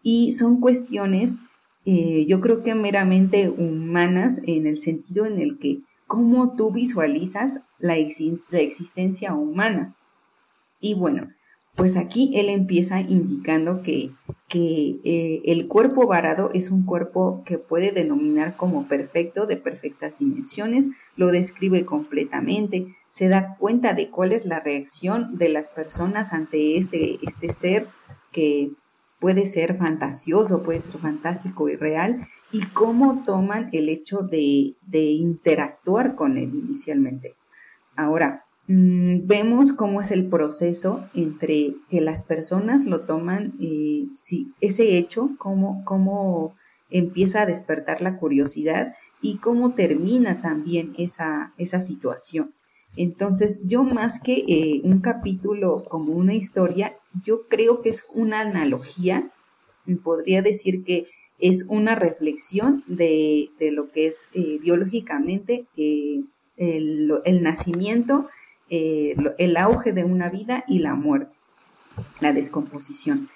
Y 0.03 0.33
son 0.33 0.59
cuestiones, 0.59 1.39
eh, 1.85 2.25
yo 2.27 2.41
creo 2.41 2.61
que 2.61 2.75
meramente 2.75 3.49
humanas 3.49 4.41
en 4.45 4.67
el 4.67 4.77
sentido 4.77 5.25
en 5.25 5.39
el 5.39 5.57
que 5.57 5.79
cómo 6.07 6.57
tú 6.57 6.73
visualizas 6.73 7.65
la 7.79 7.95
existencia 7.95 9.33
humana. 9.33 9.95
Y 10.81 10.93
bueno, 10.93 11.29
pues 11.75 11.97
aquí 11.97 12.31
él 12.35 12.49
empieza 12.49 12.99
indicando 12.99 13.81
que, 13.81 14.11
que 14.47 14.99
eh, 15.03 15.41
el 15.45 15.67
cuerpo 15.67 16.05
varado 16.05 16.51
es 16.53 16.69
un 16.69 16.85
cuerpo 16.85 17.43
que 17.45 17.57
puede 17.57 17.91
denominar 17.91 18.55
como 18.57 18.87
perfecto, 18.87 19.45
de 19.45 19.57
perfectas 19.57 20.19
dimensiones, 20.19 20.89
lo 21.15 21.31
describe 21.31 21.85
completamente, 21.85 22.95
se 23.07 23.29
da 23.29 23.55
cuenta 23.57 23.93
de 23.93 24.09
cuál 24.09 24.33
es 24.33 24.45
la 24.45 24.59
reacción 24.59 25.37
de 25.37 25.49
las 25.49 25.69
personas 25.69 26.33
ante 26.33 26.77
este, 26.77 27.19
este 27.21 27.51
ser 27.51 27.87
que 28.31 28.71
puede 29.19 29.45
ser 29.45 29.77
fantasioso, 29.77 30.63
puede 30.63 30.81
ser 30.81 30.99
fantástico 30.99 31.69
y 31.69 31.75
real, 31.75 32.27
y 32.51 32.65
cómo 32.65 33.23
toman 33.25 33.69
el 33.71 33.87
hecho 33.87 34.23
de, 34.23 34.75
de 34.81 35.03
interactuar 35.03 36.15
con 36.15 36.37
él 36.37 36.51
inicialmente. 36.53 37.35
Ahora, 37.95 38.45
vemos 38.67 39.73
cómo 39.73 40.01
es 40.01 40.11
el 40.11 40.27
proceso 40.27 41.07
entre 41.13 41.75
que 41.89 41.99
las 42.01 42.23
personas 42.23 42.85
lo 42.85 43.01
toman, 43.01 43.53
ese 43.59 44.97
hecho, 44.97 45.31
cómo, 45.37 45.83
cómo 45.83 46.55
empieza 46.89 47.41
a 47.41 47.45
despertar 47.45 48.01
la 48.01 48.17
curiosidad 48.17 48.93
y 49.21 49.37
cómo 49.37 49.73
termina 49.73 50.41
también 50.41 50.93
esa, 50.97 51.53
esa 51.57 51.81
situación. 51.81 52.53
Entonces, 52.97 53.61
yo 53.67 53.83
más 53.83 54.19
que 54.19 54.43
eh, 54.47 54.81
un 54.83 54.99
capítulo 54.99 55.83
como 55.87 56.13
una 56.13 56.33
historia, 56.33 56.97
yo 57.23 57.47
creo 57.47 57.81
que 57.81 57.89
es 57.89 58.05
una 58.13 58.41
analogía, 58.41 59.31
podría 60.03 60.41
decir 60.41 60.83
que 60.83 61.07
es 61.39 61.65
una 61.69 61.95
reflexión 61.95 62.83
de, 62.87 63.49
lo 63.59 63.91
que 63.91 64.07
es 64.07 64.27
eh, 64.33 64.59
biológicamente 64.61 65.65
eh, 65.77 66.21
el, 66.57 67.41
nacimiento 67.41 68.27
eh, 68.73 69.17
el 69.37 69.57
auge 69.57 69.91
de 69.91 70.05
una 70.05 70.29
vida 70.29 70.63
y 70.65 70.79
la 70.79 70.95
muerte, 70.95 71.37
la 72.21 72.31
descomposición. 72.31 73.29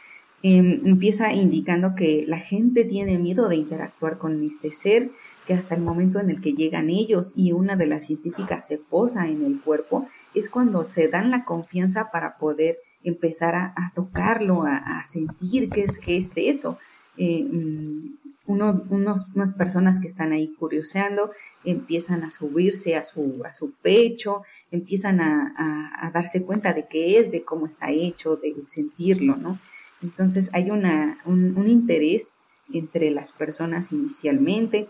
em, 0.43 0.81
empieza 0.85 1.33
indicando 1.33 1.95
que 1.95 2.23
la 2.27 2.37
gente 2.39 2.85
tiene 2.85 3.17
miedo 3.17 3.49
de 3.49 3.55
interactuar 3.55 4.17
con 4.17 4.43
este 4.43 4.71
ser, 4.71 5.09
que 5.45 5.53
hasta 5.53 5.75
el 5.75 5.81
momento 5.81 6.19
en 6.19 6.29
el 6.29 6.39
que 6.39 6.53
llegan 6.53 6.89
ellos 6.89 7.33
y 7.35 7.51
una 7.51 7.75
de 7.75 7.87
las 7.87 8.05
científicas 8.05 8.67
se 8.67 8.77
posa 8.77 9.27
en 9.27 9.43
el 9.43 9.59
cuerpo, 9.59 10.07
es 10.35 10.49
cuando 10.49 10.85
se 10.85 11.07
dan 11.07 11.31
la 11.31 11.45
confianza 11.45 12.11
para 12.11 12.37
poder 12.37 12.77
empezar 13.03 13.55
a, 13.55 13.91
tocarlo, 13.93 14.63
a, 14.63 15.03
sentir 15.05 15.69
qué 15.69 15.83
es, 15.83 15.99
qué 15.99 16.17
es 16.17 16.37
eso. 16.37 16.77
Eh, 17.17 17.43
mm, 17.43 18.24
uno, 18.47 18.83
unos, 18.89 19.27
unas 19.35 19.53
personas 19.53 19.99
que 19.99 20.07
están 20.07 20.31
ahí 20.31 20.53
curioseando 20.59 21.31
empiezan 21.63 22.23
a 22.23 22.29
subirse 22.29 22.95
a 22.95 23.03
su, 23.03 23.41
a 23.45 23.53
su 23.53 23.71
pecho, 23.71 24.43
empiezan 24.71 25.21
a, 25.21 26.11
darse 26.13 26.43
cuenta 26.43 26.73
de 26.73 26.87
qué 26.87 27.19
es, 27.19 27.31
de 27.31 27.43
cómo 27.43 27.65
está 27.65 27.91
hecho, 27.91 28.37
de 28.37 28.55
sentirlo, 28.67 29.35
¿no? 29.35 29.59
Entonces 30.01 30.49
hay 30.53 30.71
una, 30.71 31.19
un, 31.25 31.57
un 31.57 31.67
interés 31.67 32.35
entre 32.71 33.11
las 33.11 33.33
personas 33.33 33.91
inicialmente 33.91 34.87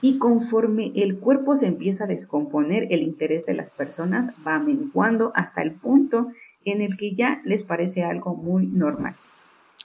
y 0.00 0.18
conforme 0.18 0.92
el 0.94 1.18
cuerpo 1.18 1.56
se 1.56 1.66
empieza 1.66 2.04
a 2.04 2.08
descomponer, 2.08 2.86
el 2.90 3.02
interés 3.02 3.46
de 3.46 3.54
las 3.54 3.70
personas 3.70 4.30
va 4.46 4.58
menguando 4.58 5.32
hasta 5.34 5.62
el 5.62 5.72
punto 5.72 6.28
en 6.64 6.82
el 6.82 6.96
que 6.96 7.14
ya 7.14 7.40
les 7.44 7.64
parece 7.64 8.04
algo 8.04 8.34
muy 8.34 8.66
normal. 8.66 9.16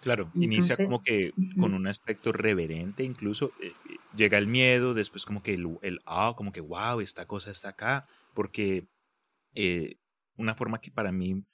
Claro, 0.04 0.30
inicia 0.36 0.76
como 0.76 1.02
que 1.02 1.32
con 1.58 1.74
un 1.74 1.88
aspecto 1.88 2.34
reverente, 2.34 3.04
incluso 3.04 3.54
eh, 3.62 3.68
eh, 3.90 3.96
llega 4.14 4.38
el 4.38 4.48
miedo, 4.48 4.94
después 4.94 5.26
como 5.26 5.42
que 5.42 5.54
el, 5.54 6.02
ah, 6.06 6.34
como 6.36 6.52
que 6.52 6.60
wow, 6.60 7.00
esta 7.00 7.26
cosa 7.26 7.52
está 7.52 7.70
acá, 7.70 8.06
porque 8.34 8.86
eh, 9.56 9.96
una 10.36 10.56
forma 10.56 10.82
que 10.82 10.92
para 10.92 11.14
mí 11.14 11.46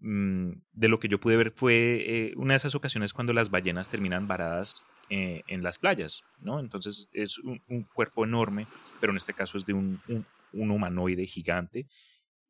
mm, 0.00 0.50
de 0.72 0.88
lo 0.88 0.98
que 1.00 1.08
yo 1.08 1.18
pude 1.18 1.38
ver 1.38 1.52
fue 1.52 2.34
una 2.36 2.52
de 2.52 2.58
esas 2.58 2.74
ocasiones 2.74 3.14
cuando 3.14 3.32
las 3.32 3.48
ballenas 3.48 3.88
terminan 3.88 4.28
varadas 4.28 4.82
en 5.08 5.62
las 5.62 5.78
playas, 5.78 6.22
¿no? 6.40 6.60
Entonces 6.60 7.08
es 7.12 7.38
un, 7.38 7.60
cuerpo 7.94 8.24
enorme, 8.24 8.66
pero 9.00 9.12
en 9.12 9.16
este 9.16 9.32
caso 9.32 9.56
es 9.56 9.64
de 9.64 9.72
un, 9.72 10.00
un 10.52 10.70
humanoide 10.70 11.26
gigante 11.26 11.86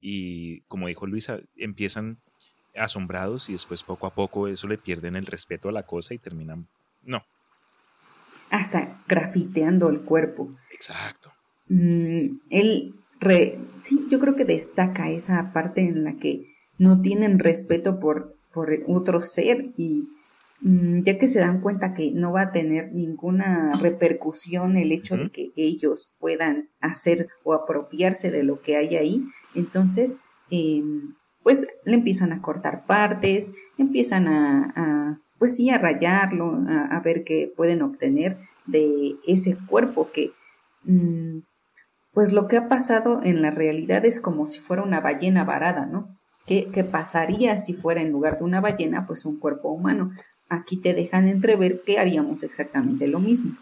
y 0.00 0.60
como 0.62 0.88
dijo 0.88 1.06
Luisa, 1.06 1.40
empiezan 1.56 2.20
asombrados 2.76 3.48
y 3.48 3.52
después 3.52 3.82
poco 3.82 4.06
a 4.06 4.14
poco 4.14 4.48
eso 4.48 4.66
le 4.66 4.78
pierden 4.78 5.16
el 5.16 5.26
respeto 5.26 5.68
a 5.68 5.72
la 5.72 5.84
cosa 5.84 6.14
y 6.14 6.18
terminan, 6.18 6.66
no. 7.02 7.24
Hasta 8.50 9.00
grafiteando 9.08 9.88
el 9.88 10.00
cuerpo. 10.02 10.50
Exacto. 10.72 11.32
Mm, 11.68 12.38
él, 12.50 12.94
sí, 13.80 14.06
yo 14.10 14.20
creo 14.20 14.36
que 14.36 14.44
destaca 14.44 15.10
esa 15.10 15.52
parte 15.52 15.82
en 15.82 16.04
la 16.04 16.14
que 16.16 16.46
no 16.78 17.00
tienen 17.00 17.38
respeto 17.38 18.00
por, 18.00 18.36
por 18.52 18.70
otro 18.86 19.20
ser 19.20 19.72
y 19.76 20.08
mm, 20.60 21.02
ya 21.02 21.18
que 21.18 21.28
se 21.28 21.40
dan 21.40 21.60
cuenta 21.60 21.94
que 21.94 22.12
no 22.12 22.32
va 22.32 22.42
a 22.42 22.52
tener 22.52 22.92
ninguna 22.92 23.72
repercusión 23.80 24.76
el 24.76 24.92
hecho 24.92 25.16
de 25.16 25.30
que 25.30 25.52
ellos 25.56 26.12
puedan 26.18 26.68
hacer 26.80 27.28
o 27.44 27.54
apropiarse 27.54 28.30
de 28.30 28.44
lo 28.44 28.60
que 28.60 28.76
hay 28.76 28.96
ahí, 28.96 29.24
entonces 29.54 30.18
eh, 30.50 30.82
pues 31.44 31.68
le 31.84 31.94
empiezan 31.94 32.32
a 32.32 32.42
cortar 32.42 32.86
partes, 32.86 33.52
empiezan 33.78 34.26
a, 34.26 35.20
pues 35.38 35.54
sí, 35.54 35.70
a 35.70 35.78
rayarlo, 35.78 36.58
a, 36.68 36.98
ver 37.00 37.22
qué 37.22 37.52
pueden 37.54 37.82
obtener 37.82 38.38
de 38.66 39.16
ese 39.26 39.56
cuerpo 39.68 40.10
que, 40.10 40.32
mm, 40.84 41.40
pues 42.12 42.32
lo 42.32 42.48
que 42.48 42.56
ha 42.56 42.68
pasado 42.68 43.22
en 43.22 43.42
la 43.42 43.50
realidad 43.50 44.06
es 44.06 44.20
como 44.20 44.46
si 44.46 44.60
fuera 44.60 44.82
una 44.82 45.00
ballena 45.00 45.44
varada, 45.44 45.84
¿no? 45.84 46.08
¿Qué, 46.46 46.68
¿Qué, 46.72 46.82
pasaría 46.82 47.58
si 47.58 47.74
fuera 47.74 48.00
en 48.00 48.10
lugar 48.10 48.38
de 48.38 48.44
una 48.44 48.60
ballena, 48.60 49.06
pues 49.06 49.26
un 49.26 49.38
cuerpo 49.38 49.70
humano? 49.70 50.12
Aquí 50.48 50.78
te 50.78 50.94
dejan 50.94 51.28
entrever 51.28 51.82
que 51.82 51.98
haríamos 51.98 52.42
exactamente 52.42 53.06
lo 53.06 53.20
mismo. 53.20 53.56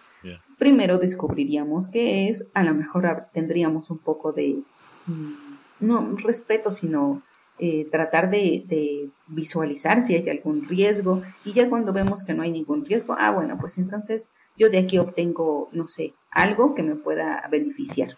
Primero 0.59 0.99
descubriríamos 0.99 1.89
qué 1.89 2.29
es, 2.29 2.47
a 2.55 2.63
lo 2.63 2.73
mejor 2.75 3.27
tendríamos 3.33 3.91
un 3.91 3.99
poco 3.99 4.33
de, 4.33 4.63
mm, 5.07 5.33
no 5.81 6.17
respeto, 6.17 6.71
sino 6.71 7.23
eh, 7.65 7.87
tratar 7.93 8.29
de, 8.29 9.09
visualizar 9.29 10.03
si 10.03 10.17
hay 10.17 10.29
algún 10.29 10.69
riesgo 10.69 11.23
y 11.45 11.53
ya 11.53 11.71
cuando 11.71 11.93
vemos 11.93 12.25
que 12.25 12.35
no 12.35 12.43
hay 12.43 12.51
ningún 12.51 12.85
riesgo, 12.85 13.15
ah, 13.17 13.31
bueno, 13.31 13.57
pues 13.57 13.79
entonces 13.79 14.31
yo 14.59 14.69
de 14.69 14.79
aquí 14.79 14.99
obtengo, 14.99 15.69
no 15.71 15.87
sé, 15.87 16.13
algo 16.33 16.75
que 16.75 16.83
me 16.83 16.97
pueda 16.97 17.47
beneficiar. 17.53 18.17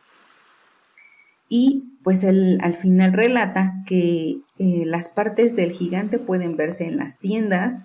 Y 1.50 1.98
pues 2.02 2.24
el, 2.24 2.58
al 2.62 2.74
final 2.74 3.12
relata 3.12 3.74
que 3.86 4.38
eh, 4.58 4.86
las 4.86 5.10
partes 5.10 5.54
del 5.54 5.72
gigante 5.72 6.18
pueden 6.18 6.56
verse 6.56 6.86
en 6.86 6.96
las 6.96 7.18
tiendas, 7.18 7.84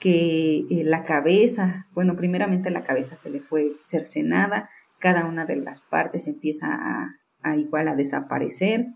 que 0.00 0.60
eh, 0.70 0.84
la 0.84 1.04
cabeza, 1.04 1.86
bueno, 1.92 2.16
primeramente 2.16 2.70
la 2.70 2.80
cabeza 2.80 3.14
se 3.14 3.28
le 3.28 3.40
fue 3.40 3.72
cercenada, 3.82 4.70
cada 5.00 5.26
una 5.26 5.44
de 5.44 5.56
las 5.56 5.82
partes 5.82 6.28
empieza 6.28 7.18
a 7.42 7.56
igual 7.58 7.88
a 7.88 7.94
desaparecer, 7.94 8.86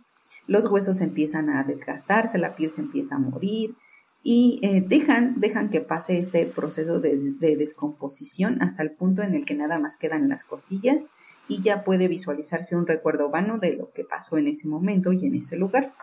los 0.47 0.67
huesos 0.67 1.01
empiezan 1.01 1.51
a 1.51 1.65
desgastarse, 1.65 2.39
la 2.39 2.57
piel 2.57 2.73
se 2.73 2.81
empieza 2.81 3.17
a 3.17 3.19
morir 3.19 3.77
y 4.23 4.61
eh, 4.63 4.85
dejan, 4.87 5.41
dejan 5.41 5.71
que 5.71 5.81
pase 5.81 6.19
este 6.19 6.45
proceso 6.47 7.01
de, 7.01 7.35
descomposición 7.41 8.61
hasta 8.63 8.83
el 8.83 8.91
punto 8.91 9.23
en 9.23 9.35
el 9.35 9.45
que 9.45 9.55
nada 9.55 9.79
más 9.79 9.97
quedan 9.97 10.29
las 10.29 10.45
costillas 10.45 11.09
y 11.49 11.63
ya 11.63 11.85
puede 11.85 12.09
visualizarse 12.09 12.77
un 12.77 12.87
recuerdo 12.87 13.31
vano 13.31 13.59
de 13.59 13.77
lo 13.77 13.91
que 13.93 14.05
pasó 14.05 14.37
en 14.37 14.49
ese 14.49 14.69
momento 14.69 15.13
y 15.13 15.25
en 15.27 15.35
ese 15.37 15.57
lugar. 15.57 15.95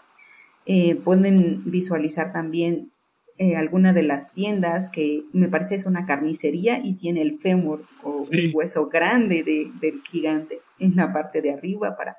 Eh, 0.65 0.95
pueden 0.95 1.69
visualizar 1.69 2.33
también 2.33 2.91
eh, 3.37 3.57
alguna 3.57 3.91
de 3.91 4.01
las 4.01 4.31
tiendas 4.31 4.89
que 4.89 5.25
me 5.33 5.49
parece 5.49 5.75
es 5.75 5.85
una 5.85 6.05
carnicería 6.05 6.79
y 6.83 6.95
tiene 6.95 7.21
el 7.21 7.37
fémur 7.37 7.83
o 8.01 8.23
un 8.23 8.51
hueso 8.53 8.87
grande 8.87 9.43
del 9.43 10.01
gigante 10.03 10.61
en 10.79 10.95
la 10.95 11.11
parte 11.11 11.41
de 11.41 11.51
arriba 11.51 11.97
para 11.97 12.15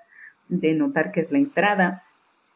denotar 0.49 1.13
que 1.13 1.21
es 1.21 1.33
la 1.33 1.39
entrada. 1.39 2.03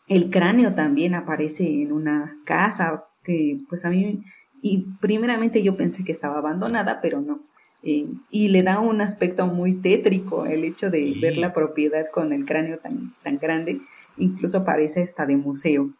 El 0.08 0.30
cráneo 0.30 0.74
también 0.74 1.14
aparece 1.14 1.82
en 1.82 1.92
una 1.92 2.34
casa 2.44 3.04
que 3.22 3.60
pues 3.68 3.84
a 3.84 3.90
mí, 3.90 4.22
y 4.62 4.86
primeramente 5.00 5.62
yo 5.62 5.76
pensé 5.76 6.04
que 6.04 6.12
estaba 6.12 6.38
abandonada, 6.38 7.00
pero 7.00 7.20
no. 7.20 7.40
Eh, 7.82 8.06
y 8.30 8.48
le 8.48 8.62
da 8.62 8.80
un 8.80 9.00
aspecto 9.00 9.46
muy 9.46 9.72
tétrico 9.80 10.44
el 10.44 10.64
hecho 10.64 10.90
de 10.90 11.14
ver 11.20 11.38
la 11.38 11.54
propiedad 11.54 12.06
con 12.12 12.32
el 12.34 12.44
cráneo 12.44 12.78
tan, 12.78 13.14
tan 13.22 13.38
grande, 13.38 13.80
incluso 14.18 14.64
parece 14.64 15.02
hasta 15.02 15.24
de 15.26 15.36
museo. 15.36 15.90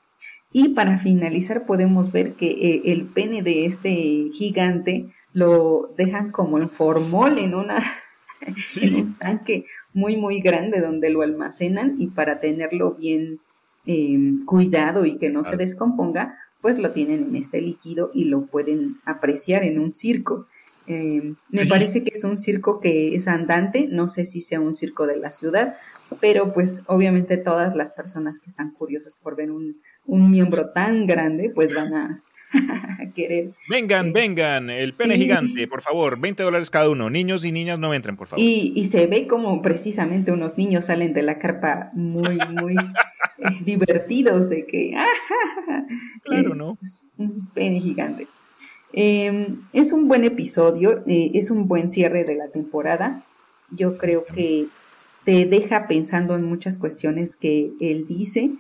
Y 0.53 0.71
para 0.71 0.99
finalizar 0.99 1.65
podemos 1.65 2.13
ver 2.13 2.35
que 2.35 2.51
eh, 2.51 2.83
el 2.87 3.07
pene 3.07 3.43
de 3.43 3.67
este 3.67 4.27
gigante 4.33 5.07
lo 5.33 5.95
dejan 5.97 6.33
como 6.33 6.59
en 6.59 6.69
formol 6.69 7.39
en 7.39 7.55
una 7.55 7.83
en 8.81 8.95
un 8.95 9.19
tanque 9.19 9.65
muy 9.93 10.17
muy 10.17 10.41
grande 10.41 10.81
donde 10.81 11.11
lo 11.11 11.23
almacenan 11.23 11.97
y 11.99 12.09
para 12.09 12.41
tenerlo 12.41 12.95
bien 12.95 13.41
Em, 13.87 14.45
cuidado 14.45 15.07
y 15.07 15.17
que 15.17 15.31
no 15.31 15.43
se 15.43 15.57
descomponga, 15.57 16.37
pues 16.61 16.79
lo 16.79 16.93
tienen 16.93 17.29
en 17.29 17.37
este 17.37 17.63
líquido 17.63 18.11
y 18.13 18.27
lo 18.27 18.43
pueden 18.43 18.99
apreciar 19.07 19.65
en 19.65 19.79
un 19.81 19.95
circo. 19.95 20.47
Em, 20.87 21.37
me 21.49 21.65
parece 21.65 22.05
que 22.05 22.11
es 22.15 22.23
un 22.25 22.37
circo 22.37 22.79
que 22.79 23.15
es 23.15 23.27
andante, 23.27 23.89
no 23.91 24.07
sé 24.07 24.27
si 24.27 24.43
sea 24.43 24.61
un 24.61 24.77
circo 24.77 25.07
de 25.07 25.17
la 25.17 25.31
ciudad, 25.31 25.77
pero 26.21 26.53
pues 26.53 26.83
obviamente 26.89 27.39
todas 27.39 27.75
las 27.75 27.93
personas 27.93 28.39
que 28.39 28.51
están 28.51 28.71
curiosas 28.73 29.15
por 29.15 29.35
ver 29.35 29.51
un, 29.51 29.81
un 30.05 30.31
miembro 30.31 30.71
tan 30.71 31.07
grande, 31.07 31.51
pues 31.53 31.75
van 31.75 31.95
a, 31.95 32.23
querer. 33.15 33.53
Vengan, 33.69 34.09
eh, 34.09 34.13
vengan, 34.13 34.71
el 34.71 34.93
pene 34.93 35.17
gigante, 35.17 35.67
por 35.69 35.83
favor, 35.83 36.19
20 36.19 36.43
dólares 36.43 36.71
cada 36.71 36.89
uno. 36.89 37.11
Niños 37.11 37.45
y 37.45 37.53
niñas 37.53 37.79
no 37.79 37.95
entren, 37.95 38.17
por 38.17 38.29
favor. 38.29 38.45
Y, 38.45 38.85
se 38.85 39.07
ve 39.07 39.27
como 39.27 39.63
precisamente 39.63 40.33
unos 40.33 40.59
niños 40.59 40.87
salen 40.87 41.13
de 41.13 41.23
la 41.23 41.39
carpa 41.39 41.91
muy, 41.93 42.39
muy 42.51 42.75
eh, 43.39 43.45
divertidos 43.65 44.49
de 44.49 44.67
que. 44.67 44.95
claro, 46.25 46.55
¿no? 46.55 46.79
un 47.19 47.49
pene 47.55 47.81
gigante. 47.81 48.27
Em, 48.93 49.63
es 49.73 49.93
un 49.93 50.09
buen 50.09 50.25
episodio, 50.25 51.05
eh, 51.07 51.31
es 51.35 51.51
un 51.51 51.69
buen 51.69 51.89
cierre 51.91 52.25
de 52.25 52.35
la 52.35 52.49
temporada. 52.49 53.25
Yo 53.71 53.99
creo 53.99 54.25
que 54.25 54.67
te 55.25 55.47
deja 55.47 55.87
pensando 55.87 56.35
en 56.35 56.45
muchas 56.45 56.77
cuestiones 56.77 57.37
que 57.37 57.71
él 57.81 58.07
dice 58.09 58.51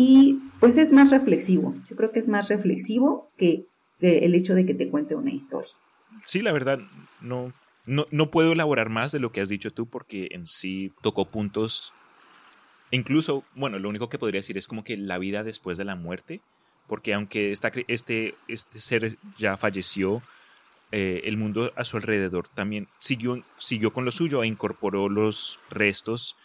y 0.00 0.38
pues 0.60 0.78
es 0.78 0.92
más 0.92 1.10
reflexivo. 1.10 1.74
Yo 1.90 1.96
creo 1.96 2.12
que 2.12 2.20
es 2.20 2.28
más 2.28 2.48
reflexivo 2.48 3.32
que, 3.36 3.64
el 4.00 4.32
hecho 4.36 4.54
de 4.54 4.64
que 4.64 4.74
te 4.74 4.88
cuente 4.88 5.16
una 5.16 5.32
historia. 5.32 5.72
Sí, 6.24 6.40
la 6.40 6.52
verdad, 6.52 6.78
no, 7.20 7.52
no, 7.84 8.06
no 8.12 8.30
puedo 8.30 8.52
elaborar 8.52 8.90
más 8.90 9.10
de 9.10 9.18
lo 9.18 9.32
que 9.32 9.40
has 9.40 9.48
dicho 9.48 9.72
tú 9.72 9.86
porque 9.86 10.28
en 10.30 10.46
sí 10.46 10.92
tocó 11.02 11.24
puntos. 11.24 11.92
Incluso, 12.92 13.42
bueno, 13.56 13.80
lo 13.80 13.88
único 13.88 14.08
que 14.08 14.20
podría 14.20 14.38
decir 14.38 14.56
es 14.56 14.68
como 14.68 14.84
que 14.84 14.96
la 14.96 15.18
vida 15.18 15.42
después 15.42 15.76
de 15.76 15.84
la 15.84 15.96
muerte, 15.96 16.42
porque 16.86 17.12
aunque 17.12 17.50
esta, 17.50 17.72
este, 17.88 18.36
este 18.46 18.78
ser 18.78 19.18
ya 19.36 19.56
falleció, 19.56 20.22
eh, 20.92 21.22
el 21.24 21.36
mundo 21.36 21.72
a 21.74 21.84
su 21.84 21.96
alrededor 21.96 22.46
también 22.54 22.86
siguió, 23.00 23.42
siguió 23.58 23.92
con 23.92 24.04
lo 24.04 24.12
suyo 24.12 24.44
e 24.44 24.46
incorporó 24.46 25.08
los 25.08 25.58
restos 25.70 26.36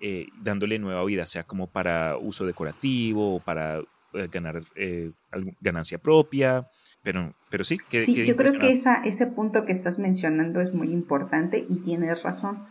eh, 0.00 0.26
dándole 0.42 0.78
nueva 0.78 1.04
vida, 1.04 1.26
sea 1.26 1.44
como 1.44 1.66
para 1.66 2.16
uso 2.16 2.46
decorativo 2.46 3.36
o 3.36 3.40
para 3.40 3.80
eh, 4.14 4.28
ganar 4.30 4.62
eh, 4.74 5.12
ganancia 5.60 5.98
propia. 5.98 6.66
Pero, 7.02 7.34
pero 7.50 7.64
sí, 7.64 7.78
que, 7.90 8.04
sí 8.04 8.26
yo 8.26 8.36
creo 8.36 8.58
que 8.58 8.72
esa, 8.72 8.96
ese 9.04 9.26
punto 9.26 9.64
que 9.64 9.72
estás 9.72 9.98
mencionando 9.98 10.60
es 10.60 10.74
muy 10.74 10.90
importante 10.90 11.64
y 11.68 11.76
tienes 11.76 12.22
razón, 12.22 12.66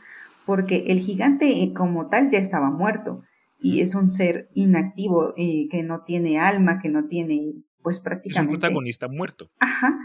porque 0.45 0.85
el 0.87 0.99
gigante 0.99 1.63
eh, 1.63 1.73
como 1.73 2.09
tal 2.09 2.29
ya 2.31 2.39
estaba 2.39 2.69
muerto 2.69 3.23
y 3.59 3.81
es 3.81 3.95
un 3.95 4.11
ser 4.11 4.49
inactivo 4.53 5.33
eh, 5.37 5.67
que 5.69 5.83
no 5.83 6.03
tiene 6.03 6.39
alma, 6.39 6.79
que 6.81 6.89
no 6.89 7.05
tiene, 7.05 7.53
pues 7.81 7.99
prácticamente... 7.99 8.53
Es 8.53 8.55
un 8.55 8.59
protagonista 8.59 9.07
muerto. 9.07 9.49
Ajá, 9.59 9.97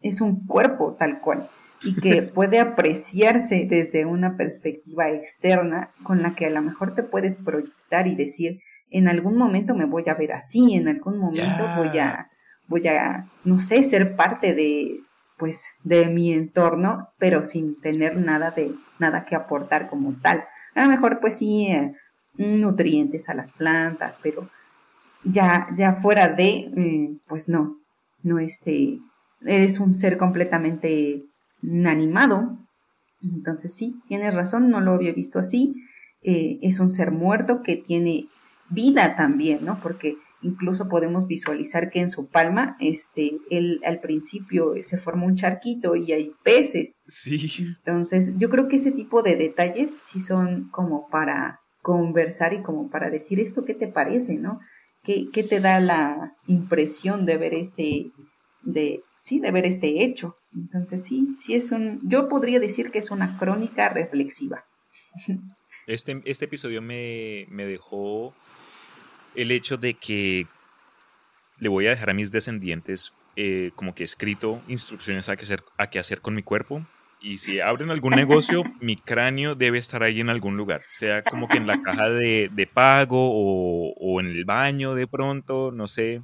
es 0.00 0.20
un 0.20 0.46
cuerpo 0.46 0.96
tal 0.98 1.20
cual 1.20 1.48
y 1.82 1.94
que 1.94 2.22
puede 2.22 2.60
apreciarse 2.60 3.66
desde 3.68 4.04
una 4.04 4.36
perspectiva 4.36 5.10
externa 5.10 5.90
con 6.02 6.22
la 6.22 6.34
que 6.34 6.46
a 6.46 6.50
lo 6.50 6.62
mejor 6.62 6.94
te 6.94 7.02
puedes 7.02 7.36
proyectar 7.36 8.06
y 8.06 8.14
decir, 8.14 8.60
en 8.90 9.08
algún 9.08 9.36
momento 9.36 9.74
me 9.74 9.86
voy 9.86 10.04
a 10.08 10.14
ver 10.14 10.32
así, 10.32 10.74
en 10.74 10.88
algún 10.88 11.18
momento 11.18 11.64
voy 11.76 11.98
a, 11.98 12.28
voy 12.66 12.86
a, 12.88 13.26
no 13.44 13.60
sé, 13.60 13.84
ser 13.84 14.16
parte 14.16 14.54
de, 14.54 15.00
pues, 15.38 15.70
de 15.84 16.06
mi 16.06 16.32
entorno, 16.32 17.08
pero 17.18 17.44
sin 17.44 17.80
tener 17.80 18.16
nada 18.16 18.50
de, 18.50 18.74
nada 18.98 19.24
que 19.24 19.36
aportar 19.36 19.88
como 19.88 20.14
tal. 20.20 20.44
A 20.74 20.82
lo 20.82 20.88
mejor, 20.88 21.20
pues 21.20 21.38
sí, 21.38 21.68
eh, 21.68 21.94
nutrientes 22.36 23.28
a 23.28 23.34
las 23.34 23.50
plantas, 23.52 24.18
pero 24.22 24.50
ya, 25.24 25.68
ya 25.76 25.94
fuera 25.94 26.28
de, 26.28 26.70
eh, 26.76 27.16
pues 27.26 27.48
no, 27.48 27.78
no 28.22 28.38
este, 28.38 28.98
eres 29.42 29.80
un 29.80 29.94
ser 29.94 30.18
completamente 30.18 31.24
inanimado. 31.62 32.58
Entonces 33.22 33.74
sí, 33.74 34.00
tienes 34.08 34.34
razón, 34.34 34.70
no 34.70 34.80
lo 34.80 34.92
había 34.92 35.12
visto 35.12 35.38
así. 35.38 35.74
Eh, 36.22 36.58
es 36.62 36.80
un 36.80 36.90
ser 36.90 37.10
muerto 37.10 37.62
que 37.62 37.76
tiene 37.76 38.28
vida 38.70 39.16
también, 39.16 39.64
¿no? 39.64 39.80
Porque 39.82 40.16
incluso 40.42 40.88
podemos 40.88 41.26
visualizar 41.26 41.90
que 41.90 42.00
en 42.00 42.10
su 42.10 42.28
palma, 42.28 42.76
este, 42.80 43.32
él 43.50 43.80
al 43.84 44.00
principio 44.00 44.74
se 44.82 44.98
forma 44.98 45.26
un 45.26 45.36
charquito 45.36 45.96
y 45.96 46.12
hay 46.12 46.32
peces. 46.42 47.00
Sí. 47.08 47.66
Entonces, 47.78 48.34
yo 48.38 48.48
creo 48.48 48.68
que 48.68 48.76
ese 48.76 48.92
tipo 48.92 49.22
de 49.22 49.36
detalles 49.36 49.98
sí 50.02 50.20
son 50.20 50.70
como 50.70 51.08
para 51.08 51.60
conversar 51.82 52.52
y 52.54 52.62
como 52.62 52.90
para 52.90 53.10
decir 53.10 53.40
esto, 53.40 53.64
¿qué 53.64 53.74
te 53.74 53.88
parece, 53.88 54.36
no? 54.36 54.60
¿Qué, 55.02 55.28
qué 55.32 55.42
te 55.42 55.60
da 55.60 55.80
la 55.80 56.34
impresión 56.46 57.24
de 57.24 57.38
ver 57.38 57.54
este, 57.54 58.12
de, 58.62 59.00
sí, 59.18 59.40
de 59.40 59.50
ver 59.50 59.64
este 59.64 60.04
hecho? 60.04 60.36
Entonces, 60.54 61.04
sí, 61.04 61.36
sí 61.38 61.54
es 61.54 61.72
un, 61.72 62.00
yo 62.02 62.28
podría 62.28 62.58
decir 62.58 62.90
que 62.90 62.98
es 62.98 63.10
una 63.10 63.38
crónica 63.38 63.88
reflexiva. 63.88 64.64
Este, 65.86 66.20
este 66.24 66.44
episodio 66.44 66.82
me, 66.82 67.46
me 67.48 67.64
dejó 67.66 68.34
el 69.34 69.50
hecho 69.50 69.76
de 69.76 69.94
que 69.94 70.46
le 71.58 71.68
voy 71.68 71.86
a 71.86 71.90
dejar 71.90 72.10
a 72.10 72.14
mis 72.14 72.32
descendientes 72.32 73.12
eh, 73.36 73.70
como 73.76 73.94
que 73.94 74.04
escrito 74.04 74.60
instrucciones 74.66 75.28
a 75.28 75.36
qué, 75.36 75.44
hacer, 75.44 75.62
a 75.78 75.88
qué 75.88 75.98
hacer 75.98 76.20
con 76.20 76.34
mi 76.34 76.42
cuerpo. 76.42 76.84
Y 77.22 77.38
si 77.38 77.60
abren 77.60 77.90
algún 77.90 78.14
negocio, 78.14 78.64
mi 78.80 78.96
cráneo 78.96 79.54
debe 79.54 79.78
estar 79.78 80.02
ahí 80.02 80.20
en 80.20 80.30
algún 80.30 80.56
lugar, 80.56 80.82
sea 80.88 81.22
como 81.22 81.48
que 81.48 81.58
en 81.58 81.66
la 81.66 81.80
caja 81.82 82.08
de, 82.08 82.50
de 82.52 82.66
pago 82.66 83.30
o, 83.30 83.94
o, 83.94 84.20
en 84.20 84.26
el 84.26 84.44
baño 84.44 84.94
de 84.94 85.06
pronto, 85.06 85.70
no 85.70 85.86
sé. 85.86 86.22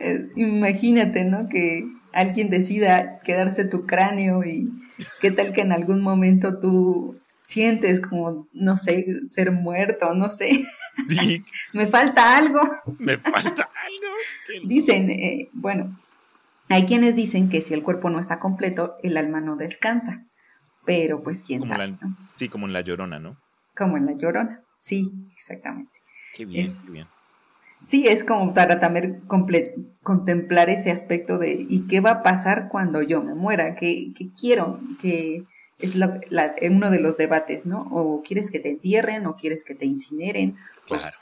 Eh, 0.00 0.28
imagínate, 0.36 1.24
¿no? 1.24 1.48
Que 1.48 1.84
alguien 2.18 2.50
decida 2.50 3.20
quedarse 3.20 3.64
tu 3.64 3.86
cráneo 3.86 4.44
y 4.44 4.72
qué 5.20 5.30
tal 5.30 5.52
que 5.52 5.60
en 5.60 5.72
algún 5.72 6.00
momento 6.00 6.58
tú 6.58 7.20
sientes 7.44 8.00
como, 8.00 8.48
no 8.52 8.76
sé, 8.76 9.06
ser 9.26 9.52
muerto, 9.52 10.12
no 10.14 10.28
sé. 10.28 10.64
Sí. 11.08 11.44
Me 11.72 11.86
falta 11.86 12.36
algo. 12.36 12.60
Me 12.98 13.18
falta 13.18 13.70
algo. 13.70 14.66
Dicen, 14.68 15.10
eh, 15.10 15.48
bueno, 15.52 15.96
hay 16.68 16.86
quienes 16.86 17.14
dicen 17.14 17.48
que 17.48 17.62
si 17.62 17.72
el 17.72 17.84
cuerpo 17.84 18.10
no 18.10 18.18
está 18.18 18.40
completo, 18.40 18.96
el 19.02 19.16
alma 19.16 19.40
no 19.40 19.56
descansa. 19.56 20.24
Pero 20.84 21.22
pues 21.22 21.44
quién 21.44 21.64
sabe. 21.64 21.94
Sí, 22.34 22.48
como 22.48 22.66
en 22.66 22.72
la 22.72 22.80
llorona, 22.80 23.18
¿no? 23.18 23.36
Como 23.76 23.96
en 23.96 24.06
la 24.06 24.12
llorona, 24.12 24.62
sí, 24.78 25.12
exactamente. 25.36 25.92
Qué 26.34 26.46
bien, 26.46 26.66
qué 26.84 26.90
bien. 26.90 27.06
Sí, 27.84 28.06
es 28.06 28.24
como 28.24 28.54
para 28.54 28.80
también 28.80 29.22
contemplar 30.02 30.68
ese 30.68 30.90
aspecto 30.90 31.38
de 31.38 31.66
¿y 31.68 31.86
qué 31.86 32.00
va 32.00 32.10
a 32.10 32.22
pasar 32.22 32.68
cuando 32.68 33.02
yo 33.02 33.22
me 33.22 33.34
muera? 33.34 33.76
¿Qué, 33.76 34.12
qué 34.16 34.28
quiero? 34.38 34.80
que 35.00 35.44
es 35.78 35.94
uno 35.94 36.90
de 36.90 37.00
los 37.00 37.16
debates, 37.16 37.64
¿no? 37.64 37.82
O 37.92 38.22
quieres 38.22 38.50
que 38.50 38.58
te 38.58 38.70
entierren, 38.70 39.26
o 39.26 39.36
quieres 39.36 39.64
que 39.64 39.74
te 39.74 39.86
incineren, 39.86 40.56
claro. 40.86 41.16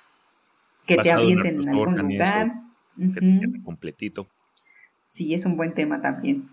que 0.87 0.97
te 0.97 1.13
avienten 1.13 1.63
en 1.63 1.69
algún 1.69 1.97
lugar. 1.97 2.53
Que 2.97 3.21
te 3.21 3.63
completito. 3.63 4.27
Sí, 5.05 5.35
es 5.35 5.45
un 5.45 5.57
buen 5.57 5.75
tema 5.75 6.01
también. 6.01 6.49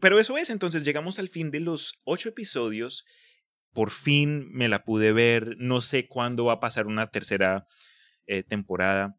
Pero 0.00 0.18
eso 0.18 0.36
es, 0.38 0.50
entonces 0.50 0.82
llegamos 0.82 1.18
al 1.18 1.28
fin 1.28 1.50
de 1.50 1.60
los 1.60 2.00
ocho 2.04 2.28
episodios. 2.28 3.04
Por 3.72 3.90
fin 3.90 4.50
me 4.52 4.68
la 4.68 4.84
pude 4.84 5.12
ver. 5.12 5.56
No 5.58 5.80
sé 5.80 6.06
cuándo 6.06 6.46
va 6.46 6.54
a 6.54 6.60
pasar 6.60 6.86
una 6.86 7.10
tercera 7.10 7.66
eh, 8.26 8.42
temporada. 8.42 9.16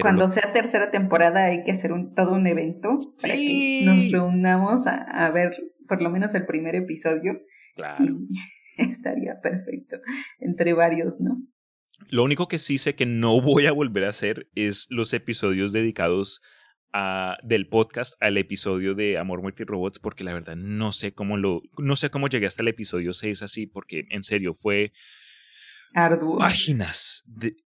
Cuando 0.00 0.28
sea 0.28 0.52
tercera 0.52 0.90
temporada 0.90 1.46
hay 1.46 1.64
que 1.64 1.72
hacer 1.72 1.92
un, 1.92 2.14
todo 2.14 2.34
un 2.34 2.46
evento 2.46 2.98
para 3.20 3.34
que 3.34 3.82
nos 3.84 4.10
reunamos 4.10 4.86
a, 4.86 5.30
ver 5.30 5.56
por 5.88 6.02
lo 6.02 6.10
menos 6.10 6.34
el 6.34 6.44
primer 6.46 6.74
episodio. 6.74 7.40
Claro. 7.74 8.18
estaría 8.78 9.40
perfecto 9.40 9.98
entre 10.38 10.72
varios, 10.74 11.20
¿no? 11.20 11.42
Lo 12.10 12.24
único 12.24 12.46
que 12.46 12.58
sí 12.58 12.78
sé 12.78 12.94
que 12.94 13.06
no 13.06 13.40
voy 13.40 13.66
a 13.66 13.72
volver 13.72 14.04
a 14.04 14.10
hacer 14.10 14.50
es 14.54 14.86
los 14.90 15.14
episodios 15.14 15.72
dedicados 15.72 16.42
a, 16.92 17.38
del 17.42 17.68
podcast 17.68 18.20
al 18.22 18.36
episodio 18.36 18.94
de 18.94 19.18
Amor, 19.18 19.42
Muerte 19.42 19.62
y 19.62 19.66
Robots, 19.66 19.98
porque 19.98 20.24
la 20.24 20.32
verdad 20.32 20.56
no 20.56 20.92
sé 20.92 21.12
cómo 21.12 21.36
lo, 21.36 21.62
no 21.78 21.96
sé 21.96 22.10
cómo 22.10 22.28
llegué 22.28 22.46
hasta 22.46 22.62
el 22.62 22.68
episodio 22.68 23.12
6 23.14 23.42
así, 23.42 23.66
porque 23.66 24.06
en 24.10 24.22
serio 24.22 24.54
fue 24.54 24.92
arduo. 25.94 26.38
Páginas 26.38 27.24
de, 27.26 27.56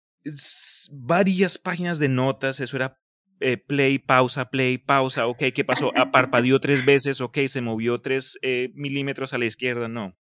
varias 0.92 1.58
páginas 1.58 1.98
de 1.98 2.08
notas, 2.08 2.60
eso 2.60 2.76
era 2.76 2.98
eh, 3.40 3.56
play, 3.56 3.98
pausa, 3.98 4.50
play, 4.50 4.78
pausa, 4.78 5.26
ok, 5.26 5.44
¿qué 5.54 5.64
pasó? 5.64 5.96
Aparpadeó 5.96 6.60
tres 6.60 6.84
veces, 6.84 7.20
ok, 7.20 7.38
se 7.46 7.60
movió 7.60 8.00
tres 8.00 8.38
eh, 8.42 8.70
milímetros 8.74 9.32
a 9.32 9.38
la 9.38 9.46
izquierda, 9.46 9.88
no. 9.88 10.16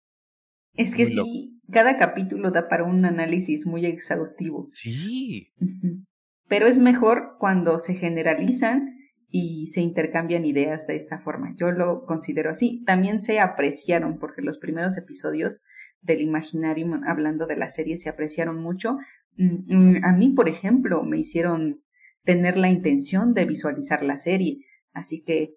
Es 0.75 0.95
que 0.95 1.07
sí, 1.07 1.61
cada 1.73 1.99
capítulo 1.99 2.53
da 2.53 2.69
para 2.69 2.85
un 2.85 3.05
análisis 3.05 3.67
muy 3.67 3.85
exhaustivo. 3.85 4.67
Sí. 4.71 5.53
Pero 6.49 6.67
es 6.67 6.79
mejor 6.79 7.37
cuando 7.39 7.79
se 7.79 7.95
generalizan 7.95 8.99
y 9.31 9.67
se 9.67 9.83
intercambian 9.83 10.45
ideas 10.45 10.87
de 10.87 10.97
esta 10.97 11.21
forma. 11.21 11.55
Yo 11.57 11.71
lo 11.71 12.07
considero 12.07 12.51
así. 12.51 12.83
También 12.87 13.21
se 13.21 13.41
apreciaron 13.41 14.19
porque 14.19 14.43
los 14.43 14.59
primeros 14.59 14.97
episodios 14.97 15.61
del 16.01 16.23
imaginario, 16.23 16.89
hablando 17.07 17.47
de 17.47 17.57
la 17.57 17.69
serie, 17.69 17.99
se 17.99 18.09
apreciaron 18.09 18.63
mucho. 18.63 18.97
Mm, 19.37 19.97
mm, 19.97 20.05
a 20.05 20.13
mí, 20.13 20.31
por 20.31 20.49
ejemplo, 20.49 21.03
me 21.03 21.19
hicieron 21.19 21.83
tener 22.25 22.57
la 22.57 22.71
intención 22.71 23.35
de 23.35 23.45
visualizar 23.45 24.03
la 24.03 24.17
serie. 24.17 24.65
Así 24.93 25.23
que, 25.23 25.57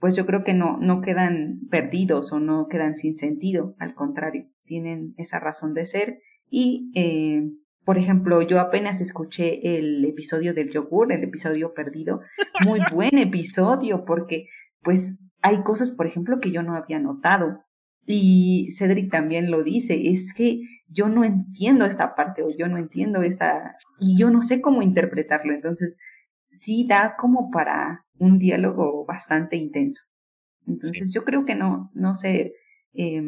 pues 0.00 0.16
yo 0.16 0.26
creo 0.26 0.42
que 0.42 0.54
no, 0.54 0.78
no 0.78 1.00
quedan 1.00 1.60
perdidos 1.70 2.32
o 2.32 2.40
no 2.40 2.66
quedan 2.68 2.96
sin 2.96 3.16
sentido. 3.16 3.76
Al 3.78 3.94
contrario, 3.94 4.48
tienen 4.64 5.14
esa 5.18 5.38
razón 5.38 5.72
de 5.72 5.86
ser. 5.86 6.18
Y, 6.50 6.90
eh, 6.96 7.48
por 7.84 7.98
ejemplo, 7.98 8.40
yo 8.42 8.60
apenas 8.60 9.00
escuché 9.00 9.76
el 9.78 10.04
episodio 10.04 10.54
del 10.54 10.70
yogur, 10.70 11.12
el 11.12 11.22
episodio 11.22 11.74
perdido. 11.74 12.22
Muy 12.64 12.80
buen 12.92 13.18
episodio 13.18 14.04
porque, 14.04 14.46
pues, 14.82 15.20
hay 15.42 15.62
cosas, 15.62 15.90
por 15.90 16.06
ejemplo, 16.06 16.40
que 16.40 16.50
yo 16.50 16.62
no 16.62 16.74
había 16.74 16.98
notado. 16.98 17.60
Y 18.06 18.68
Cedric 18.70 19.10
también 19.10 19.50
lo 19.50 19.62
dice, 19.62 20.10
es 20.10 20.32
que 20.34 20.60
yo 20.88 21.08
no 21.08 21.24
entiendo 21.24 21.84
esta 21.84 22.14
parte 22.14 22.42
o 22.42 22.48
yo 22.56 22.68
no 22.68 22.78
entiendo 22.78 23.22
esta 23.22 23.76
y 23.98 24.18
yo 24.18 24.30
no 24.30 24.42
sé 24.42 24.60
cómo 24.60 24.82
interpretarlo. 24.82 25.54
Entonces, 25.54 25.98
sí 26.50 26.86
da 26.88 27.16
como 27.16 27.50
para 27.50 28.04
un 28.18 28.38
diálogo 28.38 29.04
bastante 29.06 29.56
intenso. 29.56 30.02
Entonces, 30.66 31.12
yo 31.12 31.24
creo 31.24 31.44
que 31.44 31.54
no, 31.54 31.90
no 31.94 32.16
sé, 32.16 32.54
eh, 32.94 33.22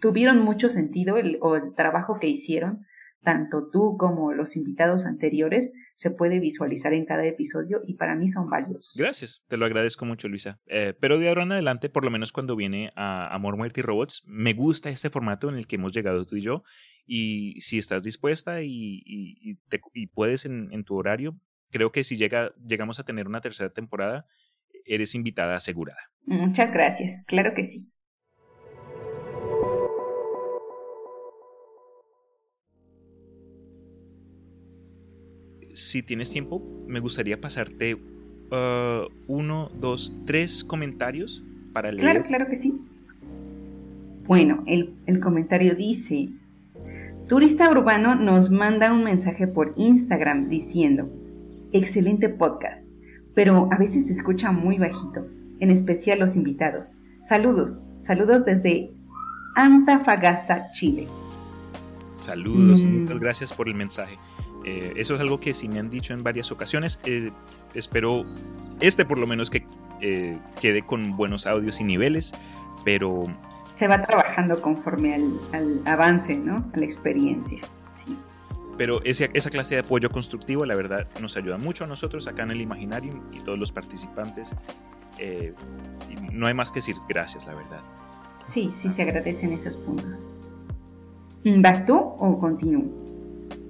tuvieron 0.00 0.42
mucho 0.42 0.70
sentido 0.70 1.16
el, 1.16 1.38
o 1.40 1.56
el 1.56 1.74
trabajo 1.74 2.18
que 2.20 2.28
hicieron 2.28 2.84
tanto 3.26 3.68
tú 3.72 3.96
como 3.98 4.32
los 4.32 4.54
invitados 4.54 5.04
anteriores 5.04 5.72
se 5.96 6.12
puede 6.12 6.38
visualizar 6.38 6.92
en 6.92 7.04
cada 7.06 7.26
episodio 7.26 7.82
y 7.84 7.94
para 7.94 8.14
mí 8.14 8.28
son 8.28 8.48
valiosos. 8.48 8.94
Gracias, 8.96 9.42
te 9.48 9.56
lo 9.56 9.66
agradezco 9.66 10.04
mucho 10.04 10.28
Luisa. 10.28 10.60
Eh, 10.66 10.94
pero 11.00 11.18
de 11.18 11.28
ahora 11.28 11.42
en 11.42 11.50
adelante, 11.50 11.88
por 11.88 12.04
lo 12.04 12.12
menos 12.12 12.30
cuando 12.30 12.54
viene 12.54 12.92
a 12.94 13.34
Amor, 13.34 13.56
Muerte 13.56 13.80
y 13.80 13.82
Robots, 13.82 14.22
me 14.26 14.54
gusta 14.54 14.90
este 14.90 15.10
formato 15.10 15.48
en 15.48 15.56
el 15.56 15.66
que 15.66 15.74
hemos 15.74 15.90
llegado 15.90 16.24
tú 16.24 16.36
y 16.36 16.42
yo 16.42 16.62
y 17.04 17.60
si 17.62 17.78
estás 17.78 18.04
dispuesta 18.04 18.62
y, 18.62 19.02
y, 19.04 19.58
y 19.92 20.06
puedes 20.06 20.44
en, 20.44 20.68
en, 20.70 20.84
tu 20.84 20.94
horario, 20.94 21.36
creo 21.72 21.90
que 21.90 22.04
si 22.04 22.16
llega, 22.16 22.52
llegamos 22.64 23.00
a 23.00 23.04
tener 23.04 23.26
una 23.26 23.40
tercera 23.40 23.70
temporada, 23.70 24.26
eres 24.84 25.16
invitada 25.16 25.56
asegurada. 25.56 26.12
Muchas 26.26 26.70
gracias, 26.70 27.24
claro 27.26 27.54
que 27.56 27.64
sí. 27.64 27.90
Si 35.76 36.02
tienes 36.02 36.30
tiempo, 36.30 36.62
me 36.86 37.00
gustaría 37.00 37.38
pasarte 37.38 37.94
uh, 37.94 39.08
uno, 39.28 39.70
dos, 39.78 40.10
tres 40.24 40.64
comentarios 40.64 41.44
para 41.74 41.92
leer. 41.92 42.02
Claro, 42.02 42.22
claro 42.22 42.46
que 42.48 42.56
sí. 42.56 42.80
Bueno, 44.26 44.64
el, 44.66 44.94
el 45.04 45.20
comentario 45.20 45.74
dice, 45.76 46.30
Turista 47.28 47.70
Urbano 47.70 48.14
nos 48.14 48.50
manda 48.50 48.90
un 48.90 49.04
mensaje 49.04 49.46
por 49.46 49.74
Instagram 49.76 50.48
diciendo, 50.48 51.10
excelente 51.72 52.30
podcast, 52.30 52.82
pero 53.34 53.68
a 53.70 53.76
veces 53.76 54.06
se 54.06 54.14
escucha 54.14 54.52
muy 54.52 54.78
bajito, 54.78 55.26
en 55.60 55.70
especial 55.70 56.20
los 56.20 56.36
invitados. 56.36 56.94
Saludos, 57.22 57.78
saludos 57.98 58.46
desde 58.46 58.90
Antafagasta, 59.56 60.72
Chile. 60.72 61.06
Saludos, 62.24 62.82
mm. 62.82 63.00
muchas 63.00 63.18
gracias 63.20 63.52
por 63.52 63.68
el 63.68 63.74
mensaje. 63.74 64.16
Eh, 64.64 64.94
eso 64.96 65.14
es 65.14 65.20
algo 65.20 65.38
que 65.38 65.54
sí 65.54 65.68
me 65.68 65.78
han 65.78 65.90
dicho 65.90 66.12
en 66.12 66.22
varias 66.22 66.50
ocasiones. 66.50 67.00
Eh, 67.04 67.30
espero 67.74 68.24
este 68.80 69.04
por 69.04 69.18
lo 69.18 69.26
menos 69.26 69.50
que 69.50 69.64
eh, 70.00 70.38
quede 70.60 70.82
con 70.82 71.16
buenos 71.16 71.46
audios 71.46 71.80
y 71.80 71.84
niveles, 71.84 72.32
pero... 72.84 73.26
Se 73.72 73.88
va 73.88 74.02
trabajando 74.02 74.60
conforme 74.62 75.14
al, 75.52 75.82
avance, 75.84 76.36
¿no? 76.36 76.64
A 76.72 76.78
la 76.78 76.84
experiencia. 76.84 77.60
Sí. 77.92 78.16
Pero 78.78 79.02
esa, 79.04 79.26
esa 79.34 79.50
clase 79.50 79.74
de 79.74 79.80
apoyo 79.82 80.10
constructivo, 80.10 80.64
la 80.64 80.74
verdad, 80.74 81.06
nos 81.20 81.36
ayuda 81.36 81.58
mucho 81.58 81.84
a 81.84 81.86
nosotros 81.86 82.26
acá 82.26 82.42
en 82.42 82.50
el 82.50 82.60
Imaginarium 82.60 83.20
y 83.32 83.40
todos 83.40 83.58
los 83.58 83.72
participantes. 83.72 84.54
no 86.32 86.46
hay 86.46 86.54
más 86.54 86.70
que 86.70 86.78
decir 86.78 86.96
gracias, 87.08 87.46
la 87.46 87.54
verdad. 87.54 87.80
Sí, 88.42 88.70
sí 88.74 88.90
se 88.90 89.02
agradecen 89.02 89.52
esos 89.52 89.76
puntos. 89.76 90.24
¿Vas 91.44 91.86
tú 91.86 91.94
o 91.96 92.38
continúo? 92.38 93.05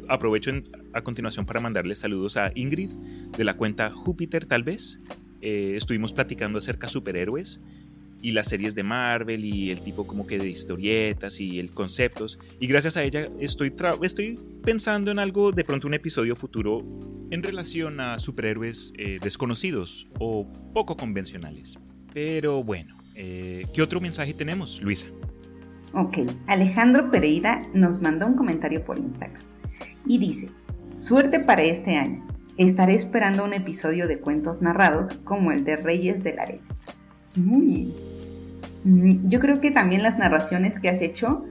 Aprovecho 0.08 0.50
a 0.92 1.02
continuación 1.02 1.46
para 1.46 1.60
mandarle 1.60 1.96
saludos 1.96 2.36
a 2.36 2.52
Ingrid 2.54 2.90
de 3.36 3.44
la 3.44 3.56
cuenta 3.56 3.90
Júpiter 3.90 4.46
tal 4.46 4.62
vez. 4.62 5.00
Eh, 5.40 5.74
estuvimos 5.76 6.12
platicando 6.12 6.58
acerca 6.58 6.86
de 6.86 6.92
superhéroes 6.92 7.60
y 8.22 8.32
las 8.32 8.48
series 8.48 8.74
de 8.74 8.82
Marvel 8.82 9.44
y 9.44 9.70
el 9.70 9.80
tipo 9.80 10.06
como 10.06 10.26
que 10.26 10.38
de 10.38 10.48
historietas 10.48 11.40
y 11.40 11.58
el 11.58 11.70
conceptos. 11.70 12.38
Y 12.60 12.66
gracias 12.66 12.96
a 12.96 13.02
ella 13.02 13.28
estoy, 13.40 13.74
estoy 14.02 14.38
pensando 14.64 15.10
en 15.10 15.18
algo, 15.18 15.52
de 15.52 15.64
pronto 15.64 15.86
un 15.86 15.94
episodio 15.94 16.34
futuro 16.34 16.84
en 17.30 17.42
relación 17.42 18.00
a 18.00 18.18
superhéroes 18.18 18.92
eh, 18.96 19.18
desconocidos 19.22 20.08
o 20.18 20.50
poco 20.72 20.96
convencionales. 20.96 21.78
Pero 22.14 22.64
bueno, 22.64 22.96
eh, 23.16 23.66
¿Qué 23.72 23.82
otro 23.82 24.00
mensaje 24.00 24.34
tenemos, 24.34 24.80
Luisa? 24.82 25.06
Ok, 25.94 26.18
Alejandro 26.46 27.10
Pereira 27.10 27.66
nos 27.72 28.00
mandó 28.02 28.26
un 28.26 28.36
comentario 28.36 28.84
por 28.84 28.98
Instagram 28.98 29.42
y 30.06 30.18
dice, 30.18 30.50
suerte 30.96 31.40
para 31.40 31.62
este 31.62 31.96
año. 31.96 32.26
Estaré 32.56 32.94
esperando 32.94 33.44
un 33.44 33.52
episodio 33.52 34.08
de 34.08 34.18
cuentos 34.18 34.62
narrados 34.62 35.12
como 35.24 35.52
el 35.52 35.64
de 35.64 35.76
Reyes 35.76 36.24
de 36.24 36.34
la 36.34 36.42
Arena. 36.42 36.64
Muy 37.34 37.92
mm, 38.84 39.28
Yo 39.28 39.40
creo 39.40 39.60
que 39.60 39.70
también 39.70 40.02
las 40.02 40.16
narraciones 40.18 40.80
que 40.80 40.88
has 40.88 41.02
hecho, 41.02 41.44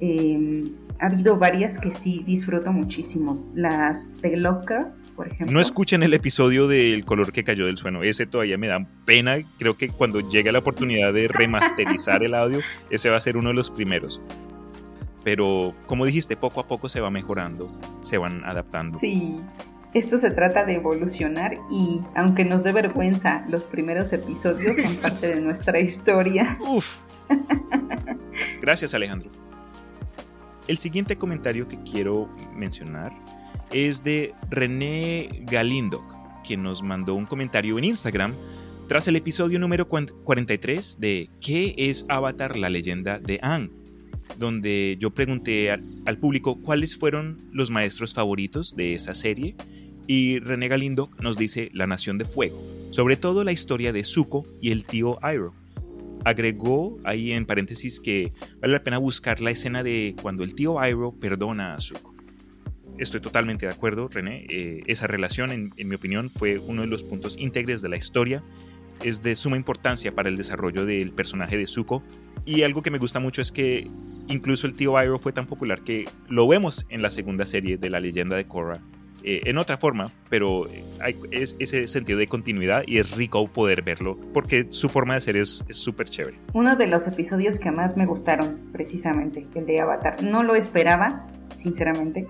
em, 0.00 0.72
ha 0.98 1.06
habido 1.06 1.38
varias 1.38 1.78
que 1.78 1.92
sí 1.92 2.24
disfruto 2.26 2.72
muchísimo. 2.72 3.46
Las 3.54 4.20
de 4.20 4.36
Locker 4.36 4.86
no 5.48 5.60
escuchen 5.60 6.02
el 6.02 6.14
episodio 6.14 6.68
del 6.68 7.04
color 7.04 7.32
que 7.32 7.42
cayó 7.42 7.66
del 7.66 7.76
suelo. 7.76 8.02
Ese 8.02 8.26
todavía 8.26 8.56
me 8.56 8.68
da 8.68 8.86
pena. 9.04 9.38
Creo 9.58 9.76
que 9.76 9.88
cuando 9.88 10.20
llegue 10.20 10.52
la 10.52 10.60
oportunidad 10.60 11.12
de 11.12 11.26
remasterizar 11.28 12.22
el 12.22 12.34
audio, 12.34 12.60
ese 12.90 13.10
va 13.10 13.16
a 13.16 13.20
ser 13.20 13.36
uno 13.36 13.48
de 13.48 13.54
los 13.54 13.70
primeros. 13.70 14.20
Pero 15.24 15.74
como 15.86 16.06
dijiste, 16.06 16.36
poco 16.36 16.60
a 16.60 16.66
poco 16.66 16.88
se 16.88 17.00
va 17.00 17.10
mejorando, 17.10 17.70
se 18.02 18.18
van 18.18 18.44
adaptando. 18.44 18.96
Sí, 18.96 19.40
esto 19.94 20.18
se 20.18 20.30
trata 20.30 20.64
de 20.64 20.74
evolucionar 20.74 21.58
y 21.70 22.00
aunque 22.14 22.44
nos 22.44 22.62
dé 22.62 22.72
vergüenza, 22.72 23.44
los 23.48 23.66
primeros 23.66 24.12
episodios 24.12 24.76
son 24.76 24.96
parte 25.02 25.34
de 25.34 25.40
nuestra 25.40 25.80
historia. 25.80 26.58
Uf. 26.60 26.98
Gracias 28.60 28.94
Alejandro. 28.94 29.30
El 30.66 30.78
siguiente 30.78 31.16
comentario 31.16 31.66
que 31.66 31.78
quiero 31.82 32.28
mencionar 32.54 33.12
es 33.72 34.04
de 34.04 34.34
René 34.50 35.44
Galindo, 35.50 36.06
quien 36.46 36.62
nos 36.62 36.82
mandó 36.82 37.14
un 37.14 37.26
comentario 37.26 37.78
en 37.78 37.84
Instagram 37.84 38.34
tras 38.88 39.06
el 39.08 39.16
episodio 39.16 39.58
número 39.58 39.88
43 39.88 40.98
de 40.98 41.30
¿Qué 41.40 41.74
es 41.76 42.06
Avatar, 42.08 42.56
la 42.56 42.70
leyenda 42.70 43.18
de 43.18 43.38
Aang? 43.42 43.70
Donde 44.36 44.96
yo 45.00 45.10
pregunté 45.10 45.70
al, 45.70 46.18
público 46.18 46.60
cuáles 46.60 46.96
fueron 46.96 47.36
los 47.52 47.70
maestros 47.70 48.14
favoritos 48.14 48.76
de 48.76 48.94
esa 48.94 49.14
serie 49.14 49.56
y 50.06 50.38
René 50.38 50.68
Galindo 50.68 51.10
nos 51.20 51.36
dice 51.36 51.70
La 51.72 51.86
Nación 51.86 52.18
de 52.18 52.24
Fuego, 52.24 52.60
sobre 52.90 53.16
todo 53.16 53.44
la 53.44 53.52
historia 53.52 53.92
de 53.92 54.04
Zuko 54.04 54.44
y 54.60 54.70
el 54.70 54.84
tío 54.84 55.18
Iroh. 55.22 55.54
Agregó 56.24 56.98
ahí 57.04 57.32
en 57.32 57.46
paréntesis 57.46 58.00
que 58.00 58.32
vale 58.60 58.72
la 58.72 58.82
pena 58.82 58.98
buscar 58.98 59.40
la 59.40 59.50
escena 59.50 59.82
de 59.82 60.16
cuando 60.20 60.44
el 60.44 60.54
tío 60.54 60.84
Iroh 60.84 61.18
perdona 61.20 61.74
a 61.74 61.80
Zuko. 61.80 62.18
Estoy 62.98 63.20
totalmente 63.20 63.66
de 63.66 63.72
acuerdo, 63.72 64.08
René. 64.08 64.44
Eh, 64.48 64.82
esa 64.86 65.06
relación, 65.06 65.52
en, 65.52 65.88
mi 65.88 65.94
opinión, 65.94 66.30
fue 66.30 66.58
uno 66.58 66.82
de 66.82 66.88
los 66.88 67.04
puntos 67.04 67.38
íntegres 67.38 67.80
de 67.80 67.88
la 67.88 67.96
historia. 67.96 68.42
Es 69.04 69.22
de 69.22 69.36
suma 69.36 69.56
importancia 69.56 70.12
para 70.12 70.28
el 70.28 70.36
desarrollo 70.36 70.84
del 70.84 71.12
personaje 71.12 71.56
de 71.56 71.66
Zuko. 71.68 72.02
Y 72.44 72.62
algo 72.62 72.82
que 72.82 72.90
me 72.90 72.98
gusta 72.98 73.20
mucho 73.20 73.40
es 73.40 73.52
que 73.52 73.86
incluso 74.28 74.66
el 74.66 74.74
tío 74.74 75.02
Iroh 75.02 75.18
fue 75.18 75.32
tan 75.32 75.46
popular 75.46 75.82
que 75.82 76.06
lo 76.28 76.46
vemos 76.46 76.86
en 76.88 77.02
la 77.02 77.10
segunda 77.10 77.46
serie 77.46 77.78
de 77.78 77.90
la 77.90 78.00
leyenda 78.00 78.36
de 78.36 78.46
Korra. 78.46 78.80
Eh, 79.24 79.42
en 79.46 79.58
otra 79.58 79.76
forma, 79.76 80.12
pero 80.30 80.68
hay 81.00 81.16
ese 81.32 81.88
sentido 81.88 82.20
de 82.20 82.28
continuidad 82.28 82.84
y 82.86 82.98
es 82.98 83.10
rico 83.16 83.48
poder 83.48 83.82
verlo 83.82 84.16
porque 84.32 84.68
su 84.70 84.88
forma 84.88 85.14
de 85.14 85.20
ser 85.20 85.36
es 85.36 85.64
súper 85.70 86.08
chévere. 86.08 86.38
Uno 86.52 86.76
de 86.76 86.86
los 86.86 87.08
episodios 87.08 87.58
que 87.58 87.72
más 87.72 87.96
me 87.96 88.06
gustaron, 88.06 88.70
precisamente, 88.72 89.44
el 89.56 89.66
de 89.66 89.80
Avatar. 89.80 90.22
No 90.22 90.44
lo 90.44 90.54
esperaba, 90.54 91.26
sinceramente 91.56 92.28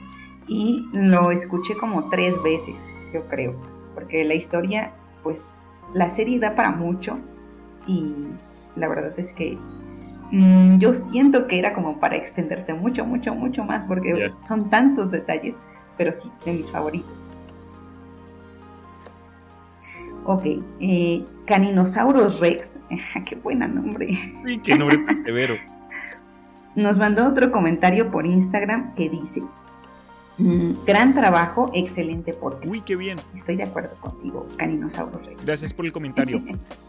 y 0.49 0.87
lo 0.93 1.31
escuché 1.31 1.77
como 1.77 2.09
tres 2.09 2.43
veces, 2.43 2.89
yo 3.12 3.27
creo, 3.29 3.55
porque 3.95 4.25
la 4.25 4.35
historia, 4.35 4.93
pues 5.23 5.61
la 5.95 6.11
serie 6.11 6.39
da 6.39 6.55
para 6.55 6.73
mucho 6.73 7.19
y 7.87 8.15
la 8.77 8.89
verdad 8.89 9.12
es 9.19 9.33
que 9.33 9.59
mm, 10.30 10.78
yo 10.78 10.94
siento 10.94 11.46
que 11.46 11.59
era 11.59 11.72
como 11.72 11.98
para 11.98 12.16
extenderse 12.16 12.74
mucho, 12.74 13.05
mucho, 13.05 13.34
mucho 13.34 13.64
más 13.64 13.86
porque 13.86 14.32
son 14.46 14.70
tantos 14.70 15.10
detalles, 15.10 15.56
pero 15.96 16.14
sí, 16.14 16.30
de 16.44 16.52
mis 16.52 16.70
favoritos. 16.70 17.28
Ok, 20.24 20.44
eh, 20.80 21.24
Caninosaurus 21.46 22.38
Rex, 22.40 22.80
qué 23.24 23.36
buen 23.36 23.60
nombre. 23.60 24.09
Sí, 24.44 24.59
qué 24.59 24.76
nombre 24.76 24.98
tan 24.98 25.24
severo. 25.24 25.55
Nos 26.74 26.98
mandó 26.98 27.26
otro 27.26 27.50
comentario 27.50 28.10
por 28.10 28.26
Instagram 28.26 28.94
que 28.94 29.09
dice, 29.09 29.42
Mm, 30.38 30.84
gran 30.86 31.14
trabajo, 31.14 31.70
excelente 31.74 32.32
podcast. 32.32 32.66
Uy, 32.66 32.80
qué 32.82 32.94
bien. 32.94 33.18
Estoy 33.34 33.56
de 33.56 33.64
acuerdo 33.64 33.94
contigo, 34.00 34.46
Caninosaurus 34.56 35.24
Rex. 35.26 35.44
Gracias 35.44 35.74
por 35.74 35.84
el 35.84 35.92
comentario. 35.92 36.42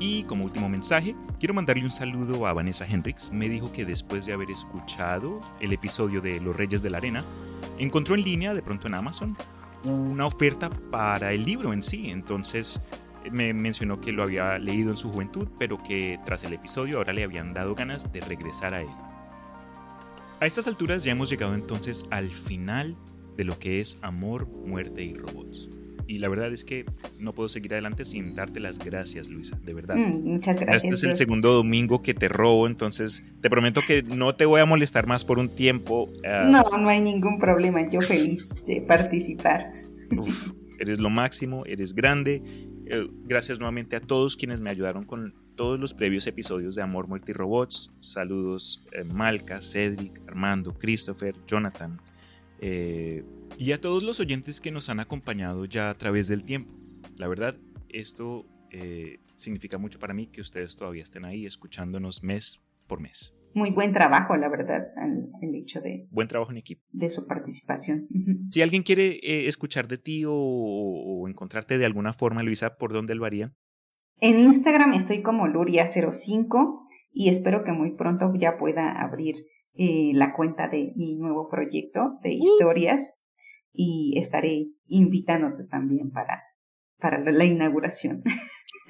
Y 0.00 0.22
como 0.24 0.44
último 0.44 0.68
mensaje, 0.68 1.16
quiero 1.40 1.54
mandarle 1.54 1.84
un 1.84 1.90
saludo 1.90 2.46
a 2.46 2.52
Vanessa 2.52 2.86
Hendricks. 2.86 3.32
Me 3.32 3.48
dijo 3.48 3.72
que 3.72 3.84
después 3.84 4.26
de 4.26 4.32
haber 4.32 4.50
escuchado 4.50 5.40
el 5.60 5.72
episodio 5.72 6.20
de 6.20 6.40
Los 6.40 6.54
Reyes 6.54 6.82
de 6.82 6.90
la 6.90 6.98
Arena, 6.98 7.24
encontró 7.78 8.14
en 8.14 8.22
línea, 8.22 8.54
de 8.54 8.62
pronto 8.62 8.86
en 8.86 8.94
Amazon, 8.94 9.36
una 9.84 10.26
oferta 10.26 10.70
para 10.70 11.32
el 11.32 11.44
libro 11.44 11.72
en 11.72 11.82
sí. 11.82 12.10
Entonces 12.10 12.80
me 13.30 13.52
mencionó 13.52 14.00
que 14.00 14.12
lo 14.12 14.22
había 14.22 14.58
leído 14.58 14.90
en 14.90 14.96
su 14.96 15.10
juventud, 15.10 15.48
pero 15.58 15.82
que 15.82 16.20
tras 16.24 16.44
el 16.44 16.52
episodio 16.52 16.98
ahora 16.98 17.12
le 17.12 17.24
habían 17.24 17.52
dado 17.52 17.74
ganas 17.74 18.12
de 18.12 18.20
regresar 18.20 18.74
a 18.74 18.82
él. 18.82 18.88
A 20.40 20.46
estas 20.46 20.68
alturas 20.68 21.02
ya 21.02 21.10
hemos 21.10 21.28
llegado 21.28 21.54
entonces 21.54 22.04
al 22.10 22.30
final 22.30 22.96
de 23.36 23.42
lo 23.44 23.58
que 23.58 23.80
es 23.80 23.98
Amor, 24.02 24.46
Muerte 24.46 25.02
y 25.02 25.14
Robots. 25.14 25.68
Y 26.08 26.20
la 26.20 26.28
verdad 26.28 26.50
es 26.54 26.64
que 26.64 26.86
no 27.20 27.34
puedo 27.34 27.50
seguir 27.50 27.74
adelante 27.74 28.06
sin 28.06 28.34
darte 28.34 28.60
las 28.60 28.78
gracias, 28.78 29.28
Luisa, 29.28 29.58
de 29.62 29.74
verdad. 29.74 29.94
Mm, 29.94 30.24
muchas 30.24 30.58
gracias. 30.58 30.84
Este 30.84 30.94
es 30.96 31.04
el 31.04 31.16
segundo 31.18 31.52
domingo 31.52 32.00
que 32.00 32.14
te 32.14 32.28
robo, 32.28 32.66
entonces 32.66 33.22
te 33.42 33.50
prometo 33.50 33.82
que 33.86 34.02
no 34.02 34.34
te 34.34 34.46
voy 34.46 34.62
a 34.62 34.64
molestar 34.64 35.06
más 35.06 35.26
por 35.26 35.38
un 35.38 35.50
tiempo. 35.50 36.10
Ah. 36.26 36.48
no, 36.50 36.78
no 36.78 36.88
hay 36.88 37.02
ningún 37.02 37.38
problema, 37.38 37.88
yo 37.90 38.00
feliz 38.00 38.48
de 38.66 38.80
participar. 38.80 39.70
eres 40.80 40.98
lo 40.98 41.10
máximo, 41.10 41.66
eres 41.66 41.94
grande. 41.94 42.42
Eh, 42.86 43.06
gracias 43.24 43.58
nuevamente 43.58 43.94
a 43.94 44.00
todos 44.00 44.34
quienes 44.34 44.62
me 44.62 44.70
ayudaron 44.70 45.04
con 45.04 45.34
todos 45.56 45.78
los 45.78 45.92
previos 45.92 46.26
episodios 46.26 46.74
de 46.74 46.82
Amor, 46.82 47.06
Muerte 47.06 47.32
y 47.32 47.34
Robots. 47.34 47.92
Saludos 48.00 48.82
eh, 48.92 49.04
Malca, 49.04 49.60
Cedric, 49.60 50.22
Armando, 50.26 50.72
Christopher, 50.72 51.34
Jonathan. 51.46 52.00
Eh, 52.60 53.24
y 53.56 53.72
a 53.72 53.80
todos 53.80 54.02
los 54.02 54.20
oyentes 54.20 54.60
que 54.60 54.70
nos 54.70 54.88
han 54.88 55.00
acompañado 55.00 55.64
ya 55.64 55.90
a 55.90 55.94
través 55.94 56.28
del 56.28 56.44
tiempo. 56.44 56.72
La 57.16 57.28
verdad, 57.28 57.56
esto 57.88 58.46
eh, 58.70 59.20
significa 59.36 59.78
mucho 59.78 59.98
para 59.98 60.14
mí 60.14 60.26
que 60.26 60.40
ustedes 60.40 60.76
todavía 60.76 61.02
estén 61.02 61.24
ahí 61.24 61.46
escuchándonos 61.46 62.22
mes 62.22 62.60
por 62.86 63.00
mes. 63.00 63.34
muy 63.54 63.70
buen 63.70 63.92
trabajo, 63.92 64.36
la 64.36 64.48
verdad, 64.48 64.88
el, 65.42 65.54
hecho 65.54 65.80
de... 65.80 66.06
Buen 66.10 66.28
trabajo 66.28 66.52
en 66.52 66.58
equipo. 66.58 66.82
De 66.92 67.10
su 67.10 67.26
participación. 67.26 68.06
Si 68.50 68.62
alguien 68.62 68.82
quiere 68.82 69.18
eh, 69.22 69.48
escuchar 69.48 69.88
de 69.88 69.98
ti 69.98 70.24
o, 70.26 71.26
encontrarte 71.28 71.78
de 71.78 71.84
alguna 71.84 72.12
forma, 72.12 72.42
Luisa, 72.42 72.76
¿por 72.76 72.92
dónde 72.92 73.14
lo 73.14 73.24
haría? 73.24 73.52
En 74.20 74.38
Instagram 74.38 74.94
estoy 74.94 75.22
como 75.22 75.46
Luria05 75.46 76.86
y 77.12 77.30
espero 77.30 77.64
que 77.64 77.72
muy 77.72 77.96
pronto 77.96 78.32
ya 78.34 78.58
pueda 78.58 78.92
abrir 78.92 79.34
eh, 79.80 80.10
la 80.12 80.32
cuenta 80.32 80.66
de 80.66 80.92
mi 80.96 81.14
nuevo 81.14 81.48
proyecto 81.48 82.18
de 82.24 82.30
historias 82.34 83.22
y 83.72 84.18
estaré 84.18 84.66
invitándote 84.88 85.68
también 85.70 86.10
para, 86.10 86.42
para 86.98 87.20
la 87.20 87.44
inauguración. 87.44 88.24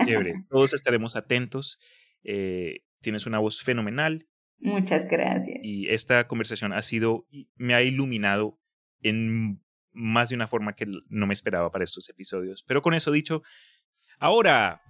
Chévere, 0.02 0.46
todos 0.48 0.72
estaremos 0.72 1.14
atentos. 1.14 1.78
Eh, 2.24 2.84
tienes 3.02 3.26
una 3.26 3.38
voz 3.38 3.60
fenomenal. 3.60 4.26
Muchas 4.60 5.08
gracias. 5.08 5.60
Y 5.62 5.88
esta 5.88 6.26
conversación 6.26 6.72
ha 6.72 6.80
sido, 6.80 7.26
me 7.56 7.74
ha 7.74 7.82
iluminado 7.82 8.58
en 9.02 9.60
más 9.92 10.30
de 10.30 10.36
una 10.36 10.48
forma 10.48 10.74
que 10.74 10.86
no 10.86 11.26
me 11.26 11.34
esperaba 11.34 11.70
para 11.70 11.84
estos 11.84 12.08
episodios. 12.08 12.64
Pero 12.66 12.80
con 12.80 12.94
eso 12.94 13.12
dicho, 13.12 13.42
ahora, 14.18 14.80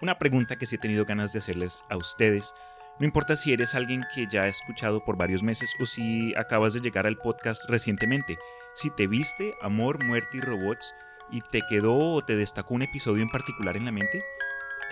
una 0.00 0.18
pregunta 0.18 0.56
que 0.56 0.66
sí 0.66 0.76
he 0.76 0.78
tenido 0.78 1.04
ganas 1.04 1.32
de 1.32 1.40
hacerles 1.40 1.82
a 1.90 1.96
ustedes. 1.96 2.54
No 3.00 3.06
importa 3.06 3.34
si 3.34 3.52
eres 3.52 3.74
alguien 3.74 4.04
que 4.14 4.28
ya 4.28 4.42
ha 4.42 4.48
escuchado 4.48 5.04
por 5.04 5.16
varios 5.16 5.42
meses 5.42 5.74
o 5.80 5.86
si 5.86 6.32
acabas 6.36 6.74
de 6.74 6.80
llegar 6.80 7.08
al 7.08 7.16
podcast 7.16 7.68
recientemente. 7.68 8.38
Si 8.74 8.88
te 8.90 9.08
viste 9.08 9.52
Amor, 9.60 10.04
Muerte 10.04 10.36
y 10.36 10.40
Robots 10.40 10.94
y 11.30 11.40
te 11.40 11.62
quedó 11.68 12.14
o 12.14 12.22
te 12.22 12.36
destacó 12.36 12.74
un 12.74 12.82
episodio 12.82 13.24
en 13.24 13.30
particular 13.30 13.76
en 13.76 13.86
la 13.86 13.90
mente, 13.90 14.22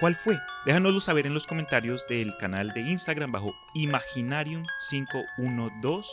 ¿cuál 0.01 0.17
fue? 0.17 0.37
Déjanoslo 0.67 0.99
saber 0.99 1.29
en 1.29 1.35
los 1.35 1.47
comentarios 1.47 2.05
del 2.09 2.37
canal 2.39 2.71
de 2.71 2.81
Instagram 2.81 3.31
bajo 3.31 3.55
Imaginarium512. 3.77 6.05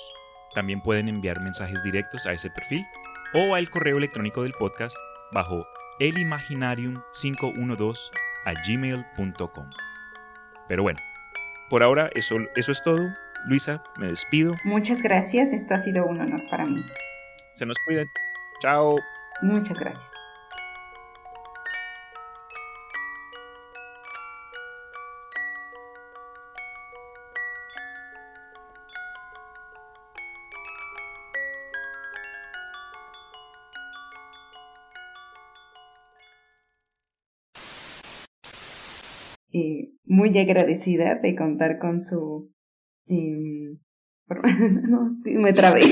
También 0.54 0.82
pueden 0.82 1.10
enviar 1.10 1.42
mensajes 1.42 1.82
directos 1.82 2.28
a 2.28 2.34
ese 2.34 2.52
perfil 2.52 2.86
o 3.34 3.56
al 3.56 3.72
correo 3.72 3.98
electrónico 3.98 4.44
del 4.44 4.54
podcast 4.54 4.96
bajo 5.32 5.66
elimaginarium512 6.00 8.12
a 8.46 8.54
gmail.com. 8.68 9.70
Pero 10.68 10.84
bueno, 10.84 11.00
por 11.70 11.84
ahora 11.84 12.10
eso, 12.16 12.38
eso 12.56 12.72
es 12.72 12.84
todo. 12.84 13.10
Luisa, 13.48 13.82
me 13.98 14.08
despido. 14.08 14.54
Muchas 14.66 15.02
gracias, 15.02 15.54
esto 15.54 15.74
ha 15.74 15.80
sido 15.80 16.06
un 16.06 16.20
honor 16.20 16.44
para 16.50 16.66
mí. 16.66 16.84
Se 17.54 17.66
nos 17.66 17.78
cuidan. 17.86 18.08
Chao. 18.62 18.96
Muchas 19.42 19.80
gracias. 19.80 20.12
Muy 40.30 40.40
agradecida 40.40 41.16
de 41.16 41.36
contar 41.36 41.80
con 41.80 42.04
su... 42.04 42.52
Eh, 43.08 43.76
no, 44.88 45.18
me 45.26 45.54
trabé. 45.54 45.82